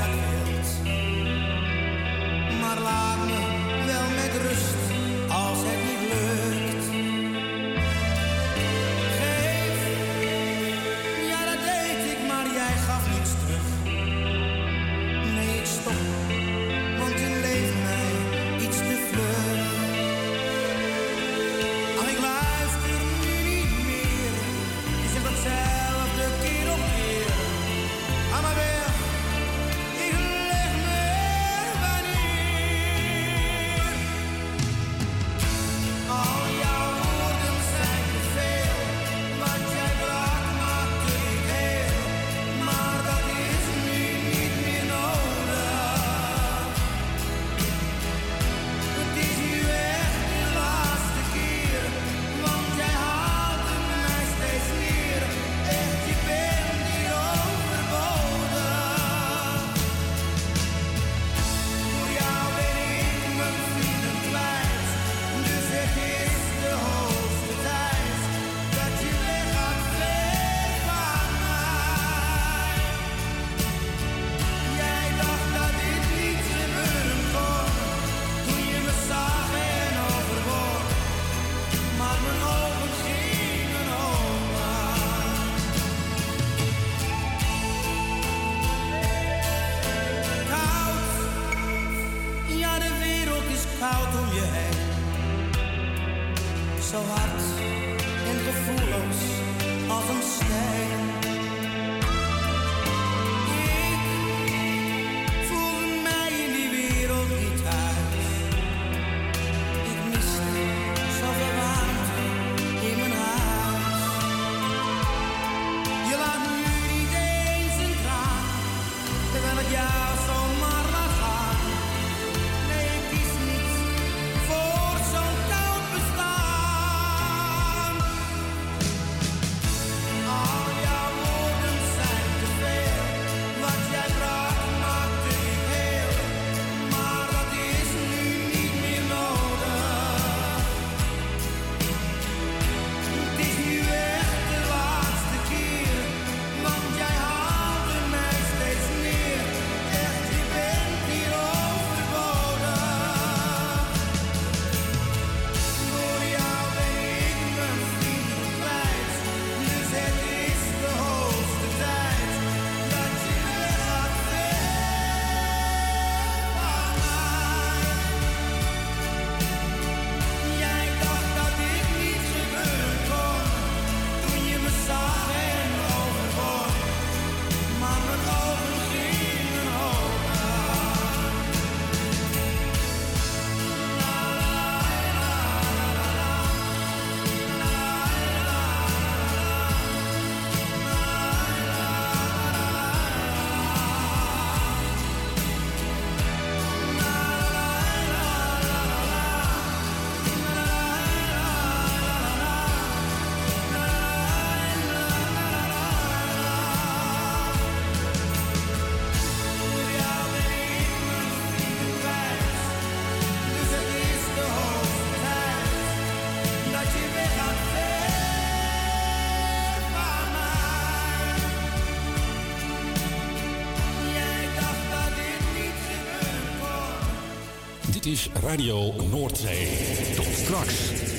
Radio 228.14 228.94
Noordzee. 229.10 229.68
Tot 230.16 230.26
straks, 230.26 230.74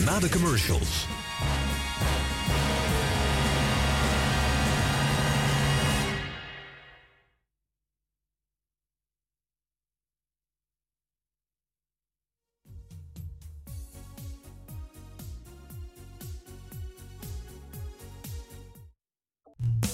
na 0.04 0.18
de 0.18 0.28
commercials. 0.28 1.06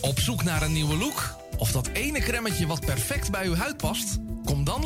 Op 0.00 0.18
zoek 0.18 0.42
naar 0.42 0.62
een 0.62 0.72
nieuwe 0.72 0.96
look? 0.96 1.34
Of 1.58 1.72
dat 1.72 1.86
ene 1.92 2.18
cremmetje 2.18 2.66
wat 2.66 2.80
perfect 2.80 3.30
bij 3.30 3.46
uw 3.46 3.54
huid 3.54 3.76
past? 3.76 4.09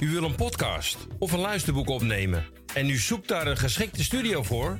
U 0.00 0.10
wil 0.10 0.24
een 0.24 0.34
podcast 0.34 0.96
of 1.18 1.32
een 1.32 1.38
luisterboek 1.38 1.88
opnemen 1.88 2.46
en 2.74 2.90
u 2.90 2.96
zoekt 2.96 3.28
daar 3.28 3.46
een 3.46 3.56
geschikte 3.56 4.02
studio 4.02 4.42
voor? 4.42 4.78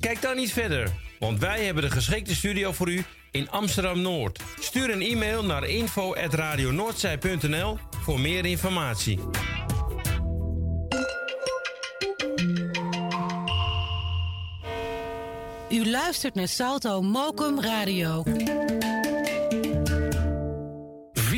Kijk 0.00 0.22
dan 0.22 0.36
niet 0.36 0.52
verder, 0.52 0.88
want 1.18 1.40
wij 1.40 1.64
hebben 1.64 1.82
de 1.82 1.90
geschikte 1.90 2.34
studio 2.34 2.72
voor 2.72 2.90
u 2.90 3.04
in 3.30 3.50
Amsterdam 3.50 4.00
Noord. 4.00 4.42
Stuur 4.60 4.90
een 4.90 5.02
e-mail 5.02 5.44
naar 5.44 5.68
info@radionoordzij.nl 5.68 7.78
voor 8.02 8.20
meer 8.20 8.44
informatie. 8.44 9.18
U 15.70 15.90
luistert 15.90 16.34
naar 16.34 16.48
Salto 16.48 17.02
Mokum 17.02 17.60
Radio. 17.60 18.22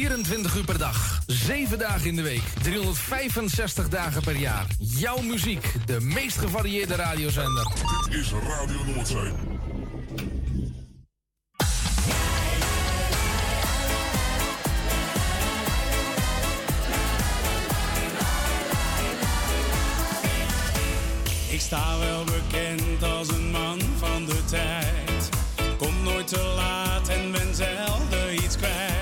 24 0.06 0.56
uur 0.56 0.64
per 0.64 0.78
dag, 0.78 1.20
7 1.26 1.78
dagen 1.78 2.06
in 2.06 2.16
de 2.16 2.22
week, 2.22 2.42
365 2.62 3.88
dagen 3.88 4.22
per 4.22 4.36
jaar. 4.36 4.66
Jouw 4.78 5.22
muziek, 5.22 5.72
de 5.86 6.00
meest 6.00 6.38
gevarieerde 6.38 6.94
radiozender. 6.94 7.66
Dit 8.10 8.20
is 8.20 8.30
Radio 8.30 8.84
Noordzee. 8.84 9.32
Ik 21.50 21.60
sta 21.60 21.98
wel 21.98 22.24
bekend 22.24 23.02
als 23.02 23.28
een 23.28 23.50
man 23.50 23.80
van 23.98 24.24
de 24.24 24.44
tijd. 24.44 25.28
Kom 25.78 26.02
nooit 26.02 26.28
te 26.28 26.52
laat 26.56 27.08
en 27.08 27.32
ben 27.32 27.54
zelden 27.54 28.34
iets 28.34 28.56
kwijt. 28.56 28.95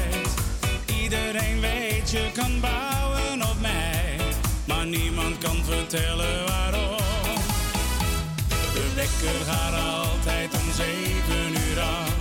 Iedereen 1.15 1.61
weet 1.61 2.11
je 2.11 2.31
kan 2.33 2.61
bouwen 2.61 3.43
op 3.43 3.61
mij, 3.61 4.17
maar 4.65 4.87
niemand 4.87 5.39
kan 5.39 5.65
vertellen 5.65 6.47
waarom. 6.47 6.97
De 8.49 8.93
wekker 8.95 9.53
gaat 9.53 9.75
altijd 9.97 10.51
om 10.53 10.73
zeven 10.77 11.51
uur 11.69 11.81
af. 11.81 12.15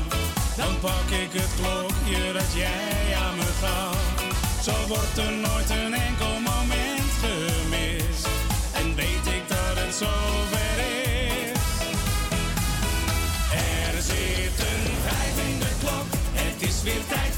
Dan 0.57 0.79
pak 0.79 1.09
ik 1.23 1.31
het 1.41 1.51
klokje 1.59 2.33
dat 2.33 2.53
jij 2.55 3.15
aan 3.23 3.35
me 3.35 3.49
gaf. 3.61 3.97
Zo 4.63 4.87
wordt 4.87 5.17
er 5.17 5.33
nooit 5.33 5.69
een 5.69 5.93
enkel 5.93 6.35
moment 6.51 7.11
gemist. 7.23 8.27
En 8.73 8.95
weet 8.95 9.27
ik 9.37 9.43
dat 9.47 9.75
het 9.83 9.95
zover 9.95 10.77
is. 10.93 11.59
Er 13.93 14.01
zit 14.01 14.57
een 14.71 14.85
vijf 15.07 15.35
in 15.49 15.59
de 15.59 15.71
klok. 15.79 16.07
Het 16.33 16.69
is 16.69 16.83
weer 16.83 17.05
tijd 17.07 17.32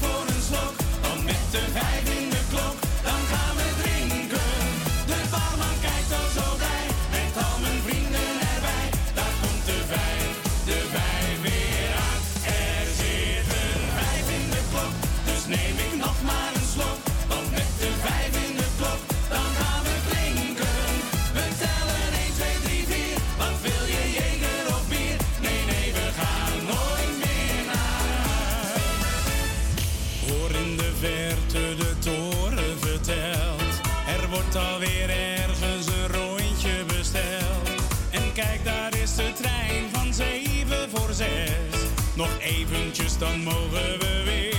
eventjes, 42.70 43.18
dan 43.18 43.42
mogen 43.42 43.70
we 43.70 44.22
weer. 44.24 44.55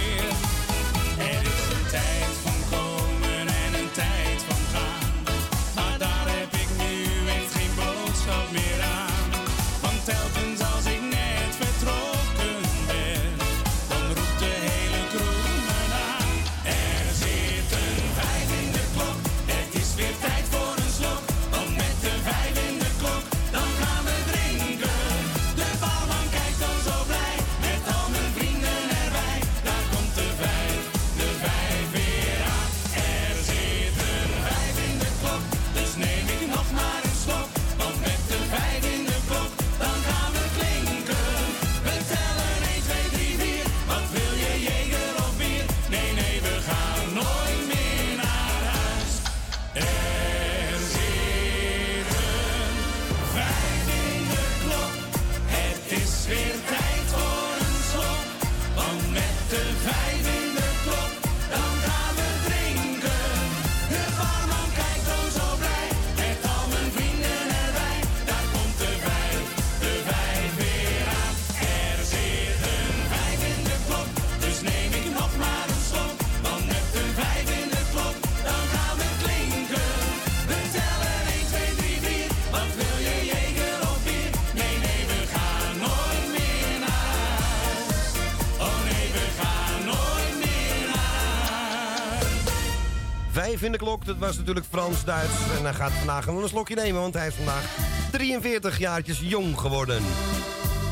Vind 93.57 93.73
in 93.73 93.79
de 93.79 93.85
klok. 93.85 94.05
Dat 94.05 94.17
was 94.17 94.38
natuurlijk 94.38 94.65
Frans-Duits. 94.69 95.34
En 95.57 95.63
hij 95.63 95.73
gaat 95.73 95.91
vandaag 95.91 96.25
nog 96.25 96.41
een 96.41 96.49
slokje 96.49 96.75
nemen, 96.75 97.01
want 97.01 97.13
hij 97.13 97.27
is 97.27 97.34
vandaag 97.34 97.63
43 98.11 98.77
jaartjes 98.77 99.19
jong 99.19 99.59
geworden. 99.59 100.03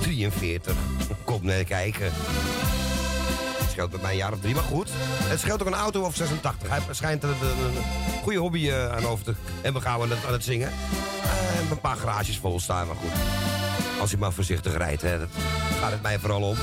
43. 0.01 0.75
Kom 1.23 1.45
naar 1.45 1.63
kijken. 1.63 2.11
Het 3.57 3.71
scheelt 3.71 3.91
met 3.91 4.01
mijn 4.01 4.17
jaar 4.17 4.33
of 4.33 4.39
drie, 4.39 4.53
maar 4.53 4.63
goed. 4.63 4.89
Het 5.23 5.39
scheelt 5.39 5.61
ook 5.61 5.67
een 5.67 5.73
auto 5.73 6.01
of 6.01 6.15
86. 6.15 6.69
Hij 6.69 6.81
schijnt 6.91 7.23
een, 7.23 7.35
goede 8.23 8.37
hobby 8.37 8.69
eh, 8.69 8.91
aan 8.91 9.03
hoofd. 9.03 9.25
te 9.25 9.33
hebben 9.61 9.81
gaan 9.81 10.01
aan 10.01 10.33
het 10.33 10.43
zingen. 10.43 10.71
Eh, 11.23 11.59
en 11.59 11.71
een 11.71 11.79
paar 11.79 11.97
garages 11.97 12.37
vol 12.37 12.59
staan, 12.59 12.87
maar 12.87 12.95
goed. 12.95 13.11
Als 13.99 14.09
hij 14.09 14.19
maar 14.19 14.33
voorzichtig 14.33 14.77
rijdt, 14.77 15.01
hè, 15.01 15.19
dat 15.19 15.29
gaat 15.79 15.91
het 15.91 16.01
mij 16.01 16.19
vooral 16.19 16.41
om. 16.41 16.55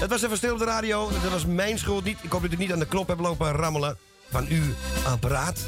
Het 0.00 0.10
was 0.10 0.22
even 0.22 0.36
stil 0.36 0.52
op 0.52 0.58
de 0.58 0.64
radio. 0.64 1.08
Dat 1.22 1.30
was 1.30 1.46
mijn 1.46 1.78
schuld 1.78 2.04
niet. 2.04 2.18
Ik 2.20 2.30
hoop 2.30 2.42
dat 2.42 2.52
ik 2.52 2.58
niet 2.58 2.72
aan 2.72 2.78
de 2.78 2.86
knop 2.86 3.08
heb 3.08 3.18
lopen 3.18 3.52
rammelen 3.52 3.96
van 4.30 4.46
uw 4.48 4.64
apparaat. 5.04 5.60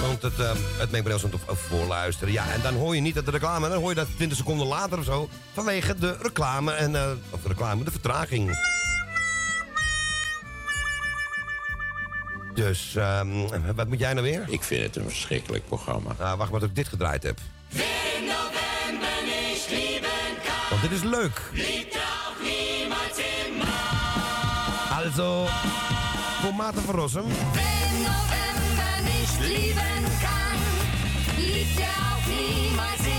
Want 0.00 0.22
het, 0.22 0.38
uh, 0.38 0.50
het 0.78 0.90
meebrengt 0.90 1.24
ons 1.24 1.32
tof 1.32 1.60
voorluisteren. 1.68 2.32
Ja, 2.32 2.52
en 2.52 2.60
dan 2.62 2.74
hoor 2.74 2.94
je 2.94 3.00
niet 3.00 3.14
dat 3.14 3.24
de 3.24 3.30
reclame. 3.30 3.68
Dan 3.68 3.78
hoor 3.78 3.88
je 3.88 3.94
dat 3.94 4.08
20 4.16 4.38
seconden 4.38 4.66
later 4.66 4.98
of 4.98 5.04
zo. 5.04 5.28
Vanwege 5.52 5.94
de 5.98 6.16
reclame 6.22 6.72
en. 6.72 6.92
Uh, 6.92 7.10
of 7.30 7.40
de 7.42 7.48
reclame, 7.48 7.84
de 7.84 7.90
vertraging. 7.90 8.56
Dus, 12.54 12.94
ehm, 12.96 13.28
wat 13.74 13.88
moet 13.88 13.98
jij 13.98 14.12
nou 14.12 14.26
weer? 14.26 14.44
Ik 14.46 14.62
vind 14.62 14.82
het 14.82 14.96
een 14.96 15.08
verschrikkelijk 15.10 15.66
programma. 15.66 16.14
Ah, 16.18 16.38
wacht 16.38 16.50
maar 16.50 16.60
tot 16.60 16.68
ik 16.68 16.74
dit 16.74 16.88
gedraaid 16.88 17.22
heb. 17.22 17.38
Want 20.70 20.82
dit 20.82 20.90
is 20.90 21.02
leuk. 21.02 21.42
Niemand 21.52 23.18
in 23.18 23.62
Also 24.90 25.46
voor 26.40 26.54
Maarten 26.54 26.82
van 26.82 26.94
Rossum. 26.94 27.24
Wenn 27.26 28.02
november 28.02 28.94
nicht 29.02 29.40
lieben 29.40 30.04
kann, 30.20 30.60
liegt 31.36 31.78
er 31.78 31.86
auch 31.86 32.26
niemals 32.26 33.00
in 33.06 33.17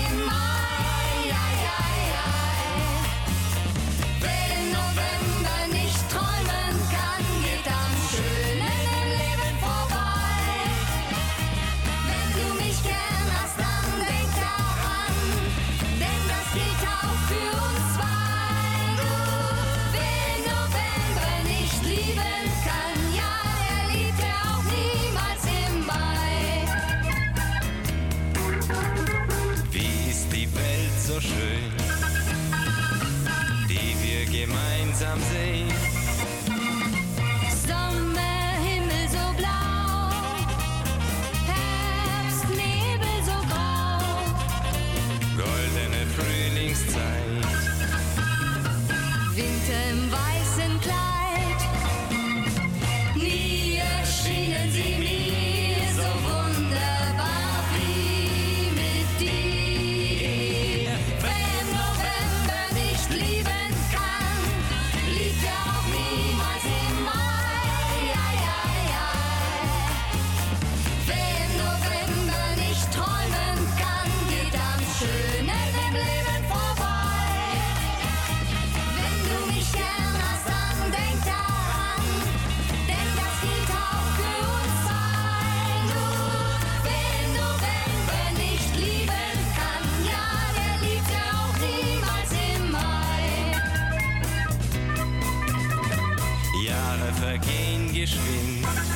Schwind. 98.10 98.89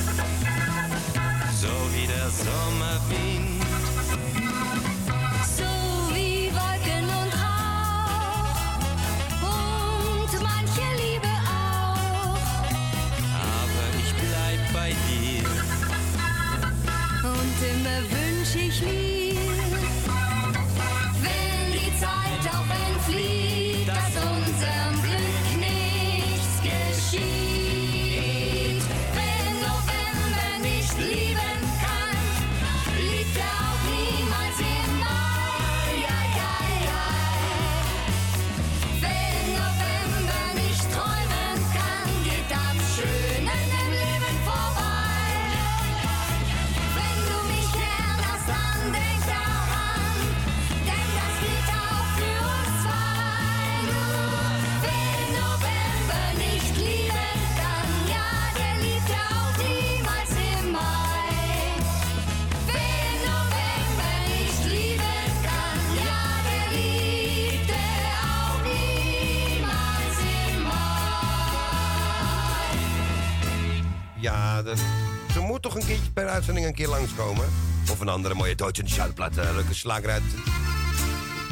Een 76.67 76.73
keer 76.73 76.87
langskomen. 76.87 77.45
Of 77.91 77.99
een 77.99 78.09
andere 78.09 78.33
mooie 78.33 78.55
Deutsche 78.55 78.83
Schallplatte. 78.85 79.41
Uh, 79.41 79.53
leuke 79.53 79.73
slager 79.73 80.09
uit 80.09 80.23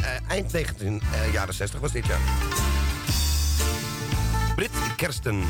eh, 0.04 0.10
eind 0.28 0.52
19 0.52 1.02
eh, 1.02 1.34
jaren 1.34 1.54
60 1.54 1.80
was 1.80 1.92
dit 1.92 2.06
jaar. 2.06 2.20
Brit 4.56 4.70
Kersten. 4.96 5.44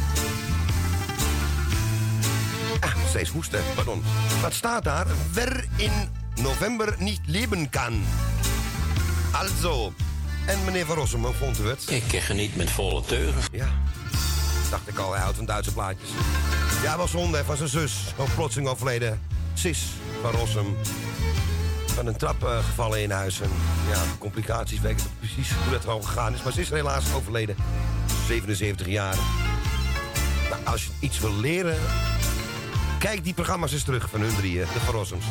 Ah, 2.79 2.91
steeds 3.09 3.29
hoesten, 3.29 3.59
pardon. 3.75 4.03
Wat 4.41 4.53
staat 4.53 4.83
daar? 4.83 5.07
Wer 5.31 5.67
in 5.75 5.91
november 6.41 6.95
niet 6.97 7.21
leven 7.25 7.69
kan. 7.69 8.03
Also. 9.31 9.93
En 10.45 10.63
meneer 10.65 10.85
Van 10.85 10.95
Rossum, 10.95 11.25
hoe 11.25 11.33
vond 11.33 11.59
u 11.59 11.67
het? 11.67 11.89
Ik 11.89 12.19
geniet 12.19 12.55
met 12.55 12.69
volle 12.69 13.01
teugen. 13.01 13.41
Ja. 13.51 13.67
Dacht 14.69 14.87
ik 14.87 14.97
al, 14.97 15.11
hij 15.11 15.21
houdt 15.21 15.35
van 15.37 15.45
Duitse 15.45 15.73
plaatjes. 15.73 16.09
Ja, 16.83 16.97
wel 16.97 17.07
zonde 17.07 17.43
van 17.43 17.57
zijn 17.57 17.69
zus. 17.69 18.13
Ook 18.17 18.35
plotseling 18.35 18.69
overleden. 18.69 19.21
Sis 19.53 19.85
van 20.21 20.31
Rossum. 20.31 20.77
Van 21.85 22.07
een 22.07 22.17
trap 22.17 22.43
eh, 22.43 22.57
gevallen 22.57 23.01
in 23.01 23.11
huis. 23.11 23.41
En 23.41 23.49
ja, 23.89 24.01
complicaties, 24.17 24.79
weet 24.79 24.91
ik 24.91 24.97
niet 24.97 25.19
precies 25.19 25.51
hoe 25.63 25.71
dat 25.71 25.81
gewoon 25.81 26.05
gegaan 26.05 26.33
is. 26.33 26.43
Maar 26.43 26.53
ze 26.53 26.61
is 26.61 26.69
helaas 26.69 27.13
overleden. 27.13 27.55
77 28.27 28.87
jaar. 28.87 29.15
Nou, 30.49 30.65
als 30.65 30.83
je 30.83 30.91
iets 30.99 31.19
wil 31.19 31.33
leren... 31.39 31.77
Kijk 32.99 33.23
die 33.23 33.33
programma's 33.33 33.73
eens 33.73 33.83
terug 33.83 34.09
van 34.09 34.21
hun 34.21 34.35
drieën, 34.35 34.65
de 34.73 34.79
Van 34.79 34.93
Rossums. 34.93 35.25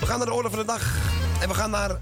We 0.00 0.06
gaan 0.06 0.18
naar 0.18 0.26
de 0.26 0.32
orde 0.32 0.48
van 0.50 0.58
de 0.58 0.64
dag. 0.64 0.96
En 1.40 1.48
we 1.48 1.54
gaan 1.54 1.70
naar... 1.70 2.00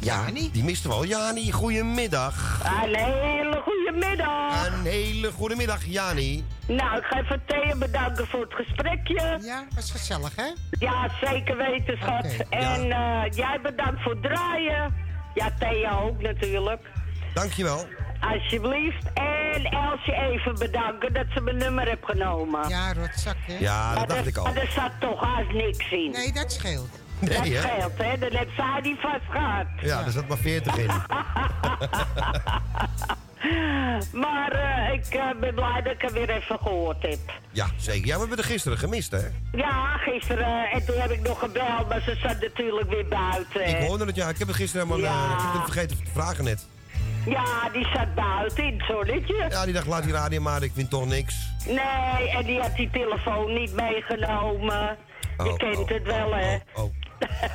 Ja, 0.00 0.24
die 0.52 0.64
misten 0.64 0.90
we 0.90 0.96
al. 0.96 1.04
Jani, 1.04 1.52
goedemiddag. 1.52 2.60
Een 2.64 2.94
hele 2.94 3.62
goede 3.64 3.92
middag. 4.08 4.66
Een 4.66 4.84
hele 4.84 5.32
goede 5.32 5.56
middag, 5.56 5.84
Jani. 5.84 6.44
Nou, 6.66 6.96
ik 6.98 7.04
ga 7.04 7.20
even 7.20 7.42
Thea 7.46 7.76
bedanken 7.76 8.26
voor 8.26 8.40
het 8.40 8.54
gesprekje. 8.54 9.38
Ja, 9.42 9.64
was 9.74 9.90
gezellig, 9.90 10.36
hè? 10.36 10.46
Ja, 10.78 11.08
zeker 11.22 11.56
weten, 11.56 11.96
schat. 11.96 12.26
En 12.50 12.90
eh, 12.92 13.22
jij 13.30 13.58
bedankt 13.62 14.02
voor 14.02 14.12
het 14.12 14.22
draaien. 14.22 14.94
Ja, 15.34 15.50
Thea 15.58 15.98
ook 15.98 16.22
natuurlijk. 16.22 16.80
Dankjewel. 17.34 17.86
Alsjeblieft. 18.20 19.12
En 19.14 19.64
Elsje 19.64 20.12
even 20.14 20.54
bedanken 20.58 21.12
dat 21.12 21.26
ze 21.34 21.40
mijn 21.40 21.56
nummer 21.56 21.86
heeft 21.86 22.04
genomen. 22.04 22.68
Ja, 22.68 22.92
rotzak, 22.92 23.36
hè? 23.40 23.56
Ja, 23.58 23.88
dat 23.88 23.98
Maar 23.98 24.06
dacht 24.06 24.20
er- 24.20 24.26
ik 24.26 24.36
al. 24.36 24.44
Maar 24.44 24.56
er 24.56 24.70
zat 24.70 24.90
toch 25.00 25.20
haast 25.20 25.52
niks 25.52 25.90
in. 25.90 26.10
Nee, 26.10 26.32
dat 26.32 26.52
scheelt. 26.52 26.88
Dat 27.20 27.28
Nee, 27.42 27.54
hè? 27.56 27.60
scheelt, 27.60 27.92
hè? 27.96 28.18
Dan 28.18 28.30
zij 28.56 28.80
die 28.82 28.96
vast 29.00 29.20
gehad. 29.30 29.66
Ja, 29.80 30.04
er 30.04 30.10
zat 30.12 30.28
maar 30.28 30.38
40 30.38 30.76
in. 30.76 30.90
Maar 34.12 34.52
eh, 34.52 34.92
ik 34.92 35.06
eh, 35.06 35.20
ben 35.40 35.54
blij 35.54 35.82
dat 35.82 35.92
ik 35.92 36.02
er 36.02 36.12
weer 36.12 36.30
even 36.30 36.58
gehoord 36.58 37.02
heb. 37.02 37.18
Ja, 37.50 37.66
zeker. 37.76 38.06
Ja, 38.06 38.14
we 38.14 38.20
hebben 38.20 38.38
er 38.38 38.44
gisteren 38.44 38.78
gemist, 38.78 39.10
hè? 39.10 39.18
Ja, 39.52 39.96
gisteren. 39.96 40.70
En 40.70 40.84
toen 40.86 40.96
heb 41.00 41.10
ik 41.10 41.20
nog 41.22 41.38
gebeld, 41.38 41.88
maar 41.88 42.00
ze 42.00 42.14
zat 42.22 42.40
natuurlijk 42.40 42.90
weer 42.90 43.06
buiten. 43.08 43.68
Ik 43.68 43.76
hoorde 43.88 44.04
het, 44.04 44.16
ja. 44.16 44.28
Ik 44.28 44.38
heb 44.38 44.48
het 44.48 44.56
gisteren 44.56 44.86
helemaal... 44.86 45.10
Ja. 45.12 45.26
eh, 45.26 45.32
ik 45.32 45.40
heb 45.42 45.52
het 45.62 45.72
vergeten 45.72 45.96
te 46.04 46.10
vragen 46.12 46.44
net. 46.44 46.66
Ja, 47.26 47.68
die 47.72 47.86
zat 47.94 48.14
buiten 48.14 48.64
in 48.64 48.72
het 48.78 48.86
zonnetje. 48.86 49.46
Ja, 49.50 49.64
die 49.64 49.74
dacht, 49.74 49.86
laat 49.86 50.02
die 50.02 50.12
radio 50.12 50.40
maar. 50.40 50.62
Ik 50.62 50.72
vind 50.74 50.90
toch 50.90 51.06
niks. 51.06 51.34
Nee, 51.66 52.30
en 52.36 52.44
die 52.44 52.60
had 52.60 52.76
die 52.76 52.90
telefoon 52.90 53.52
niet 53.54 53.72
meegenomen. 53.74 54.96
Je 55.38 55.44
Oh, 55.50 55.56
kent 55.56 55.76
oh, 55.78 55.88
het 55.88 56.02
wel, 56.02 56.34
hè? 56.34 56.56
Oh. 56.74 56.92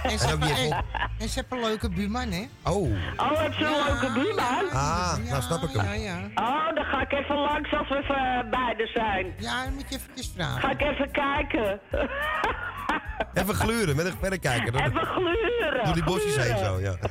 En 0.03 0.19
ze, 0.19 0.23
En 0.23 0.29
hebben, 0.29 0.47
die 0.47 0.73
en, 0.73 0.83
en 1.19 1.29
ze 1.29 1.39
hebben 1.39 1.57
een 1.57 1.63
leuke 1.63 1.89
buurman, 1.89 2.31
hè? 2.31 2.47
Oh. 2.63 2.91
Oh, 3.17 3.41
heb 3.41 3.53
je 3.53 3.65
een 3.65 3.85
leuke 3.85 4.11
buurman? 4.13 4.69
Ah, 4.71 5.17
nou 5.29 5.41
snap 5.41 5.63
ik 5.63 5.69
hem. 5.69 5.85
Ja, 5.85 5.93
ja. 5.93 6.17
Oh, 6.35 6.75
dan 6.75 6.83
ga 6.85 7.01
ik 7.01 7.11
even 7.11 7.35
langs 7.35 7.73
als 7.73 7.89
we 7.89 7.97
even 7.97 8.49
beide 8.49 8.89
zijn. 8.93 9.33
Ja, 9.37 9.63
dan 9.63 9.73
moet 9.73 9.85
je 9.89 9.95
eventjes 9.95 10.31
vragen. 10.35 10.61
Ga 10.61 10.71
ik 10.71 10.81
even 10.81 11.11
kijken. 11.11 11.79
Even 13.33 13.55
gluren 13.55 13.95
met 13.95 14.05
een 14.05 14.17
verrekijker. 14.21 14.75
Even 14.75 15.05
gluren. 15.05 15.83
Door 15.83 15.93
die 15.93 16.03
bosjes 16.03 16.35
heen 16.35 16.57
zo, 16.57 16.79
ja. 16.79 16.95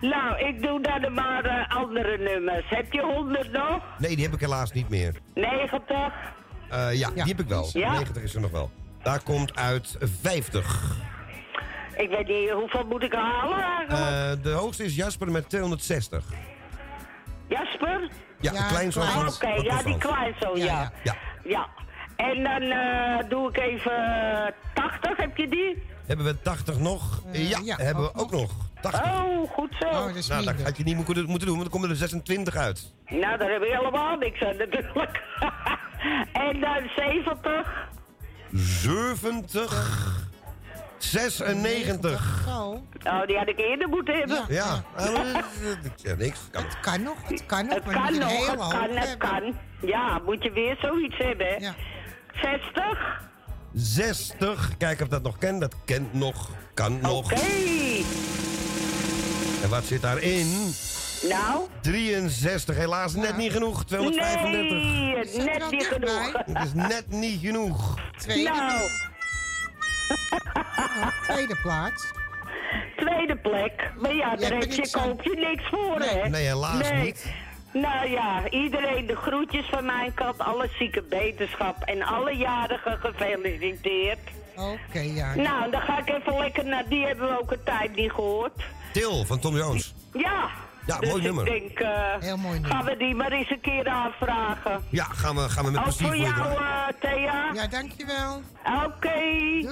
Nou, 0.00 0.38
ik 0.38 0.62
doe 0.62 0.80
dan 0.82 1.12
maar 1.14 1.44
eh, 1.44 1.76
andere 1.76 2.18
nummers. 2.18 2.68
Heb 2.68 2.92
je 2.92 3.00
100 3.00 3.52
nog? 3.52 3.82
Nee, 3.98 4.14
die 4.16 4.24
heb 4.24 4.34
ik 4.34 4.40
helaas 4.40 4.72
niet 4.72 4.88
meer. 4.88 5.14
90? 5.34 5.96
Eh, 6.70 6.94
ja, 6.98 7.10
die 7.10 7.22
heb 7.22 7.40
ik 7.40 7.48
wel. 7.48 7.68
Ja? 7.72 7.92
90 7.92 8.22
is 8.22 8.34
er 8.34 8.40
nog 8.40 8.50
wel. 8.50 8.70
Daar 9.04 9.22
komt 9.22 9.56
uit 9.56 9.96
50. 10.20 10.96
Ik 11.96 12.08
weet 12.08 12.26
niet, 12.28 12.50
hoeveel 12.50 12.84
moet 12.84 13.02
ik 13.02 13.12
halen 13.12 13.62
eigenlijk? 13.62 14.38
Eh, 14.38 14.42
de 14.42 14.50
hoogste 14.50 14.84
is 14.84 14.96
Jasper 14.96 15.30
met 15.30 15.48
260. 15.48 16.24
Jasper? 17.48 18.08
Ja, 18.40 18.52
de 18.52 18.66
kleinzoon 18.68 19.02
Ah, 19.02 19.26
Oké, 19.34 19.48
ja, 19.48 19.82
die 19.82 19.98
kleinzoon, 19.98 20.58
ja. 20.58 20.92
Ja. 21.02 21.16
Ja. 21.44 21.68
En 22.16 22.42
dan 22.42 22.62
eh, 22.62 23.28
doe 23.28 23.48
ik 23.48 23.58
even 23.58 24.54
80, 24.74 25.16
heb 25.16 25.36
je 25.36 25.48
die? 25.48 25.82
Hebben 26.06 26.26
we 26.26 26.40
80 26.40 26.78
nog? 26.78 27.22
ja, 27.32 27.76
hebben 27.76 28.04
we 28.04 28.14
ook 28.14 28.30
nog. 28.30 28.52
80. 28.80 29.02
Oh, 29.04 29.50
goed 29.50 29.76
zo. 29.80 29.90
nou, 30.28 30.44
dat 30.44 30.62
had 30.62 30.76
je 30.76 30.84
niet 30.84 30.96
moeten 30.96 31.24
moeten 31.24 31.46
doen, 31.48 31.56
want 31.56 31.70
dan 31.70 31.80
komen 31.80 31.90
er 31.90 31.96
26 31.96 32.56
uit. 32.56 32.92
Nou, 33.06 33.38
daar 33.38 33.50
heb 33.50 33.62
ik 33.62 33.72
helemaal 33.72 34.16
niks 34.16 34.42
aan 34.42 34.56
natuurlijk. 34.56 35.22
en 36.48 36.60
dan 36.60 36.90
70. 36.96 37.88
70. 38.54 40.22
96. 40.98 42.46
Oh, 42.48 43.26
die 43.26 43.36
had 43.36 43.48
ik 43.48 43.58
eerder 43.58 43.88
moeten 43.88 44.14
hebben. 44.14 44.44
Ja, 44.48 44.84
eh, 44.96 45.34
ik 45.82 45.92
zeg 45.96 46.16
niks. 46.16 46.40
Kan. 46.50 46.62
Het 46.64 46.80
kan 46.80 47.02
nog, 47.02 47.16
het 47.28 47.46
kan 47.46 47.66
nog. 47.66 47.74
Het 47.74 47.92
kan 47.92 48.18
nog, 48.18 48.50
het 48.50 48.56
kan, 48.70 48.90
het 48.96 49.16
kan. 49.16 49.54
Ja, 49.80 50.20
moet 50.24 50.42
je 50.42 50.50
weer 50.50 50.76
zoiets 50.80 51.16
hebben. 51.16 51.46
hè? 51.46 51.70
60? 52.34 53.22
60. 53.72 54.76
Kijk 54.76 55.00
of 55.00 55.08
dat 55.08 55.22
nog 55.22 55.38
kent. 55.38 55.60
Dat 55.60 55.74
kent 55.84 56.12
nog. 56.12 56.48
Kan 56.74 57.00
nog. 57.00 57.32
Oké. 57.32 57.40
En 59.62 59.68
wat 59.70 59.84
zit 59.84 60.02
daarin? 60.02 60.46
Nou? 61.22 61.60
63. 61.80 62.76
Helaas 62.76 63.14
net 63.14 63.36
niet 63.36 63.52
genoeg. 63.52 63.84
235. 63.84 65.36
Nee, 65.36 65.44
net 65.46 65.70
niet 65.70 65.86
genoeg. 65.86 66.32
Het 66.46 66.64
is 66.64 66.72
net 66.74 67.04
niet 67.10 67.40
genoeg. 67.40 67.98
Tweede, 68.18 68.50
Nou, 68.50 68.80
tweede 71.28 71.56
plaats. 71.62 72.12
tweede 72.96 73.36
plek. 73.36 73.90
Maar 74.00 74.14
ja, 74.14 74.36
daar 74.36 74.50
heb 74.52 74.72
je, 74.72 74.90
koop 74.90 75.22
je 75.22 75.36
niks 75.50 75.68
voor, 75.70 76.00
hè? 76.00 76.28
Nee, 76.28 76.46
helaas 76.46 76.90
Nee. 76.90 77.02
niet. 77.02 77.32
Nou 77.72 78.10
ja, 78.10 78.48
iedereen 78.50 79.06
de 79.06 79.16
groetjes 79.16 79.66
van 79.70 79.84
mijn 79.84 80.14
kant. 80.14 80.38
Alle 80.38 80.68
zieke 80.78 81.02
beterschap 81.02 81.82
en 81.82 82.02
alle 82.02 82.36
jarigen 82.36 82.98
gefeliciteerd. 82.98 84.18
Oké, 84.56 84.98
ja. 85.00 85.34
Nou, 85.34 85.70
dan 85.70 85.80
ga 85.80 85.98
ik 85.98 86.08
even 86.08 86.38
lekker 86.38 86.64
naar... 86.64 86.84
Die 86.88 87.06
hebben 87.06 87.28
we 87.28 87.40
ook 87.40 87.50
een 87.52 87.62
tijd 87.64 87.96
niet 87.96 88.10
gehoord. 88.10 88.62
Til 88.92 89.24
van 89.24 89.38
Tom 89.38 89.56
Jones. 89.56 89.94
Ja. 90.12 90.48
Ja, 90.86 90.98
dus 90.98 91.08
mooi 91.08 91.20
ik 91.20 91.26
nummer. 91.26 91.44
denk, 91.44 91.78
eh, 91.78 91.88
Heel 92.20 92.36
mooi 92.36 92.60
gaan 92.64 92.84
we 92.84 92.96
die 92.96 93.14
maar 93.14 93.32
eens 93.32 93.50
een 93.50 93.60
keer 93.60 93.88
aanvragen. 93.88 94.80
Ja, 94.88 95.04
gaan 95.04 95.34
we, 95.36 95.48
gaan 95.48 95.64
we 95.64 95.70
met 95.70 95.78
Ook 95.80 95.84
plezier 95.86 96.06
voor 96.06 96.16
jou, 96.16 96.34
doen. 96.42 96.56
eh, 96.56 96.86
Thea. 97.00 97.50
Ja, 97.54 97.66
dankjewel. 97.66 98.42
Oké, 98.86 99.08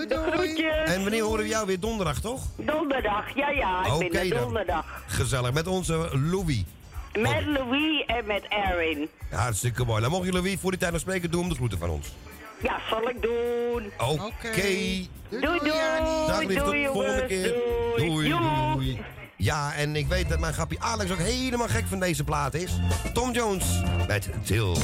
de 0.08 0.28
groetjes. 0.32 0.94
En 0.94 1.02
wanneer 1.02 1.22
horen 1.22 1.42
we 1.42 1.48
jou 1.48 1.66
weer 1.66 1.80
donderdag, 1.80 2.20
toch? 2.20 2.42
Donderdag, 2.56 3.34
ja 3.34 3.50
ja, 3.50 3.84
ik 3.86 3.92
Oké 3.92 4.08
ben 4.08 4.20
er 4.20 4.28
dan. 4.28 4.38
donderdag. 4.38 5.02
Gezellig. 5.06 5.52
Met 5.52 5.66
onze 5.66 6.08
Louis. 6.30 6.64
Met 7.18 7.46
Louis 7.46 8.04
en 8.06 8.26
met 8.26 8.42
Erin. 8.48 9.08
Ja, 9.30 9.36
hartstikke 9.36 9.84
mooi. 9.84 10.02
Dan 10.02 10.10
mocht 10.10 10.26
je 10.26 10.32
Louis 10.32 10.56
voor 10.60 10.70
die 10.70 10.80
tijd 10.80 10.92
nog 10.92 11.00
spreken. 11.00 11.30
Doe 11.30 11.40
hem 11.40 11.48
de 11.48 11.54
groeten 11.54 11.78
van 11.78 11.88
ons. 11.90 12.12
Ja, 12.62 12.78
zal 12.90 13.08
ik 13.08 13.22
doen. 13.22 13.92
Oké. 13.98 14.50
Doei 15.28 15.58
doei. 15.58 15.72
Dag 16.26 16.38
lief, 16.42 16.56
tot 16.56 16.64
doei, 16.66 16.82
de 16.82 16.88
volgende 16.92 17.26
keer. 17.26 17.54
Doei. 17.96 18.08
Doei, 18.10 18.34
doei. 18.74 19.00
Ja, 19.42 19.74
en 19.74 19.96
ik 19.96 20.06
weet 20.06 20.28
dat 20.28 20.38
mijn 20.38 20.52
grappie 20.52 20.80
Alex 20.80 21.10
ook 21.10 21.18
helemaal 21.18 21.68
gek 21.68 21.84
van 21.86 22.00
deze 22.00 22.24
plaat 22.24 22.54
is. 22.54 22.80
Tom 23.12 23.32
Jones 23.32 23.64
met 24.06 24.28
Til. 24.44 24.76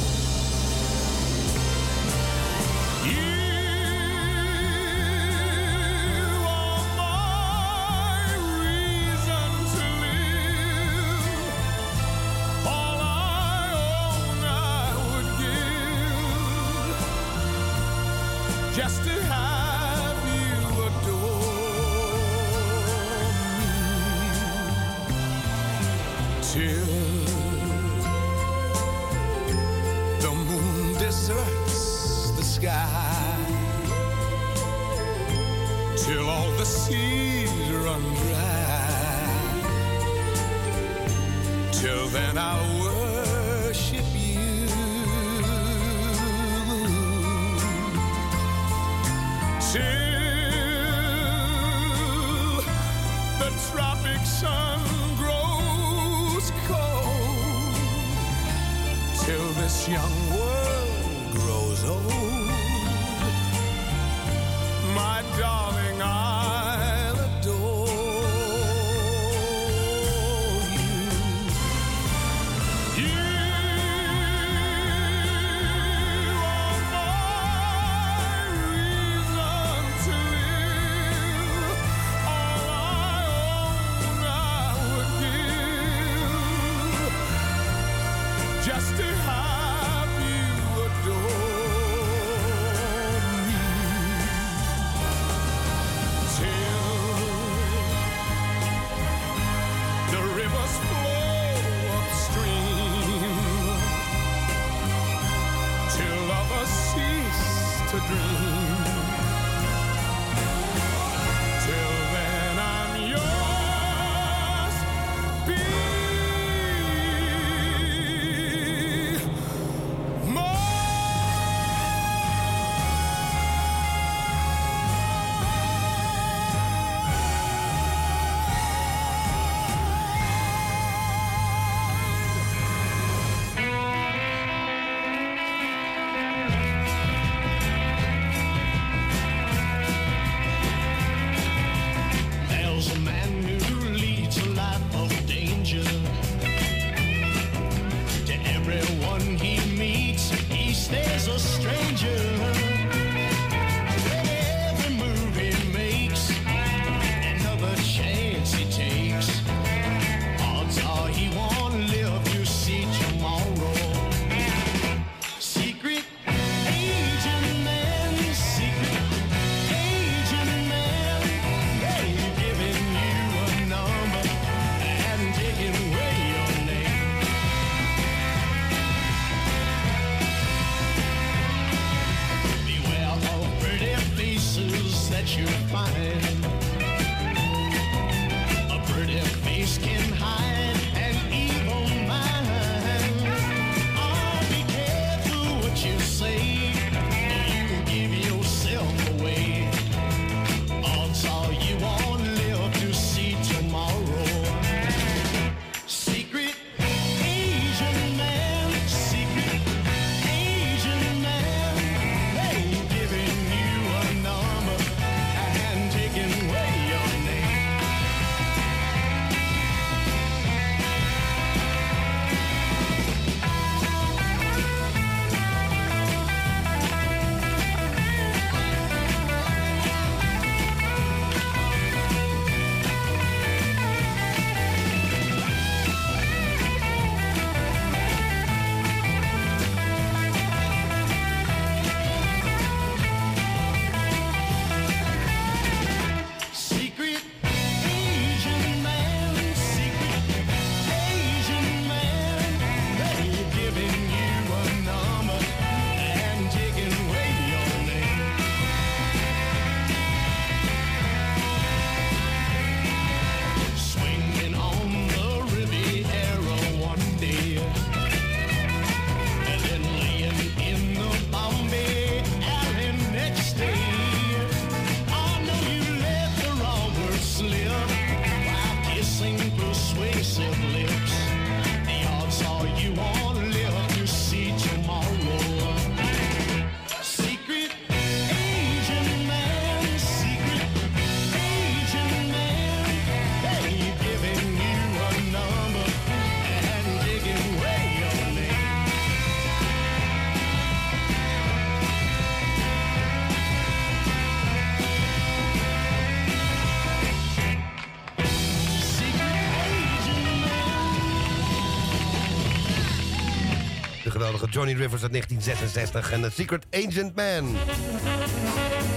Johnny 314.47 314.73
Rivers 314.73 315.03
uit 315.03 315.13
1966 315.13 316.13
en 316.13 316.23
The 316.23 316.31
Secret 316.31 316.67
Agent 316.71 317.15
Man. 317.15 317.57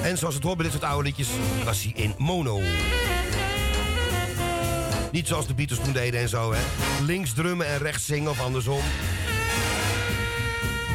En 0.03 0.17
zoals 0.17 0.35
het 0.35 0.43
hoort 0.43 0.55
bij 0.57 0.65
dit 0.65 0.73
soort 0.73 0.91
oude 0.91 1.13
was 1.63 1.83
hij 1.83 1.91
in 1.95 2.13
mono. 2.17 2.59
Niet 5.11 5.27
zoals 5.27 5.47
de 5.47 5.53
Beatles 5.53 5.79
toen 5.79 5.93
deden 5.93 6.19
en 6.19 6.29
zo, 6.29 6.53
hè. 6.53 6.59
Links 7.03 7.33
drummen 7.33 7.67
en 7.67 7.77
rechts 7.77 8.05
zingen 8.05 8.29
of 8.29 8.41
andersom. 8.41 8.81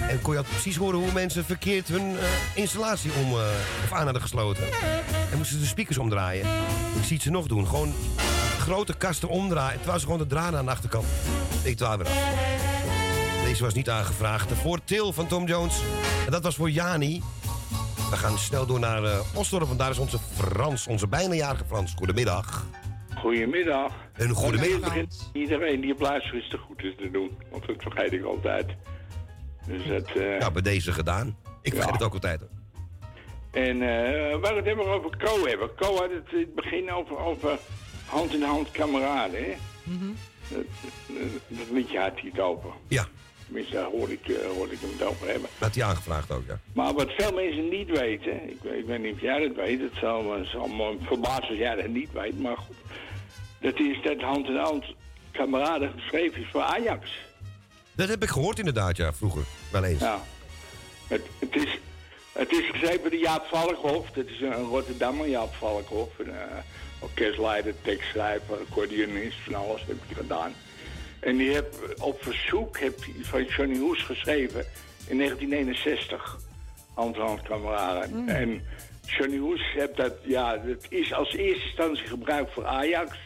En 0.08 0.22
kon 0.22 0.34
je 0.34 0.42
precies 0.42 0.76
horen 0.76 0.98
hoe 0.98 1.12
mensen 1.12 1.44
verkeerd 1.44 1.88
hun 1.88 2.18
eh, 2.18 2.26
installatie 2.54 3.10
om, 3.12 3.30
eh, 3.30 3.38
of 3.84 3.92
aan 3.92 4.04
hadden 4.04 4.22
gesloten. 4.22 4.64
En 5.30 5.36
moesten 5.36 5.56
ze 5.56 5.62
de 5.62 5.68
speakers 5.68 5.98
omdraaien. 5.98 6.46
Ik 6.98 7.04
zie 7.04 7.14
het 7.14 7.22
ze 7.22 7.30
nog 7.30 7.46
doen. 7.46 7.66
Gewoon 7.66 7.94
grote 8.58 8.94
kasten 8.96 9.28
omdraaien. 9.28 9.78
Het 9.78 9.86
was 9.86 10.02
gewoon 10.02 10.18
de 10.18 10.26
draden 10.26 10.58
aan 10.58 10.64
de 10.64 10.70
achterkant. 10.70 11.06
Ik 11.62 11.76
twijfel 11.76 11.98
weer. 11.98 12.55
Deze 13.56 13.68
was 13.68 13.76
niet 13.76 13.90
aangevraagd. 13.90 14.48
De 14.48 14.56
voortil 14.56 15.12
van 15.12 15.26
Tom 15.26 15.46
Jones. 15.46 15.82
En 16.24 16.30
dat 16.30 16.42
was 16.42 16.56
voor 16.56 16.70
Jani. 16.70 17.22
We 18.10 18.16
gaan 18.16 18.38
snel 18.38 18.66
door 18.66 18.78
naar 18.78 19.04
eh, 19.04 19.10
uh, 19.10 19.36
Osdorp, 19.38 19.78
daar 19.78 19.90
is 19.90 19.98
onze 19.98 20.18
Frans, 20.18 20.86
onze 20.86 21.08
bijnajarige 21.08 21.64
Frans. 21.64 21.94
Goedemiddag. 21.96 22.66
Goedemiddag. 23.14 23.92
Een 24.16 24.30
goedemiddag. 24.30 24.94
Iedereen 25.32 25.80
die 25.80 25.92
op 25.92 26.00
luisteren 26.00 26.48
te 26.48 26.58
goed 26.58 26.82
is 26.82 26.94
te 26.96 27.10
doen, 27.10 27.38
want 27.50 27.66
dat 27.66 27.76
vergeet 27.78 28.12
ik 28.12 28.24
altijd. 28.24 28.66
Dus 29.66 30.04
eh, 30.14 30.38
Ja, 30.38 30.50
bij 30.50 30.62
deze 30.62 30.92
gedaan. 30.92 31.36
Ik 31.62 31.74
vergeet 31.74 31.92
het 31.92 32.02
ook 32.02 32.14
altijd. 32.14 32.40
En 33.50 33.76
uh, 33.76 34.36
waar 34.40 34.56
het 34.56 34.64
hebben 34.64 34.86
over 34.86 35.16
Co 35.16 35.46
hebben. 35.46 35.74
Co 35.76 35.96
had 35.96 36.10
het 36.10 36.32
in 36.32 36.38
het 36.38 36.54
begin 36.54 36.92
over, 36.92 37.18
over 37.18 37.58
hand-in-hand 38.06 38.70
kameraden, 38.70 39.44
mhm. 39.82 40.06
dat, 40.48 40.64
dat, 41.48 41.70
liedje 41.70 41.98
had 41.98 42.12
hij 42.20 42.30
het 42.32 42.40
over. 42.40 42.70
Ja. 42.88 43.06
Tenminste, 43.46 43.74
daar 43.74 43.84
hoorde 43.84 44.12
ik, 44.12 44.28
eh, 44.28 44.34
ik 44.70 44.78
hem 44.80 44.90
het 44.98 45.02
over 45.02 45.26
hebben. 45.26 45.48
Dat 45.58 45.68
had 45.68 45.74
hij 45.74 45.84
aangevraagd 45.84 46.30
ook, 46.30 46.42
ja. 46.46 46.58
Maar 46.72 46.92
wat 46.94 47.10
veel 47.16 47.32
mensen 47.32 47.68
niet 47.68 47.88
weten, 47.98 48.32
ik, 48.50 48.62
ik 48.64 48.86
weet 48.86 48.98
niet 49.00 49.12
of 49.14 49.20
jij 49.20 49.38
dat 49.48 49.56
weet, 49.56 49.80
het 49.80 49.92
zal, 50.00 50.22
me- 50.22 50.44
zal 50.44 50.66
me 50.66 50.96
verbazen 51.02 51.48
als 51.48 51.58
jij 51.58 51.74
dat 51.74 51.88
niet 51.88 52.12
weet, 52.12 52.40
maar 52.40 52.56
goed. 52.56 52.76
Dat 53.60 53.78
is 53.78 53.98
dat 54.02 54.20
hand 54.20 54.46
in 54.48 54.56
hand 54.56 54.84
kameraden 55.30 55.92
geschreven 55.96 56.40
is 56.42 56.48
voor 56.50 56.62
Ajax. 56.62 57.10
Dat 57.94 58.08
heb 58.08 58.22
ik 58.22 58.28
gehoord 58.28 58.58
inderdaad, 58.58 58.96
ja, 58.96 59.12
vroeger. 59.12 59.42
Wel 59.70 59.84
eens. 59.84 60.00
Ja. 60.00 60.20
Het, 61.06 61.22
het, 61.38 61.56
is, 61.56 61.78
het 62.32 62.52
is 62.52 62.70
geschreven 62.70 63.10
door 63.10 63.20
Jaap 63.20 63.44
Valkhoff. 63.46 64.10
Dat 64.10 64.26
is 64.26 64.40
een 64.40 64.52
Rotterdammer, 64.52 65.28
Jaap 65.28 65.54
Valkhoff. 65.54 66.18
Een 66.18 66.30
eh, 66.30 66.56
orkestleider, 66.98 67.74
tekstschrijver, 67.82 68.56
accordeonist, 68.68 69.38
van 69.44 69.54
alles 69.54 69.80
heb 69.86 69.96
hij 70.06 70.14
gedaan. 70.16 70.52
En 71.26 71.36
die 71.36 71.54
heb 71.54 71.94
op 72.00 72.22
verzoek 72.22 72.78
heb 72.78 73.04
van 73.22 73.44
Johnny 73.44 73.78
Hoes 73.78 74.02
geschreven 74.02 74.64
in 75.06 75.18
1961. 75.18 76.38
Hand 76.94 77.16
in 77.16 77.22
hand 77.22 77.42
kameraden. 77.42 78.28
En 78.28 78.62
Johnny 79.06 79.38
Hoes 79.38 79.60
heeft 79.74 79.96
dat, 79.96 80.12
ja, 80.22 80.56
dat 80.56 80.86
is 80.88 81.12
als 81.12 81.32
eerste 81.34 81.64
instantie 81.66 82.06
gebruikt 82.06 82.52
voor 82.52 82.66
Ajax. 82.66 83.16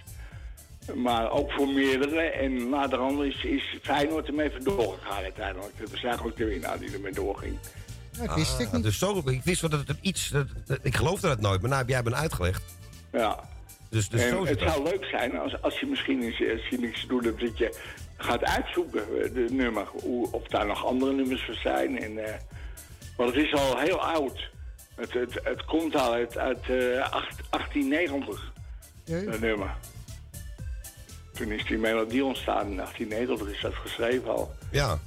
Maar 0.95 1.31
ook 1.31 1.51
voor 1.53 1.69
meerdere. 1.69 2.21
En 2.21 2.69
naderhand 2.69 3.21
is, 3.23 3.45
is 3.45 3.77
Feyenoord 3.83 4.27
ermee 4.27 4.51
vandoor 4.51 4.99
gegaan 5.03 5.23
uiteindelijk. 5.23 5.79
Dat 5.79 5.93
is 5.93 6.03
eigenlijk 6.05 6.37
de 6.37 6.45
winnaar 6.45 6.79
die 6.79 6.93
ermee 6.93 7.13
doorging. 7.13 7.59
Dat 8.19 8.35
wist 8.35 8.59
ik 8.61 8.67
Ah, 8.67 8.73
niet. 8.73 8.83
Dus 8.83 8.99
zo, 8.99 9.23
ik 9.25 9.43
wist 9.45 9.61
wel 9.61 9.71
dat 9.71 9.89
het 9.89 9.99
iets... 10.01 10.29
Dat, 10.29 10.47
dat- 10.67 10.79
ik 10.83 10.97
geloofde 10.97 11.29
dat 11.29 11.41
nooit, 11.41 11.61
maar 11.61 11.71
nou 11.71 11.81
heb 11.83 11.91
jij 11.91 12.03
me 12.03 12.15
uitgelegd. 12.15 12.63
Ja. 13.13 13.49
Dus, 13.91 14.09
dus 14.09 14.23
en 14.23 14.29
zo 14.29 14.45
zit 14.45 14.61
het 14.61 14.71
zou 14.71 14.83
leuk 14.83 15.05
zijn 15.05 15.39
als, 15.39 15.63
als 15.63 15.81
je 15.81 15.87
misschien 15.87 16.23
eens, 16.23 16.43
als 16.53 16.69
je 16.69 16.79
niks 16.79 17.01
te 17.01 17.07
doen 17.07 17.25
hebt, 17.25 17.41
dat 17.41 17.59
je 17.59 17.79
gaat 18.17 18.45
uitzoeken, 18.45 19.01
eh, 19.01 19.33
de 19.35 19.47
nummer. 19.51 19.87
Hoe, 19.87 20.33
of 20.33 20.47
daar 20.47 20.67
nog 20.67 20.85
andere 20.87 21.13
nummers 21.13 21.45
voor 21.45 21.55
zijn. 21.55 22.03
En, 22.03 22.25
eh, 22.25 22.35
want 23.17 23.35
het 23.35 23.45
is 23.45 23.53
al 23.55 23.79
heel 23.79 24.01
oud. 24.01 24.51
Het, 24.95 25.13
het, 25.13 25.41
het 25.43 25.65
komt 25.65 25.97
al 25.97 26.13
uit, 26.13 26.39
uit 26.39 26.69
eh, 26.69 27.01
acht- 27.13 27.43
1890, 27.51 28.53
dat 29.05 29.41
nummer. 29.41 29.77
Toen 31.33 31.53
is 31.53 31.65
die 31.65 31.79
melodie 31.79 32.25
ontstaan 32.25 32.71
in 32.71 32.77
1890, 32.77 33.55
is 33.55 33.61
dat 33.61 33.75
geschreven 33.75 34.31
al. 34.31 34.55
Ja. 34.71 34.91
En 34.91 34.99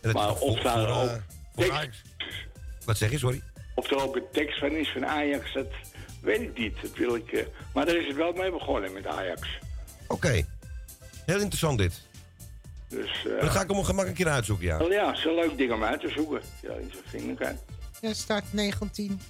dat 0.00 0.12
Maar 0.12 0.32
of 0.34 0.60
daar 0.60 1.02
ook 1.02 1.08
eh. 1.56 1.78
Wat 2.84 2.96
zeg 2.96 3.10
je, 3.10 3.18
sorry? 3.18 3.42
Of 3.74 3.90
er 3.90 4.02
ook 4.02 4.16
een 4.16 4.26
tekst 4.32 4.58
van 4.58 4.70
is 4.70 4.88
van 4.92 5.06
Ajax, 5.06 5.52
dat 5.52 5.66
weet 6.22 6.40
ik 6.40 6.58
niet. 6.58 6.82
Dat 6.82 6.94
wil 6.96 7.14
ik, 7.14 7.32
eh, 7.32 7.46
maar 7.74 7.86
daar 7.86 7.96
is 7.96 8.06
het 8.06 8.16
wel 8.16 8.32
mee 8.32 8.50
begonnen 8.50 8.92
met 8.92 9.06
Ajax. 9.06 9.48
Oké. 10.08 10.46
Heel 11.26 11.40
interessant 11.40 11.78
dit. 11.78 12.00
Dus, 12.88 13.26
eh, 13.26 13.40
Dat 13.40 13.50
ga 13.50 13.60
ik 13.60 13.68
op 13.68 13.74
mijn 13.74 13.84
gemak 13.86 14.06
een 14.06 14.12
keer 14.14 14.28
uitzoeken, 14.28 14.66
ja. 14.66 14.78
Wel 14.78 14.92
ja, 14.92 15.06
het 15.08 15.18
is 15.18 15.24
een 15.24 15.34
leuk 15.34 15.56
ding 15.56 15.72
om 15.72 15.84
uit 15.84 16.00
te 16.00 16.08
zoeken. 16.08 16.40
Ja, 16.62 16.68
wat 16.68 17.02
vinden 17.04 17.36
kan. 17.36 17.58
Ja, 18.00 18.12
staat 18.14 18.44
19... 18.50 19.20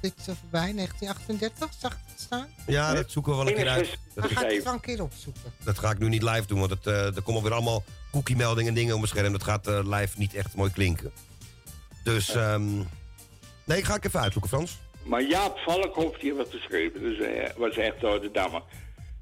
Dit 0.00 0.12
is 0.18 0.26
er 0.26 0.36
voorbij, 0.40 0.72
1938, 0.72 1.80
zag 1.80 1.92
ik 1.92 1.98
het 2.06 2.20
staan? 2.20 2.46
Ja, 2.66 2.94
dat 2.94 3.10
zoeken 3.10 3.32
we 3.32 3.38
wel 3.38 3.48
een 3.48 3.54
keer 3.54 3.68
uit. 3.68 3.98
Dan 4.14 4.22
Dat, 4.28 4.32
ga 4.32 4.46
ik 4.46 4.54
het 4.54 4.64
wel 4.64 4.72
een 4.72 4.80
keer 4.80 5.02
opzoeken. 5.02 5.52
dat 5.64 5.78
ga 5.78 5.90
ik 5.90 5.98
nu 5.98 6.08
niet 6.08 6.22
live 6.22 6.46
doen, 6.46 6.58
want 6.58 6.70
het, 6.70 6.86
eh, 6.86 7.16
er 7.16 7.22
komen 7.22 7.42
weer 7.42 7.52
allemaal 7.52 7.84
cookie-meldingen 8.12 8.68
en 8.68 8.74
dingen 8.74 8.92
op 8.94 9.00
mijn 9.00 9.10
scherm. 9.12 9.32
Dat 9.32 9.42
gaat 9.42 9.66
live 9.66 10.18
niet 10.18 10.34
echt 10.34 10.54
mooi 10.54 10.70
klinken. 10.70 11.12
Dus, 12.04 12.28
ehm 12.34 12.76
nee, 13.64 13.78
ik 13.78 13.84
ga 13.84 13.94
ik 13.94 14.04
even 14.04 14.20
uitzoeken, 14.20 14.50
Frans. 14.50 14.78
Maar 15.02 15.22
Jaap 15.22 15.58
Valkhoff, 15.58 16.18
die 16.18 16.32
heeft 16.32 16.36
wat 16.36 16.60
geschreven. 16.60 17.00
Dus 17.00 17.18
eh, 17.18 17.50
was 17.56 17.76
echt 17.76 18.00
door 18.00 18.20
de 18.20 18.30
damme. 18.30 18.62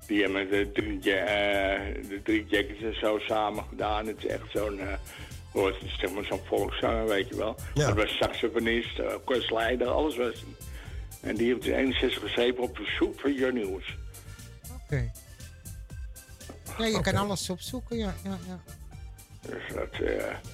Die 0.07 0.23
hebben 0.23 0.51
de 0.51 0.71
drie, 0.73 1.13
eh, 1.13 1.95
de 2.09 2.21
drie 2.23 2.47
jackets 2.49 2.83
en 2.83 2.95
zo 3.01 3.19
samen 3.19 3.65
gedaan. 3.69 4.07
Het 4.07 4.19
is 4.19 4.27
echt 4.27 4.51
zo'n... 4.53 4.81
eh 4.81 4.93
hoort, 5.53 5.77
zeg 5.99 6.13
maar 6.13 6.25
zo'n 6.25 6.41
volkszanger, 6.45 7.07
weet 7.07 7.29
je 7.29 7.37
wel. 7.37 7.57
Ja. 7.75 7.87
Dat 7.87 7.97
was 7.97 8.17
saxofonist, 8.17 8.99
uh, 8.99 9.07
orkestleider, 9.07 9.89
alles 9.89 10.17
was 10.17 10.35
hij. 10.35 10.67
En 11.31 11.37
die 11.37 11.53
heeft 11.53 11.67
in 11.67 11.75
61 11.75 12.23
geschreven 12.23 12.63
op 12.63 12.77
verzoek 12.77 13.21
van 13.21 13.35
Johnny 13.35 13.65
Hoes. 13.65 13.97
Oké. 14.85 15.11
Ja, 16.79 16.85
je 16.85 17.01
kan 17.01 17.17
alles 17.17 17.51
opzoeken, 17.51 17.97
ja. 17.97 18.15
ja, 18.25 18.39
ja. 18.47 18.61
Dus 19.41 19.63
dat... 19.75 19.99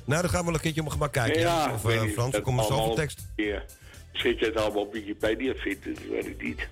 Nou, 0.04 0.22
dan 0.22 0.30
gaan 0.30 0.38
we 0.38 0.44
wel 0.44 0.54
een 0.54 0.60
keertje 0.60 0.80
mijn 0.80 0.92
gemak 0.92 1.12
kijken. 1.12 1.40
Ja, 1.40 1.72
of 1.72 1.80
Frans, 2.12 2.34
er 2.34 2.42
komt 2.42 2.64
zoveel 2.64 2.94
tekst. 2.94 3.26
Ja. 3.36 3.62
Misschien 4.14 4.36
je 4.38 4.44
het 4.46 4.56
allemaal 4.56 4.82
op 4.82 4.92
Wikipedia 4.92 5.54
vindt, 5.54 5.84
dat 5.84 5.98
weet 6.10 6.26
ik 6.26 6.42
niet. 6.42 6.68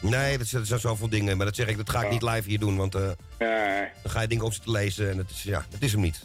Nee, 0.00 0.38
dat 0.38 0.46
zijn, 0.46 0.64
dat 0.68 0.80
zoveel 0.80 1.08
dingen. 1.08 1.36
Maar 1.36 1.46
dat 1.46 1.54
zeg 1.56 1.66
ik, 1.68 1.76
dat 1.76 1.90
ga 1.90 2.02
ik 2.04 2.10
niet 2.10 2.22
live 2.22 2.48
hier 2.48 2.58
doen. 2.58 2.76
Want 2.76 2.94
eh, 2.94 3.10
Ja, 3.38 3.90
dan 4.02 4.12
ga 4.12 4.20
je 4.20 4.28
dingen 4.28 4.44
op 4.44 4.52
zitten 4.52 4.70
lezen. 4.70 5.10
En 5.10 5.18
het 5.18 5.30
is, 5.30 5.42
ja, 5.42 5.66
het 5.72 5.82
is 5.82 5.92
hem 5.92 6.00
niet. 6.00 6.20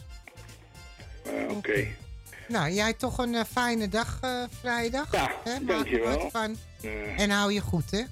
eh, 1.24 1.56
oké. 1.56 1.86
Nou, 2.48 2.70
jij 2.72 2.92
toch 2.94 3.18
een 3.18 3.34
eh, 3.34 3.44
fijne 3.52 3.88
dag 3.88 4.18
eh, 4.20 4.42
vrijdag. 4.60 5.12
Ja, 5.12 5.32
hè? 5.44 5.50
Maak 5.50 5.60
er 5.60 5.66
dankjewel. 5.66 6.30
van. 6.30 6.56
En 7.16 7.30
hou 7.30 7.52
je 7.52 7.60
goed, 7.60 7.90
hè? 7.90 8.02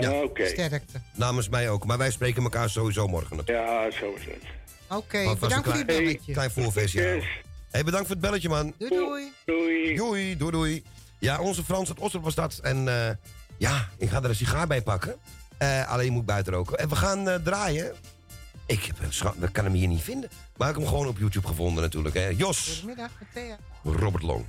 Ja, 0.00 0.12
oké. 0.22 0.46
Sterkte. 0.46 1.00
Namens 1.14 1.48
mij 1.48 1.70
ook. 1.70 1.84
Maar 1.86 1.98
wij 1.98 2.10
spreken 2.10 2.42
elkaar 2.42 2.70
sowieso 2.70 3.06
morgen 3.08 3.36
natuurlijk. 3.36 3.66
Ja, 3.68 3.90
zo 3.90 4.14
is 4.14 4.24
het. 4.24 4.42
Oké, 4.88 5.34
bedankt 5.40 5.64
voor 5.64 5.74
die 5.74 5.84
klein, 5.84 6.04
belletje. 6.04 6.32
klein 6.32 6.50
voorversie. 6.50 7.00
Yes. 7.00 7.24
Hey, 7.70 7.84
bedankt 7.84 8.06
voor 8.06 8.16
het 8.16 8.24
belletje, 8.24 8.48
man. 8.48 8.74
Doei, 8.78 8.90
doei. 8.94 9.32
Doei. 9.44 9.94
Doei, 9.96 10.36
doei, 10.36 10.50
doei. 10.52 10.82
Ja, 11.22 11.40
onze 11.40 11.64
Frans 11.64 11.88
uit 11.88 12.00
Oster 12.00 12.20
was 12.20 12.34
dat. 12.34 12.58
En 12.62 12.88
eh, 12.88 13.14
ja, 13.56 13.88
ik 13.98 14.08
ga 14.08 14.22
er 14.22 14.28
een 14.28 14.34
sigaar 14.34 14.66
bij 14.66 14.82
pakken. 14.82 15.16
Eh, 15.58 15.90
alleen 15.90 16.04
je 16.04 16.10
moet 16.10 16.26
buiten 16.26 16.52
roken. 16.52 16.78
En 16.78 16.88
we 16.88 16.96
gaan 16.96 17.28
eh, 17.28 17.34
draaien. 17.34 17.94
Ik 18.66 18.84
heb, 18.84 18.96
ik 19.40 19.52
kan 19.52 19.64
hem 19.64 19.72
hier 19.72 19.88
niet 19.88 20.02
vinden. 20.02 20.30
Maar 20.56 20.68
ik 20.68 20.74
heb 20.74 20.82
hem 20.82 20.92
gewoon 20.92 21.08
op 21.08 21.18
YouTube 21.18 21.46
gevonden 21.46 21.82
natuurlijk. 21.82 22.14
Hè. 22.14 22.28
Jos, 22.28 22.68
Goedemiddag, 22.68 23.10
Thea. 23.32 23.56
Robert 23.82 24.22
Long. 24.22 24.44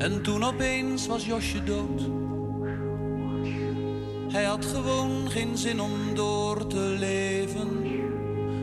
En 0.00 0.22
toen 0.22 0.44
opeens 0.44 1.06
was 1.06 1.26
Josje 1.26 1.64
dood. 1.64 2.00
Hij 4.32 4.44
had 4.44 4.64
gewoon 4.64 5.30
geen 5.30 5.56
zin 5.56 5.80
om 5.80 6.14
door 6.14 6.66
te 6.66 6.96
leven. 6.98 7.68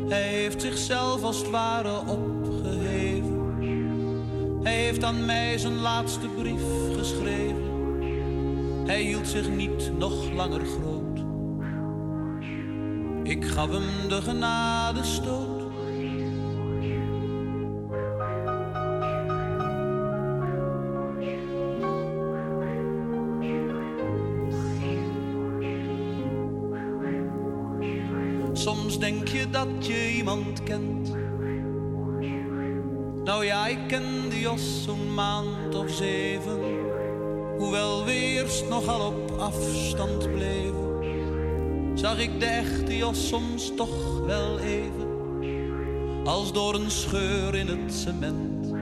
Hij 0.08 0.28
heeft 0.28 0.62
zichzelf 0.62 1.24
als 1.24 1.38
het 1.38 1.50
ware 1.50 2.00
opgeheven. 2.00 3.36
Hij 4.64 4.76
heeft 4.76 5.04
aan 5.04 5.26
mij 5.26 5.58
zijn 5.58 5.78
laatste 5.78 6.28
brief 6.28 6.62
geschreven. 6.98 7.66
Hij 8.86 9.02
hield 9.02 9.28
zich 9.28 9.50
niet 9.50 9.92
nog 9.98 10.32
langer 10.34 10.66
groot. 10.66 11.26
Ik 13.24 13.46
gaf 13.46 13.70
hem 13.70 14.10
de 14.10 14.22
genadestoot. 14.22 15.57
Denk 29.00 29.28
je 29.28 29.50
dat 29.50 29.86
je 29.88 30.14
iemand 30.16 30.64
kent. 30.64 31.16
Nou 33.24 33.46
ja, 33.46 33.68
ik 33.68 33.88
kende 33.88 34.40
Jos 34.40 34.84
zo'n 34.84 35.14
maand 35.14 35.76
of 35.76 35.90
zeven. 35.90 36.60
Hoewel 37.58 38.06
we 38.06 38.14
eerst 38.14 38.70
nogal 38.70 39.08
op 39.08 39.32
afstand 39.40 40.32
bleven. 40.32 40.88
Zag 41.96 42.20
ik 42.20 42.40
de 42.40 42.46
echte 42.46 42.98
Jos 42.98 43.28
soms 43.28 43.72
toch 43.76 44.26
wel 44.26 44.60
even. 44.60 45.08
Als 46.26 46.54
door 46.54 46.76
een 46.76 46.92
scheur 46.92 47.56
in 47.56 47.68
het 47.68 47.94
cement. 47.94 48.74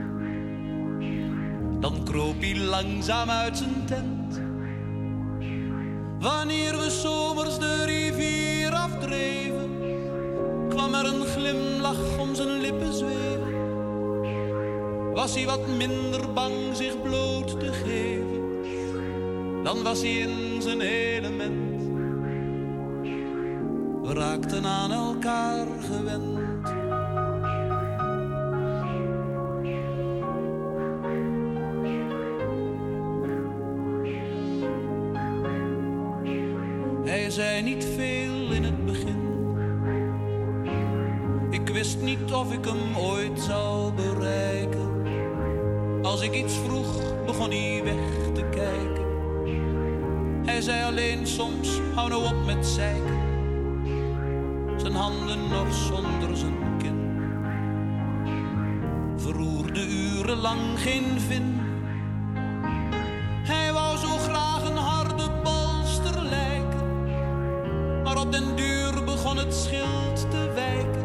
Dan 1.80 2.04
kroop 2.04 2.40
hij 2.40 2.56
langzaam 2.56 3.30
uit 3.30 3.56
zijn 3.56 3.84
tent. 3.86 4.40
Wanneer 6.20 6.78
we 6.78 6.90
zomers 6.90 7.58
de 7.58 7.84
rivier 7.84 8.72
afdreven, 8.72 9.55
er 10.98 11.06
een 11.06 11.26
glimlach 11.26 12.18
om 12.18 12.34
zijn 12.34 12.60
lippen 12.60 12.92
zweven. 12.92 13.54
Was 15.14 15.34
hij 15.34 15.46
wat 15.46 15.66
minder 15.66 16.32
bang 16.32 16.54
zich 16.72 17.02
bloot 17.02 17.60
te 17.60 17.72
geven, 17.72 18.62
dan 19.64 19.82
was 19.82 20.00
hij 20.00 20.10
in 20.10 20.62
zijn 20.62 20.80
element. 20.80 21.82
We 24.02 24.12
raakten 24.12 24.64
aan 24.64 24.92
elkaar 24.92 25.66
gewend. 25.80 26.45
Hou 52.10 52.24
op 52.24 52.44
met 52.44 52.66
zeiken. 52.66 53.20
Zijn 54.76 54.94
handen 54.94 55.48
nog 55.48 55.74
zonder 55.74 56.36
zijn 56.36 56.76
kin. 56.78 57.20
Verroerde 59.16 59.86
urenlang 59.86 60.60
geen 60.76 61.20
vin. 61.20 61.60
Hij 63.44 63.72
wou 63.72 63.96
zo 63.96 64.08
graag 64.08 64.70
een 64.70 64.76
harde 64.76 65.30
bolster 65.42 66.22
lijken. 66.22 67.12
Maar 68.02 68.20
op 68.20 68.32
den 68.32 68.56
duur 68.56 69.04
begon 69.04 69.36
het 69.36 69.54
schild 69.54 70.30
te 70.30 70.50
wijken. 70.54 71.04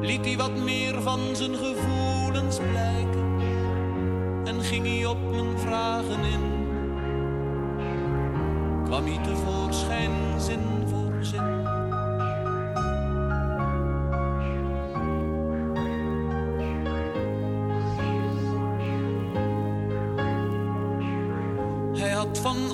Liet 0.00 0.24
hij 0.24 0.36
wat 0.36 0.56
meer 0.56 1.02
van 1.02 1.20
zijn 1.32 1.54
gevoelens 1.54 1.97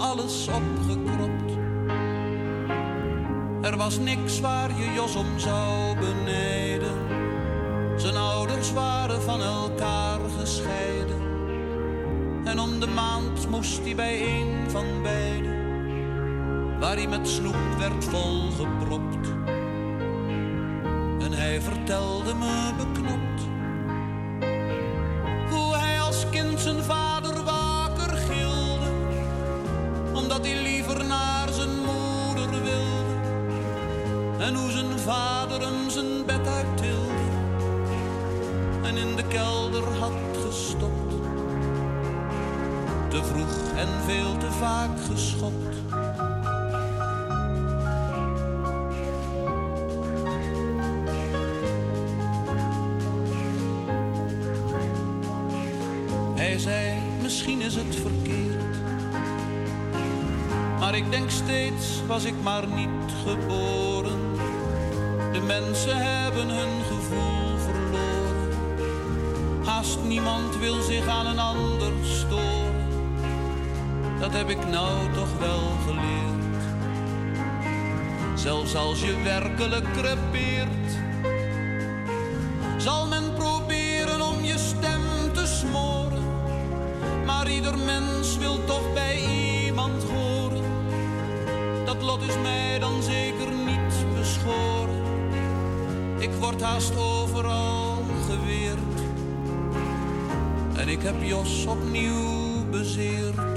alles 0.04 0.48
opgekropt. 0.48 1.52
Er 3.62 3.76
was 3.76 3.98
niks 3.98 4.40
waar 4.40 4.70
je 4.78 4.92
Jos 4.94 5.14
om 5.14 5.38
zou 5.38 5.98
benijden. 5.98 6.94
Zijn 7.96 8.16
ouders 8.16 8.72
waren 8.72 9.22
van 9.22 9.42
elkaar 9.42 10.20
gescheiden. 10.38 11.22
En 12.44 12.60
om 12.60 12.80
de 12.80 12.86
maand 12.86 13.48
moest 13.50 13.84
hij 13.84 13.94
bij 13.94 14.22
een 14.22 14.70
van 14.70 15.02
beiden. 15.02 15.52
Waar 16.78 16.96
hij 16.96 17.08
met 17.08 17.28
snoep 17.28 17.76
werd 17.78 18.04
volgepropt. 18.04 19.28
En 21.18 21.32
hij 21.32 21.60
vertelde 21.60 22.34
me 22.34 22.72
en 43.84 44.02
veel 44.04 44.36
te 44.36 44.50
vaak 44.50 44.90
geschopt. 45.10 45.76
Hij 56.34 56.58
zei, 56.58 56.98
misschien 57.22 57.60
is 57.60 57.74
het 57.74 57.96
verkeerd. 57.96 58.76
Maar 60.78 60.94
ik 60.94 61.10
denk 61.10 61.30
steeds, 61.30 62.02
was 62.06 62.24
ik 62.24 62.34
maar 62.42 62.66
niet 62.66 63.12
geboren. 63.26 64.20
De 65.32 65.40
mensen 65.40 65.96
hebben 65.96 66.48
hun 66.48 66.84
gevoel 66.84 67.58
verloren. 67.58 68.52
Haast 69.64 69.98
niemand 70.04 70.56
wil 70.58 70.82
zich 70.82 71.06
aan 71.06 71.26
een 71.26 71.38
ander 71.38 71.92
storen. 72.02 72.53
Dat 74.24 74.32
heb 74.32 74.48
ik 74.48 74.66
nou 74.68 75.12
toch 75.12 75.38
wel 75.38 75.70
geleerd. 75.86 76.62
Zelfs 78.34 78.76
als 78.76 79.00
je 79.00 79.22
werkelijk 79.22 79.92
crepeert, 79.92 80.98
zal 82.76 83.06
men 83.06 83.34
proberen 83.34 84.20
om 84.20 84.44
je 84.44 84.58
stem 84.58 85.32
te 85.32 85.46
smoren. 85.46 86.22
Maar 87.24 87.50
ieder 87.50 87.78
mens 87.78 88.38
wil 88.38 88.64
toch 88.64 88.92
bij 88.92 89.22
iemand 89.64 90.02
horen. 90.02 90.64
Dat 91.84 92.02
lot 92.02 92.22
is 92.22 92.38
mij 92.42 92.78
dan 92.78 93.02
zeker 93.02 93.52
niet 93.52 94.18
beschoren. 94.18 95.02
Ik 96.18 96.30
word 96.40 96.62
haast 96.62 96.96
overal 96.96 98.04
geweerd. 98.30 99.00
En 100.76 100.88
ik 100.88 101.02
heb 101.02 101.22
Jos 101.22 101.66
opnieuw 101.66 102.64
bezeerd. 102.70 103.53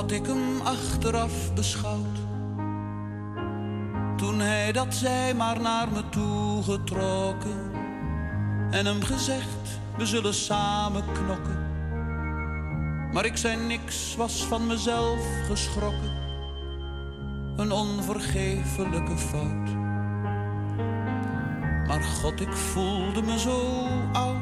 Had 0.00 0.10
ik 0.10 0.26
hem 0.26 0.60
achteraf 0.60 1.54
beschouwd 1.54 2.18
toen 4.16 4.40
hij 4.40 4.72
dat 4.72 4.94
zei, 4.94 5.34
maar 5.34 5.60
naar 5.60 5.88
me 5.92 6.08
toe 6.08 6.62
getrokken. 6.62 7.70
En 8.70 8.86
hem 8.86 9.02
gezegd, 9.02 9.80
we 9.96 10.06
zullen 10.06 10.34
samen 10.34 11.04
knokken. 11.12 11.58
Maar 13.12 13.24
ik 13.24 13.36
zei 13.36 13.66
niks, 13.66 14.16
was 14.16 14.44
van 14.44 14.66
mezelf 14.66 15.20
geschrokken. 15.46 16.12
Een 17.56 17.72
onvergeeflijke 17.72 19.16
fout. 19.16 19.68
Maar 21.86 22.02
God, 22.02 22.40
ik 22.40 22.52
voelde 22.52 23.22
me 23.22 23.38
zo 23.38 23.86
oud. 24.12 24.39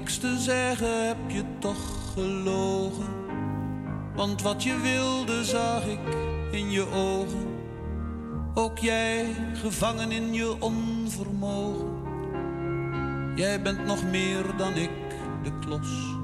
Niks 0.00 0.18
te 0.18 0.38
zeggen 0.38 1.06
heb 1.06 1.16
je 1.26 1.44
toch 1.58 2.12
gelogen. 2.14 3.08
Want 4.14 4.42
wat 4.42 4.62
je 4.62 4.80
wilde 4.80 5.44
zag 5.44 5.86
ik 5.86 5.98
in 6.50 6.70
je 6.70 6.86
ogen. 6.90 7.46
Ook 8.54 8.78
jij 8.78 9.26
gevangen 9.54 10.12
in 10.12 10.32
je 10.32 10.60
onvermogen. 10.60 11.88
Jij 13.36 13.62
bent 13.62 13.86
nog 13.86 14.04
meer 14.10 14.56
dan 14.56 14.74
ik, 14.74 14.90
de 15.42 15.58
klos. 15.60 16.16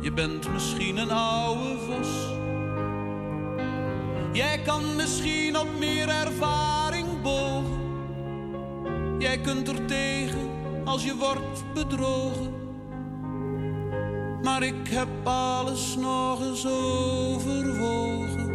Je 0.00 0.12
bent 0.12 0.52
misschien 0.52 0.96
een 0.96 1.10
oude 1.10 1.78
vos. 1.78 2.08
Jij 4.32 4.58
kan 4.58 4.96
misschien 4.96 5.58
op 5.58 5.68
meer 5.78 6.08
ervaring 6.08 7.22
bogen. 7.22 7.84
Jij 9.18 9.38
kunt 9.38 9.68
er 9.68 9.84
tegen 9.84 10.45
als 10.86 11.04
je 11.04 11.16
wordt 11.16 11.72
bedrogen. 11.74 12.54
Maar 14.42 14.62
ik 14.62 14.88
heb 14.88 15.08
alles 15.24 15.96
nog 15.96 16.40
eens 16.40 16.66
overwogen. 16.66 18.54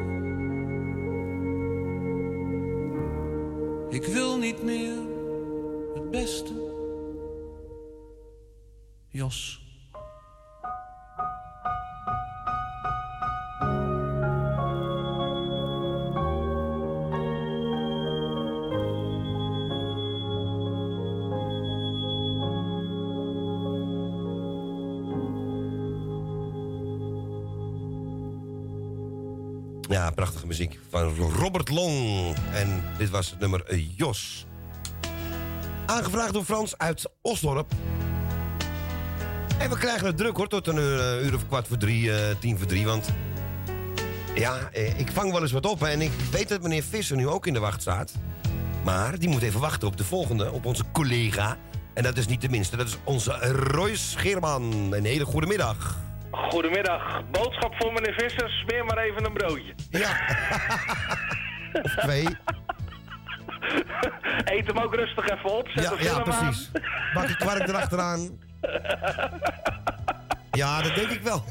Ik 3.90 4.06
wil 4.06 4.38
niet 4.38 4.64
meer 4.64 4.98
het 5.94 6.12
beste. 6.12 6.54
Jos. 9.08 9.71
Ja, 29.92 30.10
prachtige 30.10 30.48
muziek 30.48 30.80
van 30.90 31.16
Robert 31.18 31.70
Long. 31.70 32.36
En 32.54 32.84
dit 32.98 33.10
was 33.10 33.30
het 33.30 33.40
nummer 33.40 33.66
eh, 33.66 33.98
Jos. 33.98 34.46
Aangevraagd 35.86 36.34
door 36.34 36.44
Frans 36.44 36.78
uit 36.78 37.10
Osdorp. 37.22 37.72
En 39.58 39.70
we 39.70 39.78
krijgen 39.78 40.08
het 40.08 40.18
druk 40.18 40.38
hoor, 40.38 40.48
tot 40.48 40.68
een 40.68 40.78
uur, 40.78 41.00
eh, 41.00 41.26
uur 41.26 41.36
of 41.36 41.48
kwart 41.48 41.68
voor 41.68 41.78
drie, 41.78 42.14
eh, 42.14 42.36
tien 42.40 42.58
voor 42.58 42.68
drie. 42.68 42.86
Want 42.86 43.10
ja, 44.36 44.70
ik 44.74 45.12
vang 45.12 45.32
wel 45.32 45.42
eens 45.42 45.52
wat 45.52 45.66
op. 45.66 45.84
En 45.84 46.02
ik 46.02 46.12
weet 46.32 46.50
dat 46.50 46.62
meneer 46.62 46.84
Visser 46.84 47.18
nu 47.18 47.28
ook 47.28 47.48
in 47.48 47.54
de 47.54 47.60
wacht 47.60 47.82
staat. 47.82 48.12
Maar 48.84 49.20
die 49.20 49.30
moet 49.30 49.42
even 49.42 49.60
wachten 49.60 49.88
op 49.88 49.98
de 49.98 50.04
volgende, 50.04 50.52
op 50.52 50.66
onze 50.66 50.84
collega. 50.92 51.58
En 51.94 52.04
dat 52.04 52.18
is 52.18 52.28
niet 52.28 52.42
de 52.42 52.50
minste, 52.50 52.78
dat 52.78 52.88
is 52.88 52.98
onze 53.04 53.32
Roy 53.52 53.96
Scheerman. 53.96 54.94
Een 54.94 55.06
hele 55.06 55.26
goede 55.26 55.48
middag. 55.48 56.01
Goedemiddag. 56.52 57.22
Boodschap 57.32 57.74
voor 57.78 57.94
meneer 57.94 58.14
Visser. 58.14 58.50
Smeer 58.50 58.86
maar 58.86 58.98
even 58.98 59.26
een 59.26 59.34
broodje. 59.34 59.74
Ja. 59.90 60.10
of 61.84 61.96
twee. 61.96 62.26
Eet 64.46 64.68
hem 64.68 64.78
ook 64.78 64.96
rustig 64.96 65.30
even 65.30 65.58
op. 65.58 65.68
Zet 65.68 65.84
Ja, 65.84 65.94
ja 66.00 66.20
precies. 66.20 66.72
Bak 67.14 67.30
ik 67.30 67.36
kwark 67.36 67.68
erachteraan. 67.68 68.40
Ja, 70.52 70.82
dat 70.82 70.96
denk 70.96 71.10
ik 71.10 71.22
wel. 71.22 71.44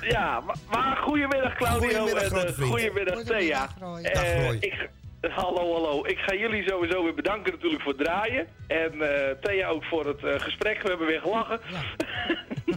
Ja, 0.00 0.40
maar, 0.40 0.56
maar 0.70 0.96
goedemiddag 0.96 1.54
Claudio 1.54 1.88
Goedemiddag, 1.88 2.40
en 2.40 2.46
eh, 2.46 2.52
vriend. 2.52 2.70
goedemiddag 2.70 3.22
Thea. 3.22 3.58
Dag, 3.58 4.36
Roy. 4.36 4.56
ik, 4.60 4.88
hallo, 5.20 5.72
hallo. 5.72 6.04
Ik 6.06 6.18
ga 6.18 6.34
jullie 6.34 6.68
sowieso 6.68 7.02
weer 7.02 7.14
bedanken 7.14 7.52
natuurlijk 7.52 7.82
voor 7.82 7.92
het 7.92 8.04
draaien. 8.04 8.46
En 8.66 8.92
eh, 9.00 9.36
Thea 9.40 9.68
ook 9.68 9.84
voor 9.84 10.06
het 10.06 10.24
eh, 10.24 10.40
gesprek. 10.40 10.82
We 10.82 10.88
hebben 10.88 11.06
weer 11.06 11.20
gelachen. 11.20 11.60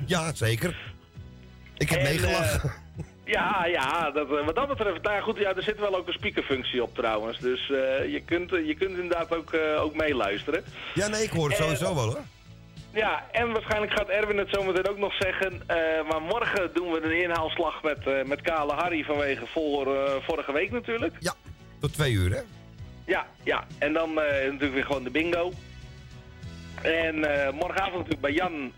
Ja, 0.05 0.33
zeker. 0.33 0.93
Ik 1.77 1.89
heb 1.89 1.99
En, 1.99 2.05
meegelachen. 2.05 2.69
eh, 2.69 3.03
ja, 3.33 3.65
ja, 3.65 4.11
dat, 4.11 4.31
eh, 4.37 4.45
wat 4.45 4.55
dat 4.55 4.67
betreft, 4.67 5.01
nou 5.01 5.15
ja, 5.15 5.21
goed, 5.21 5.37
ja, 5.37 5.55
er 5.55 5.63
zit 5.63 5.79
wel 5.79 5.95
ook 5.95 6.07
een 6.07 6.13
speakerfunctie 6.13 6.83
op 6.83 6.95
trouwens. 6.95 7.39
Dus 7.39 7.59
eh, 7.71 8.11
je, 8.11 8.21
kunt, 8.25 8.49
je 8.49 8.75
kunt 8.79 8.97
inderdaad 8.97 9.35
ook, 9.35 9.53
ook 9.79 9.95
meeluisteren. 9.95 10.63
Ja, 10.93 11.07
nee, 11.07 11.23
ik 11.23 11.29
hoor 11.29 11.49
het 11.49 11.57
sowieso 11.57 11.95
wel 11.95 12.03
hoor. 12.05 12.19
Ja, 12.93 13.25
en 13.31 13.51
waarschijnlijk 13.51 13.91
gaat 13.91 14.07
Erwin 14.07 14.37
het 14.37 14.49
zometeen 14.51 14.89
ook 14.89 14.97
nog 14.97 15.13
zeggen. 15.19 15.63
maar 16.09 16.21
morgen 16.21 16.69
doen 16.73 16.91
we 16.91 17.01
een 17.03 17.21
inhaalslag 17.23 17.83
met, 17.83 18.27
met 18.27 18.41
Kale 18.41 18.73
Harry 18.73 19.03
vanwege 19.03 19.45
voor, 19.45 19.87
vorige 20.21 20.51
week 20.51 20.71
natuurlijk. 20.71 21.13
Ja, 21.19 21.33
tot 21.79 21.93
twee 21.93 22.11
uur 22.11 22.31
hè. 22.31 22.41
Ja, 23.05 23.25
ja. 23.43 23.63
En 23.77 23.93
dan 23.93 24.13
natuurlijk 24.13 24.73
weer 24.73 24.85
gewoon 24.85 25.03
de 25.03 25.09
bingo. 25.09 25.51
En 26.81 27.19
morgenavond 27.55 27.93
natuurlijk 27.95 28.21
bij 28.21 28.31
Jan 28.33 28.73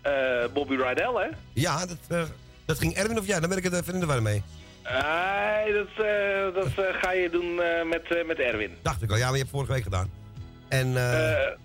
Bobby 0.52 0.74
Rydell, 0.74 1.12
hè? 1.14 1.28
Ja, 1.52 1.86
dat, 1.86 2.28
dat 2.68 2.78
ging 2.78 2.94
Erwin 2.94 3.18
of 3.18 3.26
jij? 3.26 3.40
Dan 3.40 3.48
ben 3.48 3.58
ik 3.58 3.64
het 3.64 3.72
even 3.72 3.94
in 3.94 4.00
de 4.00 4.06
war 4.06 4.22
mee. 4.22 4.42
Nee, 4.84 5.72
dat, 5.72 6.06
eh, 6.06 6.54
dat 6.54 6.86
eh, 6.86 7.00
ga 7.00 7.12
je 7.12 7.30
doen 7.30 7.62
eh, 7.62 7.88
met, 7.88 8.26
met 8.26 8.38
Erwin. 8.38 8.70
Dacht 8.82 9.02
ik 9.02 9.10
al. 9.10 9.16
Ja, 9.16 9.24
maar 9.24 9.32
je 9.32 9.38
hebt 9.38 9.50
vorige 9.50 9.72
week 9.72 9.82
gedaan. 9.82 10.10
En 10.68 10.92
ja. 10.92 11.56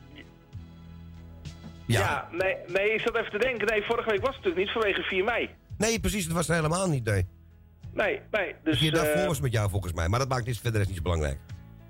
ja, 1.85 2.27
nee, 2.31 2.55
nee, 2.67 2.93
ik 2.93 2.99
zat 2.99 3.15
even 3.15 3.31
te 3.31 3.37
denken. 3.37 3.67
Nee, 3.67 3.83
vorige 3.83 4.09
week 4.09 4.21
was 4.21 4.35
het 4.35 4.43
natuurlijk 4.43 4.65
niet 4.65 4.71
vanwege 4.71 5.01
4 5.01 5.23
mei. 5.23 5.49
Nee, 5.77 5.99
precies, 5.99 6.25
dat 6.25 6.35
was 6.35 6.49
er 6.49 6.55
helemaal 6.55 6.89
niet, 6.89 7.05
nee. 7.05 7.25
Nee, 7.93 8.21
nee. 8.31 8.55
Dus, 8.63 8.79
je 8.79 8.91
daarvoor 8.91 9.25
was 9.25 9.39
met 9.39 9.51
jou 9.51 9.69
volgens 9.69 9.93
mij. 9.93 10.07
Maar 10.07 10.19
dat 10.19 10.29
maakt 10.29 10.45
niet, 10.45 10.59
verder 10.59 10.81
is 10.81 10.87
niet 10.87 10.95
zo 10.95 11.01
belangrijk. 11.01 11.37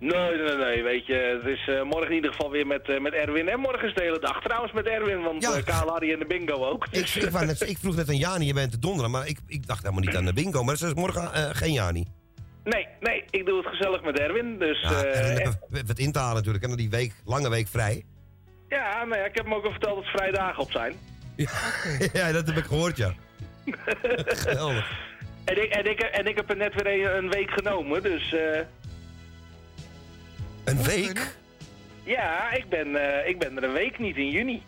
Nee, 0.03 0.37
nee, 0.37 0.55
nee, 0.55 0.83
weet 0.83 1.05
je, 1.05 1.13
het 1.13 1.45
is 1.57 1.67
eh, 1.67 1.83
morgen 1.83 2.09
in 2.09 2.15
ieder 2.15 2.31
geval 2.31 2.51
weer 2.51 2.67
met, 2.67 2.89
eh, 2.89 2.99
met 2.99 3.13
Erwin. 3.13 3.49
En 3.49 3.59
morgen 3.59 3.87
is 3.87 3.93
de 3.93 4.01
hele 4.01 4.19
dag 4.19 4.41
trouwens 4.41 4.73
met 4.73 4.85
Erwin, 4.85 5.21
want 5.21 5.43
Ja. 5.43 5.61
Kaal, 5.61 5.87
Harry 5.89 6.11
en 6.13 6.19
de 6.19 6.25
bingo 6.25 6.65
ook. 6.65 6.87
Ik, 6.91 7.09
ik, 7.09 7.31
net, 7.31 7.77
vroeg 7.79 7.95
net 7.95 8.09
aan 8.09 8.17
Jani, 8.17 8.45
je 8.45 8.53
bent 8.53 8.71
te 8.71 8.79
donderen. 8.79 9.11
Maar 9.11 9.27
ik, 9.27 9.39
ik 9.47 9.67
dacht 9.67 9.81
helemaal 9.83 10.03
niet 10.03 10.15
aan 10.15 10.25
de 10.25 10.33
bingo. 10.33 10.63
Maar 10.63 10.77
dat 10.77 10.87
is 10.87 10.93
morgen 10.93 11.55
geen 11.55 11.73
Jani. 11.73 12.05
Nee, 12.63 12.87
nee, 12.99 13.23
ik 13.29 13.45
doe 13.45 13.57
het 13.57 13.67
gezellig 13.67 14.03
met 14.03 14.19
Erwin. 14.19 14.57
Dus, 14.59 14.81
Ja, 14.81 15.03
en 15.03 15.59
wat 15.87 15.99
in 15.99 16.11
te 16.11 16.19
halen 16.19 16.35
natuurlijk. 16.35 16.63
En 16.63 16.69
dan 16.69 16.77
die 16.77 16.89
week, 16.89 17.13
lange 17.25 17.49
week 17.49 17.67
vrij. 17.67 18.03
ja, 18.69 19.03
nou 19.03 19.19
ja, 19.19 19.25
ik 19.25 19.35
heb 19.35 19.45
hem 19.45 19.53
ook 19.53 19.65
al 19.65 19.71
verteld 19.71 19.95
dat 19.95 20.03
het 20.03 20.13
vrijdagen 20.13 20.63
op 20.63 20.71
zijn. 20.71 20.93
ja, 22.19 22.31
dat 22.31 22.47
heb 22.47 22.57
ik 22.57 22.65
gehoord, 22.65 22.97
ja. 22.97 23.13
Geweldig. 24.45 24.91
En 25.45 25.63
ik, 25.63 25.69
en, 25.69 25.89
ik, 25.89 25.99
en 25.99 26.27
ik 26.27 26.35
heb 26.35 26.49
er 26.49 26.57
net 26.57 26.73
weer 26.81 27.05
een, 27.05 27.17
een 27.17 27.29
week 27.29 27.51
genomen, 27.51 28.03
dus 28.03 28.35
Een 30.63 30.83
week? 30.83 31.35
ja, 32.03 32.51
ik 32.51 32.69
ben, 32.69 32.95
eh, 32.95 33.29
ik 33.29 33.39
ben 33.39 33.57
er 33.57 33.63
een 33.63 33.73
week 33.73 33.99
niet 33.99 34.15
in 34.17 34.29
juni. 34.29 34.63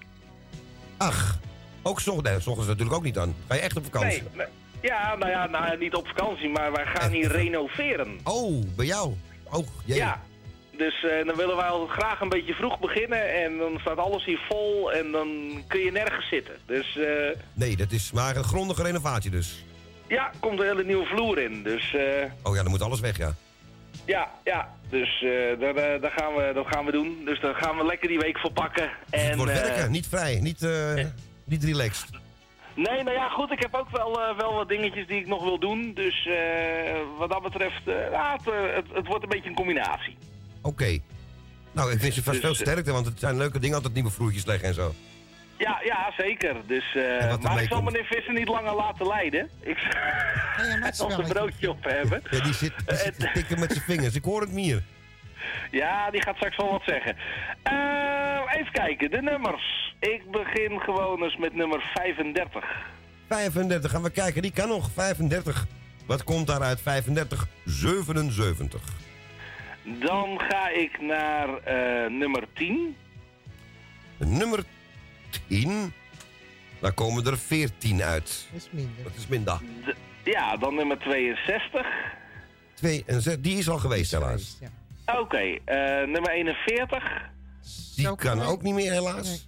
Ach, 0.97 1.37
ook 1.83 1.95
ochtends, 1.97 2.21
nee, 2.21 2.39
s 2.39 2.47
ochtends 2.47 2.67
natuurlijk 2.67 2.95
ook 2.95 3.03
niet 3.03 3.17
aan. 3.17 3.35
Ga 3.47 3.55
je 3.55 3.61
echt 3.61 3.77
op 3.77 3.83
vakantie? 3.83 4.23
Nee. 4.33 4.45
Ja, 4.81 5.15
nou 5.15 5.31
ja, 5.31 5.47
nou, 5.47 5.77
niet 5.77 5.95
op 5.95 6.07
vakantie, 6.07 6.49
maar 6.49 6.71
wij 6.71 6.85
gaan 6.85 7.11
hier 7.11 7.31
renoveren. 7.31 8.19
Oh, 8.23 8.63
bij 8.75 8.85
jou? 8.85 9.13
Oh, 9.51 9.67
jee. 9.85 9.97
Ja, 9.97 10.21
dus 10.77 11.03
eh, 11.03 11.25
dan 11.25 11.35
willen 11.35 11.55
wij 11.55 11.65
al 11.67 11.87
graag 11.87 12.21
een 12.21 12.29
beetje 12.29 12.53
vroeg 12.53 12.79
beginnen 12.79 13.33
en 13.43 13.57
dan 13.57 13.77
staat 13.79 13.97
alles 13.97 14.25
hier 14.25 14.39
vol 14.49 14.91
en 14.93 15.11
dan 15.11 15.27
kun 15.67 15.79
je 15.79 15.91
nergens 15.91 16.27
zitten. 16.29 16.55
Dus 16.65 16.97
eh, 16.97 17.37
Nee, 17.53 17.75
dat 17.75 17.91
is 17.91 18.11
maar 18.11 18.35
een 18.35 18.43
grondige 18.43 18.83
renovatie 18.83 19.31
dus. 19.31 19.63
ja, 20.07 20.31
komt 20.39 20.59
een 20.59 20.65
hele 20.65 20.83
nieuwe 20.83 21.05
vloer 21.05 21.39
in. 21.39 21.63
Dus 21.63 21.95
Oh 22.43 22.55
ja, 22.55 22.61
dan 22.61 22.71
moet 22.71 22.81
alles 22.81 22.99
weg, 22.99 23.17
ja. 23.17 23.35
Ja, 24.05 24.31
ja, 24.43 24.73
dus 24.89 25.21
eh 25.23 25.59
daar, 25.59 25.99
daar, 26.01 26.11
gaan 26.15 26.35
we, 26.35 26.51
dat 26.53 26.65
gaan 26.67 26.85
we 26.85 26.91
doen. 26.91 27.21
Dus 27.25 27.39
daar 27.39 27.55
gaan 27.55 27.77
we 27.77 27.85
lekker 27.85 28.07
die 28.07 28.19
week 28.19 28.37
voor 28.37 28.51
pakken. 28.51 28.89
het 29.09 29.29
En, 29.31 29.37
wordt 29.37 29.51
eh, 29.51 29.61
werken, 29.61 29.91
niet 29.91 30.07
vrij, 30.07 30.39
niet, 30.41 30.63
eh, 30.63 31.05
niet 31.43 31.63
relaxed. 31.63 32.09
Nee, 32.75 33.03
nou 33.03 33.11
ja, 33.11 33.29
goed, 33.29 33.51
ik 33.51 33.59
heb 33.59 33.73
ook 33.73 33.89
wel, 33.89 34.21
eh, 34.21 34.37
wel 34.37 34.53
wat 34.53 34.67
dingetjes 34.69 35.07
die 35.07 35.19
ik 35.19 35.27
nog 35.27 35.43
wil 35.43 35.59
doen. 35.59 35.91
Dus 35.93 36.27
eh, 36.27 36.95
wat 37.17 37.29
dat 37.29 37.41
betreft, 37.41 37.87
eh, 37.87 38.11
ja, 38.11 38.37
het, 38.37 38.47
eh, 38.53 38.75
het, 38.75 38.85
het 38.93 39.07
wordt 39.07 39.23
een 39.23 39.29
beetje 39.29 39.49
een 39.49 39.55
combinatie. 39.55 40.17
Oké. 40.61 40.99
Nou, 41.71 41.91
ik 41.91 41.99
wens 41.99 42.15
je 42.15 42.23
vast 42.23 42.41
Dus, 42.41 42.45
veel 42.45 42.65
eh, 42.65 42.71
sterkte, 42.71 42.91
want 42.91 43.05
het 43.05 43.19
zijn 43.19 43.37
leuke 43.37 43.59
dingen, 43.59 43.75
altijd 43.75 43.93
nieuwe 43.93 44.09
vloertjes 44.09 44.45
leggen 44.45 44.67
en 44.67 44.73
zo. 44.73 44.93
Ja, 45.57 45.81
ja, 45.83 46.13
zeker. 46.17 46.55
Dus, 46.67 46.95
eh, 46.95 47.37
maar 47.37 47.61
ik 47.61 47.69
zal 47.69 47.81
meneer 47.81 48.05
Visser 48.05 48.33
niet 48.33 48.47
langer 48.47 48.75
laten 48.75 49.07
leiden. 49.07 49.49
Ik 49.61 49.77
zal 50.91 51.11
een 51.19 51.27
broodje 51.27 51.69
op 51.69 51.83
hebben. 51.83 52.21
Ja, 52.29 52.43
die 52.43 52.53
zit, 52.53 52.73
die 52.85 52.97
zit 52.97 53.19
te 53.19 53.29
tikken 53.33 53.59
met 53.59 53.71
zijn 53.71 53.83
vingers. 53.83 54.15
Ik 54.15 54.23
hoor 54.23 54.41
het 54.41 54.51
meer. 54.51 54.83
Ja, 55.71 56.11
die 56.11 56.21
gaat 56.21 56.35
straks 56.35 56.57
wel 56.57 56.71
wat 56.71 56.81
zeggen. 56.85 57.15
Eh, 57.63 58.59
even 58.59 58.71
kijken, 58.71 59.11
de 59.11 59.21
nummers. 59.21 59.95
Ik 59.99 60.31
begin 60.31 60.79
gewoon 60.79 61.23
eens 61.23 61.37
met 61.37 61.53
nummer 61.55 61.91
35. 61.93 62.65
35, 63.29 63.91
gaan 63.91 64.03
we 64.03 64.09
kijken, 64.09 64.41
die 64.41 64.51
kan 64.51 64.67
nog. 64.67 64.89
35. 64.93 65.65
Wat 66.05 66.23
komt 66.23 66.47
daaruit? 66.47 66.81
35, 66.81 67.47
77. 67.65 68.81
Dan 69.83 70.39
ga 70.47 70.69
ik 70.69 71.01
naar 71.01 71.57
eh, 71.57 72.09
nummer 72.11 72.43
10. 72.53 72.95
Nummer 74.17 74.63
10. 75.47 75.93
Daar 76.79 76.93
komen 76.93 77.25
er 77.25 77.37
14 77.37 78.01
uit. 78.03 78.47
Dat 78.51 78.61
is 78.61 78.69
minder. 78.71 79.03
Dat 79.03 79.13
is 79.17 79.27
minder. 79.27 79.59
Ja, 80.23 80.57
dan 80.57 80.75
nummer 80.75 80.97
62. 80.99 81.87
2 82.73 83.03
en 83.05 83.21
6, 83.21 83.35
die 83.39 83.57
is 83.57 83.69
al 83.69 83.77
geweest 83.77 84.11
helaas. 84.11 84.57
Oké, 85.19 85.37
eh, 85.37 86.07
nummer 86.07 86.29
41. 86.31 87.03
Die 87.95 88.15
kan 88.15 88.41
ook 88.41 88.61
niet 88.61 88.73
meer 88.73 88.91
helaas. 88.91 89.47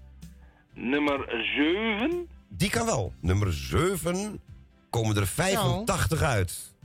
Nummer 0.74 1.26
7. 1.56 2.28
Die 2.50 2.70
kan 2.70 2.86
wel. 2.86 3.14
Nummer 3.22 3.54
7 3.54 4.42
komen 4.90 5.16
er 5.16 5.28
85 5.28 6.22
uit. 6.22 6.76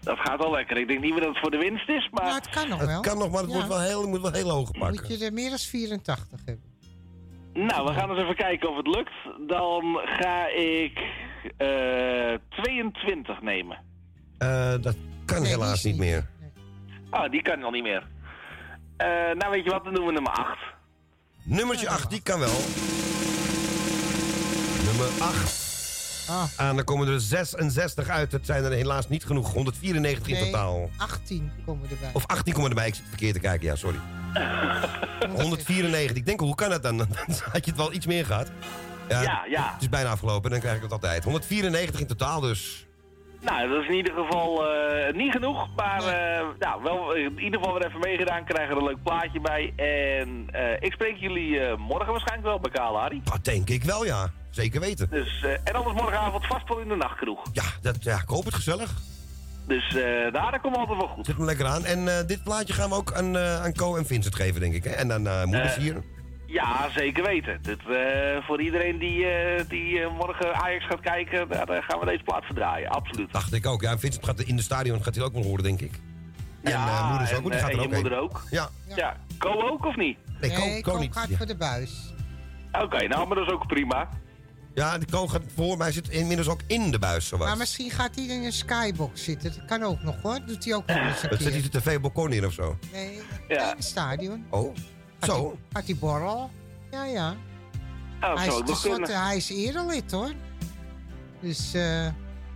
Dat 0.00 0.18
gaat 0.18 0.44
al 0.44 0.50
lekker. 0.50 0.76
Ik 0.76 0.88
denk 0.88 1.00
niet 1.00 1.10
meer 1.12 1.20
dat 1.20 1.28
het 1.30 1.38
voor 1.38 1.50
de 1.50 1.56
winst 1.58 1.88
is, 1.88 2.08
maar... 2.12 2.24
Nou, 2.24 2.34
het 2.34 2.48
kan 2.48 2.68
nog 2.68 2.78
Het 2.80 2.88
wel. 2.88 3.00
kan 3.00 3.18
nog, 3.18 3.30
maar 3.30 3.40
het 3.42 3.50
Ja. 3.50 3.54
wordt 3.56 3.68
wel 3.70 3.80
heel, 3.80 4.08
moet 4.08 4.20
wel 4.20 4.32
heel 4.32 4.50
hoog 4.50 4.72
Moet 4.72 4.78
pakken. 4.78 5.18
je 5.18 5.24
er 5.24 5.32
meer 5.32 5.48
dan 5.50 5.58
84 5.58 6.38
hebben. 6.44 6.71
Nou, 7.54 7.86
we 7.86 7.92
gaan 7.92 8.10
eens 8.10 8.22
even 8.22 8.34
kijken 8.36 8.70
of 8.70 8.76
het 8.76 8.86
lukt. 8.86 9.48
Dan 9.48 10.00
ga 10.04 10.48
ik 10.48 10.98
eh 11.56 12.34
22 12.48 13.42
nemen. 13.42 13.78
Eh, 14.38 14.74
dat 14.80 14.96
kan 15.24 15.44
helaas 15.44 15.84
niet 15.84 15.98
meer. 15.98 16.26
Oh, 17.10 17.30
die 17.30 17.42
kan 17.42 17.62
al 17.62 17.70
niet 17.70 17.82
meer. 17.82 18.06
Eh, 18.96 19.06
nou, 19.08 19.50
weet 19.50 19.64
je 19.64 19.70
wat, 19.70 19.84
dan 19.84 19.94
doen 19.94 20.06
we 20.06 20.12
nummer 20.12 20.32
8. 20.32 20.58
Nummertje 21.44 21.88
8, 21.88 22.10
die 22.10 22.22
kan 22.22 22.38
wel. 22.38 22.58
Nummer 24.84 25.22
8. 25.22 25.61
Ah. 26.32 26.68
En 26.68 26.76
dan 26.76 26.84
komen 26.84 27.08
er 27.08 27.20
66 27.20 28.08
uit. 28.08 28.30
Dat 28.30 28.40
zijn 28.42 28.64
er 28.64 28.70
helaas 28.70 29.08
niet 29.08 29.24
genoeg. 29.24 29.52
194 29.52 30.26
in 30.28 30.34
Nee, 30.34 30.44
totaal. 30.50 30.90
18 30.96 31.52
komen 31.66 31.90
erbij. 31.90 32.10
Of 32.12 32.26
18 32.26 32.52
komen 32.52 32.68
erbij. 32.68 32.86
Ik 32.86 32.94
zit 32.94 33.04
verkeerd 33.08 33.34
te 33.34 33.40
kijken. 33.40 33.66
Ja, 33.66 33.76
sorry. 33.76 33.98
194. 35.42 36.16
Ik 36.16 36.26
denk, 36.26 36.40
hoe 36.40 36.54
kan 36.54 36.70
dat 36.70 36.82
dan? 36.82 36.96
Dan 36.98 37.08
had 37.52 37.64
je 37.64 37.70
het 37.70 37.76
wel 37.76 37.92
iets 37.92 38.06
meer 38.06 38.26
gehad. 38.26 38.50
Ja, 39.08 39.44
ja. 39.48 39.72
Het 39.72 39.82
is 39.82 39.88
bijna 39.88 40.10
afgelopen. 40.10 40.50
Dan 40.50 40.60
krijg 40.60 40.76
ik 40.76 40.82
het 40.82 40.92
altijd. 40.92 41.24
194 41.24 42.00
in 42.00 42.06
totaal 42.06 42.40
dus. 42.40 42.86
Nou, 43.40 43.68
dat 43.68 43.82
is 43.82 43.88
in 43.88 43.94
ieder 43.96 44.14
geval 44.14 44.66
eh, 44.66 45.14
niet 45.14 45.32
genoeg. 45.32 45.68
Maar 45.76 46.02
eh, 46.06 46.46
nou, 46.58 46.82
wel 46.82 47.14
in 47.14 47.38
ieder 47.38 47.58
geval 47.60 47.74
weer 47.78 47.86
even 47.86 48.00
meegedaan. 48.00 48.44
Krijgen 48.44 48.70
er 48.74 48.80
een 48.80 48.86
leuk 48.88 49.02
plaatje 49.02 49.40
bij. 49.40 49.72
En 49.76 50.46
eh, 50.50 50.76
ik 50.80 50.92
spreek 50.92 51.16
jullie 51.16 51.60
eh, 51.60 51.76
morgen 51.76 52.10
waarschijnlijk 52.10 52.48
wel 52.48 52.60
bij 52.60 52.70
Kale 52.70 52.98
Harry. 52.98 53.20
Dat 53.24 53.44
denk 53.44 53.68
ik 53.68 53.84
wel, 53.84 54.04
ja. 54.04 54.30
Zeker 54.52 54.80
weten. 54.80 55.10
Dus, 55.10 55.42
eh, 55.44 55.50
en 55.64 55.72
anders 55.74 55.94
morgenavond 55.96 56.46
vast 56.46 56.68
wel 56.68 56.78
in 56.78 56.88
de 56.88 56.96
nacht 56.96 57.18
genoeg. 57.18 57.40
Ja, 57.52 57.62
dat, 57.82 57.96
ja, 58.04 58.16
ik 58.16 58.28
hoop 58.28 58.44
het 58.44 58.54
gezellig. 58.54 58.92
Dus 59.66 59.94
eh 59.94 60.32
daar, 60.32 60.50
dat 60.50 60.60
komt 60.60 60.76
altijd 60.76 60.98
wel 60.98 61.08
goed. 61.08 61.26
Zit 61.26 61.38
me 61.38 61.44
lekker 61.44 61.66
aan. 61.66 61.84
En 61.84 62.18
eh, 62.18 62.26
dit 62.26 62.42
plaatje 62.42 62.72
gaan 62.74 62.88
we 62.88 62.94
ook 62.94 63.12
aan, 63.12 63.36
eh, 63.36 63.62
aan 63.62 63.72
Co 63.74 63.96
en 63.96 64.06
Vincent 64.06 64.34
geven, 64.34 64.60
denk 64.60 64.74
ik. 64.74 64.84
Hè? 64.84 64.90
En 64.90 65.12
aan 65.12 65.26
eh 65.26 65.44
moeders 65.44 65.76
hier. 65.76 66.02
Ja, 66.46 66.88
zeker 66.94 67.24
weten. 67.24 67.58
Dit, 67.62 67.78
eh, 67.88 68.44
voor 68.46 68.60
iedereen 68.62 68.98
die, 68.98 69.26
eh, 69.26 69.64
die 69.68 70.06
morgen 70.08 70.54
Ajax 70.54 70.86
gaat 70.86 71.00
kijken, 71.00 71.48
daar 71.48 71.82
gaan 71.82 71.98
we 72.00 72.06
deze 72.06 72.22
plaat 72.22 72.44
verdraaien. 72.44 72.88
Absoluut. 72.90 73.32
Dacht 73.32 73.52
ik 73.52 73.66
ook. 73.66 73.82
Ja, 73.82 73.98
Vincent 73.98 74.24
gaat 74.24 74.40
in 74.40 74.56
de 74.56 74.62
stadion 74.62 75.02
gaat 75.02 75.14
hij 75.14 75.24
ook 75.24 75.32
wel 75.32 75.42
horen, 75.42 75.62
denk 75.64 75.80
ik. 75.80 76.00
En 76.62 76.72
eh, 76.72 77.08
moeders 77.10 77.32
ook, 77.32 77.42
want 77.42 77.52
die 77.52 77.54
en, 77.54 77.60
gaat 77.60 77.68
er 77.72 77.78
en 77.78 77.84
ook 77.84 77.90
je 77.90 78.00
moeder 78.00 78.18
ook. 78.18 78.42
Ja. 78.50 78.68
Ja. 78.96 79.16
Co 79.38 79.68
ook 79.70 79.84
of 79.86 79.96
niet? 79.96 80.18
Nee, 80.40 80.50
Co, 80.50 80.80
Co 80.80 80.92
Ko 80.92 80.98
niet. 80.98 81.12
gaat 81.12 81.28
Ja. 81.28 81.36
voor 81.36 81.46
de 81.46 81.56
buis. 81.56 82.14
Oké, 82.72 83.06
nou, 83.06 83.26
maar 83.26 83.36
dat 83.36 83.46
is 83.46 83.52
ook 83.52 83.66
prima. 83.66 84.08
Ja, 84.74 84.98
de 84.98 85.06
Co 85.10 85.26
gaat 85.28 85.42
voor, 85.54 85.76
maar 85.76 85.86
hij 85.86 85.92
zit 85.92 86.08
inmiddels 86.08 86.48
ook 86.48 86.60
in 86.66 86.90
de 86.90 86.98
buis, 86.98 87.28
zowat. 87.28 87.46
Maar 87.48 87.56
misschien 87.56 87.90
gaat 87.90 88.14
hij 88.14 88.24
in 88.24 88.44
een 88.44 88.52
skybox 88.52 89.24
zitten. 89.24 89.52
Dat 89.56 89.64
kan 89.64 89.82
ook 89.82 90.02
nog 90.02 90.22
hoor. 90.22 90.38
Doet 90.46 90.64
hij 90.64 90.74
ook 90.74 90.86
nog 90.86 90.96
eens 90.96 91.22
een 91.22 91.28
Dat 91.30 91.40
zet 91.40 91.52
hij 91.52 91.62
de 91.62 91.68
tv 91.80 91.96
op 91.96 92.02
balkon 92.02 92.28
neer 92.30 92.46
of 92.46 92.52
zo. 92.52 92.78
Nee, 92.92 93.18
Ja. 93.48 93.70
in 93.70 93.76
het 93.76 93.84
stadion. 93.84 94.44
Oh, 94.50 94.74
zo. 95.22 95.58
Gaat 95.72 95.84
hij 95.86 95.96
borrelen? 95.96 96.50
Ja, 96.90 97.04
ja. 97.04 97.34
Oh, 98.20 98.28
dat 98.28 98.38
hij, 98.38 98.74
is 98.74 98.80
kunnen. 98.80 99.22
hij 99.24 99.36
is 99.36 99.50
erelid 99.50 100.10
hoor. 100.10 100.32
Dus 101.40 101.74
eh 101.74 102.06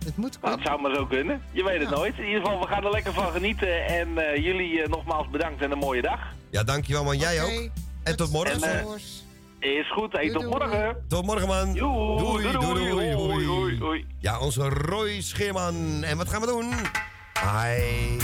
het 0.05 0.17
moet 0.17 0.37
Nou, 0.41 0.55
het 0.55 0.65
zou 0.67 0.81
maar 0.81 0.95
zo 0.95 1.05
kunnen. 1.05 1.41
Je 1.51 1.63
weet 1.63 1.79
het 1.79 1.89
Ja. 1.89 1.95
nooit. 1.95 2.17
In 2.17 2.25
ieder 2.25 2.41
geval, 2.41 2.59
we 2.59 2.67
gaan 2.67 2.83
er 2.83 2.91
lekker 2.91 3.13
van 3.13 3.31
genieten. 3.31 3.85
En 3.85 4.17
eh, 4.17 4.43
jullie 4.43 4.81
eh, 4.81 4.89
nogmaals 4.89 5.29
bedankt 5.29 5.61
en 5.61 5.71
een 5.71 5.77
mooie 5.77 6.01
dag. 6.01 6.19
Ja, 6.49 6.63
dankjewel 6.63 7.03
man. 7.03 7.17
Jij 7.17 7.41
ook. 7.43 7.69
En 8.03 8.15
tot 8.15 8.31
morgen. 8.31 8.61
En, 8.63 8.79
eh, 8.79 8.85
is 9.59 9.91
goed, 9.91 10.13
hey, 10.13 10.29
tot 10.29 10.45
morgen. 10.45 11.03
Tot 11.07 11.25
morgen, 11.25 11.47
man. 11.47 11.73
Doei, 11.73 12.51
doei, 12.51 12.51
doei, 12.51 13.15
doei, 13.15 13.79
hoi. 13.79 14.05
Ja, 14.19 14.39
onze 14.39 14.69
Roy 14.69 15.21
Scheerman. 15.21 16.03
En 16.03 16.17
wat 16.17 16.29
gaan 16.29 16.41
we 16.41 16.47
doen? 16.47 16.73
Hi. 17.43 18.17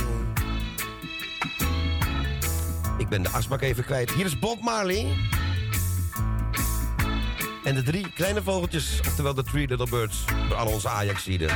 Ik 2.97 3.09
ben 3.09 3.23
de 3.23 3.29
asbak 3.29 3.61
even 3.61 3.85
kwijt. 3.85 4.11
Hier 4.11 4.25
is 4.25 4.39
Bob 4.39 4.61
Marley. 4.61 5.07
En 7.63 7.75
de 7.75 7.83
drie 7.83 8.11
kleine 8.13 8.41
vogeltjes, 8.41 8.99
oftewel 8.99 9.33
de 9.33 9.43
Three 9.43 9.67
Little 9.67 9.87
Birds, 9.89 10.25
voor 10.47 10.55
al 10.55 10.67
onze 10.67 10.89
Ajax-zieden. 10.89 11.49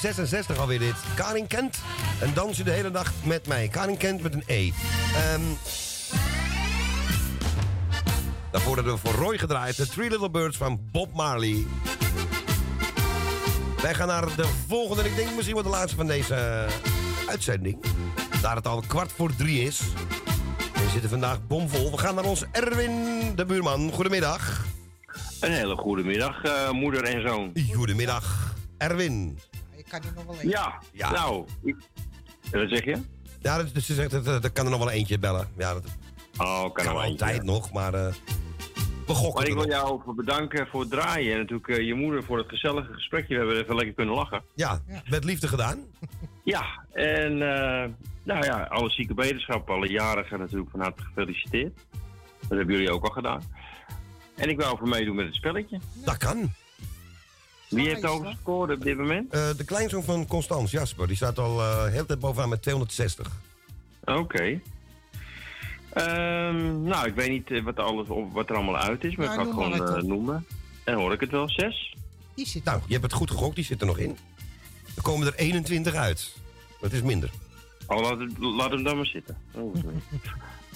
1966 0.00 0.58
alweer 0.58 0.78
dit. 0.78 0.94
Karin 1.14 1.46
Kent. 1.46 1.78
En 2.20 2.34
dans 2.34 2.56
je 2.56 2.64
de 2.64 2.70
hele 2.70 2.90
dag 2.90 3.12
met 3.24 3.46
mij. 3.46 3.68
Karin 3.68 3.96
Kent 3.96 4.22
met 4.22 4.34
een 4.34 4.42
E. 4.46 4.70
Ehm 5.14 5.40
daarvoor 8.50 8.74
hebben 8.74 8.92
we 8.92 8.98
voor 8.98 9.24
Roy 9.24 9.38
gedraaid. 9.38 9.76
The 9.76 9.88
Three 9.88 10.10
Little 10.10 10.30
Birds 10.30 10.56
van 10.56 10.80
Bob 10.92 11.14
Marley. 11.14 11.66
Wij 13.82 13.94
gaan 13.94 14.06
naar 14.06 14.36
de 14.36 14.48
volgende. 14.68 15.02
en 15.02 15.08
Ik 15.08 15.16
denk 15.16 15.34
misschien 15.34 15.54
wel 15.54 15.64
de 15.64 15.68
laatste 15.68 15.96
van 15.96 16.06
deze 16.06 16.34
eh, 16.34 17.28
uitzending. 17.28 17.78
Daar 18.42 18.56
het 18.56 18.66
al 18.66 18.82
kwart 18.86 19.12
voor 19.12 19.36
drie 19.36 19.62
is. 19.62 19.80
We 20.74 20.88
zitten 20.92 21.10
vandaag 21.10 21.46
bomvol. 21.46 21.90
We 21.90 21.98
gaan 21.98 22.14
naar 22.14 22.24
ons 22.24 22.44
Erwin, 22.52 22.92
de 23.36 23.44
buurman. 23.44 23.90
Goedemiddag. 23.92 24.64
Een 25.40 25.52
hele 25.52 25.76
goede 25.76 26.02
middag, 26.02 26.42
eh, 26.42 26.70
moeder 26.70 27.04
en 27.04 27.22
zoon. 27.22 27.52
Goedemiddag, 27.72 28.54
Erwin. 28.78 29.38
Ik 29.92 30.00
kan 30.00 30.08
er 30.10 30.14
nog 30.14 30.24
wel 30.24 30.34
even. 30.34 30.48
Ja, 30.48 30.78
Ja. 30.92 31.10
nou, 31.10 31.44
ik, 31.62 31.76
wat 32.52 32.68
zeg 32.68 32.84
je? 32.84 32.96
Ja, 33.40 33.56
dat, 33.56 33.74
dat, 33.74 34.10
dat, 34.10 34.24
dat, 34.24 34.42
dat 34.42 34.52
kan 34.52 34.64
er 34.64 34.70
nog 34.70 34.78
wel 34.80 34.90
eentje 34.90 35.18
bellen. 35.18 35.48
Ja, 35.56 35.72
dat 35.72 35.84
Oh, 36.38 36.60
kan, 36.60 36.72
kan 36.72 36.86
er 36.86 36.92
wel 36.92 37.02
altijd 37.02 37.30
eentje. 37.32 37.44
nog, 37.52 37.72
maar 37.72 37.94
eh 37.94 38.12
we 39.06 39.16
gokken 39.16 39.34
Maar 39.40 39.46
ik 39.50 39.54
wil 39.54 39.62
nog. 39.62 39.72
jou 39.72 40.00
voor 40.04 40.14
bedanken 40.14 40.66
voor 40.66 40.80
het 40.80 40.90
draaien. 40.90 41.32
En 41.32 41.38
natuurlijk 41.38 41.68
eh, 41.68 41.86
je 41.86 41.94
moeder 41.94 42.24
voor 42.24 42.38
het 42.38 42.48
gezellige 42.48 42.92
gesprekje. 42.92 43.34
We 43.34 43.40
hebben 43.44 43.62
even 43.62 43.74
lekker 43.74 43.94
kunnen 43.94 44.14
lachen. 44.14 44.42
Ja, 44.54 44.80
met 45.08 45.24
liefde 45.24 45.48
gedaan. 45.48 45.78
Ja, 46.44 46.84
en 46.92 47.32
eh, 47.32 47.88
nou 48.22 48.44
ja, 48.44 48.62
alle 48.62 48.90
zieke 48.90 49.14
beterschap, 49.14 49.70
alle 49.70 49.88
jarigen 49.88 50.38
natuurlijk 50.38 50.70
van 50.70 50.80
harte 50.80 51.02
gefeliciteerd. 51.02 51.78
Dat 52.48 52.58
hebben 52.58 52.74
jullie 52.74 52.90
ook 52.90 53.04
al 53.04 53.10
gedaan. 53.10 53.42
En 54.36 54.48
ik 54.48 54.56
wil 54.56 54.66
over 54.66 54.88
meedoen 54.88 55.16
met 55.16 55.26
het 55.26 55.34
spelletje. 55.34 55.80
Dat 56.04 56.16
kan. 56.16 56.52
Wie 57.70 57.88
heeft 57.88 58.04
over 58.04 58.26
gescoord 58.26 58.70
op 58.70 58.82
dit 58.82 58.96
moment? 58.96 59.32
Eh, 59.32 59.48
de 59.56 59.64
kleinzoon 59.64 60.02
van 60.04 60.26
Constans, 60.26 60.70
Jasper, 60.70 61.06
die 61.06 61.16
staat 61.16 61.38
al 61.38 61.60
eh 61.60 61.84
heel 61.86 62.00
de 62.00 62.06
tijd 62.06 62.18
bovenaan 62.20 62.48
met 62.48 62.62
260. 62.62 63.30
Oké. 64.04 64.60
Ehm, 65.92 66.82
nou, 66.82 67.06
ik 67.08 67.14
weet 67.14 67.28
niet 67.28 67.50
eh, 67.50 67.62
wat, 67.64 67.78
er 67.78 67.84
alles, 67.84 68.06
wat 68.32 68.48
er 68.50 68.54
allemaal 68.56 68.76
uit 68.78 69.04
is, 69.04 69.16
maar 69.16 69.26
Nou, 69.26 69.38
ik 69.38 69.54
ga 69.54 69.62
het 69.62 69.78
gewoon 69.80 69.96
eh, 69.96 70.02
noemen. 70.02 70.46
En 70.84 70.94
hoor 70.94 71.12
ik 71.12 71.20
het 71.20 71.30
wel, 71.30 71.48
zes? 71.48 71.94
Die 72.34 72.46
zit 72.46 72.64
Nou, 72.64 72.80
je 72.86 72.92
hebt 72.92 73.04
het 73.04 73.12
goed 73.12 73.30
gegokt, 73.30 73.54
die 73.54 73.64
zit 73.64 73.80
er 73.80 73.86
nog 73.86 73.98
in. 73.98 74.16
Er 74.96 75.02
komen 75.02 75.26
er 75.26 75.34
21 75.34 75.94
uit. 75.94 76.36
Dat 76.80 76.92
is 76.92 77.02
minder. 77.02 77.30
Oh, 77.86 78.00
laat, 78.00 78.18
het- 78.18 78.38
laat 78.38 78.70
hem 78.70 78.82
dan 78.82 78.96
maar 78.96 79.06
zitten. 79.06 79.36
Oh. 79.52 79.74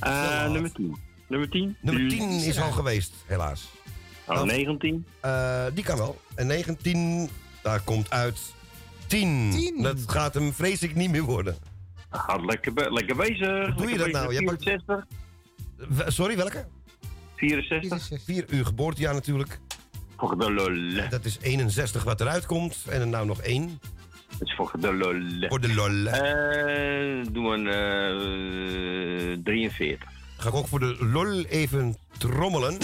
Eh, 0.00 0.50
nummer 0.50 0.73
10. 0.73 0.97
Nummer 1.26 1.48
10? 1.50 1.76
Nummer 1.81 2.08
10 2.08 2.31
is 2.31 2.60
al 2.60 2.70
geweest, 2.73 3.12
helaas. 3.26 3.68
Oh, 4.27 4.43
19? 4.43 5.07
Eh, 5.20 5.65
die 5.75 5.85
kan 5.85 5.97
wel. 5.99 6.20
En 6.35 6.47
19, 6.47 7.28
daar 7.62 7.81
komt 7.81 8.11
uit 8.11 8.39
10. 9.07 9.51
10. 9.51 9.83
Dat 9.83 9.99
gaat 10.07 10.35
hem 10.35 10.53
vrees 10.53 10.83
ik 10.83 10.94
niet 10.94 11.11
meer 11.11 11.23
worden. 11.23 11.57
Gaat 12.11 12.44
lekker, 12.44 12.73
be- 12.73 12.93
lekker 12.93 13.17
bezig. 13.17 13.67
Hoe 13.67 13.75
doe 13.77 13.91
je 13.91 13.99
dat 13.99 14.11
nou? 14.11 14.35
Je 14.35 14.44
pakt- 14.44 14.62
64? 14.62 15.05
W- 15.89 16.01
Sorry, 16.11 16.36
welke? 16.36 16.65
64? 17.36 18.20
4 18.25 18.44
uur 18.49 18.67
geboortejaar 18.67 19.15
natuurlijk. 19.15 19.59
Voor 20.17 20.39
de 20.39 20.53
lol. 20.53 21.09
Dat 21.11 21.25
is 21.25 21.39
61 21.41 22.05
wat 22.05 22.20
eruit 22.20 22.47
komt. 22.47 22.85
En 22.89 23.01
er 23.01 23.07
nou 23.07 23.27
nog 23.27 23.41
één. 23.41 23.78
Dat 24.39 24.49
is 24.49 24.55
voor 24.57 24.70
de 24.81 24.93
lol. 24.94 25.49
Voor 25.49 25.61
de 25.61 25.75
lol. 25.75 26.07
Eh, 26.07 27.33
doe 27.33 27.55
een 27.55 27.67
eh 27.67 29.39
43. 29.44 30.09
Ga 30.39 30.49
ik 30.49 30.55
ook 30.55 30.69
voor 30.69 30.81
de 30.81 30.97
lol 31.01 31.44
even 31.44 31.97
trommelen. 32.19 32.78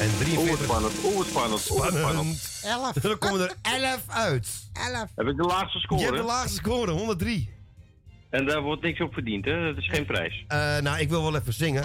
En 0.00 0.06
Oeh, 0.08 0.18
43. 0.18 0.64
spannend. 0.64 0.92
Oeh, 1.04 1.26
spannend. 1.26 1.70
Oeh, 1.70 1.86
spannend. 1.86 2.36
Spannend. 2.36 2.60
11. 2.62 2.92
Dan 3.02 3.18
komen 3.18 3.40
er 3.40 3.54
11 3.62 4.00
uit. 4.06 4.48
11. 4.92 5.04
Heb 5.16 5.26
ik 5.26 5.36
de 5.36 5.42
laagste 5.42 5.78
Je 5.78 5.84
score? 5.84 6.02
hebt 6.02 6.16
de 6.16 6.22
laagste 6.22 6.54
score, 6.56 6.90
103. 6.90 7.50
En 8.30 8.46
daar 8.46 8.62
wordt 8.62 8.82
niks 8.82 9.00
op 9.00 9.12
verdiend, 9.12 9.44
hè? 9.44 9.64
Dat 9.66 9.76
is 9.76 9.88
geen 9.88 10.06
prijs. 10.06 10.44
Eh, 10.48 10.78
nou, 10.78 10.98
ik 10.98 11.08
wil 11.08 11.22
wel 11.22 11.36
even 11.36 11.52
zingen. 11.52 11.84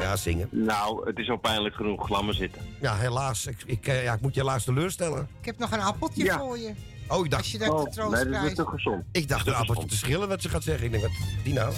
Ja, 0.00 0.16
zingen. 0.16 0.48
Nou, 0.50 1.06
het 1.08 1.18
is 1.18 1.30
al 1.30 1.36
pijnlijk 1.36 1.74
genoeg. 1.74 2.08
Laat 2.08 2.22
maar 2.22 2.34
zitten. 2.34 2.62
Ja, 2.80 2.96
helaas. 2.96 3.46
Ik, 3.46 3.56
ik, 3.66 3.86
eh, 3.86 4.02
ja, 4.02 4.12
ik 4.14 4.20
moet 4.20 4.34
je 4.34 4.40
helaas 4.40 4.64
teleurstellen. 4.64 5.28
Ik 5.40 5.46
heb 5.46 5.58
nog 5.58 5.72
een 5.72 5.80
appeltje 5.80 6.24
Ja. 6.24 6.38
voor 6.38 6.58
je. 6.58 6.72
Oh, 7.08 7.24
ik 7.24 7.30
dacht, 7.30 7.42
Als 7.42 7.52
je 7.52 7.58
dat 7.58 7.68
Oh, 7.68 8.10
nee, 8.10 8.24
dat 8.30 8.44
is 8.44 8.54
te 8.54 8.66
gezond. 8.66 9.04
ik 9.12 9.28
dacht 9.28 9.44
Dat 9.44 9.54
een 9.54 9.60
appeltje 9.60 9.88
te 9.88 9.96
schillen 9.96 10.28
wat 10.28 10.42
ze 10.42 10.48
gaat 10.48 10.62
zeggen. 10.62 10.84
Ik 10.84 10.90
denk, 10.90 11.02
wat 11.02 11.12
die 11.44 11.52
nou? 11.54 11.72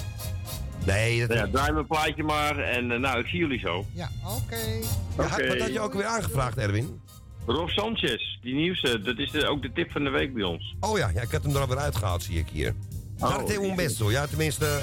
Nee, 0.94 1.26
dat, 1.26 1.36
ja, 1.36 1.49
draai 1.52 1.73
mijn 1.73 1.86
plaatje 1.86 2.23
maar. 2.23 2.58
En 2.58 2.91
eh, 2.92 2.99
nou, 2.99 3.18
ik 3.18 3.26
zie 3.26 3.39
jullie 3.39 3.58
zo. 3.58 3.84
Ja, 3.92 4.10
oké. 4.25 4.57
Ja, 4.57 5.25
Oké. 5.25 5.47
Wat 5.49 5.58
had 5.58 5.73
je 5.73 5.81
ook 5.81 5.94
weer 5.94 6.05
aangevraagd, 6.07 6.58
Erwin? 6.58 7.00
Rob 7.47 7.68
Sanchez, 7.68 8.39
die 8.42 8.55
nieuwste. 8.55 9.00
Dat 9.02 9.18
is 9.18 9.31
de- 9.31 9.47
ook 9.49 9.62
de 9.62 9.73
tip 9.73 9.91
van 9.92 10.05
de 10.05 10.10
week 10.10 10.34
bij 10.34 10.42
ons. 10.42 10.75
Oh 10.81 10.99
ja, 10.99 11.10
ja 11.15 11.20
ik 11.23 11.31
had 11.31 11.42
hem 11.42 11.55
er 11.55 11.60
alweer 11.60 11.78
uitgehaald, 11.78 12.23
zie 12.23 12.39
ik 12.39 12.47
hier. 12.52 12.75
Oh, 13.20 13.42
un 13.62 13.76
beso. 13.76 14.10
Ja, 14.10 14.26
tenminste, 14.26 14.78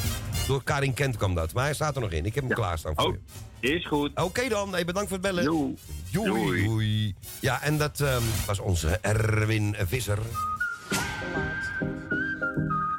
door 0.47 0.63
Karin 0.63 0.93
Kent 0.93 1.17
kwam 1.17 1.35
dat. 1.35 1.53
Maar 1.53 1.63
hij 1.63 1.73
staat 1.73 1.95
er 1.95 2.01
nog 2.01 2.11
in. 2.11 2.25
Ik 2.25 2.35
heb 2.35 2.43
hem 2.43 2.53
klaarstaan 2.53 2.93
voor 2.95 3.05
Oh, 3.05 3.15
je. 3.59 3.69
is 3.75 3.85
goed. 3.87 4.11
Oké 4.21 4.47
dan, 4.49 4.71
hey, 4.71 4.85
bedankt 4.85 5.09
voor 5.09 5.17
het 5.17 5.27
bellen. 5.27 5.43
Doei. 5.45 5.75
Doei. 6.11 6.29
Doei. 6.31 6.63
Doei. 6.63 7.15
Ja, 7.39 7.61
en 7.61 7.77
dat 7.77 7.99
ehm, 7.99 8.21
was 8.45 8.59
onze 8.59 8.97
Erwin 9.01 9.75
Visser. 9.87 10.19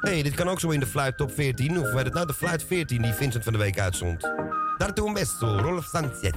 Hey, 0.07 0.21
dit 0.21 0.35
kan 0.35 0.49
ook 0.49 0.59
zo 0.59 0.69
in 0.69 0.79
de 0.79 0.85
fluit 0.85 1.17
top 1.17 1.31
14. 1.33 1.79
Of 1.79 1.91
weet 1.91 2.05
het 2.05 2.13
nou, 2.13 2.27
de 2.27 2.33
fluit 2.33 2.63
14 2.63 3.01
die 3.01 3.13
Vincent 3.13 3.43
van 3.43 3.53
de 3.53 3.59
week 3.59 3.79
uitzond. 3.79 4.21
Darte 4.77 5.05
un 5.05 5.13
beso, 5.13 5.57
Rolf 5.59 5.85
Sanchez. 5.85 6.31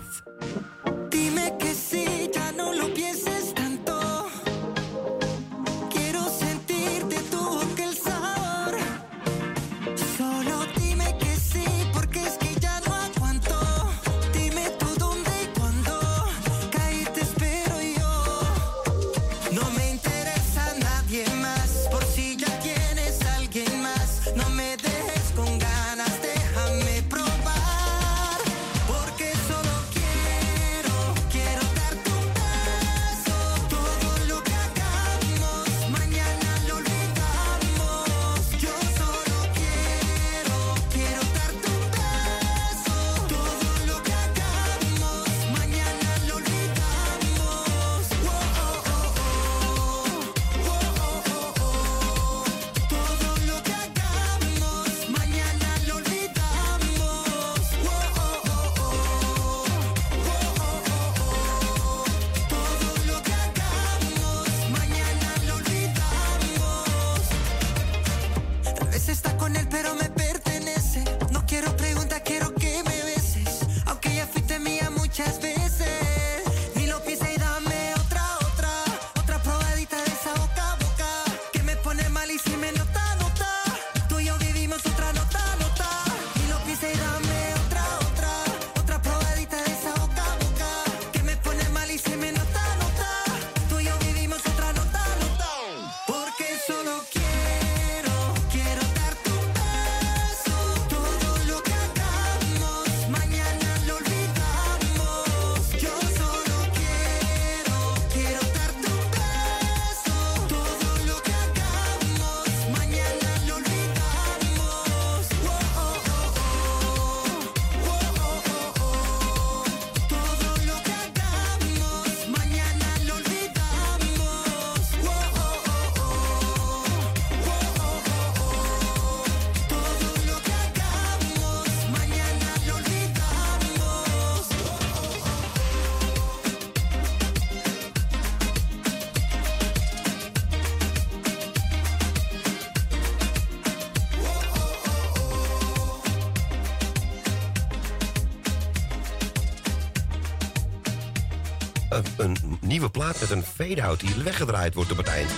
Nieuwe 152.80 152.98
plaat 152.98 153.20
met 153.20 153.30
een 153.30 153.42
fade-out 153.42 154.00
die 154.00 154.14
weggedraaid 154.24 154.74
wordt 154.74 154.90
op 154.90 154.96
het 154.96 155.06
eind. 155.06 155.30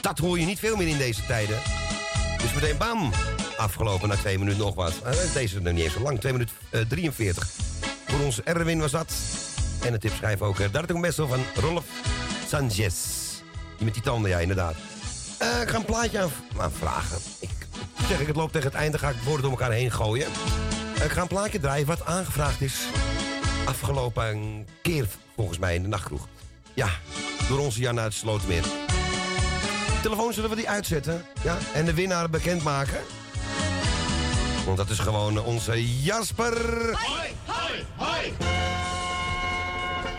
Dat 0.00 0.18
hoor 0.18 0.38
je 0.38 0.46
niet 0.46 0.58
veel 0.58 0.76
meer 0.76 0.88
in 0.88 0.98
deze 0.98 1.26
tijden. 1.26 1.58
Dus 2.42 2.54
meteen 2.54 2.76
bam, 2.76 3.10
afgelopen 3.56 4.08
na 4.08 4.16
twee 4.16 4.38
minuten 4.38 4.60
nog 4.60 4.74
wat. 4.74 4.92
Eh, 5.04 5.12
Deze 5.12 5.56
is 5.56 5.62
nog 5.62 5.72
niet 5.72 5.84
eens 5.84 5.92
zo 5.92 6.00
lang, 6.00 6.20
2 6.20 6.32
minuten 6.32 6.54
eh, 6.70 6.80
43. 6.88 7.48
Voor 8.06 8.20
ons 8.20 8.42
Erwin 8.42 8.80
was 8.80 8.90
dat. 8.90 9.12
En 9.84 9.92
de 9.92 9.98
tip 9.98 10.12
schrijf 10.14 10.42
ook 10.42 10.58
uh, 10.58 10.66
Dartung 10.72 11.14
van 11.14 11.40
Rolf 11.54 11.84
Sanchez. 12.48 12.94
Die 13.76 13.84
met 13.84 13.94
die 13.94 14.02
tanden, 14.02 14.30
ja 14.30 14.38
inderdaad. 14.38 14.74
Eh, 15.38 15.60
ik 15.62 15.68
ga 15.68 15.76
een 15.76 15.84
plaatje 15.84 16.20
aan, 16.20 16.30
aanvragen. 16.56 17.18
Ik, 17.40 17.50
zeg 18.08 18.20
ik, 18.20 18.26
het 18.26 18.36
loopt 18.36 18.52
tegen 18.52 18.68
het 18.68 18.76
einde, 18.78 18.98
ga 18.98 19.08
ik 19.08 19.16
woorden 19.24 19.42
door 19.42 19.50
elkaar 19.50 19.72
heen 19.72 19.90
gooien. 19.90 20.26
Eh, 20.98 21.04
ik 21.04 21.10
ga 21.10 21.20
een 21.22 21.28
plaatje 21.28 21.60
draaien 21.60 21.86
wat 21.86 22.04
aangevraagd 22.04 22.60
is. 22.60 22.74
Afgelopen 23.64 24.66
keer, 24.82 25.06
volgens 25.36 25.58
mij, 25.58 25.74
in 25.74 25.82
de 25.82 25.88
nachtkroeg. 25.88 26.28
Ja, 26.74 26.88
door 27.48 27.58
onze 27.58 27.80
Jan 27.80 28.00
uit 28.00 28.14
Slotermeer. 28.14 28.64
Telefoon 30.02 30.32
zullen 30.32 30.50
we 30.50 30.56
die 30.56 30.68
uitzetten. 30.68 31.24
Ja, 31.42 31.58
en 31.74 31.84
de 31.84 31.94
winnaar 31.94 32.30
bekendmaken. 32.30 33.00
Want 34.64 34.76
dat 34.76 34.90
is 34.90 34.98
gewoon 34.98 35.36
eh, 35.36 35.46
onze 35.46 36.02
Jasper. 36.02 36.54
Hoi, 36.96 37.28
hoi, 37.44 37.84
hoi. 37.96 38.32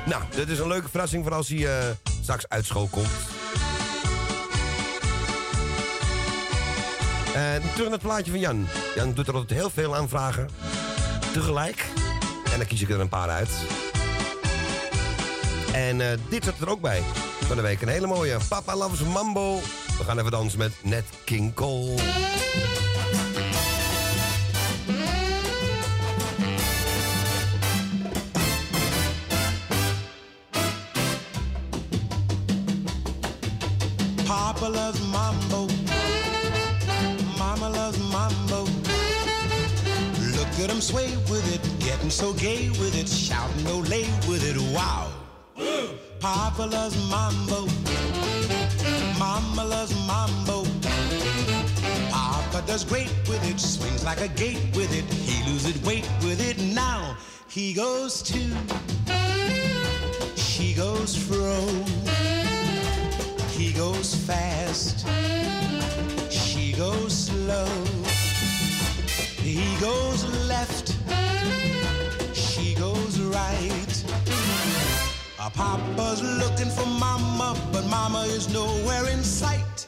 Nou, 0.05 0.23
dit 0.35 0.49
is 0.49 0.59
een 0.59 0.67
leuke 0.67 0.89
verrassing 0.89 1.23
voor 1.23 1.33
als 1.33 1.47
hij 1.47 1.67
eh, 1.67 1.85
straks 2.21 2.49
uit 2.49 2.65
school 2.65 2.87
komt. 2.87 3.07
En 7.35 7.61
terug 7.61 7.83
naar 7.83 7.91
het 7.91 8.01
plaatje 8.01 8.31
van 8.31 8.39
Jan. 8.39 8.67
Jan 8.95 9.13
doet 9.13 9.27
er 9.27 9.33
altijd 9.33 9.59
heel 9.59 9.69
veel 9.69 9.95
aanvragen. 9.95 10.49
Tegelijk. 11.33 11.85
En 12.51 12.57
dan 12.57 12.67
kies 12.67 12.81
ik 12.81 12.89
er 12.89 12.99
een 12.99 13.09
paar 13.09 13.29
uit. 13.29 13.49
En 15.73 16.01
eh, 16.01 16.17
dit 16.29 16.43
zat 16.43 16.59
er 16.61 16.69
ook 16.69 16.81
bij. 16.81 17.01
Van 17.39 17.55
de 17.55 17.61
week 17.61 17.81
een 17.81 17.87
hele 17.87 18.07
mooie 18.07 18.37
Papa 18.49 18.75
Loves 18.75 18.99
Mambo. 18.99 19.59
We 19.97 20.03
gaan 20.03 20.19
even 20.19 20.31
dansen 20.31 20.59
met 20.59 20.71
Nat 20.81 21.03
King 21.25 21.53
Cole. 21.53 21.95
Papa 34.25 34.69
loves 34.69 34.99
mambo. 35.01 35.67
Mama 37.37 37.69
loves 37.69 37.97
mambo. 37.97 38.63
Look 40.35 40.47
at 40.63 40.69
him 40.69 40.81
sway 40.81 41.09
with 41.29 41.53
it, 41.53 41.61
getting 41.79 42.11
so 42.11 42.33
gay 42.33 42.69
with 42.69 42.95
it, 42.95 43.09
shouting 43.09 43.65
olay 43.65 44.05
with 44.27 44.43
it. 44.43 44.57
Wow. 44.73 45.22
Papa 46.19 46.63
loves 46.63 46.95
mambo. 47.09 47.67
Mama 49.19 49.65
loves 49.65 49.93
mambo. 50.07 50.63
Papa 52.09 52.63
does 52.65 52.83
great 52.83 53.11
with 53.27 53.43
it, 53.49 53.59
swings 53.59 54.03
like 54.03 54.21
a 54.21 54.27
gate 54.29 54.59
with 54.75 54.93
it. 54.93 55.05
He 55.13 55.43
loses 55.51 55.81
weight 55.83 56.07
with 56.21 56.39
it. 56.41 56.57
Now 56.59 57.17
he 57.47 57.73
goes 57.73 58.21
to, 58.23 58.39
she 60.35 60.73
goes 60.73 61.15
fro. 61.15 61.59
He 63.51 63.71
goes 63.73 64.15
fast, 64.15 65.07
she 66.31 66.73
goes 66.73 67.27
slow. 67.27 67.67
He 69.41 69.75
goes 69.79 70.25
left, 70.47 70.92
A 75.45 75.49
papa's 75.49 76.21
looking 76.21 76.69
for 76.69 76.85
mama, 76.85 77.53
but 77.73 77.85
mama 77.87 78.21
is 78.27 78.47
nowhere 78.53 79.09
in 79.09 79.21
sight. 79.21 79.87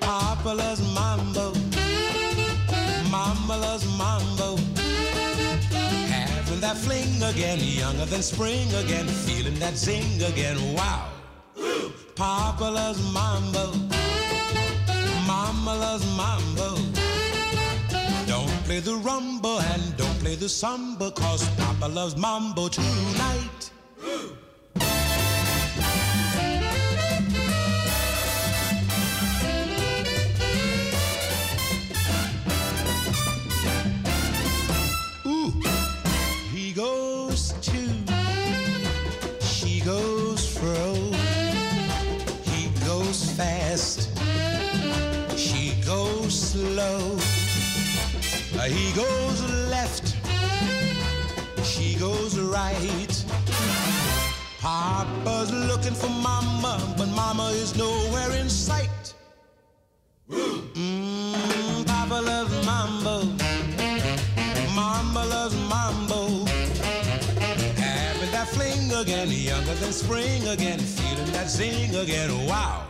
Papa 0.00 0.48
loves 0.48 0.80
mambo, 0.94 1.52
mama 3.10 3.58
loves 3.58 3.84
mambo. 3.98 4.56
Having 6.08 6.60
that 6.60 6.78
fling 6.78 7.22
again, 7.22 7.58
younger 7.60 8.06
than 8.06 8.22
spring 8.22 8.72
again, 8.72 9.06
feeling 9.06 9.58
that 9.58 9.76
zing 9.76 10.22
again. 10.22 10.56
Wow. 10.72 11.10
Papa 12.14 12.64
loves 12.64 13.02
mambo, 13.12 13.66
mama 15.26 15.74
loves 15.76 16.06
mambo. 16.16 17.13
Don't 18.64 18.80
play 18.80 18.80
the 18.80 18.98
rumba 18.98 19.60
and 19.74 19.94
don't 19.98 20.18
play 20.20 20.36
the 20.36 20.48
samba, 20.48 21.10
cause 21.10 21.46
Papa 21.50 21.86
loves 21.86 22.16
mambo 22.16 22.68
tonight. 22.68 23.70
Ooh, 24.02 24.38
He 48.66 48.92
goes 48.92 49.42
left, 49.68 50.16
she 51.64 51.96
goes 51.96 52.38
right. 52.38 53.24
Papa's 54.58 55.52
looking 55.52 55.92
for 55.92 56.08
mama, 56.08 56.80
but 56.96 57.08
mama 57.08 57.50
is 57.50 57.76
nowhere 57.76 58.30
in 58.32 58.48
sight. 58.48 59.14
Mm, 60.30 61.86
Papa 61.86 62.20
loves 62.22 62.66
mambo, 62.66 63.24
mama 64.74 65.24
loves 65.26 65.56
mambo. 65.68 66.46
Having 67.76 68.30
that 68.32 68.48
fling 68.48 68.90
again, 69.00 69.28
younger 69.30 69.74
than 69.74 69.92
spring 69.92 70.46
again, 70.48 70.78
feeling 70.78 71.30
that 71.32 71.50
zing 71.50 71.94
again. 71.94 72.46
Wow. 72.46 72.86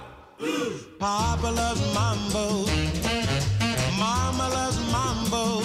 Papa 1.01 1.49
loves 1.49 1.83
mambo, 1.93 2.65
mama 3.99 4.49
loves 4.49 4.79
mambo. 4.93 5.61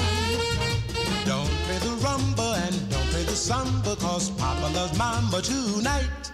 Don't 1.25 1.53
play 1.66 1.80
the 1.80 1.93
rumba 2.03 2.48
and 2.67 2.90
don't 2.90 3.08
play 3.11 3.24
the 3.24 3.35
samba, 3.35 3.95
cause 3.95 4.30
Papa 4.32 4.67
loves 4.74 4.98
mambo 4.98 5.41
tonight. 5.41 6.32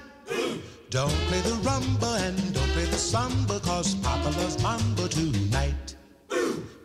Don't 0.89 1.19
play 1.27 1.41
the 1.41 1.55
rumba 1.67 2.19
and 2.27 2.53
don't 2.53 2.71
play 2.71 2.85
the 2.85 2.97
samba, 2.97 3.59
cause 3.59 3.95
Papa 3.95 4.29
loves 4.37 4.61
mambo 4.61 5.07
tonight. 5.07 5.95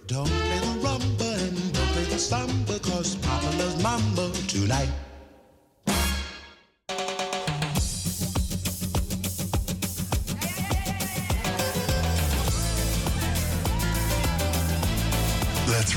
Don't 0.06 0.26
play 0.26 0.58
the 0.66 0.74
rumba 0.84 1.30
and 1.46 1.72
don't 1.72 1.90
play 1.94 2.04
the 2.04 2.18
samba, 2.18 2.78
cause 2.80 3.14
Papa 3.16 3.50
loves 3.58 3.82
mambo 3.82 4.30
tonight. 4.48 4.90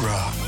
Extra. 0.04 0.43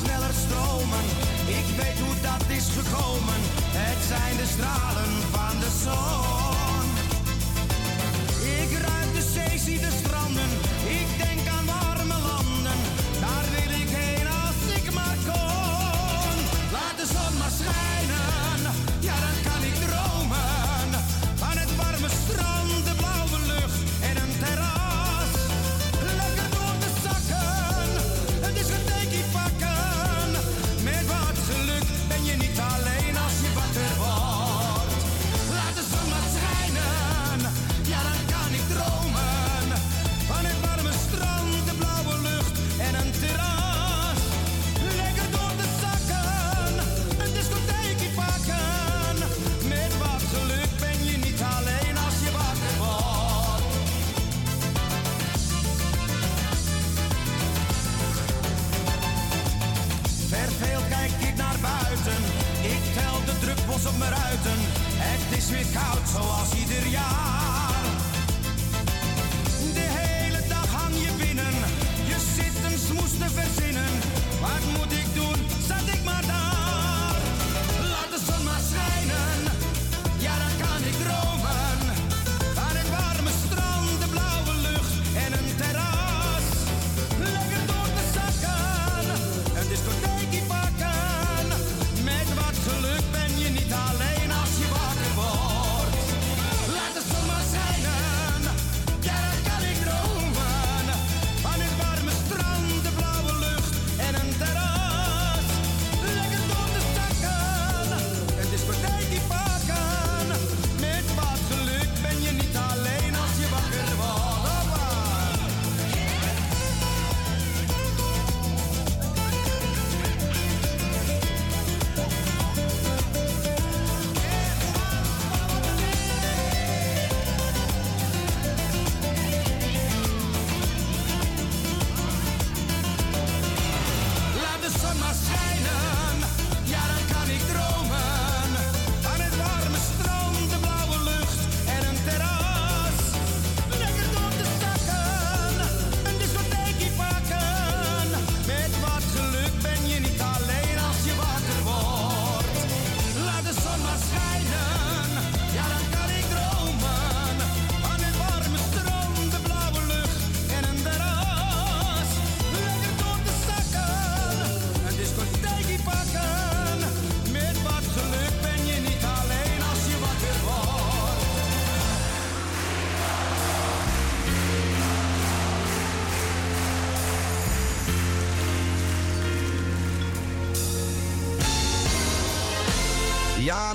Sneller 0.00 0.34
stromen. 0.44 1.04
Ik 1.60 1.66
weet 1.80 1.98
hoe 2.04 2.16
dat 2.28 2.44
is 2.58 2.66
gekomen. 2.78 3.40
Het 3.82 4.00
zijn 4.12 4.36
de 4.36 4.46
stralen 4.54 5.12
van 5.34 5.54
de 5.62 5.70
zon. 5.84 6.86
Ik 8.60 8.70
ruik 8.86 9.10
de 9.14 9.24
zee, 9.34 9.58
zie 9.58 9.78
de 9.78 9.90
stranden. 9.90 10.15
Weer 65.50 65.66
koud 65.72 66.08
zoals 66.08 66.52
ieder 66.54 66.86
jaar. 66.86 67.74
De 69.74 69.88
hele 70.00 70.48
dag 70.48 70.66
hang 70.66 70.94
je 70.94 71.10
binnen, 71.16 71.54
je 72.06 72.16
zit 72.34 72.72
een 72.72 72.78
smoes 72.78 73.10
te 73.18 73.30
verzinnen. 73.34 73.65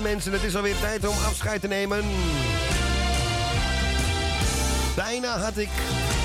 Mensen, 0.02 0.32
het 0.32 0.44
is 0.44 0.56
alweer 0.56 0.80
tijd 0.80 1.08
om 1.08 1.16
afscheid 1.28 1.62
te 1.62 1.68
nemen. 1.68 2.04
Bijna 4.96 5.40
had 5.40 5.58
ik 5.58 5.70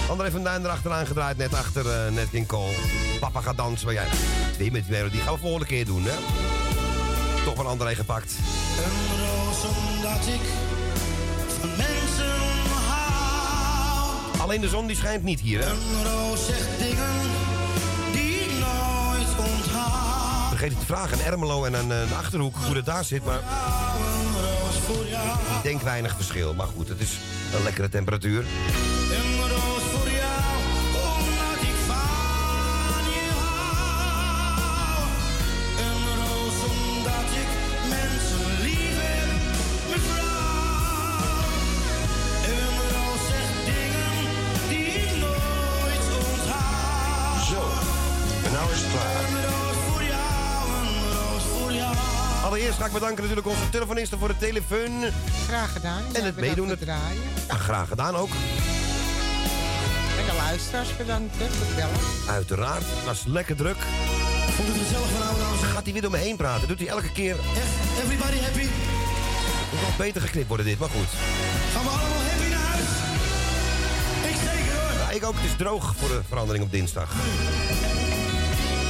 André 0.09 0.31
van 0.31 0.43
Duin 0.43 0.65
erachteraan 0.65 1.07
gedraaid, 1.07 1.37
net 1.37 1.55
achter 1.55 1.91
eh 1.91 2.13
Nat 2.13 2.31
King 2.31 2.47
Cole. 2.47 2.73
Papa 3.21 3.41
gaat 3.41 3.57
dansen, 3.57 3.87
maar 3.87 3.95
ja, 3.95 4.05
die 4.59 4.73
met 4.73 4.83
die 4.85 4.93
melodie 4.93 5.21
gaan 5.21 5.35
we 5.35 5.41
volgende 5.41 5.67
keer 5.67 5.85
doen, 5.85 6.03
hè? 6.05 6.15
Toch 7.45 7.55
van 7.55 7.67
André 7.67 7.95
gepakt. 7.95 8.33
Een 8.79 9.19
roos 9.27 9.65
omdat 9.65 10.27
ik 10.27 10.41
van 11.61 11.69
mensen 11.69 12.33
hou. 12.87 14.39
Alleen 14.39 14.61
de 14.61 14.69
zon 14.69 14.87
die 14.87 14.97
schijnt 14.97 15.23
niet 15.23 15.41
hier, 15.41 15.61
hè? 15.61 15.71
Een 15.71 16.05
roos 16.05 16.47
zegt 16.47 16.79
dingen 16.79 17.21
die 18.13 18.35
ik 18.35 18.51
nooit. 18.59 18.97
Vergeet 20.49 20.71
niet 20.71 20.87
te 20.87 20.95
vragen 20.95 21.19
aan 21.19 21.25
Ermelo 21.25 21.65
en 21.65 21.77
aan 21.77 21.93
eh, 21.93 22.09
de 22.09 22.15
Achterhoek 22.15 22.57
hoe 22.65 22.75
dat 22.75 22.85
daar 22.85 23.05
zit, 23.05 23.25
maar 23.25 23.41
ik 25.33 25.63
denk 25.63 25.81
weinig 25.81 26.15
verschil. 26.15 26.55
Maar 26.55 26.67
goed, 26.67 26.89
het 26.89 27.01
is 27.01 27.19
een 27.55 27.63
lekkere 27.63 27.89
temperatuur. 27.89 28.45
Ik 52.87 52.93
bedanken 52.93 53.23
natuurlijk 53.23 53.47
onze 53.47 53.69
telefonisten 53.71 54.19
voor 54.19 54.29
de 54.29 54.37
telefoon. 54.37 55.05
Graag 55.47 55.73
gedaan. 55.73 56.03
En 56.13 56.25
het 56.25 56.37
meedoen. 56.37 56.69
Het 56.69 56.81
draaien. 56.81 57.23
Ja, 57.49 57.55
graag 57.55 57.89
gedaan 57.89 58.17
ook. 58.17 58.29
En 60.19 60.27
de 60.27 60.35
luisteraars 60.37 60.97
bedankt 60.97 61.35
hè, 61.39 61.47
voor 61.49 61.67
het 61.67 61.77
bellen. 61.77 62.01
Uiteraard, 62.29 62.83
het 62.87 63.05
was 63.05 63.25
lekker 63.27 63.57
druk. 63.57 63.77
Vond 64.57 64.69
het 64.69 64.77
gezellig 64.77 65.09
van 65.09 65.27
oude 65.27 65.41
dames? 65.41 65.61
Gaat 65.61 65.85
hij 65.85 65.93
weer 65.93 66.03
door 66.03 66.11
me 66.11 66.17
heen 66.17 66.37
praten? 66.37 66.69
Doet 66.69 66.79
hij 66.79 66.89
elke 66.89 67.13
keer. 67.13 67.37
Everybody 68.03 68.39
happy? 68.39 68.67
Moet 69.71 69.81
wel 69.81 69.91
beter 69.99 70.21
geknipt 70.21 70.49
worden 70.49 70.67
dit, 70.67 70.79
maar 70.79 70.89
goed. 70.89 71.09
Gaan 71.73 71.83
we 71.83 71.89
allemaal 71.89 72.23
happy 72.31 72.49
naar 72.49 72.67
huis? 72.73 72.91
Ik 74.31 74.37
zeker 74.37 74.81
hoor. 74.81 74.93
Ja, 74.99 75.11
ik 75.11 75.25
ook. 75.25 75.35
Het 75.35 75.45
is 75.45 75.57
droog 75.57 75.95
voor 75.97 76.09
de 76.09 76.21
verandering 76.29 76.65
op 76.65 76.71
dinsdag. 76.71 77.13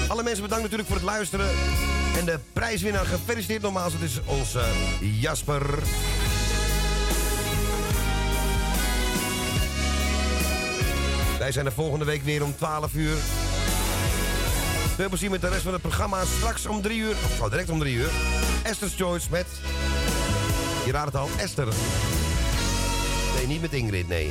Alle 0.09 0.23
mensen 0.23 0.43
bedankt 0.43 0.63
natuurlijk 0.63 0.89
voor 0.89 0.99
het 0.99 1.07
luisteren. 1.07 1.49
En 2.17 2.25
de 2.25 2.39
prijswinnaar 2.53 3.07
gefeliciteerd 3.07 3.63
nogmaals. 3.63 3.93
Het 3.93 4.03
is 4.03 4.21
onze 4.25 4.65
Jasper. 5.01 5.79
Wij 11.39 11.53
zijn 11.53 11.67
er 11.67 11.73
volgende 11.73 12.05
week 12.05 12.23
weer 12.23 12.45
om 12.45 12.57
12 12.57 12.95
uur. 12.95 13.17
Veel 14.95 15.09
plezier 15.09 15.31
met 15.31 15.41
de 15.41 15.49
rest 15.49 15.63
van 15.63 15.73
het 15.73 15.83
programma. 15.83 16.25
Straks 16.25 16.67
om 16.67 16.83
3 16.83 16.99
uur, 16.99 17.15
of 17.41 17.49
direct 17.49 17.71
om 17.71 17.79
3 17.79 17.95
uur. 17.95 18.11
Esther's 18.63 18.95
Choice 18.97 19.27
met... 19.31 19.47
Je 20.87 20.93
raadt 20.93 21.13
het 21.13 21.17
al, 21.17 21.29
Esther. 21.37 21.69
Nee, 23.37 23.47
niet 23.47 23.61
met 23.61 23.73
Ingrid, 23.73 24.09
nee. 24.09 24.31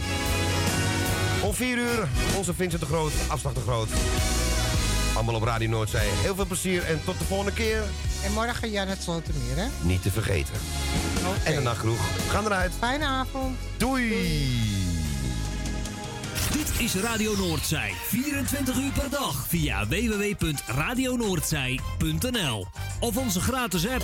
Om 1.43 1.53
4 1.53 1.77
uur, 1.77 2.07
onze 2.37 2.53
Vincent 2.53 2.81
de 2.81 2.87
Groot, 2.87 3.11
afslag 3.27 3.53
de 3.53 3.61
Groot. 3.61 3.89
Allemaal 5.15 5.35
op 5.35 5.43
Radio 5.43 5.69
Noordzee. 5.69 6.09
Heel 6.09 6.35
veel 6.35 6.45
plezier 6.45 6.83
en 6.83 7.01
tot 7.05 7.19
de 7.19 7.25
volgende 7.25 7.53
keer. 7.53 7.83
En 8.23 8.33
morgen 8.33 8.71
Jan 8.71 8.87
het 8.87 9.03
Slotermeer, 9.03 9.55
hè? 9.55 9.67
Niet 9.81 10.01
te 10.01 10.11
vergeten. 10.11 10.53
En 11.43 11.55
de 11.55 11.61
nachtgroeg. 11.61 12.13
We 12.15 12.29
gaan 12.29 12.45
eruit. 12.45 12.71
Fijne 12.79 13.05
avond. 13.05 13.57
Doei. 13.77 14.09
Dit 16.53 16.71
is 16.77 16.95
Radio 16.95 17.35
Noordzij. 17.37 17.93
24 18.07 18.77
uur 18.77 18.91
per 18.91 19.09
dag 19.09 19.45
via 19.47 19.87
www.radionoordzij.nl 19.87 22.67
of 22.99 23.17
onze 23.17 23.41
gratis 23.41 23.87
app. 23.87 24.03